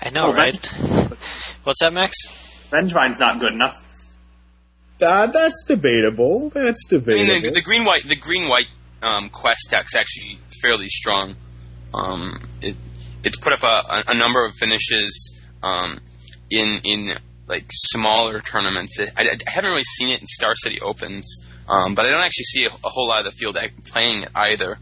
I 0.00 0.10
know, 0.10 0.26
Oh, 0.28 0.32
right? 0.32 0.54
that- 0.62 1.16
What's 1.64 1.80
that, 1.80 1.92
Max? 1.92 2.16
Vengevine's 2.70 3.18
not 3.18 3.40
good 3.40 3.52
enough. 3.52 3.74
Uh, 5.00 5.26
that's 5.28 5.64
debatable. 5.66 6.50
That's 6.50 6.82
I 6.90 6.94
mean, 6.96 7.04
debatable. 7.04 7.40
the, 7.42 7.50
the 7.52 7.62
green 7.62 7.84
white 7.84 8.06
the 8.06 8.16
green 8.16 8.48
white 8.48 8.66
um, 9.00 9.28
quest 9.28 9.68
deck's 9.70 9.94
actually 9.94 10.38
fairly 10.62 10.88
strong. 10.88 11.36
Um, 11.94 12.40
it 12.60 12.74
it's 13.22 13.38
put 13.38 13.52
up 13.52 13.62
a, 13.62 14.04
a 14.10 14.14
number 14.16 14.44
of 14.44 14.54
finishes 14.54 15.40
um, 15.62 15.98
in 16.50 16.80
in 16.84 17.16
like 17.46 17.66
smaller 17.72 18.40
tournaments. 18.40 18.98
It, 18.98 19.10
I, 19.16 19.22
I 19.22 19.36
haven't 19.50 19.70
really 19.70 19.84
seen 19.84 20.10
it 20.10 20.20
in 20.20 20.26
Star 20.26 20.54
City 20.56 20.80
Opens, 20.80 21.44
um, 21.68 21.94
but 21.94 22.04
I 22.06 22.10
don't 22.10 22.24
actually 22.24 22.44
see 22.44 22.64
a, 22.64 22.68
a 22.68 22.88
whole 22.88 23.06
lot 23.08 23.20
of 23.20 23.26
the 23.26 23.32
field 23.32 23.56
playing 23.84 24.24
it 24.24 24.30
either. 24.34 24.78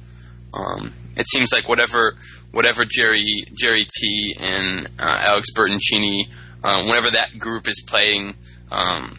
It 1.17 1.29
seems 1.29 1.53
like 1.53 1.69
whatever 1.69 2.17
whatever 2.51 2.85
Gerry 2.89 3.45
Gerry 3.55 3.85
T 3.85 4.37
and 4.39 4.87
uh, 4.99 5.25
Alex 5.27 5.53
Bertoncini, 5.55 6.25
uh, 6.63 6.85
whenever 6.85 7.11
that 7.11 7.39
group 7.39 7.69
is 7.69 7.83
playing. 7.87 8.37
Um, 8.71 9.19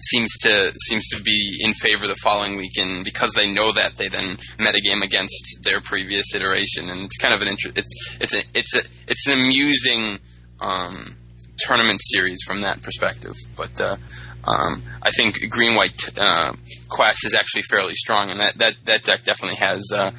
seems 0.00 0.30
to 0.38 0.72
seems 0.76 1.08
to 1.08 1.20
be 1.22 1.58
in 1.60 1.74
favor 1.74 2.06
the 2.06 2.16
following 2.16 2.56
week, 2.56 2.72
and 2.76 3.04
because 3.04 3.32
they 3.32 3.50
know 3.50 3.72
that, 3.72 3.96
they 3.96 4.08
then 4.08 4.36
metagame 4.58 5.02
against 5.02 5.60
their 5.62 5.80
previous 5.80 6.34
iteration, 6.34 6.88
and 6.88 7.02
it's 7.02 7.16
kind 7.16 7.34
of 7.34 7.40
an 7.40 7.48
inter- 7.48 7.72
it's 7.74 8.16
it's 8.20 8.34
a 8.34 8.42
it's 8.54 8.76
a 8.76 8.82
it's 9.06 9.26
an 9.26 9.40
amusing 9.40 10.18
um, 10.60 11.16
tournament 11.58 12.00
series 12.02 12.38
from 12.46 12.62
that 12.62 12.82
perspective. 12.82 13.34
But 13.56 13.80
uh, 13.80 13.96
um, 14.44 14.82
I 15.02 15.10
think 15.10 15.50
green 15.50 15.74
white 15.74 16.08
uh, 16.16 16.52
quest 16.88 17.26
is 17.26 17.34
actually 17.34 17.62
fairly 17.62 17.94
strong, 17.94 18.30
and 18.30 18.40
that 18.40 18.58
that, 18.58 18.74
that 18.84 19.04
deck 19.04 19.24
definitely 19.24 19.56
has 19.56 19.90
uh, 19.92 20.10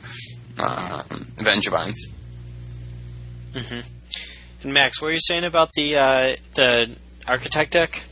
uh, 0.59 1.03
Vengevines. 1.37 2.09
hmm 3.53 3.79
And 4.61 4.73
Max, 4.73 5.01
what 5.01 5.07
were 5.07 5.13
you 5.13 5.19
saying 5.19 5.43
about 5.45 5.73
the 5.73 5.97
uh, 5.97 6.35
the 6.55 6.95
architect 7.27 7.71
deck? 7.71 8.03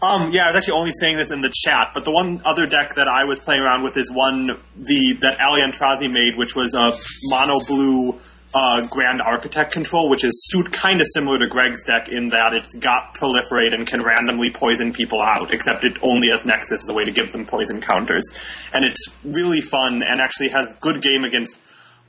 Um, 0.00 0.30
yeah, 0.30 0.44
I 0.44 0.48
was 0.48 0.56
actually 0.58 0.78
only 0.78 0.92
saying 0.92 1.16
this 1.16 1.32
in 1.32 1.40
the 1.40 1.52
chat, 1.52 1.88
but 1.92 2.04
the 2.04 2.12
one 2.12 2.40
other 2.44 2.66
deck 2.66 2.94
that 2.94 3.08
I 3.08 3.24
was 3.24 3.40
playing 3.40 3.62
around 3.62 3.82
with 3.82 3.96
is 3.96 4.08
one 4.12 4.46
the 4.76 5.18
that 5.22 5.38
Ali 5.40 5.60
Aintrazi 5.60 6.10
made, 6.10 6.36
which 6.36 6.54
was 6.54 6.74
a 6.74 6.92
mono 7.24 7.58
blue 7.66 8.20
uh, 8.54 8.86
Grand 8.86 9.20
Architect 9.20 9.72
control, 9.72 10.08
which 10.08 10.24
is 10.24 10.32
suit 10.48 10.72
kind 10.72 11.00
of 11.00 11.06
similar 11.12 11.38
to 11.38 11.46
Greg's 11.46 11.84
deck 11.84 12.08
in 12.08 12.28
that 12.28 12.54
it's 12.54 12.74
got 12.76 13.14
proliferate 13.14 13.74
and 13.74 13.86
can 13.86 14.02
randomly 14.02 14.50
poison 14.50 14.92
people 14.92 15.20
out, 15.20 15.52
except 15.52 15.84
it 15.84 15.98
only 16.02 16.28
has 16.30 16.44
Nexus 16.44 16.82
as 16.82 16.88
a 16.88 16.94
way 16.94 17.04
to 17.04 17.12
give 17.12 17.32
them 17.32 17.44
poison 17.44 17.80
counters. 17.80 18.24
And 18.72 18.84
it's 18.84 19.06
really 19.24 19.60
fun 19.60 20.02
and 20.02 20.20
actually 20.20 20.48
has 20.48 20.74
good 20.80 21.02
game 21.02 21.24
against 21.24 21.60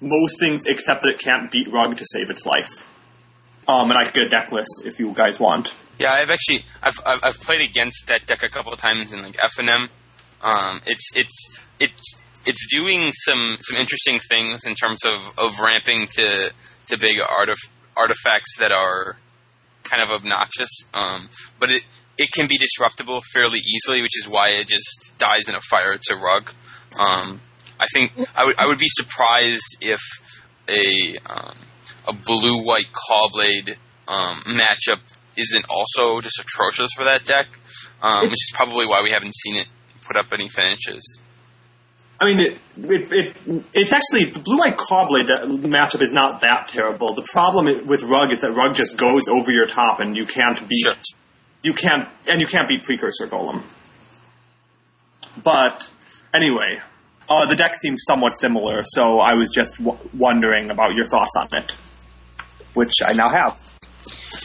most 0.01 0.39
things 0.39 0.63
except 0.65 1.03
that 1.03 1.09
it 1.09 1.19
can't 1.19 1.51
beat 1.51 1.67
Rug 1.71 1.97
to 1.97 2.05
save 2.13 2.29
its 2.29 2.45
life. 2.45 2.87
Um, 3.67 3.91
and 3.91 3.99
I 3.99 4.05
could 4.05 4.13
get 4.13 4.23
a 4.23 4.29
deck 4.29 4.51
list 4.51 4.83
if 4.85 4.99
you 4.99 5.13
guys 5.13 5.39
want. 5.39 5.75
Yeah, 5.99 6.13
I've 6.13 6.29
actually 6.29 6.65
I've 6.81 6.99
I've, 7.05 7.39
played 7.39 7.61
against 7.61 8.07
that 8.07 8.25
deck 8.25 8.41
a 8.41 8.49
couple 8.49 8.75
times 8.77 9.11
in 9.11 9.21
like 9.21 9.35
F 9.43 9.59
and 9.59 9.69
M. 9.69 9.89
Um, 10.41 10.81
it's 10.85 11.09
it's 11.13 11.59
it's 11.79 12.17
it's 12.45 12.67
doing 12.73 13.11
some 13.11 13.57
some 13.61 13.79
interesting 13.79 14.19
things 14.19 14.65
in 14.65 14.75
terms 14.75 14.99
of, 15.05 15.37
of 15.37 15.59
ramping 15.59 16.07
to 16.07 16.51
to 16.87 16.97
big 16.99 17.19
artif- 17.19 17.69
artifacts 17.95 18.57
that 18.59 18.71
are 18.71 19.17
kind 19.83 20.03
of 20.03 20.09
obnoxious. 20.09 20.85
Um, 20.93 21.29
but 21.59 21.71
it 21.71 21.83
it 22.17 22.31
can 22.31 22.47
be 22.47 22.57
disruptible 22.57 23.21
fairly 23.33 23.59
easily, 23.59 24.01
which 24.01 24.17
is 24.19 24.27
why 24.27 24.49
it 24.49 24.67
just 24.67 25.15
dies 25.17 25.47
in 25.49 25.55
a 25.55 25.61
fire 25.61 25.97
to 25.97 26.15
rug. 26.15 26.51
Um, 26.99 27.41
I 27.79 27.85
think 27.93 28.11
I 28.35 28.45
would 28.45 28.57
I 28.57 28.67
would 28.67 28.79
be 28.79 28.89
surprised 28.89 29.77
if 29.81 30.01
a 30.67 31.17
um, 31.31 31.55
a 32.07 32.13
blue 32.13 32.63
white 32.63 32.91
Caw-Blade 32.91 33.77
um, 34.07 34.41
matchup 34.41 34.99
isn't 35.37 35.65
also 35.69 36.19
just 36.21 36.39
atrocious 36.39 36.91
for 36.95 37.05
that 37.05 37.25
deck, 37.25 37.47
um, 38.01 38.23
which 38.23 38.33
is 38.33 38.51
probably 38.53 38.85
why 38.85 38.99
we 39.03 39.11
haven't 39.11 39.35
seen 39.35 39.55
it 39.55 39.67
put 40.05 40.17
up 40.17 40.27
any 40.33 40.49
finishes. 40.49 41.19
I 42.21 42.25
mean, 42.25 42.39
it, 42.41 42.57
it, 42.77 43.11
it 43.47 43.63
it's 43.73 43.93
actually 43.93 44.25
the 44.31 44.39
blue 44.41 44.57
white 44.57 44.75
Caw-Blade 44.75 45.27
matchup 45.27 46.01
is 46.01 46.11
not 46.11 46.41
that 46.41 46.67
terrible. 46.67 47.13
The 47.15 47.25
problem 47.31 47.87
with 47.87 48.03
Rug 48.03 48.31
is 48.31 48.41
that 48.41 48.51
Rug 48.51 48.73
just 48.75 48.97
goes 48.97 49.27
over 49.29 49.51
your 49.51 49.67
top, 49.67 49.99
and 50.01 50.15
you 50.17 50.25
can't 50.25 50.67
beat 50.67 50.83
Sure. 50.83 50.93
you 51.63 51.73
can't 51.73 52.09
and 52.27 52.41
you 52.41 52.47
can't 52.47 52.67
beat 52.67 52.83
Precursor 52.83 53.27
Golem. 53.27 53.63
But 55.43 55.89
anyway, 56.33 56.81
uh, 57.29 57.45
the 57.45 57.55
deck 57.55 57.75
seems 57.75 58.03
somewhat 58.05 58.37
similar, 58.37 58.83
so 58.85 59.19
I 59.19 59.35
was 59.35 59.51
just 59.53 59.77
w- 59.77 59.97
wondering 60.17 60.71
about 60.71 60.95
your 60.95 61.05
thoughts 61.05 61.31
on 61.37 61.47
it, 61.53 61.75
which 62.73 62.91
I 63.05 63.13
now 63.13 63.29
have. 63.29 63.57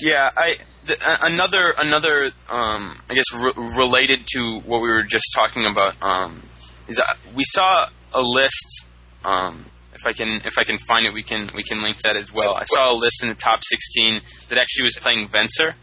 Yeah, 0.01 0.29
I 0.37 0.59
th- 0.87 1.01
another 1.23 1.75
another 1.77 2.31
um, 2.49 3.01
I 3.11 3.15
guess 3.15 3.33
re- 3.35 3.53
related 3.57 4.27
to 4.35 4.61
what 4.65 4.81
we 4.83 4.89
were 4.89 5.03
just 5.03 5.33
talking 5.35 5.67
about 5.67 5.97
um, 6.03 6.43
is 6.89 7.01
we 7.35 7.45
saw 7.45 7.87
a 8.13 8.23
list. 8.23 8.87
Um, 9.25 9.67
if 9.95 10.07
I 10.07 10.13
can 10.13 10.43
if 10.45 10.59
I 10.59 10.65
can 10.65 10.79
find 10.79 11.07
it, 11.07 11.13
we 11.13 11.23
can 11.23 11.51
we 11.55 11.63
can 11.63 11.83
link 11.83 11.99
that 12.03 12.17
as 12.17 12.33
well. 12.33 12.55
I 12.55 12.65
saw 12.65 12.93
a 12.93 12.97
list 12.97 13.23
in 13.23 13.29
the 13.29 13.35
top 13.35 13.61
16 13.63 14.21
that 14.49 14.59
actually 14.59 14.85
was 14.85 14.97
playing 14.97 15.29
Venser. 15.29 15.75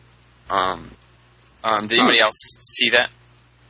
Um, 0.49 0.91
um, 1.63 1.87
did 1.87 1.99
anybody 1.99 2.19
else 2.19 2.35
see 2.61 2.89
that? 2.91 3.09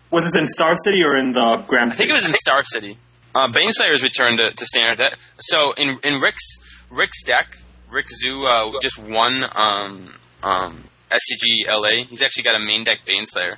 Was 0.09 0.25
this 0.25 0.35
in 0.35 0.47
Star 0.47 0.75
City 0.75 1.03
or 1.03 1.15
in 1.15 1.31
the 1.31 1.63
Grand? 1.67 1.91
I 1.91 1.95
think 1.95 2.09
it 2.09 2.15
was 2.15 2.27
in 2.27 2.33
Star 2.33 2.63
City. 2.63 2.97
Uh, 3.33 3.47
Baneslayer's 3.47 4.03
returned 4.03 4.39
to, 4.39 4.51
to 4.51 4.65
standard. 4.65 4.97
That, 4.97 5.15
so 5.39 5.73
in 5.73 5.99
in 6.03 6.19
Rick's 6.19 6.57
Rick's 6.89 7.23
deck, 7.23 7.55
Rick 7.89 8.07
Zoo 8.09 8.45
uh, 8.45 8.71
just 8.81 8.97
won 8.97 9.43
um, 9.55 10.09
um, 10.43 10.83
SCG 11.11 11.67
LA. 11.67 12.03
He's 12.09 12.21
actually 12.23 12.43
got 12.43 12.55
a 12.55 12.59
main 12.59 12.83
deck 12.83 12.99
Baneslayer, 13.07 13.57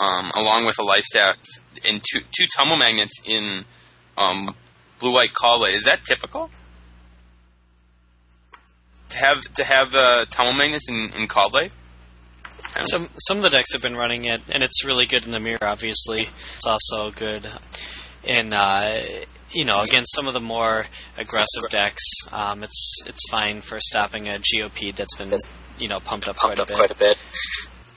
um, 0.00 0.30
along 0.34 0.66
with 0.66 0.78
a 0.78 0.82
life 0.82 1.04
staff 1.04 1.36
and 1.86 2.02
two 2.02 2.20
two 2.32 2.46
tumble 2.56 2.76
magnets 2.76 3.22
in 3.24 3.64
um, 4.16 4.54
blue 5.00 5.12
white 5.12 5.34
Caw-Blade. 5.34 5.74
Is 5.74 5.84
that 5.84 6.04
typical? 6.04 6.50
To 9.10 9.18
have 9.18 9.40
to 9.40 9.64
have 9.64 9.94
uh, 9.94 10.26
tumble 10.26 10.54
magnets 10.54 10.88
in, 10.88 11.12
in 11.16 11.28
Caw-Blade? 11.28 11.72
Some 12.80 13.08
some 13.18 13.38
of 13.38 13.42
the 13.42 13.50
decks 13.50 13.72
have 13.72 13.82
been 13.82 13.96
running 13.96 14.24
it, 14.24 14.42
and 14.52 14.62
it's 14.62 14.84
really 14.84 15.06
good 15.06 15.24
in 15.24 15.32
the 15.32 15.40
mirror. 15.40 15.58
Obviously, 15.62 16.28
it's 16.56 16.66
also 16.66 17.10
good 17.10 17.46
in 18.22 18.52
uh, 18.52 19.02
you 19.50 19.64
know 19.64 19.76
against 19.80 20.14
some 20.14 20.26
of 20.26 20.34
the 20.34 20.40
more 20.40 20.84
aggressive 21.16 21.70
decks. 21.70 22.04
Um, 22.32 22.62
it's 22.62 23.04
it's 23.06 23.30
fine 23.30 23.60
for 23.60 23.78
stopping 23.80 24.28
a 24.28 24.38
GOP 24.38 24.94
that's 24.94 25.16
been 25.16 25.30
you 25.78 25.88
know 25.88 26.00
pumped 26.00 26.28
up, 26.28 26.36
quite, 26.36 26.58
a 26.58 26.66
bit. 26.66 26.76
quite 26.76 26.90
a 26.90 26.96
bit. 26.96 27.16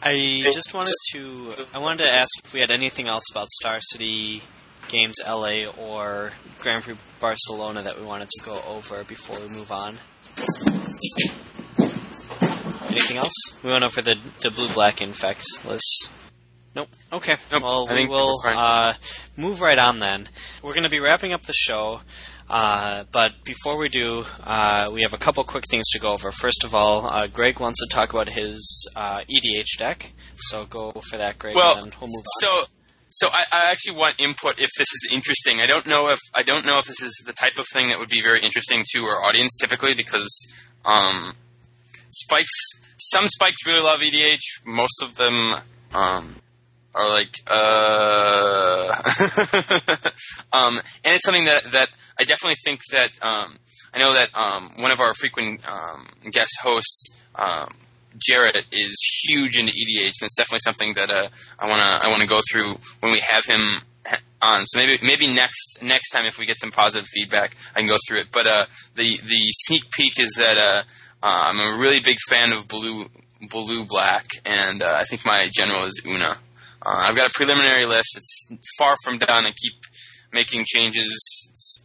I 0.02 0.50
just 0.54 0.74
wanted 0.74 0.94
to 1.12 1.54
I 1.74 1.80
wanted 1.80 2.06
to 2.06 2.12
ask 2.12 2.30
if 2.44 2.54
we 2.54 2.62
had 2.62 2.72
anything 2.72 3.08
else 3.08 3.24
about 3.32 3.48
Star 3.50 3.80
City 3.82 4.42
Games 4.88 5.18
LA 5.28 5.66
or 5.78 6.32
Grand 6.58 6.84
Prix 6.84 6.98
Barcelona 7.20 7.84
that 7.84 8.00
we 8.00 8.06
wanted 8.06 8.30
to 8.30 8.46
go 8.46 8.62
over 8.62 9.04
before 9.04 9.38
we 9.40 9.50
move 9.50 9.72
on. 9.72 9.98
Anything 12.92 13.18
else? 13.18 13.34
We 13.64 13.72
went 13.72 13.84
over 13.84 14.02
the 14.02 14.16
the 14.42 14.52
blue 14.52 14.70
black 14.74 15.02
infect 15.02 15.44
list. 15.66 16.10
Nope. 16.76 16.88
Okay. 17.12 17.36
Nope, 17.52 17.64
Well, 17.64 17.88
we 17.88 18.08
will 18.08 18.36
uh, 18.46 18.94
move 19.36 19.60
right 19.62 19.78
on 19.78 20.00
then. 20.00 20.30
We're 20.62 20.74
going 20.74 20.84
to 20.84 20.90
be 20.90 21.00
wrapping 21.00 21.34
up 21.34 21.44
the 21.44 21.54
show, 21.54 22.02
uh, 22.50 23.04
but 23.12 23.34
before 23.44 23.78
we 23.78 23.90
do, 23.90 24.24
uh, 24.44 24.90
we 24.92 25.04
have 25.04 25.14
a 25.14 25.18
couple 25.18 25.44
quick 25.44 25.64
things 25.70 25.88
to 25.90 26.00
go 26.00 26.10
over. 26.10 26.32
First 26.32 26.64
of 26.64 26.74
all, 26.74 27.06
uh, 27.06 27.28
Greg 27.28 27.60
wants 27.60 27.80
to 27.80 27.96
talk 27.96 28.12
about 28.12 28.28
his 28.28 28.90
uh, 28.96 29.20
EDH 29.30 29.78
deck, 29.78 30.12
so 30.36 30.66
go 30.66 30.92
for 31.10 31.18
that, 31.18 31.38
Greg, 31.38 31.56
Well, 31.56 31.78
and 31.78 31.94
we'll 32.02 32.10
move 32.10 32.18
on. 32.18 32.42
So, 32.42 32.62
so 33.10 33.28
I, 33.28 33.46
I 33.52 33.72
actually 33.72 33.98
want 33.98 34.16
input 34.20 34.56
if 34.58 34.70
this 34.78 34.88
is 34.88 35.10
interesting. 35.12 35.62
I 35.62 35.68
don't 35.68 35.86
know 35.86 36.10
if 36.10 36.20
I 36.34 36.42
don't 36.44 36.66
know 36.66 36.80
if 36.80 36.86
this 36.86 37.02
is 37.02 37.24
the 37.26 37.34
type 37.34 37.58
of 37.58 37.66
thing 37.72 37.90
that 37.90 38.00
would 38.00 38.10
be 38.10 38.22
very 38.22 38.40
interesting 38.42 38.84
to 38.94 39.04
our 39.04 39.24
audience 39.24 39.56
typically 39.60 39.94
because 39.96 40.54
um, 40.86 41.34
spikes. 42.12 42.50
Some 42.98 43.28
spikes 43.28 43.66
really 43.66 43.82
love 43.82 44.02
EDH. 44.02 44.66
Most 44.66 45.04
of 45.04 45.16
them 45.16 45.56
um, 45.94 46.36
are 46.94 47.10
like, 47.10 47.34
uh, 47.48 48.94
um, 50.54 50.80
and 51.04 51.16
it's 51.16 51.26
something 51.26 51.46
that 51.46 51.72
that 51.72 51.90
I 52.20 52.26
definitely 52.26 52.58
think 52.64 52.82
that 52.92 53.12
um, 53.22 53.58
I 53.94 54.00
know 54.00 54.14
that 54.14 54.36
um, 54.36 54.72
one 54.78 54.92
of 54.92 55.00
our 55.00 55.14
frequent 55.14 55.62
um, 55.68 56.08
guest 56.32 56.52
hosts. 56.62 57.22
Um, 57.36 57.74
Jarrett 58.18 58.66
is 58.72 59.24
huge 59.30 59.58
into 59.58 59.72
EDH, 59.72 60.14
and 60.20 60.28
it's 60.28 60.36
definitely 60.36 60.60
something 60.64 60.94
that 60.96 61.10
uh, 61.10 61.30
I 61.58 61.68
want 61.68 61.80
to 61.80 62.08
I 62.08 62.10
want 62.10 62.22
to 62.22 62.28
go 62.28 62.42
through 62.52 62.76
when 63.00 63.14
we 63.14 63.22
have 63.30 63.46
him 63.46 63.82
on. 64.42 64.66
So 64.66 64.80
maybe 64.80 65.00
maybe 65.04 65.32
next 65.34 65.80
next 65.82 66.10
time 66.10 66.26
if 66.26 66.38
we 66.38 66.46
get 66.46 66.60
some 66.60 66.72
positive 66.72 67.08
feedback, 67.08 67.56
I 67.76 67.80
can 67.80 67.88
go 67.88 67.98
through 68.08 68.20
it. 68.20 68.28
But 68.32 68.48
uh, 68.48 68.66
the 68.96 69.18
the 69.18 69.52
sneak 69.68 69.84
peek 69.92 70.20
is 70.20 70.34
that 70.38 70.58
uh, 70.58 70.84
uh, 71.24 71.28
I'm 71.28 71.60
a 71.60 71.78
really 71.78 72.00
big 72.04 72.18
fan 72.30 72.52
of 72.52 72.68
blue 72.68 73.06
blue 73.50 73.86
black, 73.86 74.26
and 74.46 74.82
uh, 74.82 74.96
I 74.98 75.04
think 75.06 75.22
my 75.26 75.50
general 75.54 75.86
is 75.86 76.02
Oona. 76.06 76.38
Uh, 76.82 77.02
I've 77.04 77.16
got 77.16 77.28
a 77.28 77.32
preliminary 77.34 77.86
list. 77.86 78.18
It's 78.18 78.48
far 78.78 78.96
from 79.04 79.18
done. 79.20 79.46
I 79.46 79.52
keep 79.52 79.74
making 80.34 80.64
changes, 80.66 81.10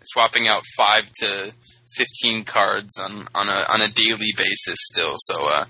swapping 0.04 0.48
out 0.48 0.64
five 0.76 1.04
to 1.20 1.52
fifteen 1.96 2.44
cards 2.44 2.98
on, 3.00 3.26
on 3.34 3.48
a 3.48 3.64
on 3.68 3.80
a 3.80 3.88
daily 3.88 4.32
basis 4.36 4.78
still. 4.92 5.14
So 5.16 5.46
uh, 5.46 5.64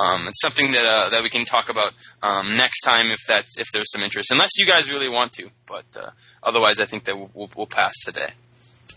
um, 0.00 0.28
it's 0.28 0.40
something 0.40 0.72
that 0.72 0.82
uh, 0.82 1.08
that 1.10 1.22
we 1.22 1.28
can 1.30 1.44
talk 1.44 1.68
about 1.68 1.92
um, 2.22 2.56
next 2.56 2.80
time 2.82 3.10
if 3.10 3.20
that's 3.26 3.58
if 3.58 3.68
there's 3.72 3.90
some 3.90 4.02
interest, 4.02 4.30
unless 4.30 4.50
you 4.58 4.66
guys 4.66 4.88
really 4.90 5.08
want 5.08 5.32
to. 5.34 5.48
But 5.66 5.84
uh, 5.96 6.10
otherwise, 6.42 6.80
I 6.80 6.86
think 6.86 7.04
that 7.04 7.16
we'll, 7.16 7.30
we'll, 7.34 7.50
we'll 7.56 7.66
pass 7.66 7.94
today. 8.04 8.30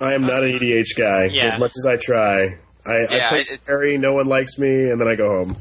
I 0.02 0.14
am 0.14 0.22
not 0.24 0.44
an 0.44 0.52
EDH 0.60 0.96
guy. 0.98 1.26
Yeah. 1.32 1.54
As 1.54 1.60
much 1.60 1.72
as 1.78 1.86
I 1.86 1.96
try, 1.96 2.58
I, 2.86 2.98
Yeah, 3.10 3.26
I 3.26 3.30
play 3.30 3.40
it- 3.50 3.62
Harry. 3.66 3.98
No 3.98 4.14
one 4.14 4.28
likes 4.28 4.58
me, 4.58 4.90
and 4.90 5.00
then 5.00 5.08
I 5.08 5.16
go 5.16 5.30
home. 5.30 5.58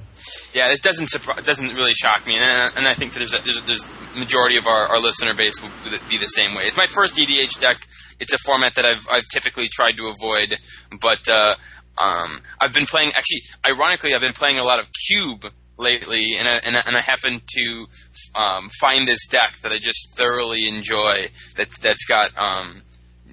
Yeah, 0.53 0.73
it 0.73 0.83
doesn't 0.83 1.09
surpri- 1.09 1.45
doesn't 1.45 1.69
really 1.69 1.95
shock 1.95 2.27
me, 2.27 2.37
and, 2.37 2.49
uh, 2.49 2.71
and 2.77 2.89
I 2.89 2.95
think 2.95 3.13
that 3.13 3.19
there's 3.19 3.35
a, 3.35 3.43
there's, 3.43 3.63
there's 3.63 3.87
majority 4.17 4.57
of 4.57 4.67
our, 4.67 4.87
our 4.89 5.01
listener 5.01 5.35
base 5.35 5.61
will 5.61 5.71
be 6.09 6.19
the 6.19 6.27
same 6.27 6.55
way. 6.55 6.63
It's 6.65 6.77
my 6.77 6.87
first 6.87 7.17
EDH 7.17 7.61
deck. 7.61 7.77
It's 8.21 8.33
a 8.33 8.39
format 8.39 8.75
that 8.77 8.85
I've 8.85 9.07
I've 9.11 9.27
typically 9.33 9.69
tried 9.69 9.97
to 9.97 10.07
avoid, 10.07 10.59
but 11.01 11.29
uh, 11.29 11.55
um, 11.99 12.41
I've 12.61 12.73
been 12.73 12.87
playing. 12.87 13.11
Actually, 13.11 13.43
ironically, 13.67 14.15
I've 14.15 14.21
been 14.21 14.33
playing 14.33 14.59
a 14.59 14.65
lot 14.65 14.81
of 14.81 14.87
Cube 15.09 15.45
lately, 15.77 16.37
and 16.39 16.49
I, 16.49 16.61
and 16.65 16.77
I, 16.77 16.83
and 16.87 16.97
I 16.97 17.01
happen 17.01 17.41
to 17.47 17.87
um, 18.35 18.69
find 18.81 19.09
this 19.09 19.27
deck 19.29 19.57
that 19.63 19.73
I 19.73 19.79
just 19.79 20.17
thoroughly 20.17 20.69
enjoy. 20.69 21.29
That 21.57 21.71
that's 21.81 22.05
got 22.07 22.37
um, 22.39 22.83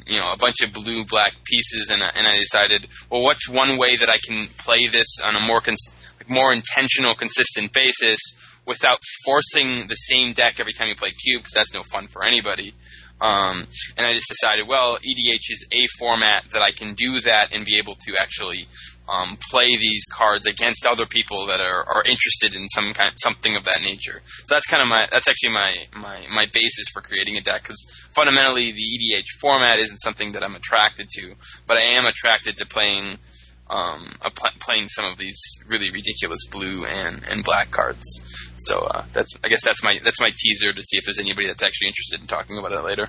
you 0.06 0.18
know 0.18 0.32
a 0.32 0.38
bunch 0.38 0.62
of 0.64 0.74
blue 0.74 1.06
black 1.06 1.34
pieces, 1.44 1.90
and 1.90 2.02
and 2.02 2.28
I 2.28 2.38
decided, 2.38 2.88
well, 3.10 3.24
what's 3.24 3.50
one 3.50 3.78
way 3.78 3.98
that 3.98 4.10
I 4.10 4.18
can 4.18 4.48
play 4.58 4.88
this 4.88 5.20
on 5.24 5.36
a 5.36 5.40
more 5.40 5.62
cons- 5.62 5.90
more 6.32 6.54
intentional, 6.54 7.14
consistent 7.14 7.74
basis 7.74 8.20
without 8.66 9.00
forcing 9.26 9.88
the 9.88 9.96
same 9.96 10.34
deck 10.34 10.60
every 10.60 10.74
time 10.74 10.88
you 10.88 10.96
play 10.96 11.12
cube 11.12 11.42
because 11.42 11.54
that's 11.54 11.74
no 11.74 11.82
fun 11.82 12.08
for 12.08 12.24
anybody. 12.24 12.74
Um, 13.22 13.68
and 13.98 14.08
I 14.08 14.14
just 14.14 14.30
decided, 14.30 14.68
well, 14.68 14.98
EDH 14.98 15.52
is 15.52 15.68
a 15.72 15.88
format 16.00 16.46
that 16.54 16.64
I 16.64 16.72
can 16.72 16.96
do 16.96 17.20
that 17.22 17.54
and 17.54 17.64
be 17.64 17.78
able 17.78 17.94
to 17.94 18.14
actually 18.20 18.68
um, 19.08 19.38
play 19.52 19.76
these 19.76 20.04
cards 20.12 20.48
against 20.48 20.88
other 20.88 21.06
people 21.06 21.46
that 21.48 21.60
are, 21.60 21.88
are 21.88 22.04
interested 22.04 22.56
in 22.56 22.68
some 22.70 22.94
kind 22.94 23.14
something 23.18 23.56
of 23.56 23.66
that 23.66 23.82
nature. 23.84 24.22
So 24.46 24.56
that's 24.56 24.66
kind 24.66 24.82
of 24.82 24.90
my 24.90 25.08
that's 25.12 25.28
actually 25.28 25.52
my 25.52 25.74
my, 25.94 26.26
my 26.34 26.48
basis 26.52 26.86
for 26.92 27.02
creating 27.02 27.38
a 27.38 27.42
deck 27.42 27.62
because 27.62 27.78
fundamentally 28.16 28.72
the 28.72 28.82
EDH 28.82 29.40
format 29.40 29.78
isn't 29.78 29.98
something 29.98 30.32
that 30.32 30.44
I'm 30.44 30.56
attracted 30.56 31.08
to, 31.18 31.36
but 31.68 31.78
I 31.78 31.82
am 31.82 32.08
attracted 32.08 32.58
to 32.58 32.66
playing 32.66 33.20
um, 33.72 34.06
pl- 34.36 34.52
playing 34.60 34.90
some 34.90 35.06
of 35.06 35.18
these 35.18 35.40
really 35.68 35.90
ridiculous 35.92 36.46
blue 36.52 36.86
and, 36.86 37.24
and 37.24 37.44
black 37.44 37.72
cards. 37.72 38.06
So 38.58 38.80
uh, 38.80 39.06
that's 39.14 39.34
I 39.44 39.48
guess 39.48 39.64
that's 39.64 39.82
my 39.82 40.00
that's 40.04 40.20
my 40.20 40.32
teaser 40.36 40.74
to 40.74 40.82
see 40.84 40.98
if 40.98 41.06
there's 41.06 41.20
anybody 41.20 41.48
that's 41.48 41.64
actually 41.64 41.88
interested 41.88 42.20
in 42.22 42.28
talking 42.28 42.58
about 42.58 42.74
it 42.74 42.84
later. 42.84 43.08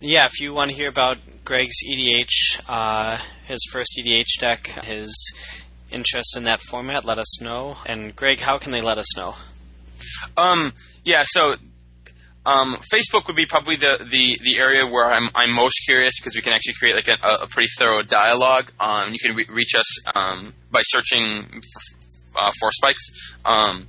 Yeah, 0.00 0.26
if 0.26 0.40
you 0.40 0.52
want 0.54 0.70
to 0.70 0.76
hear 0.76 0.88
about 0.88 1.16
Greg's 1.44 1.78
EDH, 1.90 2.60
uh, 2.68 3.18
his 3.46 3.58
first 3.72 3.98
EDH 3.98 4.38
deck, 4.38 4.66
his 4.84 5.36
interest 5.90 6.36
in 6.36 6.44
that 6.44 6.60
format, 6.60 7.04
let 7.04 7.18
us 7.18 7.42
know. 7.42 7.76
And 7.84 8.14
Greg, 8.14 8.38
how 8.38 8.58
can 8.58 8.70
they 8.70 8.80
let 8.80 8.98
us 8.98 9.16
know? 9.16 9.34
Um, 10.36 10.72
yeah, 11.04 11.24
so 11.26 11.56
um, 12.46 12.76
Facebook 12.92 13.26
would 13.26 13.36
be 13.36 13.46
probably 13.46 13.76
the, 13.76 13.98
the, 14.10 14.38
the 14.42 14.58
area 14.58 14.86
where 14.86 15.10
I'm, 15.10 15.28
I'm 15.34 15.52
most 15.52 15.80
curious 15.86 16.14
because 16.18 16.34
we 16.34 16.42
can 16.42 16.52
actually 16.52 16.74
create 16.74 16.94
like 16.94 17.08
a, 17.08 17.42
a 17.42 17.46
pretty 17.46 17.68
thorough 17.78 18.02
dialogue. 18.02 18.72
Um, 18.80 19.12
you 19.12 19.18
can 19.22 19.36
re- 19.36 19.48
reach 19.50 19.74
us 19.76 20.06
um, 20.14 20.54
by 20.70 20.82
searching 20.84 21.46
f- 21.54 22.08
uh, 22.36 22.50
Spikes. 22.70 23.34
Um, 23.44 23.86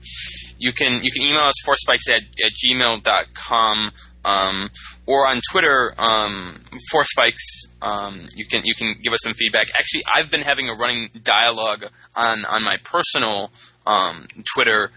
you 0.58 0.74
can 0.74 1.04
you 1.04 1.12
can 1.12 1.22
email 1.22 1.44
us 1.44 1.56
forcespikes 1.66 2.10
at, 2.10 2.22
at 2.44 2.52
gmail.com 2.66 3.92
um, 4.26 4.70
or 5.06 5.28
on 5.28 5.40
Twitter, 5.52 5.94
um, 5.98 6.56
Force 6.92 7.10
Spikes. 7.12 7.72
Um, 7.82 8.28
you 8.36 8.46
can 8.46 8.62
you 8.66 8.76
can 8.76 8.96
give 9.02 9.14
us 9.14 9.20
some 9.24 9.34
feedback. 9.34 9.68
Actually, 9.80 10.04
I've 10.14 10.30
been 10.30 10.42
having 10.42 10.70
a 10.70 10.76
running 10.76 11.10
dialogue 11.24 11.86
on 12.16 12.46
on 12.46 12.64
my 12.64 12.78
personal 12.84 13.52
Twitter. 14.54 14.92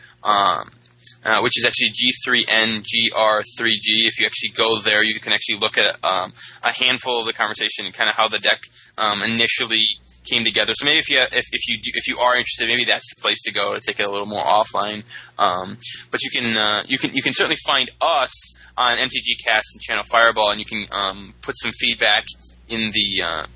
Uh, 1.24 1.40
which 1.40 1.56
is 1.56 1.64
actually 1.64 1.90
G3NGR3G. 1.90 4.08
If 4.08 4.18
you 4.18 4.26
actually 4.26 4.50
go 4.56 4.80
there, 4.80 5.04
you 5.04 5.20
can 5.20 5.32
actually 5.32 5.60
look 5.60 5.78
at 5.78 5.96
um, 6.02 6.32
a 6.64 6.72
handful 6.72 7.20
of 7.20 7.26
the 7.26 7.32
conversation 7.32 7.86
and 7.86 7.94
kind 7.94 8.10
of 8.10 8.16
how 8.16 8.26
the 8.26 8.40
deck 8.40 8.60
um, 8.98 9.22
initially 9.22 9.84
came 10.28 10.44
together. 10.44 10.72
So 10.74 10.84
maybe 10.84 10.98
if 10.98 11.08
you 11.08 11.20
if, 11.20 11.44
if 11.52 11.68
you 11.68 11.78
do, 11.80 11.90
if 11.94 12.08
you 12.08 12.18
are 12.18 12.34
interested, 12.34 12.66
maybe 12.66 12.84
that's 12.84 13.08
the 13.14 13.20
place 13.20 13.40
to 13.42 13.52
go 13.52 13.72
to 13.72 13.80
take 13.80 14.00
it 14.00 14.06
a 14.06 14.10
little 14.10 14.26
more 14.26 14.42
offline. 14.42 15.04
Um, 15.38 15.78
but 16.10 16.20
you 16.22 16.30
can 16.30 16.56
uh, 16.56 16.82
you 16.88 16.98
can 16.98 17.14
you 17.14 17.22
can 17.22 17.32
certainly 17.32 17.58
find 17.64 17.88
us 18.00 18.54
on 18.76 18.98
MTG 18.98 19.38
Cast 19.46 19.74
and 19.74 19.80
Channel 19.80 20.04
Fireball, 20.04 20.50
and 20.50 20.58
you 20.58 20.66
can 20.66 20.86
um, 20.90 21.34
put 21.40 21.56
some 21.56 21.70
feedback 21.70 22.24
in 22.68 22.90
the 22.92 23.22
uh, 23.24 23.46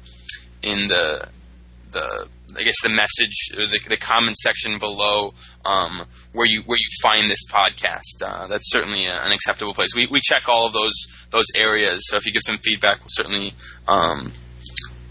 in 0.62 0.86
the 0.86 1.28
the 1.90 2.28
I 2.54 2.62
guess 2.62 2.76
the 2.82 2.90
message 2.90 3.50
or 3.56 3.66
the, 3.66 3.80
the 3.88 3.96
comment 3.96 4.36
section 4.36 4.78
below 4.78 5.32
um, 5.64 6.06
where 6.32 6.46
you 6.46 6.62
where 6.66 6.78
you 6.78 6.88
find 7.02 7.30
this 7.30 7.44
podcast. 7.50 8.22
Uh, 8.22 8.46
that's 8.46 8.70
certainly 8.70 9.06
a, 9.06 9.14
an 9.14 9.32
acceptable 9.32 9.74
place. 9.74 9.94
We 9.94 10.06
we 10.06 10.20
check 10.20 10.48
all 10.48 10.66
of 10.66 10.72
those 10.72 10.94
those 11.30 11.46
areas. 11.56 12.06
So 12.08 12.16
if 12.16 12.26
you 12.26 12.32
give 12.32 12.42
some 12.44 12.58
feedback, 12.58 13.00
we'll 13.00 13.08
certainly 13.08 13.54
um, 13.88 14.32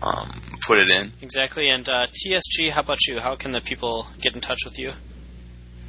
um, 0.01 0.41
put 0.65 0.77
it 0.77 0.89
in. 0.89 1.11
Exactly. 1.21 1.69
And 1.69 1.87
uh, 1.87 2.07
TSG, 2.07 2.71
how 2.71 2.81
about 2.81 2.99
you? 3.07 3.19
How 3.19 3.35
can 3.35 3.51
the 3.51 3.61
people 3.61 4.07
get 4.21 4.33
in 4.33 4.41
touch 4.41 4.59
with 4.65 4.79
you? 4.79 4.91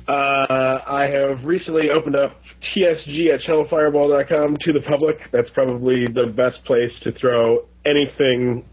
Uh, 0.08 0.78
I 0.86 1.08
have 1.12 1.44
recently 1.44 1.90
opened 1.90 2.14
up 2.14 2.40
TSG 2.76 3.32
at 3.32 3.40
channelfireball.com 3.40 4.56
to 4.64 4.72
the 4.72 4.80
public. 4.80 5.16
That's 5.32 5.50
probably 5.50 6.04
the 6.06 6.32
best 6.32 6.64
place 6.64 6.92
to 7.02 7.12
throw 7.12 7.66
anything 7.84 8.64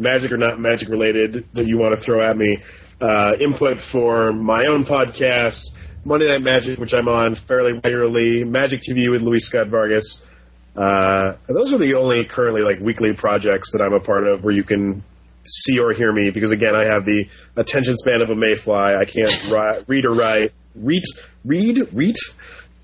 magic 0.00 0.32
or 0.32 0.38
not 0.38 0.58
magic 0.58 0.88
related 0.88 1.46
that 1.54 1.66
you 1.66 1.78
want 1.78 1.94
to 1.96 2.02
throw 2.04 2.28
at 2.28 2.36
me. 2.36 2.58
Uh, 3.00 3.32
input 3.40 3.78
for 3.92 4.32
my 4.32 4.66
own 4.66 4.84
podcast, 4.84 5.60
Monday 6.04 6.26
Night 6.26 6.42
Magic, 6.42 6.78
which 6.78 6.92
I'm 6.92 7.08
on 7.08 7.36
fairly 7.46 7.72
regularly, 7.74 8.44
Magic 8.44 8.80
TV 8.80 9.10
with 9.10 9.22
Luis 9.22 9.46
Scott 9.46 9.68
Vargas. 9.68 10.22
Uh, 10.76 11.36
those 11.48 11.72
are 11.72 11.78
the 11.78 11.94
only 11.98 12.24
currently 12.24 12.62
like 12.62 12.80
weekly 12.80 13.12
projects 13.12 13.72
that 13.72 13.82
I'm 13.82 13.92
a 13.92 14.00
part 14.00 14.26
of 14.26 14.42
where 14.42 14.54
you 14.54 14.64
can 14.64 15.04
see 15.46 15.78
or 15.78 15.92
hear 15.92 16.12
me 16.12 16.30
because 16.30 16.52
again 16.52 16.76
I 16.76 16.84
have 16.84 17.04
the 17.04 17.26
attention 17.56 17.96
span 17.96 18.22
of 18.22 18.30
a 18.30 18.34
mayfly. 18.34 18.94
I 18.94 19.04
can't 19.04 19.50
ri- 19.50 19.84
read 19.86 20.04
or 20.04 20.14
write. 20.14 20.52
Read, 20.74 21.02
read, 21.44 21.78
read. 21.92 22.14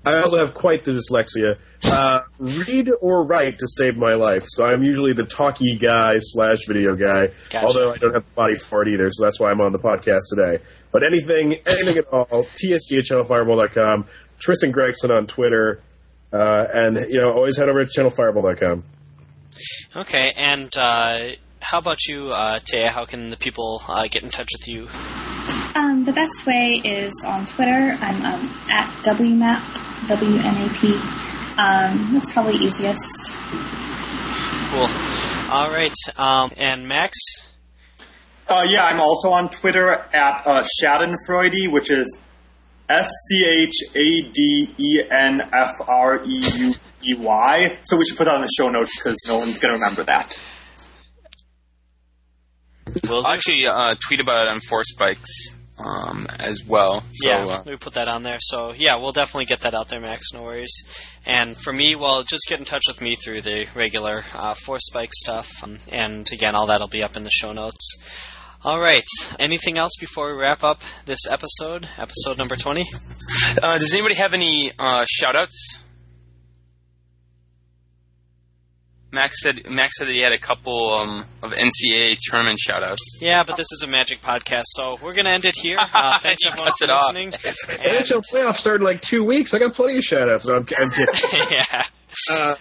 I 0.05 0.19
also 0.19 0.37
have 0.37 0.53
quite 0.53 0.83
the 0.83 0.91
dyslexia. 0.91 1.57
Uh, 1.83 2.21
read 2.39 2.89
or 3.01 3.23
write 3.25 3.59
to 3.59 3.67
save 3.67 3.95
my 3.97 4.13
life. 4.13 4.43
So 4.47 4.65
I'm 4.65 4.83
usually 4.83 5.13
the 5.13 5.25
talky 5.25 5.77
guy 5.77 6.15
slash 6.19 6.65
video 6.67 6.95
guy. 6.95 7.27
Gotcha. 7.49 7.65
Although 7.65 7.91
I 7.91 7.97
don't 7.97 8.13
have 8.13 8.25
the 8.25 8.35
body 8.35 8.57
for 8.57 8.81
it 8.81 8.89
either, 8.93 9.09
so 9.11 9.23
that's 9.25 9.39
why 9.39 9.51
I'm 9.51 9.61
on 9.61 9.71
the 9.71 9.79
podcast 9.79 10.21
today. 10.29 10.63
But 10.91 11.03
anything, 11.03 11.53
anything 11.65 11.97
at 11.97 12.07
all, 12.07 12.25
TSG 12.25 12.97
at 12.97 13.05
channelfireball.com, 13.05 14.07
Tristan 14.39 14.71
Gregson 14.71 15.11
on 15.11 15.27
Twitter, 15.27 15.81
uh, 16.33 16.65
and 16.73 16.97
you 17.09 17.21
know 17.21 17.31
always 17.31 17.57
head 17.57 17.69
over 17.69 17.83
to 17.85 17.89
channelfireball.com. 17.89 18.83
Okay, 19.95 20.33
and 20.35 20.75
uh, 20.77 21.29
how 21.59 21.79
about 21.79 22.05
you, 22.07 22.31
uh, 22.31 22.59
Taya? 22.59 22.89
How 22.89 23.05
can 23.05 23.29
the 23.29 23.37
people 23.37 23.81
uh, 23.87 24.03
get 24.09 24.23
in 24.23 24.29
touch 24.29 24.49
with 24.59 24.67
you? 24.67 24.87
Um, 25.75 26.03
the 26.05 26.13
best 26.13 26.45
way 26.45 26.81
is 26.83 27.13
on 27.25 27.45
Twitter. 27.45 27.97
I'm 27.99 28.23
um, 28.23 28.47
at 28.69 28.89
WMAP, 29.03 30.07
W-M-A-P. 30.07 31.26
Um, 31.57 32.13
that's 32.13 32.31
probably 32.31 32.55
easiest. 32.65 33.31
Cool. 34.69 34.87
All 35.49 35.69
right. 35.69 35.95
Um, 36.17 36.51
and 36.57 36.87
Max? 36.87 37.17
Uh, 38.47 38.65
yeah, 38.67 38.83
I'm 38.83 38.99
also 38.99 39.29
on 39.29 39.49
Twitter 39.49 39.91
at 39.91 40.43
uh, 40.45 40.63
Schadenfreude, 40.81 41.71
which 41.71 41.89
is 41.89 42.17
S 42.89 43.09
C 43.29 43.45
H 43.45 43.73
A 43.95 44.31
D 44.31 44.75
E 44.77 45.01
N 45.09 45.41
F 45.41 45.71
R 45.87 46.23
E 46.23 46.43
U 46.55 46.73
E 47.03 47.13
Y. 47.15 47.79
So 47.83 47.97
we 47.97 48.05
should 48.05 48.17
put 48.17 48.25
that 48.25 48.35
on 48.35 48.41
the 48.41 48.49
show 48.55 48.69
notes 48.69 48.95
because 48.95 49.17
no 49.27 49.35
one's 49.35 49.59
going 49.59 49.75
to 49.75 49.81
remember 49.81 50.05
that. 50.05 50.39
Will 53.09 53.25
I'll 53.25 53.33
actually 53.33 53.67
uh, 53.67 53.95
tweet 54.07 54.21
about 54.21 54.45
it 54.45 54.51
on 54.51 54.59
Force 54.61 54.87
Spikes 54.89 55.51
um, 55.77 56.27
as 56.39 56.63
well. 56.65 57.03
So, 57.11 57.29
yeah, 57.29 57.45
uh, 57.45 57.63
we 57.65 57.75
put 57.75 57.93
that 57.93 58.07
on 58.07 58.23
there. 58.23 58.37
So 58.39 58.73
yeah, 58.73 58.95
we'll 58.95 59.11
definitely 59.11 59.45
get 59.45 59.61
that 59.61 59.73
out 59.73 59.89
there, 59.89 59.99
Max. 59.99 60.33
No 60.33 60.43
worries. 60.43 60.73
And 61.29 61.57
for 61.57 61.73
me, 61.73 61.95
well, 61.95 62.23
just 62.23 62.47
get 62.47 62.57
in 62.59 62.65
touch 62.65 62.83
with 62.87 63.01
me 63.01 63.17
through 63.17 63.41
the 63.41 63.67
regular 63.75 64.23
uh, 64.33 64.53
Force 64.53 64.85
Spike 64.85 65.13
stuff. 65.13 65.49
Um, 65.61 65.77
and 65.91 66.25
again, 66.31 66.55
all 66.55 66.67
that'll 66.67 66.87
be 66.87 67.03
up 67.03 67.17
in 67.17 67.23
the 67.23 67.29
show 67.29 67.51
notes. 67.51 68.01
All 68.63 68.79
right. 68.79 69.05
Anything 69.37 69.77
else 69.77 69.91
before 69.99 70.33
we 70.33 70.41
wrap 70.41 70.63
up 70.63 70.81
this 71.05 71.27
episode, 71.29 71.87
episode 71.97 72.37
number 72.37 72.55
twenty? 72.55 72.85
uh, 73.61 73.77
does 73.77 73.93
anybody 73.93 74.15
have 74.15 74.31
any 74.33 74.71
uh, 74.79 75.05
shout 75.09 75.35
outs? 75.35 75.79
Max 79.17 79.41
said 79.41 79.65
Max 79.67 79.97
said 79.97 80.07
that 80.07 80.13
he 80.13 80.21
had 80.21 80.31
a 80.31 80.37
couple 80.37 80.91
um, 80.93 81.25
of 81.41 81.49
NCAA 81.51 82.17
tournament 82.29 82.59
shoutouts. 82.59 82.97
Yeah, 83.19 83.43
but 83.43 83.57
this 83.57 83.65
is 83.71 83.81
a 83.83 83.87
Magic 83.87 84.21
podcast, 84.21 84.65
so 84.67 84.95
we're 85.01 85.15
gonna 85.15 85.31
end 85.31 85.43
it 85.43 85.55
here. 85.57 85.77
Uh, 85.79 86.19
thanks 86.21 86.43
He 86.43 86.49
everyone 86.49 86.73
for 86.77 86.83
it 86.83 86.89
off. 86.91 87.15
listening. 87.15 87.31
NHL 87.31 88.21
playoffs 88.31 88.57
start 88.57 88.79
in 88.79 88.85
like 88.85 89.01
two 89.01 89.23
weeks. 89.23 89.55
I 89.55 89.59
got 89.59 89.73
plenty 89.73 89.97
of 89.97 90.03
shoutouts. 90.03 90.45
No, 90.45 90.53
I'm, 90.57 90.67
I'm 90.79 90.91
kidding. 90.91 91.47
yeah. 91.51 91.83
uh, 92.31 92.55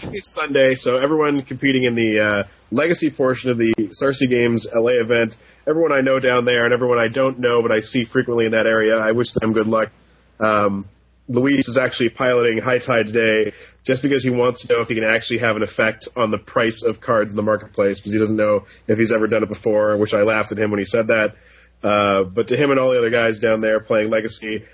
it's 0.00 0.34
Sunday, 0.34 0.76
so 0.76 0.96
everyone 0.96 1.42
competing 1.42 1.84
in 1.84 1.94
the 1.94 2.20
uh, 2.20 2.48
legacy 2.70 3.10
portion 3.10 3.50
of 3.50 3.58
the 3.58 3.74
Sarcy 3.92 4.30
Games 4.30 4.66
LA 4.74 4.92
event, 5.02 5.36
everyone 5.68 5.92
I 5.92 6.00
know 6.00 6.18
down 6.20 6.46
there 6.46 6.64
and 6.64 6.72
everyone 6.72 6.98
I 6.98 7.08
don't 7.08 7.38
know 7.38 7.60
but 7.60 7.70
I 7.70 7.80
see 7.80 8.06
frequently 8.06 8.46
in 8.46 8.52
that 8.52 8.66
area, 8.66 8.96
I 8.96 9.12
wish 9.12 9.26
them 9.34 9.52
good 9.52 9.66
luck. 9.66 9.90
Um, 10.40 10.86
Luis 11.28 11.68
is 11.68 11.78
actually 11.78 12.08
piloting 12.08 12.58
High 12.58 12.78
Tide 12.78 13.06
today 13.06 13.52
just 13.84 14.02
because 14.02 14.24
he 14.24 14.30
wants 14.30 14.66
to 14.66 14.72
know 14.72 14.80
if 14.80 14.88
he 14.88 14.94
can 14.94 15.04
actually 15.04 15.38
have 15.38 15.56
an 15.56 15.62
effect 15.62 16.08
on 16.16 16.30
the 16.30 16.38
price 16.38 16.82
of 16.86 17.00
cards 17.00 17.30
in 17.30 17.36
the 17.36 17.42
marketplace 17.42 17.98
because 17.98 18.12
he 18.12 18.18
doesn't 18.18 18.36
know 18.36 18.64
if 18.86 18.98
he's 18.98 19.12
ever 19.12 19.26
done 19.26 19.42
it 19.42 19.48
before, 19.48 19.96
which 19.98 20.14
I 20.14 20.22
laughed 20.22 20.52
at 20.52 20.58
him 20.58 20.70
when 20.70 20.78
he 20.78 20.86
said 20.86 21.08
that. 21.08 21.34
Uh, 21.82 22.24
but 22.24 22.48
to 22.48 22.56
him 22.56 22.70
and 22.70 22.80
all 22.80 22.90
the 22.90 22.98
other 22.98 23.10
guys 23.10 23.38
down 23.38 23.60
there 23.60 23.78
playing 23.78 24.10
Legacy, 24.10 24.64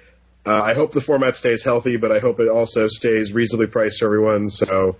uh, 0.46 0.62
I 0.62 0.74
hope 0.74 0.92
the 0.92 1.00
format 1.00 1.34
stays 1.34 1.62
healthy, 1.64 1.96
but 1.96 2.12
I 2.12 2.18
hope 2.18 2.38
it 2.38 2.48
also 2.48 2.86
stays 2.86 3.32
reasonably 3.32 3.66
priced 3.66 3.98
for 3.98 4.06
everyone. 4.06 4.48
So 4.48 4.96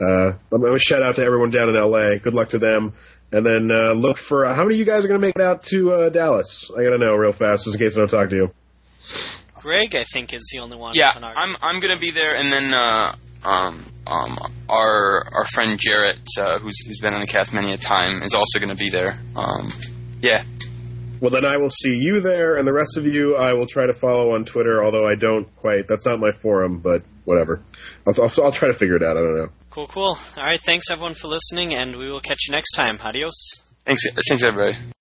uh, 0.00 0.32
I'm 0.52 0.60
going 0.60 0.72
to 0.72 0.78
shout 0.78 1.02
out 1.02 1.16
to 1.16 1.22
everyone 1.22 1.50
down 1.50 1.68
in 1.68 1.74
LA. 1.76 2.18
Good 2.22 2.34
luck 2.34 2.50
to 2.50 2.58
them. 2.58 2.94
And 3.30 3.44
then 3.44 3.70
uh, 3.70 3.92
look 3.92 4.16
for 4.28 4.46
uh, 4.46 4.54
how 4.54 4.62
many 4.62 4.76
of 4.76 4.78
you 4.78 4.86
guys 4.86 5.04
are 5.04 5.08
going 5.08 5.20
to 5.20 5.26
make 5.26 5.36
it 5.36 5.42
out 5.42 5.62
to 5.64 5.92
uh, 5.92 6.08
Dallas? 6.08 6.72
I 6.76 6.82
got 6.82 6.90
to 6.90 6.98
know 6.98 7.14
real 7.14 7.32
fast, 7.32 7.64
just 7.64 7.78
in 7.78 7.86
case 7.86 7.94
I 7.96 8.00
don't 8.00 8.08
talk 8.08 8.30
to 8.30 8.36
you. 8.36 8.50
Greg, 9.58 9.94
I 9.94 10.04
think, 10.04 10.32
is 10.32 10.48
the 10.52 10.60
only 10.60 10.76
one. 10.76 10.92
Yeah, 10.94 11.12
on 11.14 11.24
our 11.24 11.34
I'm 11.36 11.56
I'm 11.60 11.80
gonna 11.80 11.98
be 11.98 12.10
there, 12.10 12.34
and 12.34 12.52
then 12.52 12.72
uh, 12.72 13.14
um, 13.44 13.86
um, 14.06 14.38
our 14.68 15.24
our 15.32 15.44
friend 15.44 15.78
Jarrett, 15.78 16.26
uh, 16.38 16.58
who's 16.60 16.84
who's 16.86 17.00
been 17.00 17.14
on 17.14 17.20
the 17.20 17.26
cast 17.26 17.52
many 17.52 17.72
a 17.72 17.78
time, 17.78 18.22
is 18.22 18.34
also 18.34 18.58
gonna 18.58 18.74
be 18.74 18.90
there. 18.90 19.20
Um, 19.36 19.72
yeah, 20.20 20.42
Well, 21.20 21.30
then 21.30 21.44
I 21.44 21.56
will 21.56 21.70
see 21.70 21.96
you 21.96 22.20
there, 22.20 22.56
and 22.56 22.66
the 22.66 22.72
rest 22.72 22.96
of 22.96 23.06
you 23.06 23.36
I 23.36 23.52
will 23.52 23.66
try 23.66 23.86
to 23.86 23.94
follow 23.94 24.34
on 24.34 24.44
Twitter, 24.44 24.84
although 24.84 25.06
I 25.06 25.14
don't 25.14 25.54
quite. 25.56 25.86
That's 25.88 26.06
not 26.06 26.20
my 26.20 26.32
forum, 26.32 26.80
but 26.80 27.02
whatever. 27.24 27.62
I'll, 28.06 28.14
I'll, 28.22 28.44
I'll 28.44 28.52
try 28.52 28.68
to 28.68 28.74
figure 28.74 28.96
it 28.96 29.02
out. 29.02 29.16
I 29.16 29.20
don't 29.20 29.36
know. 29.36 29.48
Cool, 29.70 29.86
cool. 29.88 30.18
All 30.36 30.42
right, 30.42 30.60
thanks 30.60 30.90
everyone 30.90 31.14
for 31.14 31.28
listening, 31.28 31.74
and 31.74 31.96
we 31.96 32.10
will 32.10 32.20
catch 32.20 32.48
you 32.48 32.52
next 32.52 32.72
time. 32.72 32.98
Adios. 33.00 33.34
thanks 33.84 34.02
thanks 34.28 34.42
everybody. 34.42 34.92